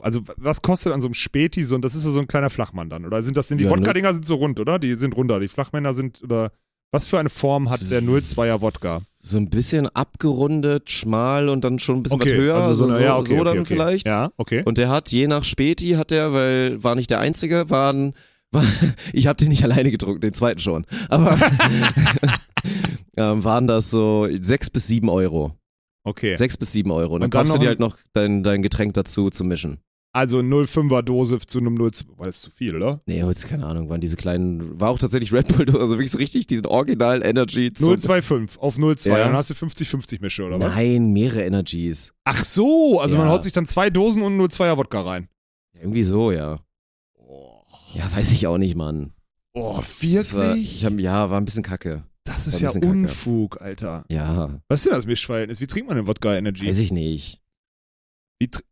Also, 0.00 0.22
was 0.36 0.62
kostet 0.62 0.92
an 0.92 1.00
so 1.00 1.08
einem 1.08 1.14
Späti 1.14 1.62
so, 1.62 1.74
und 1.74 1.84
das 1.84 1.94
ist 1.94 2.02
so 2.02 2.18
ein 2.18 2.26
kleiner 2.26 2.50
Flachmann 2.50 2.90
dann, 2.90 3.04
oder 3.04 3.22
sind 3.22 3.36
das, 3.36 3.48
sind 3.48 3.58
die 3.58 3.64
Ja, 3.64 3.70
Wodka-Dinger 3.70 4.12
sind 4.12 4.26
so 4.26 4.36
rund, 4.36 4.58
oder? 4.58 4.78
Die 4.78 4.94
sind 4.96 5.16
runder, 5.16 5.38
die 5.38 5.48
Flachmänner 5.48 5.92
sind, 5.92 6.22
oder 6.22 6.50
was 6.90 7.06
für 7.06 7.18
eine 7.18 7.28
Form 7.28 7.70
hat 7.70 7.90
der 7.90 8.02
02er 8.02 8.60
Wodka? 8.60 9.02
So 9.20 9.36
ein 9.36 9.50
bisschen 9.50 9.88
abgerundet, 9.88 10.90
schmal 10.90 11.48
und 11.48 11.64
dann 11.64 11.78
schon 11.78 11.96
ein 11.96 12.02
bisschen 12.02 12.20
was 12.20 12.32
höher. 12.32 12.54
also 12.54 12.68
Also 12.68 12.88
so, 12.88 13.02
ja, 13.02 13.16
okay, 13.16 13.26
so 13.26 13.34
okay, 13.34 13.44
dann 13.44 13.58
okay. 13.58 13.66
vielleicht. 13.66 14.06
Ja, 14.06 14.30
okay. 14.36 14.62
Und 14.64 14.78
der 14.78 14.90
hat, 14.90 15.10
je 15.10 15.26
nach 15.26 15.44
Späti, 15.44 15.92
hat 15.92 16.10
der, 16.10 16.32
weil 16.32 16.82
war 16.82 16.94
nicht 16.94 17.10
der 17.10 17.20
einzige, 17.20 17.68
waren, 17.68 18.12
war, 18.12 18.22
ich 19.12 19.26
habe 19.26 19.36
den 19.36 19.48
nicht 19.48 19.62
alleine 19.64 19.90
getrunken, 19.90 20.20
den 20.20 20.34
zweiten 20.34 20.60
schon. 20.60 20.86
Aber 21.08 21.38
ähm, 23.16 23.44
waren 23.44 23.66
das 23.66 23.90
so 23.90 24.28
sechs 24.40 24.70
bis 24.70 24.86
sieben 24.86 25.08
Euro. 25.08 25.52
Okay. 26.04 26.36
Sechs 26.36 26.56
bis 26.56 26.72
sieben 26.72 26.90
Euro. 26.90 27.14
Und 27.14 27.22
dann, 27.22 27.30
kaufst 27.30 27.54
du 27.54 27.58
dir 27.58 27.68
halt 27.68 27.80
noch 27.80 27.96
dein, 28.12 28.42
dein 28.42 28.62
Getränk 28.62 28.94
dazu 28.94 29.30
zu 29.30 29.44
mischen. 29.44 29.78
Also 30.12 30.38
05er 30.38 31.02
Dose 31.02 31.38
zu 31.40 31.58
einem 31.58 31.76
02, 31.76 32.04
war 32.18 32.26
das 32.26 32.40
zu 32.40 32.48
viel, 32.48 32.76
oder? 32.76 33.00
Nee, 33.06 33.24
holst 33.24 33.48
keine 33.48 33.66
Ahnung, 33.66 33.88
waren 33.88 34.00
diese 34.00 34.14
kleinen, 34.14 34.78
war 34.78 34.90
auch 34.90 34.98
tatsächlich 34.98 35.32
Red 35.32 35.48
Bull, 35.48 35.68
also 35.80 35.94
wirklich 35.94 36.12
so 36.12 36.18
richtig 36.18 36.46
diesen 36.46 36.66
Original 36.66 37.20
Energy 37.26 37.72
zu. 37.72 37.96
025 37.98 38.60
auf 38.60 38.76
02, 38.76 39.10
Ja. 39.10 39.24
dann 39.24 39.32
hast 39.32 39.50
du 39.50 39.54
50-50 39.54 40.20
Mische, 40.20 40.44
oder 40.44 40.60
was? 40.60 40.76
Nein, 40.76 41.12
mehrere 41.12 41.42
Energies. 41.42 42.12
Ach 42.22 42.44
so, 42.44 43.00
also 43.00 43.16
man 43.18 43.26
Ja. 43.26 43.32
haut 43.32 43.42
sich 43.42 43.52
dann 43.54 43.66
zwei 43.66 43.90
Dosen 43.90 44.22
und 44.22 44.36
nur 44.36 44.50
Zweier 44.50 44.76
Wodka 44.78 45.00
rein. 45.00 45.26
Irgendwie 45.76 46.04
so, 46.04 46.30
ja. 46.30 46.60
Ja, 47.94 48.10
weiß 48.12 48.32
ich 48.32 48.46
auch 48.46 48.58
nicht, 48.58 48.74
Mann. 48.76 49.12
Oh, 49.54 49.76
Das 49.78 50.34
war, 50.34 50.48
wirklich? 50.48 50.74
ich 50.76 50.84
hab, 50.84 50.98
ja, 50.98 51.30
war 51.30 51.40
ein 51.40 51.44
bisschen 51.44 51.62
kacke. 51.62 52.04
das 52.24 52.46
ist 52.46 52.60
ja 52.60 52.72
kacke. 52.72 52.86
Unfug, 52.86 53.60
Alter. 53.60 54.04
Ja, 54.10 54.60
Was 54.68 54.80
ist 54.80 54.86
denn 54.86 54.94
das 54.94 55.06
Mischverhältnis? 55.06 55.60
Wie 55.60 55.66
trinkt 55.66 55.88
man 55.88 55.96
denn 55.96 56.06
Wodka 56.06 56.34
Energy? 56.36 56.66
weiß 56.66 56.78
ich 56.80 56.92
nicht. 56.92 57.40
Wie 58.40 58.46
tr- 58.46 58.62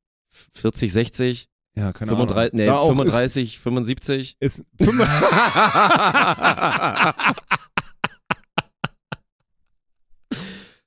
40, 0.55 0.93
60, 0.93 1.47
ja, 1.77 1.93
keine 1.93 2.11
35, 2.11 2.53
nee, 2.55 2.67
Da 2.67 2.79
auch 2.79 2.89
35, 2.89 3.59
75. 3.61 4.37
Ist, 4.41 4.59
ist 4.59 4.65
fünf- 4.85 4.99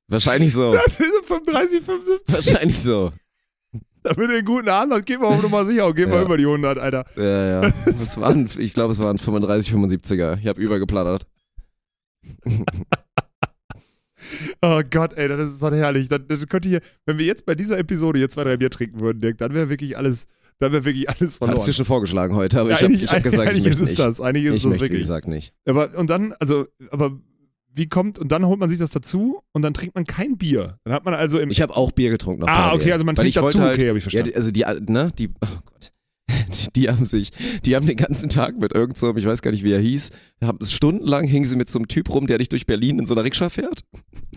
Wahrscheinlich 0.08 0.54
so. 0.54 0.74
Das 0.74 0.98
sind 0.98 1.26
35, 1.26 1.82
75. 1.84 2.36
Wahrscheinlich 2.36 2.80
so. 2.80 3.12
Damit 4.06 4.30
ihr 4.30 4.38
einen 4.38 4.46
guten 4.46 4.70
Abend 4.70 4.94
habt, 4.94 5.06
geht 5.06 5.20
mal 5.20 5.28
auf 5.28 5.42
Nummer 5.42 5.66
sicher 5.66 5.88
und 5.88 5.96
geht 5.96 6.08
mal 6.10 6.18
Ja. 6.18 6.22
über 6.24 6.38
die 6.38 6.46
100, 6.46 6.78
Alter. 6.78 7.06
Ja, 7.18 7.62
ja. 7.62 7.62
Das 7.86 8.20
waren, 8.20 8.48
ich 8.58 8.74
glaube, 8.74 8.94
es 8.94 9.00
waren 9.00 9.18
35, 9.18 9.74
75er. 9.74 10.38
Ich 10.40 10.48
habe 10.48 10.62
übergeplattert. 10.62 11.26
Oh 14.62 14.82
Gott, 14.90 15.14
ey, 15.14 15.28
das 15.28 15.52
ist 15.52 15.62
doch 15.62 15.72
herrlich. 15.72 16.08
Dann, 16.10 16.28
dann 16.28 16.40
könnte 16.48 16.68
hier, 16.68 16.80
wenn 17.06 17.18
wir 17.20 17.26
jetzt 17.26 17.46
bei 17.46 17.54
dieser 17.54 17.78
Episode 17.78 18.18
hier 18.18 18.30
zwei, 18.30 18.44
drei 18.44 18.58
Bier 18.58 18.70
trinken 18.72 19.00
würden, 19.00 19.22
Dirk, 19.22 19.38
dann 19.38 19.54
wäre 19.54 19.70
wirklich 19.70 19.96
alles, 19.98 20.26
dann 20.58 20.72
wäre 20.72 20.84
wirklich 20.84 21.08
alles 21.10 21.38
verloren. 21.38 21.52
Hattest 21.54 21.68
du 21.68 21.74
schon 21.74 21.86
vorgeschlagen 21.86 22.36
heute, 22.36 22.60
aber 22.62 22.70
Ja, 22.72 22.76
ich 22.76 22.84
habe 22.84 22.94
ich 22.94 23.12
hab 23.14 23.24
gesagt, 23.24 23.44
ich 23.44 23.50
eigentlich 23.50 23.66
möchte 23.66 23.84
ist 23.84 23.90
nicht. 23.90 24.00
das. 24.00 24.20
Eigentlich 24.22 24.46
ist 24.46 24.56
ich 24.58 24.64
das 24.64 24.70
möchte, 24.72 24.86
wie 24.86 24.90
wirklich. 24.90 25.02
gesagt, 25.02 25.28
nicht. 25.28 25.54
Aber, 25.68 25.96
und 25.98 26.10
dann, 26.10 26.34
also, 26.40 26.66
aber 26.90 27.20
wie 27.76 27.88
kommt, 27.88 28.18
und 28.20 28.32
dann 28.32 28.46
holt 28.46 28.60
man 28.60 28.70
sich 28.70 28.80
das 28.80 28.90
dazu 28.92 29.42
und 29.52 29.62
dann 29.62 29.74
trinkt 29.74 29.96
man 29.96 30.06
kein 30.06 30.38
Bier. 30.38 30.78
Dann 30.86 30.94
hat 30.94 31.06
man 31.06 31.14
also 31.14 31.40
im. 31.40 31.50
Ich 31.50 31.62
habe 31.62 31.76
auch 31.76 31.92
Bier 31.92 32.10
getrunken. 32.10 32.44
ah, 32.48 32.74
okay, 32.74 32.92
also 32.94 33.04
man 33.06 33.16
trinkt 33.16 33.36
dazu, 33.36 33.60
halt, 33.62 33.78
okay, 33.78 33.90
habe 33.90 33.98
ich 33.98 34.04
Ja, 34.06 34.10
verstanden. 34.24 34.30
die- 34.32 34.36
also 34.36 34.52
die, 34.52 34.92
ne, 34.94 35.12
die, 35.18 35.28
oh 35.30 35.48
Gott. 35.66 35.92
Die, 36.48 36.72
die 36.76 36.90
haben 36.90 37.06
sich, 37.06 37.32
die 37.66 37.76
haben 37.76 37.86
den 37.86 37.98
ganzen 37.98 38.30
Tag 38.30 38.58
mit 38.60 38.74
irgend 38.74 38.98
so, 38.98 39.16
ich 39.16 39.26
weiß 39.26 39.42
gar 39.42 39.52
nicht, 39.52 39.64
wie 39.64 39.72
er 39.72 39.80
hieß, 39.80 40.10
haben 40.44 40.60
stundenlang 40.64 41.26
hingen 41.26 41.46
sie 41.46 41.56
mit 41.56 41.70
so 41.70 41.80
einem 41.80 41.88
Typ 41.88 42.10
rum, 42.10 42.28
der 42.28 42.38
dich 42.38 42.50
durch 42.50 42.66
Berlin 42.66 43.00
in 43.00 43.06
so 43.06 43.14
einer 43.14 43.24
Rikscha 43.24 43.50
fährt. 43.50 43.82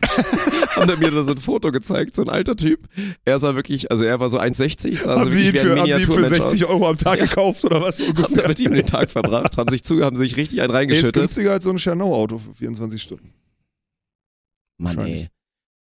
haben 0.77 0.89
er 0.89 0.97
mir 0.97 1.11
da 1.11 1.23
so 1.25 1.33
ein 1.33 1.39
Foto 1.39 1.73
gezeigt, 1.73 2.15
so 2.15 2.23
ein 2.23 2.29
alter 2.29 2.57
Typ. 2.57 2.89
Er 3.25 3.39
sah 3.39 3.55
wirklich, 3.55 3.91
also 3.91 4.05
er 4.05 4.21
war 4.21 4.31
so 4.31 4.39
1,60, 4.39 4.97
sah 4.97 5.19
haben 5.19 5.25
so 5.25 5.31
ihn 5.31 5.37
wirklich 5.37 5.55
wie 5.55 5.59
ein 5.59 5.65
für, 5.67 5.81
haben 5.81 5.87
ihn 5.89 6.05
für 6.05 6.11
Miniaturmensch 6.21 6.41
aus. 6.41 6.51
60 6.53 6.67
Euro 6.67 6.89
am 6.89 6.97
Tag 6.99 7.19
Ja. 7.19 7.27
gekauft 7.27 7.65
oder 7.65 7.81
was? 7.83 8.01
Haben 8.07 8.15
da 8.17 8.23
Ungefähr. 8.27 8.49
mit 8.49 8.61
ihm 8.61 8.75
den 8.75 8.87
Tag 8.87 9.11
verbracht, 9.11 9.57
haben 9.59 9.69
sich 9.71 9.83
zu, 9.85 10.03
haben 10.05 10.17
sich 10.17 10.37
richtig 10.37 10.61
einen 10.61 10.71
Ey, 10.71 10.75
ist 10.75 10.79
reingeschüttet. 10.79 11.15
günstiger 11.15 11.53
als 11.53 11.65
so 11.65 11.71
ein 11.71 11.77
Chernow-Auto 11.79 12.39
für 12.39 12.55
24 12.55 13.03
Stunden. 13.03 13.33
Mann, 14.79 14.99
ey. 15.01 15.29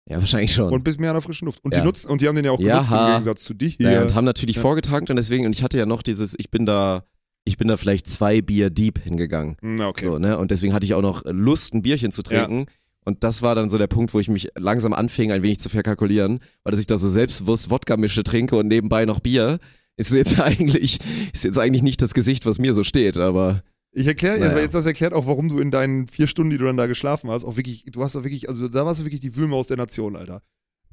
Ja, 0.09 0.17
wahrscheinlich 0.19 0.53
schon. 0.53 0.71
Und 0.71 0.83
bis 0.83 0.97
mehr 0.97 1.09
an 1.09 1.15
der 1.15 1.21
frischen 1.21 1.45
Luft. 1.45 1.63
Und 1.63 1.73
Ja. 1.73 1.81
die 1.81 1.85
nutzen, 1.85 2.09
und 2.09 2.21
die 2.21 2.27
haben 2.27 2.35
den 2.35 2.45
ja 2.45 2.51
auch 2.51 2.59
Ja, 2.59 2.75
genutzt 2.79 2.91
im 2.91 2.97
ha. 2.97 3.09
Gegensatz 3.11 3.43
zu 3.43 3.53
dir 3.53 3.69
Ja, 3.77 3.89
hier. 3.89 4.01
und 4.01 4.15
haben 4.15 4.25
natürlich 4.25 4.55
Ja. 4.55 4.61
vorgetankt 4.61 5.09
und 5.09 5.15
deswegen, 5.17 5.45
und 5.45 5.53
ich 5.53 5.63
hatte 5.63 5.77
ja 5.77 5.85
noch 5.85 6.01
dieses, 6.01 6.33
ich 6.37 6.49
bin 6.49 6.65
da, 6.65 7.03
ich 7.43 7.57
bin 7.57 7.67
da 7.67 7.75
vielleicht 7.77 8.07
zwei 8.07 8.41
Bier 8.41 8.69
deep 8.69 8.99
hingegangen. 9.03 9.57
Na, 9.61 9.87
okay. 9.87 10.03
So, 10.03 10.17
ne? 10.17 10.37
Und 10.37 10.51
deswegen 10.51 10.73
hatte 10.73 10.85
ich 10.85 10.93
auch 10.93 11.01
noch 11.01 11.23
Lust, 11.25 11.73
ein 11.73 11.81
Bierchen 11.81 12.11
zu 12.11 12.23
trinken. 12.23 12.65
Und 13.05 13.23
das 13.23 13.41
war 13.41 13.55
dann 13.55 13.69
so 13.69 13.77
der 13.77 13.87
Punkt, 13.87 14.13
wo 14.13 14.19
ich 14.19 14.27
mich 14.27 14.49
langsam 14.57 14.91
anfing, 14.93 15.31
ein 15.31 15.41
wenig 15.43 15.59
zu 15.61 15.69
verkalkulieren, 15.69 16.39
weil 16.63 16.71
dass 16.71 16.79
ich 16.81 16.87
da 16.87 16.97
so 16.97 17.07
selbstbewusst 17.09 17.69
Wodka-Mische 17.69 18.23
trinke 18.23 18.57
und 18.57 18.67
nebenbei 18.67 19.05
noch 19.05 19.19
Bier. 19.21 19.59
Ist 19.95 20.11
jetzt 20.13 20.39
eigentlich, 20.41 20.99
ist 21.33 21.43
jetzt 21.45 21.57
eigentlich 21.57 21.83
nicht 21.83 22.01
das 22.01 22.13
Gesicht, 22.13 22.45
was 22.45 22.59
mir 22.59 22.73
so 22.73 22.83
steht, 22.83 23.17
aber 23.17 23.63
Ich 23.99 24.05
erkläre, 24.07 24.37
Naja. 24.39 24.59
jetzt 24.59 24.75
das 24.75 24.85
erklärt 24.85 25.13
auch, 25.13 25.25
warum 25.25 25.47
du 25.49 25.59
in 25.59 25.71
deinen 25.71 26.07
vier 26.07 26.27
Stunden, 26.27 26.51
die 26.51 26.57
du 26.57 26.65
dann 26.65 26.77
da 26.77 26.85
geschlafen 26.85 27.31
hast, 27.31 27.43
auch 27.45 27.57
wirklich, 27.57 27.83
du 27.91 28.03
hast 28.03 28.15
da 28.15 28.23
wirklich, 28.23 28.47
also 28.47 28.67
da 28.67 28.85
warst 28.85 28.99
du 28.99 29.05
wirklich 29.05 29.21
die 29.21 29.35
Wühlmaus 29.35 29.67
der 29.67 29.77
Nation, 29.77 30.15
Alter. 30.15 30.41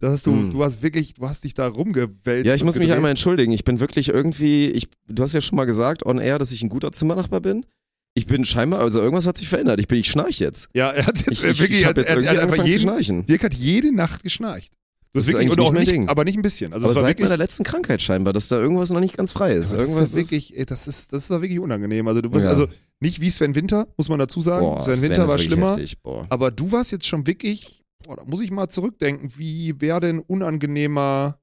Da 0.00 0.10
hast 0.10 0.26
du, 0.26 0.32
Mm. 0.32 0.50
du 0.52 0.64
hast 0.64 0.82
wirklich, 0.82 1.14
du 1.14 1.28
hast 1.28 1.44
dich 1.44 1.52
da 1.54 1.68
rumgewälzt. 1.68 2.46
ja, 2.46 2.54
ich 2.54 2.64
muss 2.64 2.74
mich 2.76 2.82
gedreht. 2.84 2.96
einmal 2.96 3.10
entschuldigen. 3.10 3.52
Ich 3.52 3.62
bin 3.64 3.78
wirklich 3.78 4.08
irgendwie, 4.08 4.66
ich, 4.68 4.88
du 5.06 5.22
hast 5.22 5.32
ja 5.34 5.40
schon 5.40 5.56
mal 5.56 5.66
gesagt, 5.66 6.04
on 6.06 6.18
air, 6.18 6.38
dass 6.38 6.50
ich 6.52 6.62
ein 6.62 6.68
guter 6.70 6.92
Zimmernachbar 6.92 7.40
bin. 7.40 7.66
Ich 8.14 8.26
bin 8.26 8.44
scheinbar, 8.44 8.80
also 8.80 9.00
irgendwas 9.00 9.26
hat 9.26 9.36
sich 9.38 9.48
verändert. 9.48 9.80
Ich 9.80 9.88
bin, 9.88 9.98
ich 9.98 10.08
schnarch 10.08 10.38
jetzt. 10.38 10.68
Ja, 10.72 10.90
er 10.90 11.06
hat 11.06 11.16
jetzt 11.18 11.28
Ich, 11.30 11.44
ich, 11.44 11.60
wirklich, 11.60 11.78
ich 11.78 11.82
er, 11.84 11.88
habe 11.90 12.00
jetzt 12.00 12.10
er, 12.10 12.16
irgendwie 12.16 12.28
hat 12.28 12.38
einfach 12.38 12.42
angefangen 12.58 12.66
zu 12.70 12.70
jeden, 12.78 12.82
schnarchen. 12.82 13.26
Dirk 13.26 13.44
hat 13.44 13.54
jede 13.54 13.94
Nacht 13.94 14.22
geschnarcht. 14.22 14.72
Du 15.12 15.18
Das 15.18 15.24
hast 15.24 15.28
ist 15.28 15.34
wirklich, 15.34 15.50
eigentlich 15.58 15.70
nicht 15.72 15.78
nicht, 15.80 15.92
Ding. 15.92 16.08
aber 16.08 16.24
nicht 16.24 16.36
ein 16.36 16.42
bisschen. 16.42 16.72
Also 16.72 16.86
aber 16.86 16.94
seit 16.98 17.20
meiner 17.20 17.36
letzten 17.36 17.62
Krankheit 17.62 18.02
scheinbar, 18.02 18.32
dass 18.32 18.48
da 18.48 18.58
irgendwas 18.58 18.90
noch 18.90 18.98
nicht 19.00 19.16
ganz 19.16 19.32
frei 19.32 19.52
ist. 19.54 19.70
das 19.72 19.78
irgendwas 19.78 20.12
ist 20.12 20.16
wirklich, 20.16 20.58
ey, 20.58 20.66
das 20.66 20.88
ist, 20.88 21.12
das 21.12 21.30
war 21.30 21.40
wirklich 21.40 21.60
unangenehm. 21.60 22.08
Also 22.08 22.20
du 22.20 22.30
bist, 22.30 22.44
Ja. 22.44 22.50
also 22.50 22.66
nicht 23.04 23.20
wie 23.20 23.30
Sven 23.30 23.54
Winter, 23.54 23.86
muss 23.96 24.08
man 24.08 24.18
dazu 24.18 24.40
sagen. 24.40 24.64
Boah, 24.64 24.80
Sven 24.82 24.96
Sven 24.96 25.10
Winter 25.10 25.28
war 25.28 25.38
schlimmer. 25.38 25.70
Heftig. 25.76 25.98
Aber 26.30 26.50
du 26.50 26.72
warst 26.72 26.90
jetzt 26.90 27.06
schon 27.06 27.26
wirklich, 27.26 27.84
boah, 28.04 28.16
da 28.16 28.24
muss 28.24 28.40
ich 28.40 28.50
mal 28.50 28.68
zurückdenken, 28.68 29.30
wie 29.36 29.80
wäre 29.80 30.00
denn 30.00 30.20
unangenehmer, 30.20 31.38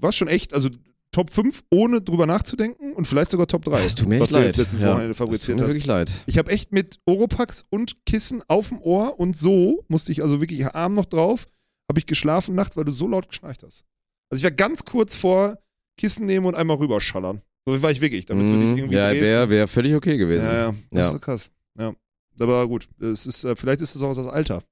warst 0.00 0.18
schon 0.18 0.28
echt, 0.28 0.52
also 0.54 0.68
Top 1.10 1.30
5, 1.30 1.64
ohne 1.70 2.02
drüber 2.02 2.26
nachzudenken 2.26 2.92
und 2.92 3.06
vielleicht 3.06 3.30
sogar 3.30 3.46
Top 3.46 3.64
3. 3.64 3.82
Es 3.82 3.94
tut 3.94 4.08
mir 4.08 4.20
was 4.20 4.28
echt 4.28 4.34
du 4.36 4.38
leid. 4.40 4.46
jetzt 4.48 4.56
letztes 4.58 4.80
Ja, 4.80 4.88
Wochenende 4.88 5.08
das 5.08 5.16
tut 5.16 5.26
fabriziert 5.26 5.58
mir 5.58 5.64
hast. 5.64 5.70
wirklich 5.70 5.86
leid. 5.86 6.12
Ich 6.26 6.36
habe 6.38 6.50
echt 6.50 6.72
mit 6.72 6.98
Oropax 7.06 7.64
und 7.70 8.04
Kissen 8.04 8.42
auf 8.46 8.68
dem 8.68 8.80
Ohr 8.82 9.18
und 9.18 9.36
so 9.36 9.84
musste 9.88 10.12
ich 10.12 10.22
also 10.22 10.40
wirklich 10.40 10.66
Arm 10.66 10.92
noch 10.92 11.06
drauf, 11.06 11.46
habe 11.90 11.98
ich 11.98 12.06
geschlafen 12.06 12.54
nachts, 12.54 12.76
weil 12.76 12.84
du 12.84 12.92
so 12.92 13.08
laut 13.08 13.26
geschnarcht 13.28 13.62
hast. 13.62 13.84
Also 14.30 14.40
ich 14.40 14.44
war 14.44 14.50
ganz 14.50 14.84
kurz 14.84 15.16
vor 15.16 15.58
Kissen 15.96 16.26
nehmen 16.26 16.44
und 16.46 16.54
einmal 16.54 16.76
rüberschallern. 16.76 17.40
So 17.76 17.82
war 17.82 17.90
ich 17.90 18.00
wirklich, 18.00 18.24
damit 18.26 18.46
du 18.46 18.52
dich 18.58 18.70
Mhm. 18.70 18.78
irgendwie 18.78 18.94
Ja, 18.96 19.12
wäre 19.12 19.50
wär 19.50 19.68
völlig 19.68 19.94
okay 19.94 20.16
gewesen. 20.16 20.46
Ja, 20.48 20.54
ja, 20.54 20.74
das 20.90 21.00
Ja. 21.10 21.14
ist 21.14 21.20
krass. 21.22 21.50
Ja. 21.78 21.94
Aber 22.40 22.66
gut, 22.68 22.88
es 23.00 23.26
ist, 23.26 23.44
äh, 23.44 23.54
vielleicht 23.56 23.80
ist 23.80 23.94
es 23.94 24.02
auch 24.02 24.14
das 24.14 24.26
Alter. 24.26 24.62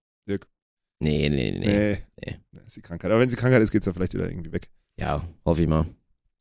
Nee, 0.99 1.29
nee, 1.29 1.29
nee. 1.29 1.59
Nee. 1.59 1.99
nee. 2.25 2.37
Nee, 2.53 2.61
ist 2.67 2.75
die 2.77 2.81
Krankheit. 2.81 3.11
Aber 3.11 3.21
wenn 3.21 3.29
sie 3.29 3.37
Krankheit 3.37 3.61
ist, 3.63 3.71
geht 3.71 3.83
es 3.83 3.87
ja 3.87 3.93
vielleicht 3.93 4.15
wieder 4.15 4.31
irgendwie 4.31 4.53
weg. 4.53 4.71
Ja, 4.99 5.23
hoffe 5.45 5.63
ich 5.63 5.69
mal. 5.69 5.85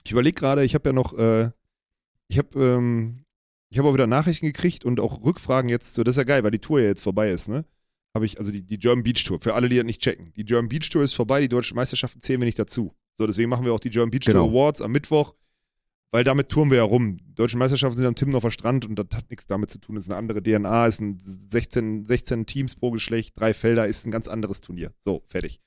Ich 0.05 0.11
überlege 0.13 0.33
gerade, 0.35 0.63
ich 0.63 0.73
habe 0.75 0.87
ja 0.89 0.93
noch, 0.93 1.11
äh, 1.17 1.49
ich 2.29 2.37
habe 2.37 2.57
ähm, 2.57 3.25
ich 3.69 3.77
habe 3.77 3.89
auch 3.89 3.93
wieder 3.93 4.07
Nachrichten 4.07 4.45
gekriegt 4.45 4.85
und 4.85 5.01
auch 5.01 5.23
Rückfragen 5.25 5.69
jetzt, 5.69 5.93
so, 5.93 6.03
das 6.03 6.13
ist 6.13 6.19
ja 6.19 6.23
geil, 6.23 6.43
weil 6.45 6.51
die 6.51 6.59
Tour 6.59 6.79
ja 6.79 6.85
jetzt 6.87 7.01
vorbei 7.01 7.31
ist, 7.31 7.49
ne? 7.49 7.65
habe 8.15 8.25
ich, 8.25 8.37
also 8.37 8.49
die, 8.49 8.61
die 8.63 8.79
German 8.79 9.03
Beach 9.03 9.25
Tour, 9.25 9.41
für 9.41 9.55
alle, 9.55 9.67
die 9.67 9.75
das 9.75 9.83
nicht 9.85 10.01
checken. 10.01 10.31
Die 10.37 10.45
German 10.45 10.69
Beach 10.69 10.89
Tour 10.89 11.03
ist 11.03 11.11
vorbei, 11.11 11.41
die 11.41 11.49
deutschen 11.49 11.75
Meisterschaften 11.75 12.21
zählen 12.21 12.39
wir 12.39 12.45
nicht 12.45 12.57
dazu. 12.57 12.93
So, 13.17 13.27
deswegen 13.27 13.49
machen 13.49 13.65
wir 13.65 13.73
auch 13.73 13.79
die 13.81 13.89
German 13.89 14.09
Beach 14.09 14.21
Genau. 14.25 14.45
Tour 14.47 14.51
Awards 14.51 14.81
am 14.81 14.93
Mittwoch, 14.93 15.33
weil 16.15 16.23
damit 16.23 16.47
touren 16.47 16.71
wir 16.71 16.77
ja 16.77 16.83
rum. 16.83 17.17
Die 17.17 17.35
deutschen 17.35 17.59
Meisterschaften 17.59 17.97
sind 17.97 18.05
am 18.05 18.15
Timmendorfer 18.15 18.49
Strand 18.49 18.85
und 18.85 18.95
das 18.95 19.07
hat 19.13 19.29
nichts 19.29 19.47
damit 19.47 19.69
zu 19.69 19.81
tun. 19.81 19.95
Das 19.95 20.05
ist 20.05 20.11
eine 20.11 20.17
andere 20.17 20.41
DNA, 20.41 20.87
ist 20.87 21.01
ein 21.01 21.17
16, 21.19 22.05
16 22.05 22.45
Teams 22.45 22.77
pro 22.77 22.89
Geschlecht, 22.91 23.37
drei 23.37 23.53
Felder, 23.53 23.85
ist 23.85 24.07
ein 24.07 24.11
ganz 24.11 24.29
anderes 24.29 24.61
Turnier. 24.61 24.93
So, 25.01 25.23
fertig. 25.27 25.59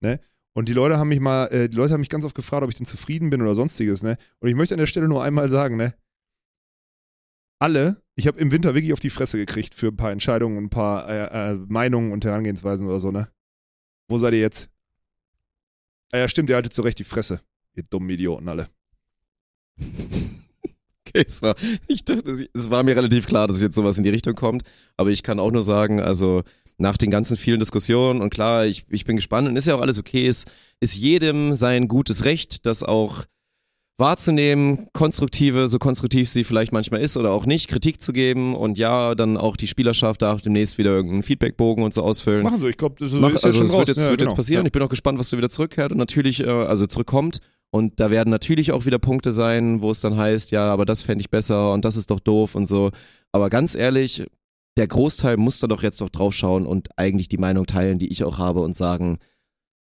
Ne? 0.00 0.18
Und 0.54 0.68
die 0.68 0.72
Leute 0.72 0.98
haben 0.98 1.06
mich 1.06 1.20
mal, 1.20 1.46
äh, 1.52 1.68
die 1.68 1.76
Leute 1.76 1.92
haben 1.92 2.00
mich 2.00 2.08
ganz 2.08 2.24
oft 2.24 2.34
gefragt, 2.34 2.64
ob 2.64 2.70
ich 2.70 2.74
denn 2.74 2.84
zufrieden 2.84 3.30
bin 3.30 3.42
oder 3.42 3.54
sonstiges, 3.54 4.02
ne? 4.02 4.18
Und 4.40 4.48
ich 4.48 4.56
möchte 4.56 4.74
an 4.74 4.80
der 4.80 4.86
Stelle 4.86 5.06
nur 5.06 5.22
einmal 5.22 5.48
sagen, 5.48 5.76
ne? 5.76 5.94
Alle, 7.60 8.02
ich 8.16 8.26
habe 8.26 8.40
im 8.40 8.50
Winter 8.50 8.74
wirklich 8.74 8.92
auf 8.92 8.98
die 8.98 9.08
Fresse 9.08 9.38
gekriegt 9.38 9.72
für 9.72 9.86
ein 9.86 9.96
paar 9.96 10.10
Entscheidungen 10.10 10.58
und 10.58 10.64
ein 10.64 10.70
paar 10.70 11.08
äh, 11.08 11.52
äh, 11.52 11.54
Meinungen 11.68 12.10
und 12.10 12.24
Herangehensweisen 12.24 12.88
oder 12.88 12.98
so, 12.98 13.12
ne? 13.12 13.28
Wo 14.08 14.18
seid 14.18 14.34
ihr 14.34 14.40
jetzt? 14.40 14.68
Ah 16.10 16.18
ja, 16.18 16.28
stimmt, 16.28 16.50
ihr 16.50 16.56
haltet 16.56 16.72
zu 16.72 16.82
Recht 16.82 16.98
die 16.98 17.04
Fresse. 17.04 17.40
Ihr 17.74 17.84
dummen 17.84 18.10
Idioten 18.10 18.48
alle. 18.48 18.66
Okay, 21.14 21.24
es 21.28 21.42
war, 21.42 21.54
ich 21.88 22.04
dachte, 22.04 22.48
es 22.54 22.70
war 22.70 22.84
mir 22.84 22.96
relativ 22.96 23.26
klar, 23.26 23.46
dass 23.46 23.60
jetzt 23.60 23.74
sowas 23.74 23.98
in 23.98 24.04
die 24.04 24.08
Richtung 24.08 24.34
kommt. 24.34 24.62
Aber 24.96 25.10
ich 25.10 25.22
kann 25.22 25.40
auch 25.40 25.50
nur 25.50 25.62
sagen, 25.62 26.00
also 26.00 26.42
nach 26.78 26.96
den 26.96 27.10
ganzen 27.10 27.36
vielen 27.36 27.58
Diskussionen 27.58 28.22
und 28.22 28.30
klar, 28.30 28.64
ich, 28.64 28.86
ich 28.88 29.04
bin 29.04 29.16
gespannt 29.16 29.48
und 29.48 29.56
ist 29.56 29.66
ja 29.66 29.74
auch 29.74 29.80
alles 29.80 29.98
okay, 29.98 30.26
ist, 30.26 30.50
ist 30.80 30.96
jedem 30.96 31.54
sein 31.54 31.86
gutes 31.88 32.24
Recht, 32.24 32.64
das 32.64 32.82
auch 32.82 33.24
wahrzunehmen, 33.98 34.88
konstruktive, 34.92 35.68
so 35.68 35.78
konstruktiv 35.78 36.28
sie 36.28 36.44
vielleicht 36.44 36.72
manchmal 36.72 37.00
ist 37.00 37.16
oder 37.16 37.30
auch 37.30 37.46
nicht, 37.46 37.68
Kritik 37.68 38.02
zu 38.02 38.12
geben 38.12 38.56
und 38.56 38.78
ja, 38.78 39.14
dann 39.14 39.36
auch 39.36 39.56
die 39.56 39.68
Spielerschaft 39.68 40.22
darf 40.22 40.42
demnächst 40.42 40.78
wieder 40.78 40.90
irgendeinen 40.90 41.22
Feedbackbogen 41.22 41.84
und 41.84 41.94
so 41.94 42.02
ausfüllen. 42.02 42.42
Machen 42.42 42.60
so, 42.60 42.68
ich 42.68 42.76
glaube, 42.76 42.96
das 42.98 43.12
ist, 43.12 43.20
Mach, 43.20 43.32
ist 43.32 43.44
also 43.44 43.48
ja 43.48 43.58
schon 43.58 43.66
es 43.66 43.72
raus. 43.72 43.78
wird 43.80 43.88
jetzt, 43.88 43.98
ja, 43.98 44.10
wird 44.10 44.18
genau. 44.18 44.30
jetzt 44.30 44.36
passieren. 44.36 44.64
Ja. 44.64 44.66
Ich 44.66 44.72
bin 44.72 44.82
auch 44.82 44.88
gespannt, 44.88 45.18
was 45.18 45.30
du 45.30 45.36
wieder 45.36 45.50
zurückkehrt 45.50 45.92
und 45.92 45.98
natürlich, 45.98 46.40
äh, 46.40 46.50
also 46.50 46.86
zurückkommt. 46.86 47.40
Und 47.74 47.98
da 48.00 48.10
werden 48.10 48.28
natürlich 48.30 48.70
auch 48.70 48.84
wieder 48.84 48.98
Punkte 48.98 49.32
sein, 49.32 49.80
wo 49.80 49.90
es 49.90 50.00
dann 50.02 50.16
heißt, 50.16 50.50
ja, 50.50 50.70
aber 50.70 50.84
das 50.84 51.00
fände 51.00 51.22
ich 51.22 51.30
besser 51.30 51.72
und 51.72 51.84
das 51.86 51.96
ist 51.96 52.10
doch 52.10 52.20
doof 52.20 52.54
und 52.54 52.66
so. 52.66 52.90
Aber 53.32 53.48
ganz 53.48 53.74
ehrlich, 53.74 54.26
der 54.76 54.86
Großteil 54.86 55.38
muss 55.38 55.58
da 55.58 55.66
doch 55.66 55.82
jetzt 55.82 56.00
doch 56.02 56.10
drauf 56.10 56.34
schauen 56.34 56.66
und 56.66 56.88
eigentlich 56.98 57.28
die 57.28 57.38
Meinung 57.38 57.64
teilen, 57.66 57.98
die 57.98 58.08
ich 58.08 58.24
auch 58.24 58.36
habe 58.38 58.60
und 58.60 58.76
sagen, 58.76 59.18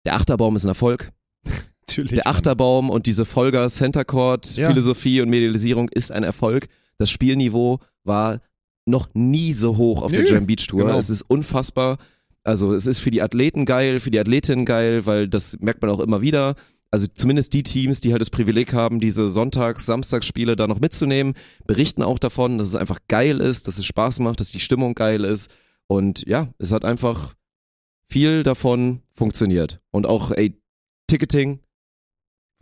der 0.05 0.15
Achterbaum 0.15 0.55
ist 0.55 0.65
ein 0.65 0.69
Erfolg. 0.69 1.11
Natürlich. 1.89 2.13
Der 2.13 2.23
Mann. 2.25 2.35
Achterbaum 2.37 2.91
und 2.91 3.07
diese 3.07 3.25
Folger 3.25 3.69
Center 3.69 4.05
Court 4.05 4.57
Ja. 4.57 4.69
Philosophie 4.69 5.21
und 5.21 5.29
Medialisierung 5.29 5.89
ist 5.89 6.13
ein 6.13 6.23
Erfolg. 6.23 6.69
Das 6.99 7.11
Spielniveau 7.11 7.81
war 8.05 8.41
noch 8.87 9.09
nie 9.15 9.53
so 9.53 9.77
hoch 9.77 10.03
auf 10.03 10.13
der 10.13 10.23
Nö, 10.23 10.29
Jam 10.31 10.47
Beach 10.47 10.67
Tour. 10.69 10.81
genau. 10.85 10.97
Es 10.99 11.11
ist 11.11 11.23
unfassbar. 11.23 11.99
Also 12.45 12.73
es 12.73 12.87
ist 12.87 13.01
für 13.01 13.11
die 13.11 13.21
Athleten 13.23 13.65
geil, 13.65 13.99
für 13.99 14.11
die 14.13 14.19
Athletinnen 14.21 14.65
geil, 14.65 15.07
weil 15.07 15.29
das 15.29 15.59
merkt 15.61 15.83
man 15.83 15.91
auch 15.91 16.01
immer 16.01 16.23
wieder. 16.23 16.55
Also 16.93 17.07
zumindest 17.07 17.53
die 17.53 17.63
Teams, 17.63 18.01
die 18.01 18.13
halt 18.13 18.21
das 18.21 18.31
Privileg 18.31 18.73
haben, 18.73 18.99
diese 18.99 19.29
Sonntags-, 19.29 19.87
Samstagsspiele 19.87 20.57
da 20.57 20.67
noch 20.67 20.81
mitzunehmen, 20.81 21.35
berichten 21.67 22.03
auch 22.03 22.19
davon, 22.19 22.59
dass 22.59 22.69
es 22.69 22.75
einfach 22.75 22.99
geil 23.07 23.41
ist, 23.41 23.69
dass 23.69 23.79
es 23.79 23.87
Spaß 23.87 24.19
macht, 24.21 24.41
dass 24.41 24.51
die 24.51 24.61
Stimmung 24.61 24.95
geil 24.95 25.25
ist. 25.25 25.51
Und 25.87 26.27
ja, 26.27 26.49
es 26.59 26.73
hat 26.73 26.85
einfach 26.85 27.35
viel 28.09 28.43
davon 28.43 29.03
funktioniert. 29.13 29.81
Und 29.93 30.07
auch, 30.07 30.33
ey, 30.33 30.61
Ticketing, 31.07 31.61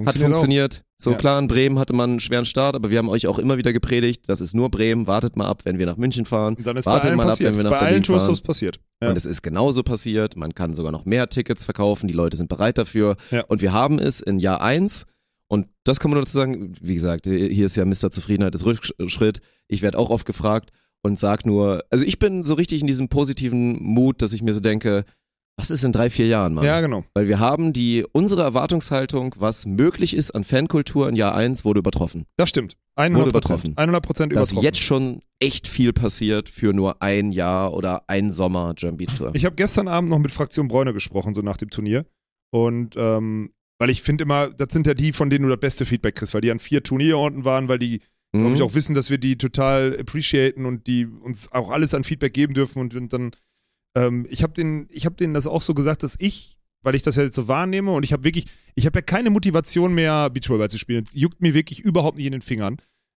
hat 0.07 0.16
Funktioniert 0.16 0.82
auch. 0.84 0.88
So 1.01 1.11
Ja. 1.12 1.16
klar, 1.16 1.38
in 1.38 1.49
Bremen 1.49 1.78
hatte 1.78 1.92
man 1.92 2.11
einen 2.11 2.20
schweren 2.20 2.44
Start, 2.44 2.74
aber 2.74 2.90
wir 2.90 2.99
haben 2.99 3.09
euch 3.09 3.26
auch 3.26 3.38
immer 3.38 3.57
wieder 3.59 3.72
gepredigt, 3.72 4.28
das 4.28 4.40
ist 4.40 4.55
nur 4.55 4.70
Bremen, 4.70 5.07
wartet 5.07 5.36
mal 5.36 5.46
ab, 5.46 5.62
wenn 5.64 5.78
wir 5.78 5.86
nach 5.86 5.96
München 5.96 6.24
fahren. 6.24 6.55
Und 6.57 6.66
dann 6.66 6.76
ist 6.76 6.86
Wartet 6.86 7.14
mal 7.16 7.22
ab, 7.24 7.28
passiert. 7.30 7.51
wenn 7.51 7.57
wir 7.59 7.64
nach 7.64 7.70
bei 7.70 7.78
allen 7.78 8.03
Berlin 8.03 8.20
fahren. 8.20 8.42
Passiert. 8.42 8.80
Ja. 9.03 9.11
Und 9.11 9.16
es 9.16 9.26
ist 9.26 9.42
genauso 9.42 9.82
passiert, 9.82 10.36
man 10.36 10.55
kann 10.55 10.74
sogar 10.74 10.92
noch 10.92 11.05
mehr 11.05 11.28
Tickets 11.28 11.64
verkaufen, 11.64 12.09
die 12.09 12.14
Leute 12.14 12.36
sind 12.36 12.49
bereit 12.49 12.78
dafür. 12.78 13.16
Ja. 13.30 13.44
Und 13.44 13.62
wir 13.62 13.72
haben 13.72 13.99
es 13.99 14.20
in 14.20 14.38
Jahr 14.38 14.61
eins 14.61 15.05
und 15.46 15.66
das 15.84 15.99
kann 16.01 16.11
man 16.11 16.16
nur 16.16 16.24
dazu 16.24 16.36
sagen, 16.36 16.74
wie 16.80 16.94
gesagt, 16.94 17.26
hier 17.26 17.64
ist 17.66 17.76
ja 17.76 17.84
Mr. 17.84 18.11
Zufriedenheit 18.11 18.55
ist 18.55 18.66
Rückschritt. 18.66 19.40
Ich 19.68 19.82
werde 19.82 19.99
auch 19.99 20.11
oft 20.11 20.26
gefragt 20.26 20.70
und 21.03 21.18
sag 21.18 21.46
nur, 21.46 21.84
also 21.90 22.05
ich 22.05 22.18
bin 22.18 22.42
so 22.42 22.55
richtig 22.55 22.80
in 22.80 22.86
diesem 22.86 23.09
positiven 23.09 23.82
Mut, 23.82 24.20
dass 24.20 24.32
ich 24.32 24.42
mir 24.42 24.53
so 24.53 24.61
denke, 24.61 25.05
was 25.59 25.70
ist 25.70 25.84
in 25.84 25.92
drei, 25.92 26.09
vier 26.09 26.26
Jahren, 26.26 26.54
Mann? 26.54 26.64
ja, 26.64 26.80
genau. 26.80 27.04
Weil 27.14 27.28
wir 27.28 27.38
haben 27.40 27.72
die, 27.72 28.06
unsere 28.12 28.42
Erwartungshaltung, 28.42 29.34
was 29.38 29.66
möglich 29.66 30.14
ist 30.16 30.30
an 30.30 30.44
Fankultur 30.44 31.09
in 31.09 31.16
Jahr 31.16 31.34
1, 31.34 31.64
wurde 31.64 31.80
übertroffen. 31.80 32.24
Das 32.36 32.48
stimmt. 32.48 32.76
100 32.96 33.20
Wurde 33.20 33.30
übertroffen. 33.30 33.74
100 33.76 34.02
Prozent 34.04 34.32
Dass 34.32 34.50
übertroffen. 34.52 34.64
jetzt 34.64 34.80
schon 34.80 35.20
echt 35.40 35.68
viel 35.68 35.92
passiert 35.92 36.48
für 36.48 36.72
nur 36.72 37.02
ein 37.02 37.30
Jahr 37.32 37.72
oder 37.74 38.02
ein 38.09 38.32
Sommer 38.32 38.74
Jam 38.76 38.96
Beach 38.96 39.14
Tour. 39.16 39.30
Ich 39.34 39.44
habe 39.44 39.54
gestern 39.56 39.86
Abend 39.88 40.11
noch 40.11 40.18
mit 40.18 40.32
Fraktion 40.32 40.66
Bräune 40.68 40.92
gesprochen, 40.92 41.34
so 41.34 41.42
nach 41.42 41.56
dem 41.56 41.70
Turnier. 41.70 42.06
Und 42.50 42.94
ähm, 42.96 43.50
weil 43.78 43.90
ich 43.90 44.02
finde 44.02 44.24
immer, 44.24 44.48
das 44.48 44.68
sind 44.72 44.86
ja 44.86 44.94
die, 44.94 45.12
von 45.12 45.30
denen 45.30 45.44
du 45.44 45.50
das 45.50 45.61
beste 45.61 45.86
Feedback 45.86 46.16
kriegst, 46.16 46.34
weil 46.34 46.40
die 46.40 46.50
an 46.50 46.59
vier 46.59 46.82
Turnierorten 46.82 47.44
waren, 47.44 47.68
weil 47.68 47.78
die, 47.78 48.00
glaube 48.32 48.54
ich, 48.54 48.59
Mhm. 48.61 48.66
auch 48.66 48.74
wissen, 48.74 48.94
dass 48.94 49.11
wir 49.11 49.18
die 49.18 49.38
total 49.38 49.96
appreciaten 50.00 50.66
und 50.66 50.86
die 50.88 51.06
uns 51.06 51.50
auch 51.52 51.70
alles 51.70 51.94
an 51.94 52.02
Feedback 52.04 52.32
geben 52.34 52.54
dürfen. 52.54 52.80
Und, 52.80 52.94
und 52.96 53.12
dann, 53.12 53.30
ähm, 53.95 54.26
ich 54.30 54.43
habe 54.43 54.53
denen, 54.53 54.89
ich 54.91 55.07
habe 55.07 55.16
denen 55.16 55.34
das 55.34 55.47
auch 55.47 55.62
so 55.62 55.74
gesagt, 55.74 56.03
dass 56.03 56.16
ich, 56.18 56.59
weil 56.82 56.95
ich 56.95 57.03
das 57.03 57.16
ja 57.16 57.22
jetzt 57.24 57.34
so 57.34 57.49
wahrnehme 57.49 57.93
und 57.93 58.03
ich 58.03 58.12
habe 58.12 58.24
wirklich, 58.24 58.47
ich 58.74 58.86
habe 58.86 58.99
ja 58.99 59.03
keine 59.03 59.30
Motivation 59.30 59.95
mehr, 59.95 60.30
Beachvolleyball 60.30 60.70
zu 60.70 60.78
spielen. 60.78 61.05
Das 61.05 61.14
juckt 61.14 61.41
mir 61.41 61.55
wirklich 61.55 61.80
überhaupt 61.80 62.16
nicht 62.16 62.26
in 62.26 62.32
den 62.32 62.43
Fingern. 62.43 62.76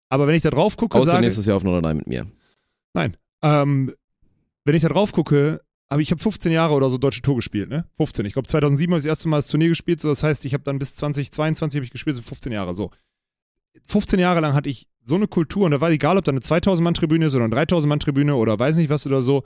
Aber 0.10 0.28
wenn 0.28 0.36
ich 0.36 0.44
da 0.44 0.50
drauf 0.50 0.76
gucke, 0.78 0.98
Außer 0.98 1.12
sage, 1.12 1.24
nächstes 1.24 1.46
Jahr 1.46 1.58
auf 1.58 1.64
Nordrhein 1.64 1.98
mit 1.98 2.08
mir. 2.08 2.28
ähm, 3.42 3.94
wenn 4.66 4.76
ich 4.76 4.82
da 4.82 4.90
drauf 4.90 5.12
gucke, 5.12 5.62
aber 5.90 6.02
ich 6.02 6.12
habe 6.12 6.22
15 6.22 6.52
Jahre 6.52 6.74
oder 6.74 6.90
so 6.90 6.98
deutsche 6.98 7.22
Tour 7.22 7.36
gespielt, 7.36 7.70
ne? 7.70 7.86
15. 7.98 8.26
Ich 8.26 8.34
glaube 8.34 8.48
2007 8.48 8.92
habe 8.92 9.00
ich 9.00 9.04
das 9.04 9.10
erste 9.10 9.30
Mal 9.30 9.38
das 9.38 9.48
Turnier 9.48 9.70
gespielt, 9.70 10.00
so 10.00 10.10
das 10.10 10.24
heißt, 10.24 10.46
ich 10.46 10.54
habe 10.54 10.64
dann 10.64 10.80
bis 10.80 10.96
2022 10.96 11.78
habe 11.80 11.86
ich 11.86 11.92
gespielt, 11.92 12.16
so 12.16 12.22
15 12.22 12.52
Jahre 12.52 12.74
so. 12.76 12.92
15 13.86 14.20
Jahre 14.20 14.42
lang 14.42 14.54
hatte 14.54 14.70
ich 14.70 14.88
so 15.04 15.16
eine 15.16 15.28
Kultur 15.28 15.66
und 15.66 15.72
da 15.72 15.82
war 15.82 15.90
egal, 15.92 16.18
ob 16.18 16.26
da 16.26 16.32
eine 16.32 16.42
2000 16.42 16.84
Mann 16.84 16.94
Tribüne 16.94 17.26
ist 17.26 17.36
oder 17.36 17.46
eine 17.46 17.56
3000 17.56 17.90
Mann 17.90 18.00
Tribüne 18.00 18.36
oder 18.36 18.58
weiß 18.60 18.76
nicht 18.78 18.90
was 18.90 19.08
oder 19.08 19.22
so. 19.22 19.44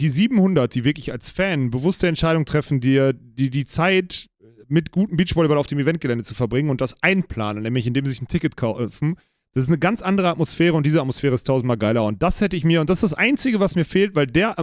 Die 0.00 0.08
700, 0.08 0.74
die 0.74 0.84
wirklich 0.84 1.12
als 1.12 1.28
Fan 1.28 1.70
bewusste 1.70 2.06
Entscheidung 2.06 2.44
treffen, 2.44 2.80
dir 2.80 3.12
die 3.12 3.50
die 3.50 3.64
Zeit 3.64 4.28
mit 4.68 4.90
gutem 4.90 5.16
Beachvolleyball 5.16 5.58
auf 5.58 5.66
dem 5.66 5.78
Eventgelände 5.78 6.24
zu 6.24 6.34
verbringen 6.34 6.70
und 6.70 6.80
das 6.80 7.02
einplanen, 7.02 7.62
nämlich 7.62 7.86
indem 7.86 8.04
sie 8.04 8.12
sich 8.12 8.22
ein 8.22 8.28
Ticket 8.28 8.56
kaufen, 8.56 9.16
das 9.54 9.64
ist 9.64 9.70
eine 9.70 9.78
ganz 9.78 10.02
andere 10.02 10.28
Atmosphäre 10.28 10.74
und 10.74 10.86
diese 10.86 11.00
Atmosphäre 11.00 11.34
ist 11.34 11.44
tausendmal 11.44 11.78
geiler. 11.78 12.04
Und 12.04 12.22
das 12.22 12.40
hätte 12.40 12.56
ich 12.56 12.64
mir, 12.64 12.80
und 12.80 12.90
das 12.90 12.98
ist 12.98 13.12
das 13.12 13.14
Einzige, 13.14 13.60
was 13.60 13.74
mir 13.74 13.84
fehlt, 13.84 14.14
weil 14.14 14.26
der, 14.26 14.54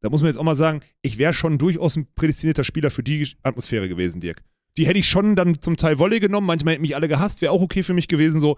da 0.00 0.10
muss 0.10 0.22
man 0.22 0.30
jetzt 0.30 0.38
auch 0.38 0.44
mal 0.44 0.56
sagen, 0.56 0.80
ich 1.02 1.18
wäre 1.18 1.32
schon 1.32 1.58
durchaus 1.58 1.96
ein 1.96 2.08
prädestinierter 2.14 2.64
Spieler 2.64 2.90
für 2.90 3.02
die 3.02 3.28
Atmosphäre 3.42 3.88
gewesen, 3.88 4.20
Dirk. 4.20 4.42
Die 4.76 4.86
hätte 4.86 4.98
ich 4.98 5.08
schon 5.08 5.36
dann 5.36 5.60
zum 5.60 5.76
Teil 5.76 5.98
Volley 5.98 6.20
genommen, 6.20 6.46
manchmal 6.46 6.74
hätten 6.74 6.82
mich 6.82 6.96
alle 6.96 7.08
gehasst, 7.08 7.42
wäre 7.42 7.52
auch 7.52 7.62
okay 7.62 7.82
für 7.82 7.94
mich 7.94 8.08
gewesen, 8.08 8.40
so. 8.40 8.56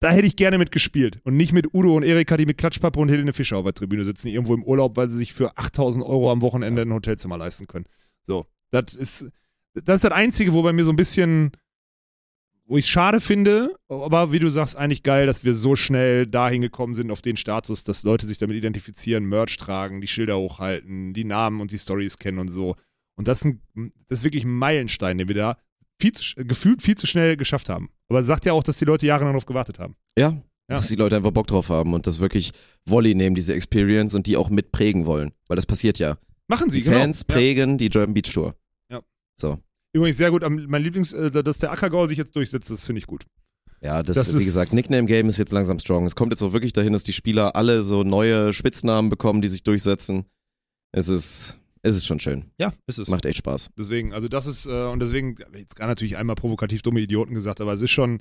Da 0.00 0.10
hätte 0.10 0.26
ich 0.26 0.36
gerne 0.36 0.58
mitgespielt. 0.58 1.20
Und 1.24 1.36
nicht 1.36 1.52
mit 1.52 1.72
Udo 1.72 1.96
und 1.96 2.02
Erika, 2.02 2.36
die 2.36 2.46
mit 2.46 2.58
Klatschpappe 2.58 3.00
und 3.00 3.08
Helene 3.08 3.32
Fischer 3.32 3.56
auf 3.56 3.64
der 3.64 3.74
Tribüne 3.74 4.04
sitzen, 4.04 4.28
irgendwo 4.28 4.54
im 4.54 4.62
Urlaub, 4.62 4.96
weil 4.96 5.08
sie 5.08 5.16
sich 5.16 5.32
für 5.32 5.56
8000 5.56 6.04
Euro 6.04 6.30
am 6.30 6.42
Wochenende 6.42 6.82
ein 6.82 6.92
Hotelzimmer 6.92 7.38
leisten 7.38 7.66
können. 7.66 7.86
So. 8.22 8.46
Das 8.70 8.94
ist, 8.94 9.26
das 9.74 9.96
ist 9.96 10.04
das 10.04 10.12
Einzige, 10.12 10.52
wo 10.52 10.62
bei 10.62 10.72
mir 10.72 10.84
so 10.84 10.90
ein 10.90 10.96
bisschen, 10.96 11.52
wo 12.66 12.76
ich 12.76 12.84
es 12.84 12.90
schade 12.90 13.20
finde, 13.20 13.74
aber 13.88 14.32
wie 14.32 14.38
du 14.38 14.48
sagst, 14.48 14.76
eigentlich 14.76 15.02
geil, 15.02 15.26
dass 15.26 15.44
wir 15.44 15.54
so 15.54 15.76
schnell 15.76 16.26
dahin 16.26 16.62
gekommen 16.62 16.94
sind 16.94 17.10
auf 17.10 17.22
den 17.22 17.36
Status, 17.36 17.84
dass 17.84 18.02
Leute 18.02 18.26
sich 18.26 18.38
damit 18.38 18.56
identifizieren, 18.56 19.24
Merch 19.24 19.56
tragen, 19.56 20.00
die 20.00 20.08
Schilder 20.08 20.36
hochhalten, 20.36 21.14
die 21.14 21.24
Namen 21.24 21.60
und 21.60 21.70
die 21.70 21.78
Stories 21.78 22.18
kennen 22.18 22.38
und 22.38 22.48
so. 22.48 22.76
Und 23.14 23.28
das 23.28 23.42
ist, 23.42 23.56
das 24.08 24.18
ist 24.18 24.24
wirklich 24.24 24.44
ein 24.44 24.52
Meilenstein, 24.52 25.16
den 25.16 25.28
wir 25.28 25.36
da 25.36 25.58
viel 26.00 26.12
zu, 26.12 26.34
gefühlt 26.44 26.82
viel 26.82 26.96
zu 26.96 27.06
schnell 27.06 27.36
geschafft 27.36 27.68
haben. 27.68 27.90
Aber 28.08 28.20
es 28.20 28.26
sagt 28.26 28.44
ja 28.46 28.52
auch, 28.52 28.62
dass 28.62 28.78
die 28.78 28.84
Leute 28.84 29.06
jahrelang 29.06 29.32
darauf 29.32 29.46
gewartet 29.46 29.78
haben. 29.78 29.96
Ja, 30.18 30.30
Ja. 30.68 30.76
dass 30.76 30.88
die 30.88 30.94
Leute 30.96 31.16
einfach 31.16 31.30
Bock 31.32 31.46
drauf 31.46 31.70
haben 31.70 31.94
und 31.94 32.06
das 32.06 32.20
wirklich 32.20 32.52
Volley 32.88 33.14
nehmen, 33.14 33.34
diese 33.34 33.54
Experience 33.54 34.14
und 34.14 34.26
die 34.26 34.36
auch 34.36 34.48
mitprägen 34.50 35.06
wollen. 35.06 35.32
Weil 35.48 35.56
das 35.56 35.66
passiert 35.66 35.98
ja. 35.98 36.18
Machen 36.48 36.70
sie, 36.70 36.78
Die 36.78 36.84
genau. 36.84 36.98
Fans 36.98 37.24
Ja. 37.28 37.34
prägen 37.34 37.78
die 37.78 37.88
German 37.88 38.14
Beach 38.14 38.32
Tour. 38.32 38.54
Ja. 38.90 39.00
So. 39.40 39.58
Übrigens 39.92 40.16
sehr 40.18 40.30
gut, 40.30 40.42
mein 40.48 40.82
Lieblings, 40.82 41.12
äh, 41.12 41.42
dass 41.42 41.58
der 41.58 41.72
Ackergaul 41.72 42.08
sich 42.08 42.18
jetzt 42.18 42.36
durchsetzt, 42.36 42.70
das 42.70 42.84
finde 42.84 42.98
ich 42.98 43.06
gut. 43.06 43.24
Ja, 43.82 44.02
das, 44.02 44.16
Das 44.16 44.38
wie 44.38 44.44
gesagt, 44.44 44.72
Nickname 44.72 45.06
Game 45.06 45.28
ist 45.28 45.36
jetzt 45.38 45.52
langsam 45.52 45.78
strong. 45.78 46.04
Es 46.06 46.16
kommt 46.16 46.32
jetzt 46.32 46.42
auch 46.42 46.52
wirklich 46.52 46.72
dahin, 46.72 46.92
dass 46.92 47.04
die 47.04 47.12
Spieler 47.12 47.56
alle 47.56 47.82
so 47.82 48.04
neue 48.04 48.52
Spitznamen 48.52 49.10
bekommen, 49.10 49.42
die 49.42 49.48
sich 49.48 49.62
durchsetzen. 49.64 50.24
Es 50.92 51.08
ist, 51.08 51.58
es 51.86 51.96
ist 51.96 52.06
schon 52.06 52.18
schön. 52.18 52.50
Ja, 52.58 52.72
ist 52.86 52.98
es. 52.98 53.08
Macht 53.08 53.26
echt 53.26 53.38
Spaß. 53.38 53.70
Deswegen, 53.78 54.12
also 54.12 54.28
das 54.28 54.46
ist, 54.46 54.66
äh, 54.66 54.86
und 54.86 55.00
deswegen, 55.00 55.36
jetzt 55.54 55.76
gerade 55.76 55.90
natürlich 55.90 56.16
einmal 56.16 56.34
provokativ 56.34 56.82
dumme 56.82 57.00
Idioten 57.00 57.34
gesagt, 57.34 57.60
aber 57.60 57.74
es 57.74 57.82
ist 57.82 57.92
schon, 57.92 58.20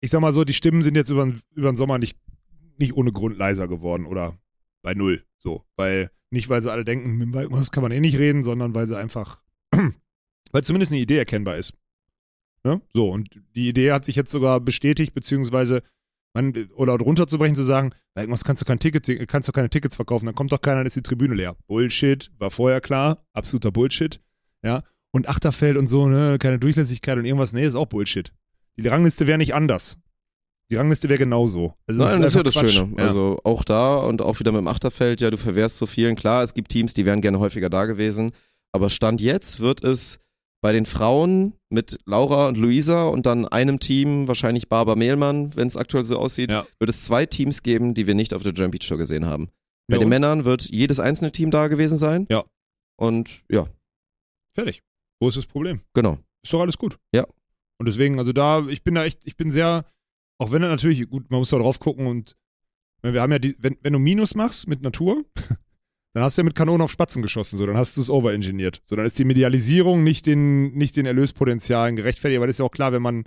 ich 0.00 0.10
sag 0.10 0.20
mal 0.20 0.32
so, 0.32 0.44
die 0.44 0.52
Stimmen 0.52 0.82
sind 0.82 0.96
jetzt 0.96 1.10
über, 1.10 1.32
über 1.54 1.70
den 1.70 1.76
Sommer 1.76 1.98
nicht, 1.98 2.18
nicht 2.78 2.94
ohne 2.94 3.12
Grund 3.12 3.38
leiser 3.38 3.68
geworden 3.68 4.06
oder 4.06 4.36
bei 4.82 4.94
null. 4.94 5.24
So. 5.38 5.64
Weil, 5.76 6.10
nicht 6.30 6.48
weil 6.48 6.62
sie 6.62 6.70
alle 6.70 6.84
denken, 6.84 7.12
mit 7.12 7.28
dem 7.28 7.32
Balkenhaus 7.32 7.70
kann 7.70 7.82
man 7.82 7.92
eh 7.92 8.00
nicht 8.00 8.18
reden, 8.18 8.42
sondern 8.42 8.74
weil 8.74 8.88
sie 8.88 8.98
einfach, 8.98 9.40
weil 10.52 10.64
zumindest 10.64 10.90
eine 10.92 11.00
Idee 11.00 11.18
erkennbar 11.18 11.56
ist. 11.58 11.74
Ne? 12.64 12.80
So, 12.92 13.10
und 13.10 13.28
die 13.54 13.68
Idee 13.68 13.92
hat 13.92 14.04
sich 14.04 14.16
jetzt 14.16 14.32
sogar 14.32 14.58
bestätigt, 14.60 15.14
beziehungsweise 15.14 15.82
Man, 16.36 16.52
oder 16.74 16.92
runterzubrechen, 16.92 17.56
zu 17.56 17.62
sagen, 17.62 17.92
bei 18.14 18.20
irgendwas 18.20 18.44
kannst 18.44 18.60
du 18.60 18.66
kein 18.66 18.78
Ticket, 18.78 19.26
kannst 19.26 19.48
du 19.48 19.52
keine 19.52 19.70
Tickets 19.70 19.96
verkaufen, 19.96 20.26
dann 20.26 20.34
kommt 20.34 20.52
doch 20.52 20.60
keiner, 20.60 20.80
dann 20.80 20.86
ist 20.86 20.94
die 20.94 21.02
Tribüne 21.02 21.34
leer. 21.34 21.56
Bullshit, 21.66 22.30
war 22.38 22.50
vorher 22.50 22.82
klar, 22.82 23.24
absoluter 23.32 23.72
Bullshit. 23.72 24.20
Ja. 24.62 24.82
Und 25.12 25.30
Achterfeld 25.30 25.78
und 25.78 25.86
so, 25.86 26.08
ne, 26.08 26.36
keine 26.38 26.58
Durchlässigkeit 26.58 27.16
und 27.16 27.24
irgendwas, 27.24 27.54
nee, 27.54 27.64
ist 27.64 27.74
auch 27.74 27.86
Bullshit. 27.86 28.34
Die 28.76 28.86
Rangliste 28.86 29.26
wäre 29.26 29.38
nicht 29.38 29.54
anders. 29.54 29.96
Die 30.70 30.76
Rangliste 30.76 31.08
wäre 31.08 31.18
genauso. 31.18 31.72
Also 31.86 32.02
Nein, 32.02 32.20
das 32.20 32.32
ist 32.32 32.36
ja 32.36 32.42
das 32.42 32.54
Quatsch. 32.54 32.70
Schöne. 32.72 32.92
Ja. 32.98 33.04
Also 33.04 33.40
auch 33.42 33.64
da 33.64 33.96
und 33.96 34.20
auch 34.20 34.38
wieder 34.38 34.52
mit 34.52 34.58
dem 34.58 34.68
Achterfeld, 34.68 35.22
ja, 35.22 35.30
du 35.30 35.38
verwehrst 35.38 35.78
so 35.78 35.86
vielen. 35.86 36.16
Klar, 36.16 36.42
es 36.42 36.52
gibt 36.52 36.70
Teams, 36.70 36.92
die 36.92 37.06
wären 37.06 37.22
gerne 37.22 37.38
häufiger 37.38 37.70
da 37.70 37.86
gewesen. 37.86 38.32
Aber 38.72 38.90
Stand 38.90 39.22
jetzt 39.22 39.60
wird 39.60 39.82
es 39.82 40.18
bei 40.66 40.72
den 40.72 40.84
Frauen 40.84 41.52
mit 41.70 42.00
Laura 42.06 42.48
und 42.48 42.56
Luisa 42.56 43.04
und 43.04 43.24
dann 43.24 43.46
einem 43.46 43.78
Team, 43.78 44.26
wahrscheinlich 44.26 44.68
Barbara 44.68 44.96
Mehlmann, 44.96 45.54
wenn 45.54 45.68
es 45.68 45.76
aktuell 45.76 46.02
so 46.02 46.18
aussieht, 46.18 46.50
Ja. 46.50 46.66
wird 46.80 46.90
es 46.90 47.04
zwei 47.04 47.24
Teams 47.24 47.62
geben, 47.62 47.94
die 47.94 48.08
wir 48.08 48.16
nicht 48.16 48.34
auf 48.34 48.42
der 48.42 48.50
Beach 48.50 48.80
Tour 48.88 48.98
gesehen 48.98 49.26
haben. 49.26 49.46
Bei 49.86 49.94
Ja, 49.94 49.98
den 50.00 50.06
und? 50.06 50.08
Männern 50.10 50.44
wird 50.44 50.62
jedes 50.68 50.98
einzelne 50.98 51.30
Team 51.30 51.52
da 51.52 51.68
gewesen 51.68 51.96
sein. 51.96 52.26
Ja. 52.30 52.42
Und 52.98 53.42
ja, 53.48 53.66
Fertig. 54.54 54.82
Wo 55.20 55.28
ist 55.28 55.36
das 55.36 55.46
Problem? 55.46 55.82
genau. 55.94 56.18
Ist 56.42 56.52
doch 56.52 56.60
alles 56.62 56.78
gut. 56.78 56.98
Ja. 57.14 57.24
Und 57.78 57.86
deswegen, 57.86 58.18
also 58.18 58.32
da, 58.32 58.66
ich 58.66 58.82
bin 58.82 58.96
da 58.96 59.04
echt, 59.04 59.24
ich 59.24 59.36
bin 59.36 59.52
sehr, 59.52 59.84
auch 60.38 60.50
wenn 60.50 60.64
er 60.64 60.68
natürlich, 60.68 61.08
gut, 61.08 61.30
man 61.30 61.38
muss 61.38 61.50
da 61.50 61.58
drauf 61.58 61.78
gucken 61.78 62.08
und 62.08 62.34
wir 63.02 63.22
haben 63.22 63.30
ja 63.30 63.38
die, 63.38 63.54
wenn, 63.60 63.76
wenn 63.82 63.92
du 63.92 64.00
Minus 64.00 64.34
machst 64.34 64.66
mit 64.66 64.82
Natur, 64.82 65.22
dann 66.16 66.24
hast 66.24 66.38
du 66.38 66.40
ja 66.40 66.44
mit 66.44 66.54
Kanonen 66.54 66.80
auf 66.80 66.90
Spatzen 66.90 67.20
geschossen, 67.20 67.58
so, 67.58 67.66
dann 67.66 67.76
hast 67.76 67.98
du 67.98 68.00
es 68.00 68.08
overengineert. 68.08 68.80
So, 68.86 68.96
dann 68.96 69.04
ist 69.04 69.18
die 69.18 69.26
Medialisierung 69.26 70.02
nicht 70.02 70.24
den, 70.24 70.72
nicht 70.72 70.96
den 70.96 71.04
Erlöspotenzialen 71.04 71.94
gerechtfertigt, 71.94 72.38
aber 72.38 72.46
das 72.46 72.54
ist 72.54 72.60
ja 72.60 72.64
auch 72.64 72.70
klar, 72.70 72.90
wenn 72.92 73.02
man, 73.02 73.24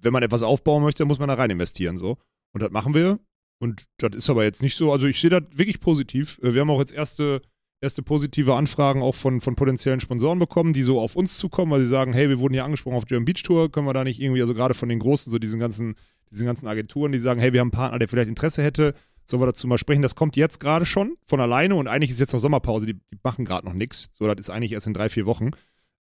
wenn 0.00 0.14
man 0.14 0.22
etwas 0.22 0.42
aufbauen 0.42 0.82
möchte, 0.82 1.04
muss 1.04 1.18
man 1.18 1.28
da 1.28 1.34
rein 1.34 1.50
investieren, 1.50 1.98
so. 1.98 2.16
Und 2.52 2.62
das 2.62 2.70
machen 2.70 2.94
wir. 2.94 3.20
Und 3.58 3.84
das 3.98 4.14
ist 4.14 4.30
aber 4.30 4.44
jetzt 4.44 4.62
nicht 4.62 4.76
so, 4.76 4.90
also 4.92 5.06
ich 5.08 5.20
sehe 5.20 5.28
das 5.28 5.42
wirklich 5.52 5.80
positiv. 5.80 6.40
Äh, 6.42 6.54
Wir 6.54 6.62
haben 6.62 6.70
auch 6.70 6.78
jetzt 6.78 6.92
erste, 6.92 7.42
erste 7.82 8.02
positive 8.02 8.54
Anfragen 8.54 9.02
auch 9.02 9.14
von, 9.14 9.42
von 9.42 9.54
potenziellen 9.54 10.00
Sponsoren 10.00 10.38
bekommen, 10.38 10.72
die 10.72 10.82
so 10.82 10.98
auf 10.98 11.16
uns 11.16 11.36
zukommen, 11.36 11.70
weil 11.70 11.80
sie 11.80 11.90
sagen, 11.90 12.14
hey, 12.14 12.30
wir 12.30 12.38
wurden 12.38 12.54
hier 12.54 12.64
angesprochen 12.64 12.96
auf 12.96 13.04
German 13.04 13.26
Beach 13.26 13.42
Tour, 13.42 13.70
können 13.70 13.86
wir 13.86 13.92
da 13.92 14.04
nicht 14.04 14.22
irgendwie, 14.22 14.40
also 14.40 14.54
gerade 14.54 14.72
von 14.72 14.88
den 14.88 15.00
Großen, 15.00 15.30
so 15.30 15.38
diesen 15.38 15.60
ganzen, 15.60 15.96
diesen 16.30 16.46
ganzen 16.46 16.66
Agenturen, 16.66 17.12
die 17.12 17.18
sagen, 17.18 17.40
hey, 17.40 17.52
wir 17.52 17.60
haben 17.60 17.66
einen 17.66 17.78
Partner, 17.78 17.98
der 17.98 18.08
vielleicht 18.08 18.30
Interesse 18.30 18.62
hätte, 18.62 18.94
sollen 19.30 19.42
wir 19.42 19.46
dazu 19.46 19.66
mal 19.66 19.78
sprechen. 19.78 20.02
Das 20.02 20.14
kommt 20.14 20.36
jetzt 20.36 20.60
gerade 20.60 20.86
schon 20.86 21.16
von 21.26 21.40
alleine 21.40 21.74
und 21.74 21.88
eigentlich 21.88 22.10
ist 22.10 22.20
jetzt 22.20 22.32
noch 22.32 22.40
Sommerpause, 22.40 22.86
die, 22.86 22.94
die 22.94 23.18
machen 23.22 23.44
gerade 23.44 23.66
noch 23.66 23.74
nichts. 23.74 24.10
So, 24.14 24.26
das 24.26 24.38
ist 24.38 24.50
eigentlich 24.50 24.72
erst 24.72 24.86
in 24.86 24.94
drei, 24.94 25.08
vier 25.08 25.26
Wochen. 25.26 25.50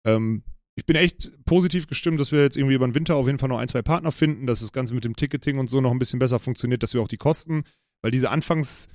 Ähm, 0.04 0.42
ich 0.78 0.86
bin 0.86 0.94
echt 0.94 1.32
positiv 1.44 1.88
gestimmt, 1.88 2.20
dass 2.20 2.30
wir 2.30 2.40
jetzt 2.40 2.56
irgendwie 2.56 2.76
über 2.76 2.86
den 2.86 2.94
Winter 2.94 3.16
auf 3.16 3.26
jeden 3.26 3.38
Fall 3.38 3.48
noch 3.48 3.58
ein, 3.58 3.66
zwei 3.66 3.82
Partner 3.82 4.12
finden, 4.12 4.46
dass 4.46 4.60
das 4.60 4.72
Ganze 4.72 4.94
mit 4.94 5.04
dem 5.04 5.16
Ticketing 5.16 5.58
und 5.58 5.68
so 5.68 5.80
noch 5.80 5.90
ein 5.90 5.98
bisschen 5.98 6.20
besser 6.20 6.38
funktioniert, 6.38 6.84
dass 6.84 6.94
wir 6.94 7.02
auch 7.02 7.08
die 7.08 7.16
Kosten, 7.16 7.64
weil 8.00 8.12
diese 8.12 8.30
Anfangs, 8.30 8.86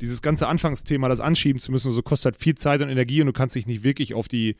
dieses 0.00 0.22
ganze 0.22 0.46
Anfangsthema, 0.46 1.08
das 1.08 1.18
anschieben 1.18 1.60
zu 1.60 1.72
müssen, 1.72 1.90
so 1.90 2.02
kostet 2.02 2.34
halt 2.34 2.42
viel 2.42 2.54
Zeit 2.54 2.80
und 2.80 2.88
Energie 2.88 3.20
und 3.20 3.26
du 3.26 3.32
kannst 3.32 3.56
dich 3.56 3.66
nicht 3.66 3.82
wirklich 3.82 4.14
auf 4.14 4.28
die, 4.28 4.56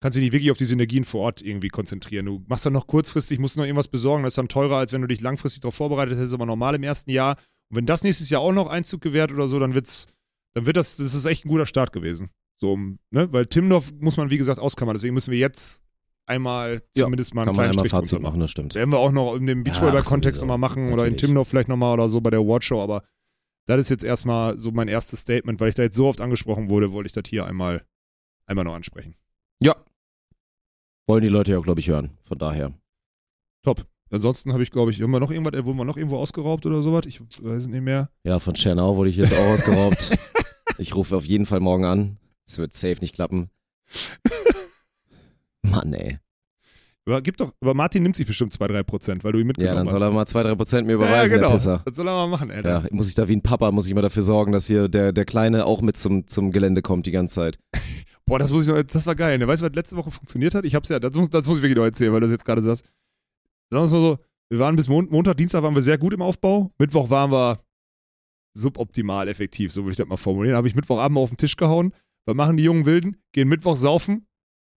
kannst 0.00 0.16
dich 0.16 0.22
nicht 0.22 0.32
wirklich 0.32 0.52
auf 0.52 0.58
die 0.58 0.64
Synergien 0.64 1.02
vor 1.02 1.22
Ort 1.22 1.42
irgendwie 1.42 1.68
konzentrieren. 1.68 2.26
Du 2.26 2.44
machst 2.46 2.64
dann 2.64 2.72
noch 2.72 2.86
kurzfristig, 2.86 3.40
musst 3.40 3.56
noch 3.56 3.64
irgendwas 3.64 3.88
besorgen, 3.88 4.22
das 4.22 4.34
ist 4.34 4.38
dann 4.38 4.48
teurer, 4.48 4.76
als 4.76 4.92
wenn 4.92 5.00
du 5.00 5.08
dich 5.08 5.20
langfristig 5.20 5.62
darauf 5.62 5.74
vorbereitet 5.74 6.16
hättest, 6.16 6.34
aber 6.34 6.46
normal 6.46 6.76
im 6.76 6.84
ersten 6.84 7.10
Jahr. 7.10 7.36
Und 7.72 7.78
wenn 7.78 7.86
das 7.86 8.04
nächstes 8.04 8.28
Jahr 8.28 8.42
auch 8.42 8.52
noch 8.52 8.66
Einzug 8.66 9.00
gewährt 9.00 9.32
oder 9.32 9.48
so, 9.48 9.58
dann 9.58 9.74
wird's, 9.74 10.06
dann 10.52 10.66
wird 10.66 10.76
das, 10.76 10.98
das 10.98 11.14
ist 11.14 11.24
echt 11.24 11.46
ein 11.46 11.48
guter 11.48 11.64
Start 11.64 11.90
gewesen. 11.92 12.28
So, 12.60 12.76
ne? 12.76 13.32
Weil 13.32 13.46
Timdorf 13.46 13.90
muss 13.98 14.18
man, 14.18 14.28
wie 14.28 14.36
gesagt, 14.36 14.60
auskammern. 14.60 14.94
Deswegen 14.94 15.14
müssen 15.14 15.30
wir 15.30 15.38
jetzt 15.38 15.82
einmal 16.26 16.82
Ja, 16.94 17.04
zumindest 17.04 17.34
mal 17.34 17.42
einen 17.42 17.54
kleinen 17.54 17.70
einmal 17.70 17.86
Strich 17.86 17.90
Fazit 17.90 18.20
machen, 18.20 18.40
das 18.40 18.50
stimmt. 18.50 18.74
werden 18.74 18.90
wir 18.90 18.98
auch 18.98 19.10
noch 19.10 19.34
in 19.36 19.46
dem 19.46 19.64
Beachvolleyball-Kontext 19.64 20.40
nochmal 20.42 20.58
machen 20.58 20.84
oder 20.92 21.06
in 21.06 21.12
Natürlich. 21.12 21.20
Timdorf 21.22 21.48
vielleicht 21.48 21.68
nochmal 21.68 21.94
oder 21.94 22.08
so 22.08 22.20
bei 22.20 22.28
der 22.28 22.40
Awardshow, 22.40 22.80
aber 22.82 23.04
das 23.66 23.80
ist 23.80 23.88
jetzt 23.88 24.04
erstmal 24.04 24.58
so 24.58 24.70
mein 24.70 24.88
erstes 24.88 25.20
Statement, 25.20 25.58
weil 25.58 25.70
ich 25.70 25.74
da 25.74 25.82
jetzt 25.82 25.96
so 25.96 26.06
oft 26.06 26.20
angesprochen 26.20 26.68
wurde, 26.68 26.92
wollte 26.92 27.06
ich 27.06 27.12
das 27.12 27.24
hier 27.26 27.46
einmal, 27.46 27.84
einmal 28.46 28.64
noch 28.64 28.74
ansprechen. 28.74 29.14
Ja. 29.62 29.76
Wollen 31.06 31.22
die 31.22 31.28
Leute 31.28 31.52
ja 31.52 31.58
auch, 31.58 31.64
glaube 31.64 31.80
ich, 31.80 31.88
hören. 31.88 32.10
Von 32.20 32.38
daher. 32.38 32.72
Top. 33.62 33.86
Ansonsten 34.12 34.52
habe 34.52 34.62
ich, 34.62 34.70
glaube 34.70 34.90
ich, 34.90 35.00
wir 35.00 35.08
noch 35.08 35.30
irgendwas, 35.30 35.54
äh, 35.54 35.64
wurden 35.64 35.78
wir 35.78 35.86
noch 35.86 35.96
irgendwo 35.96 36.18
ausgeraubt 36.18 36.66
oder 36.66 36.82
sowas? 36.82 37.06
Ich 37.06 37.20
weiß 37.20 37.68
nicht 37.68 37.80
mehr. 37.80 38.10
Ja, 38.24 38.38
von 38.38 38.52
Tschernau 38.52 38.96
wurde 38.96 39.08
ich 39.08 39.16
jetzt 39.16 39.32
auch 39.32 39.46
ausgeraubt. 39.46 40.10
ich 40.78 40.94
rufe 40.94 41.16
auf 41.16 41.24
jeden 41.24 41.46
Fall 41.46 41.60
morgen 41.60 41.86
an. 41.86 42.18
Es 42.46 42.58
wird 42.58 42.74
safe 42.74 42.98
nicht 43.00 43.14
klappen. 43.14 43.48
Mann, 45.62 45.94
ey. 45.94 46.18
Aber, 47.06 47.22
gib 47.22 47.38
doch, 47.38 47.52
aber 47.60 47.72
Martin 47.72 48.02
nimmt 48.02 48.14
sich 48.14 48.26
bestimmt 48.26 48.52
2-3 48.52 48.82
Prozent, 48.82 49.24
weil 49.24 49.32
du 49.32 49.38
ihn 49.38 49.46
Ja, 49.46 49.48
mitgenommen 49.48 49.76
dann 49.78 49.88
soll 49.88 49.94
hast. 50.00 50.02
er 50.02 50.12
mal 50.12 50.26
zwei, 50.26 50.42
drei 50.42 50.54
Prozent 50.54 50.86
mir 50.86 50.92
ja, 50.92 50.96
überweisen, 50.96 51.34
genau. 51.34 51.48
der 51.48 51.54
Pisser. 51.54 51.82
Das 51.84 51.96
soll 51.96 52.06
er 52.06 52.12
mal 52.12 52.28
machen, 52.28 52.50
Alter. 52.50 52.68
Ja, 52.68 52.84
muss 52.90 53.08
ich 53.08 53.14
da 53.14 53.28
wie 53.28 53.36
ein 53.36 53.42
Papa, 53.42 53.72
muss 53.72 53.86
ich 53.86 53.94
mal 53.94 54.02
dafür 54.02 54.22
sorgen, 54.22 54.52
dass 54.52 54.66
hier 54.66 54.88
der, 54.88 55.12
der 55.12 55.24
Kleine 55.24 55.64
auch 55.64 55.80
mit 55.80 55.96
zum, 55.96 56.28
zum 56.28 56.52
Gelände 56.52 56.82
kommt 56.82 57.06
die 57.06 57.10
ganze 57.10 57.34
Zeit. 57.36 57.58
Boah, 58.26 58.38
das 58.38 58.52
muss 58.52 58.68
ich 58.68 58.74
noch, 58.74 58.82
das 58.82 59.06
war 59.06 59.16
geil. 59.16 59.38
Ne? 59.38 59.48
Weißt 59.48 59.62
du, 59.62 59.66
was 59.66 59.74
letzte 59.74 59.96
Woche 59.96 60.10
funktioniert 60.10 60.54
hat? 60.54 60.64
Ich 60.64 60.74
hab's 60.74 60.90
ja, 60.90 61.00
das 61.00 61.14
muss, 61.14 61.30
das 61.30 61.46
muss 61.46 61.56
ich 61.56 61.62
wirklich 61.62 61.76
noch 61.76 61.84
erzählen, 61.84 62.12
weil 62.12 62.20
du 62.20 62.26
das 62.26 62.32
jetzt 62.32 62.44
gerade 62.44 62.62
sagst. 62.62 62.84
Sagen 63.72 63.84
wir 63.84 63.86
es 63.86 63.92
mal 63.92 64.00
so, 64.00 64.18
wir 64.50 64.58
waren 64.58 64.76
bis 64.76 64.86
Mon 64.88 65.08
Montag, 65.08 65.38
Dienstag 65.38 65.62
waren 65.62 65.74
wir 65.74 65.80
sehr 65.80 65.96
gut 65.96 66.12
im 66.12 66.20
Aufbau. 66.20 66.70
Mittwoch 66.78 67.08
waren 67.08 67.32
wir 67.32 67.58
suboptimal 68.54 69.28
effektiv, 69.28 69.72
so 69.72 69.82
würde 69.82 69.92
ich 69.92 69.96
das 69.96 70.06
mal 70.06 70.18
formulieren. 70.18 70.56
Habe 70.56 70.68
ich 70.68 70.74
Mittwochabend 70.74 71.16
auf 71.16 71.30
den 71.30 71.38
Tisch 71.38 71.56
gehauen. 71.56 71.94
Was 72.26 72.36
machen 72.36 72.58
die 72.58 72.64
jungen 72.64 72.84
Wilden? 72.84 73.16
Gehen 73.32 73.48
Mittwoch 73.48 73.76
saufen. 73.76 74.26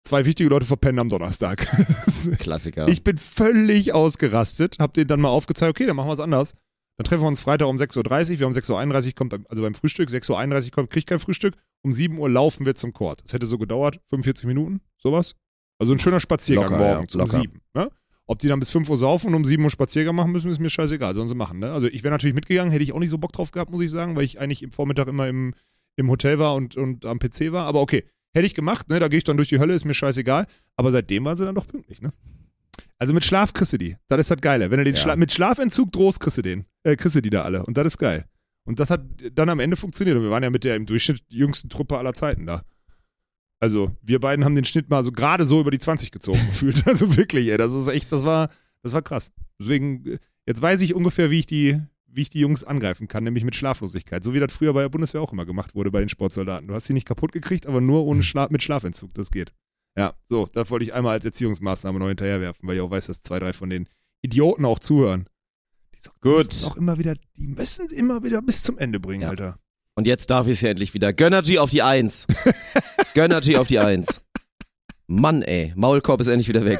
Zwei 0.07 0.27
wichtige 0.27 0.51
Leute 0.51 0.67
verpennen 0.67 0.99
am 0.99 1.09
Donnerstag. 1.09 1.67
Klassiker. 2.39 2.87
Ich 2.89 3.03
bin 3.03 3.17
völlig 3.17 3.95
ausgerastet, 3.95 4.77
hab 4.79 4.93
denen 4.93 5.09
dann 5.09 5.23
mal 5.23 5.31
aufgezeigt, 5.31 5.71
okay, 5.71 5.87
dann 5.87 5.97
machen 5.97 6.09
wir 6.09 6.15
es 6.15 6.21
anders. 6.21 6.53
Dann 6.99 7.05
treffen 7.05 7.23
wir 7.23 7.29
uns 7.29 7.41
Freitag 7.41 7.69
um 7.69 7.77
6.30 7.77 8.33
Uhr, 8.33 8.39
wir 8.41 8.47
haben 8.47 8.53
6.31 8.53 9.07
Uhr, 9.07 9.13
kommt, 9.15 9.51
also 9.51 9.63
beim 9.63 9.75
Frühstück, 9.75 10.11
6.31 10.11 10.67
Uhr 10.67 10.71
kommt, 10.73 10.91
kriegt 10.91 11.09
kein 11.09 11.19
Frühstück, 11.19 11.55
um 11.83 11.93
7 11.93 12.19
Uhr 12.19 12.29
laufen 12.29 12.67
wir 12.67 12.75
zum 12.75 12.93
Court. 12.93 13.23
Das 13.25 13.33
hätte 13.33 13.47
so 13.47 13.57
gedauert, 13.57 14.01
45 14.11 14.45
Minuten, 14.45 14.83
sowas. 14.99 15.35
Also 15.79 15.95
ein 15.95 15.99
schöner 15.99 16.21
Spaziergang 16.21 16.73
Locker, 16.73 16.85
ja, 16.85 16.95
morgens 16.95 17.15
um 17.15 17.21
locker. 17.21 17.41
7. 17.41 17.61
Ne? 17.73 17.91
Ob 18.33 18.39
die 18.39 18.49
dann 18.49 18.61
bis 18.61 18.71
5 18.71 18.89
Uhr 18.89 18.97
saufen 18.97 19.29
und 19.29 19.35
um 19.35 19.45
7 19.45 19.63
Uhr 19.63 19.69
Spaziergang 19.69 20.17
machen 20.17 20.33
müssen, 20.33 20.51
ist 20.51 20.59
mir 20.59 20.71
scheißegal, 20.71 21.15
sollen 21.15 21.29
sie 21.29 21.35
machen. 21.35 21.59
Ne? 21.59 21.71
Also 21.71 21.87
ich 21.87 22.03
wäre 22.03 22.13
natürlich 22.13 22.35
mitgegangen, 22.35 22.73
hätte 22.73 22.83
ich 22.83 22.95
auch 22.95 22.99
nicht 22.99 23.11
so 23.11 23.19
Bock 23.19 23.33
drauf 23.33 23.51
gehabt, 23.51 23.71
muss 23.71 23.83
ich 23.83 23.91
sagen, 23.91 24.17
weil 24.17 24.25
ich 24.25 24.41
eigentlich 24.41 24.63
im 24.63 24.73
Vormittag 24.73 25.07
immer 25.07 25.29
im, 25.29 25.53
im 25.97 26.09
Hotel 26.09 26.39
war 26.39 26.55
und, 26.55 26.75
und 26.75 27.05
am 27.05 27.19
PC 27.19 27.53
war. 27.53 27.67
Aber 27.67 27.83
okay, 27.83 28.05
hätte 28.33 28.47
ich 28.47 28.55
gemacht, 28.55 28.89
ne? 28.89 29.01
da 29.01 29.09
gehe 29.09 29.19
ich 29.19 29.25
dann 29.25 29.37
durch 29.37 29.51
die 29.51 29.59
Hölle, 29.59 29.75
ist 29.75 29.85
mir 29.85 29.93
scheißegal. 29.93 30.47
Aber 30.77 30.91
seitdem 30.91 31.27
waren 31.27 31.37
sie 31.37 31.45
dann 31.45 31.55
doch 31.55 31.67
pünktlich, 31.67 32.01
ne? 32.01 32.09
Also 32.99 33.13
mit 33.13 33.23
Schlaf 33.23 33.53
kriegst 33.53 33.75
du 33.75 33.77
die. 33.77 33.99
Das 34.09 34.19
ist 34.19 34.31
halt 34.31 34.41
geile. 34.41 34.71
Wenn 34.71 34.79
du 34.79 34.85
den 34.85 34.95
Ja. 34.95 35.01
Schla 35.03 35.17
mit 35.17 35.31
Schlafentzug 35.31 35.93
drohst, 35.93 36.21
kriegst 36.21 36.39
du 36.39 36.43
den. 36.43 36.65
Äh, 36.85 36.97
kriegst 36.97 37.15
du 37.15 37.21
die 37.21 37.29
da 37.29 37.43
alle. 37.43 37.67
Und 37.67 37.77
das 37.77 37.85
ist 37.85 37.99
geil. 37.99 38.25
Und 38.65 38.81
das 38.81 38.89
hat 38.89 39.05
dann 39.35 39.51
am 39.51 39.61
Ende 39.61 39.77
funktioniert. 39.77 40.17
Und 40.17 40.23
wir 40.23 40.31
waren 40.31 40.43
ja 40.43 40.49
mit 40.49 40.65
der 40.65 40.77
im 40.77 40.87
Durchschnitt 40.87 41.21
jüngsten 41.29 41.69
Truppe 41.69 41.99
aller 41.99 42.15
Zeiten 42.15 42.47
da. 42.47 42.63
Also, 43.63 43.93
wir 44.03 44.19
beiden 44.19 44.45
haben 44.45 44.57
den 44.57 44.65
Schnitt 44.65 44.91
mal 44.91 45.05
so 45.05 45.13
gerade 45.13 45.45
so 45.47 45.61
über 45.61 45.71
die 45.71 45.79
20 45.79 46.11
gezogen 46.11 46.41
gefühlt. 46.47 46.85
Also 46.85 47.17
wirklich, 47.17 47.47
ey, 47.49 47.57
das 47.57 47.73
ist 47.73 47.87
echt, 47.87 48.11
das 48.11 48.25
war, 48.25 48.51
das 48.83 48.93
war 48.93 49.03
krass. 49.03 49.31
Deswegen, 49.61 50.05
äh, 50.05 50.19
jetzt 50.47 50.61
weiß 50.61 50.81
ich 50.83 50.95
ungefähr, 50.95 51.31
wie 51.31 51.39
ich 51.39 51.47
die, 51.47 51.81
wie 52.09 52.23
ich 52.23 52.29
die 52.31 52.41
Jungs 52.41 52.65
angreifen 52.65 53.07
kann, 53.07 53.23
nämlich 53.23 53.45
mit 53.45 53.55
Schlaflosigkeit. 53.55 54.25
So 54.25 54.35
wie 54.35 54.41
das 54.41 54.53
früher 54.53 54.73
bei 54.73 54.83
der 54.83 54.89
Bundeswehr 54.89 55.21
auch 55.23 55.33
immer 55.33 55.47
gemacht 55.47 55.77
wurde 55.77 55.93
bei 55.93 56.01
den 56.01 56.09
Sportsoldaten. 56.09 56.67
Du 56.67 56.75
hast 56.75 56.87
sie 56.87 56.93
nicht 56.93 57.07
kaputt 57.07 57.31
gekriegt, 57.31 57.69
aber 57.69 57.81
nur 57.81 58.05
ohne 58.05 58.25
Schla 58.25 58.49
mit 58.51 58.65
Schlafentzug. 58.65 59.15
Das 59.15 59.31
geht. 59.31 59.53
Ja, 59.97 60.15
so, 60.29 60.49
das 60.53 60.69
wollte 60.71 60.85
ich 60.85 60.93
einmal 60.93 61.13
als 61.13 61.25
Erziehungsmaßnahme 61.25 62.01
noch 62.01 62.09
hinterherwerfen, 62.09 62.69
weil 62.69 62.75
ich 62.75 62.81
auch 62.81 62.91
weiß, 62.91 63.07
dass 63.07 63.23
zwei, 63.23 63.39
drei 63.39 63.53
von 63.53 63.71
den 63.71 63.89
Idioten 64.23 64.65
auch 64.65 64.81
zuhören. 64.81 65.29
Die 65.95 66.01
so, 66.01 66.11
Gut. 66.21 66.47
müssen 66.47 66.69
Auch 66.69 66.77
immer 66.77 66.99
wieder, 66.99 67.15
die 67.37 67.47
müssen 67.47 67.87
immer 67.91 68.25
wieder 68.25 68.43
bis 68.43 68.65
zum 68.65 68.77
Ende 68.79 68.99
bringen, 68.99 69.23
Ja. 69.23 69.29
Alter. 69.29 69.59
Und 69.95 70.07
jetzt 70.07 70.31
darf 70.31 70.47
ich 70.47 70.55
es 70.55 70.61
ja 70.63 70.71
endlich 70.71 70.95
wieder. 70.95 71.13
Gönnergy 71.13 71.59
auf 71.59 71.71
die 71.71 71.83
Eins. 71.83 72.27
Gönnergy 73.15 73.57
auf 73.57 73.69
die 73.69 73.79
Eins. 73.79 74.23
Mann, 75.07 75.43
ey. 75.43 75.73
Maulkorb 75.77 76.21
ist 76.21 76.29
endlich 76.29 76.49
wieder 76.49 76.65
weg. 76.65 76.79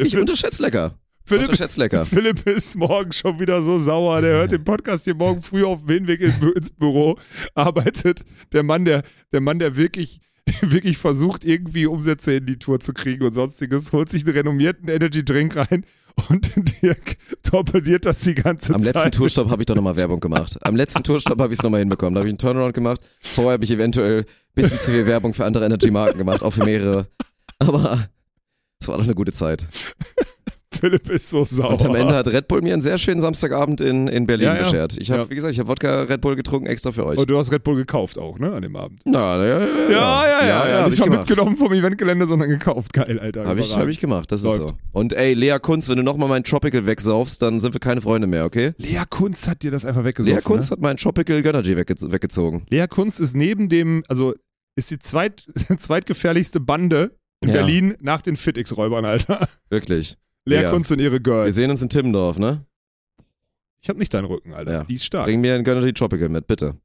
Ich 0.00 0.16
unterschätze 0.16 0.62
lecker. 0.62 0.98
Philipp, 1.24 1.44
Unterschätzt 1.50 1.76
lecker. 1.78 2.04
Philipp 2.04 2.46
ist 2.46 2.74
morgen 2.74 3.12
schon 3.12 3.38
wieder 3.38 3.60
so 3.62 3.78
sauer. 3.78 4.20
Der 4.22 4.32
hört 4.32 4.50
den 4.52 4.64
Podcast 4.64 5.04
hier 5.04 5.14
morgen 5.14 5.40
früh 5.40 5.64
auf 5.64 5.80
dem 5.84 5.88
Hinweg 6.06 6.20
in- 6.20 6.52
ins 6.56 6.70
Büro, 6.70 7.16
arbeitet. 7.54 8.24
Der 8.52 8.64
Mann, 8.64 8.84
der, 8.84 9.02
der 9.32 9.40
Mann, 9.40 9.60
der 9.60 9.76
wirklich, 9.76 10.18
wirklich 10.62 10.98
versucht, 10.98 11.44
irgendwie 11.44 11.86
Umsätze 11.86 12.34
in 12.34 12.46
die 12.46 12.58
Tour 12.58 12.80
zu 12.80 12.92
kriegen 12.92 13.24
und 13.24 13.32
sonstiges, 13.34 13.92
holt 13.92 14.08
sich 14.08 14.24
einen 14.24 14.34
renommierten 14.34 14.88
Energy 14.88 15.24
Drink 15.24 15.54
rein 15.56 15.84
und 16.28 16.52
Dirk 16.82 17.16
torpediert 17.42 18.06
das 18.06 18.20
die 18.20 18.34
ganze 18.34 18.74
Am 18.74 18.82
Zeit. 18.82 18.94
letzten 18.94 19.12
Tourstopp 19.12 19.50
habe 19.50 19.62
ich 19.62 19.66
doch 19.66 19.74
nochmal 19.74 19.96
Werbung 19.96 20.20
gemacht. 20.20 20.58
Am 20.62 20.76
letzten 20.76 21.02
Tourstopp 21.02 21.40
habe 21.40 21.52
ich 21.52 21.58
es 21.58 21.62
nochmal 21.62 21.80
hinbekommen. 21.80 22.14
Da 22.14 22.20
habe 22.20 22.28
ich 22.28 22.32
einen 22.32 22.38
Turnaround 22.38 22.74
gemacht. 22.74 23.00
Vorher 23.20 23.54
habe 23.54 23.64
ich 23.64 23.70
eventuell 23.70 24.20
ein 24.20 24.26
bisschen 24.54 24.78
zu 24.78 24.90
viel 24.90 25.06
Werbung 25.06 25.34
für 25.34 25.44
andere 25.44 25.64
Energy-Marken 25.66 26.18
gemacht, 26.18 26.42
auch 26.42 26.52
für 26.52 26.64
mehrere. 26.64 27.06
Aber 27.58 28.08
es 28.80 28.88
war 28.88 28.96
doch 28.98 29.04
eine 29.04 29.14
gute 29.14 29.32
Zeit. 29.32 29.64
Philipp 30.72 31.08
ist 31.10 31.30
so 31.30 31.44
sauer. 31.44 31.70
Und 31.70 31.84
am 31.84 31.94
Ende 31.94 32.14
hat 32.14 32.26
Red 32.28 32.48
Bull 32.48 32.62
mir 32.62 32.72
einen 32.72 32.82
sehr 32.82 32.98
schönen 32.98 33.20
Samstagabend 33.20 33.80
in, 33.80 34.08
in 34.08 34.26
Berlin 34.26 34.46
Ja, 34.46 34.54
ja. 34.56 34.62
beschert. 34.62 34.96
Ich 34.98 35.10
habe, 35.10 35.22
Ja. 35.22 35.30
wie 35.30 35.34
gesagt, 35.34 35.52
ich 35.52 35.58
habe 35.58 35.68
Wodka 35.68 36.02
Red 36.04 36.20
Bull 36.20 36.36
getrunken 36.36 36.66
extra 36.66 36.92
für 36.92 37.06
euch. 37.06 37.18
Und 37.18 37.28
du 37.30 37.38
hast 37.38 37.52
Red 37.52 37.62
Bull 37.62 37.76
gekauft 37.76 38.18
auch, 38.18 38.38
ne, 38.38 38.52
an 38.52 38.62
dem 38.62 38.74
Abend. 38.76 39.00
Na, 39.04 39.36
ja, 39.44 39.58
ja, 39.60 39.66
ja. 39.66 39.90
Ja, 39.90 40.24
ja, 40.48 40.68
ja. 40.68 40.86
Nicht 40.86 40.98
ich 40.98 41.06
mal 41.06 41.18
mitgenommen 41.18 41.56
vom 41.56 41.72
Eventgelände, 41.72 42.26
sondern 42.26 42.48
gekauft. 42.48 42.92
Geil, 42.92 43.18
Alter. 43.20 43.44
Habe 43.46 43.60
ich, 43.60 43.76
hab 43.76 43.88
ich 43.88 43.98
gemacht, 44.00 44.32
das 44.32 44.40
ist 44.40 44.46
Läuft. 44.46 44.60
so. 44.60 44.72
Und 44.92 45.12
ey, 45.12 45.34
Lea 45.34 45.58
Kunz, 45.60 45.88
wenn 45.88 45.96
du 45.96 46.02
nochmal 46.02 46.28
meinen 46.28 46.44
Tropical 46.44 46.86
wegsaufst, 46.86 47.40
dann 47.42 47.60
sind 47.60 47.74
wir 47.74 47.80
keine 47.80 48.00
Freunde 48.00 48.26
mehr, 48.26 48.44
okay? 48.44 48.72
Lea 48.78 49.02
Kunst 49.08 49.48
hat 49.48 49.62
dir 49.62 49.70
das 49.70 49.84
einfach 49.84 50.04
weggesoffen. 50.04 50.36
Lea 50.36 50.42
Kunz 50.42 50.70
ne? 50.70 50.74
hat 50.76 50.80
meinen 50.80 50.96
Tropical 50.96 51.42
Gönnergy 51.42 51.76
wegge 51.76 51.94
weggezogen. 52.10 52.64
Lea 52.70 52.86
Kunst 52.88 53.20
ist 53.20 53.36
neben 53.36 53.68
dem, 53.68 54.02
also 54.08 54.34
ist 54.76 54.90
die 54.90 54.98
zweit, 54.98 55.46
zweitgefährlichste 55.78 56.60
Bande 56.60 57.16
in. 57.44 57.52
Berlin 57.52 57.94
nach 58.00 58.22
den 58.22 58.36
FitX-Räubern, 58.36 59.04
Alter. 59.04 59.48
Wirklich. 59.68 60.16
Lea 60.44 60.62
Ja. 60.62 60.72
Und 60.72 60.88
ihre 60.90 61.12
Wir 61.12 61.20
Girls. 61.20 61.54
sehen 61.54 61.70
uns 61.70 61.82
in 61.82 61.88
Timmendorf, 61.88 62.38
ne? 62.38 62.64
Ich 63.80 63.88
hab 63.88 63.96
nicht 63.96 64.12
deinen 64.14 64.26
Rücken, 64.26 64.52
Alter. 64.54 64.72
Ja. 64.72 64.84
Die 64.84 64.94
ist 64.94 65.04
stark. 65.04 65.26
Bring 65.26 65.40
mir 65.40 65.54
einen 65.54 65.64
Gönnergy 65.64 65.92
Tropical 65.92 66.28
mit, 66.28 66.46
bitte. 66.46 66.76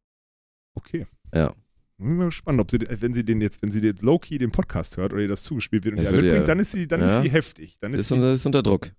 Okay. 0.75 1.05
Ja. 1.33 1.51
Bin 1.97 2.15
mal 2.17 2.25
gespannt, 2.25 2.59
ob 2.59 2.69
sie, 2.69 2.79
wenn 2.87 3.13
sie 3.13 3.23
den 3.25 3.41
jetzt, 3.41 3.61
wenn 3.63 3.71
sie 3.71 3.79
jetzt 3.81 4.01
low-key 4.03 4.37
den 4.37 4.51
Podcast 4.51 4.97
hört 4.97 5.13
oder 5.13 5.21
ihr 5.23 5.27
das 5.27 5.43
zugespielt 5.43 5.85
wird 5.85 5.93
und 5.93 5.99
Das 6.03 6.09
die 6.09 6.15
mitbringt, 6.21 6.47
dann 6.47 6.59
ist 6.59 6.71
sie, 6.71 6.87
dann 6.87 6.99
Ja. 7.01 7.07
ist 7.07 7.23
sie 7.23 7.29
heftig. 7.31 7.77
Dann 7.79 7.91
ist 7.93 8.01
Ist, 8.01 8.07
sie, 8.09 8.13
unter, 8.15 8.33
ist 8.33 8.45
unter 8.45 8.61
Druck. 8.63 8.91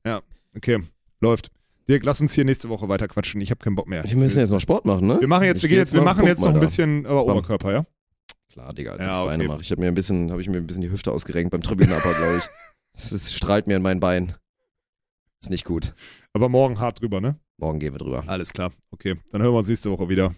okay, 0.57 0.79
läuft. 1.21 1.51
Dirk, 1.89 2.05
lass 2.05 2.21
uns 2.21 2.35
hier 2.35 2.45
nächste 2.45 2.69
Woche 2.69 2.89
weiter 2.89 3.09
quatschen. 3.09 3.41
Ich 3.41 3.51
habe 3.51 3.63
keinen 3.65 3.77
Bock 3.77 3.89
mehr. 3.89 4.05
Wir 4.05 4.17
müssen 4.17 4.41
jetzt 4.41 4.51
noch 4.51 4.61
Sport 4.61 4.85
machen, 4.85 5.07
ne? 5.07 5.19
wir 5.21 5.29
machen 5.29 5.45
jetzt, 5.45 5.63
wir, 5.63 5.69
geh 5.69 5.77
gehen 5.77 5.83
jetzt, 5.83 5.93
wir 5.95 6.01
noch 6.01 6.05
machen 6.05 6.27
jetzt 6.27 6.45
noch 6.45 6.53
ein 6.53 6.61
bisschen 6.61 7.07
aber 7.07 7.25
Oberkörper, 7.25 7.73
ja? 7.73 7.85
Klar, 8.53 8.75
Digga, 8.75 8.93
als 8.93 9.07
Ja, 9.07 9.23
ich 9.23 9.29
Beine 9.31 9.45
okay. 9.45 9.53
mache. 9.53 9.63
Ich 9.63 9.71
habe 9.71 9.81
mir 9.81 9.89
ein 9.89 9.95
bisschen, 9.95 10.31
habe 10.31 10.41
ich 10.43 10.49
mir 10.49 10.59
ein 10.59 10.67
bisschen 10.67 10.83
die 10.83 10.91
Hüfte 10.91 11.13
ausgerenkt 11.13 11.51
beim 11.53 11.63
Tribünenupper, 11.63 12.13
glaube 12.15 12.39
ich. 12.39 12.45
Das 12.95 13.13
ist, 13.13 13.33
strahlt 13.33 13.69
mir 13.69 13.77
in 13.77 13.83
mein 13.83 14.01
Bein. 14.01 14.35
Ist 15.41 15.51
nicht 15.51 15.65
gut. 15.65 15.95
Aber 16.33 16.49
morgen 16.49 16.81
hart 16.81 17.01
drüber, 17.01 17.21
ne? 17.21 17.39
Morgen 17.59 17.79
gehen 17.79 17.93
wir 17.95 17.99
drüber. 17.99 18.25
Alles 18.27 18.53
klar. 18.53 18.73
Okay, 18.91 19.17
dann 19.31 19.43
hören 19.43 19.53
wir 19.53 19.59
uns 19.59 19.69
nächste 19.69 19.91
Woche 19.91 20.09
wieder. 20.09 20.35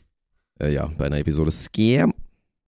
Äh, 0.60 0.72
ja, 0.72 0.86
bei 0.98 1.06
einer 1.06 1.18
Episode 1.18 1.50
Scam 1.50 2.12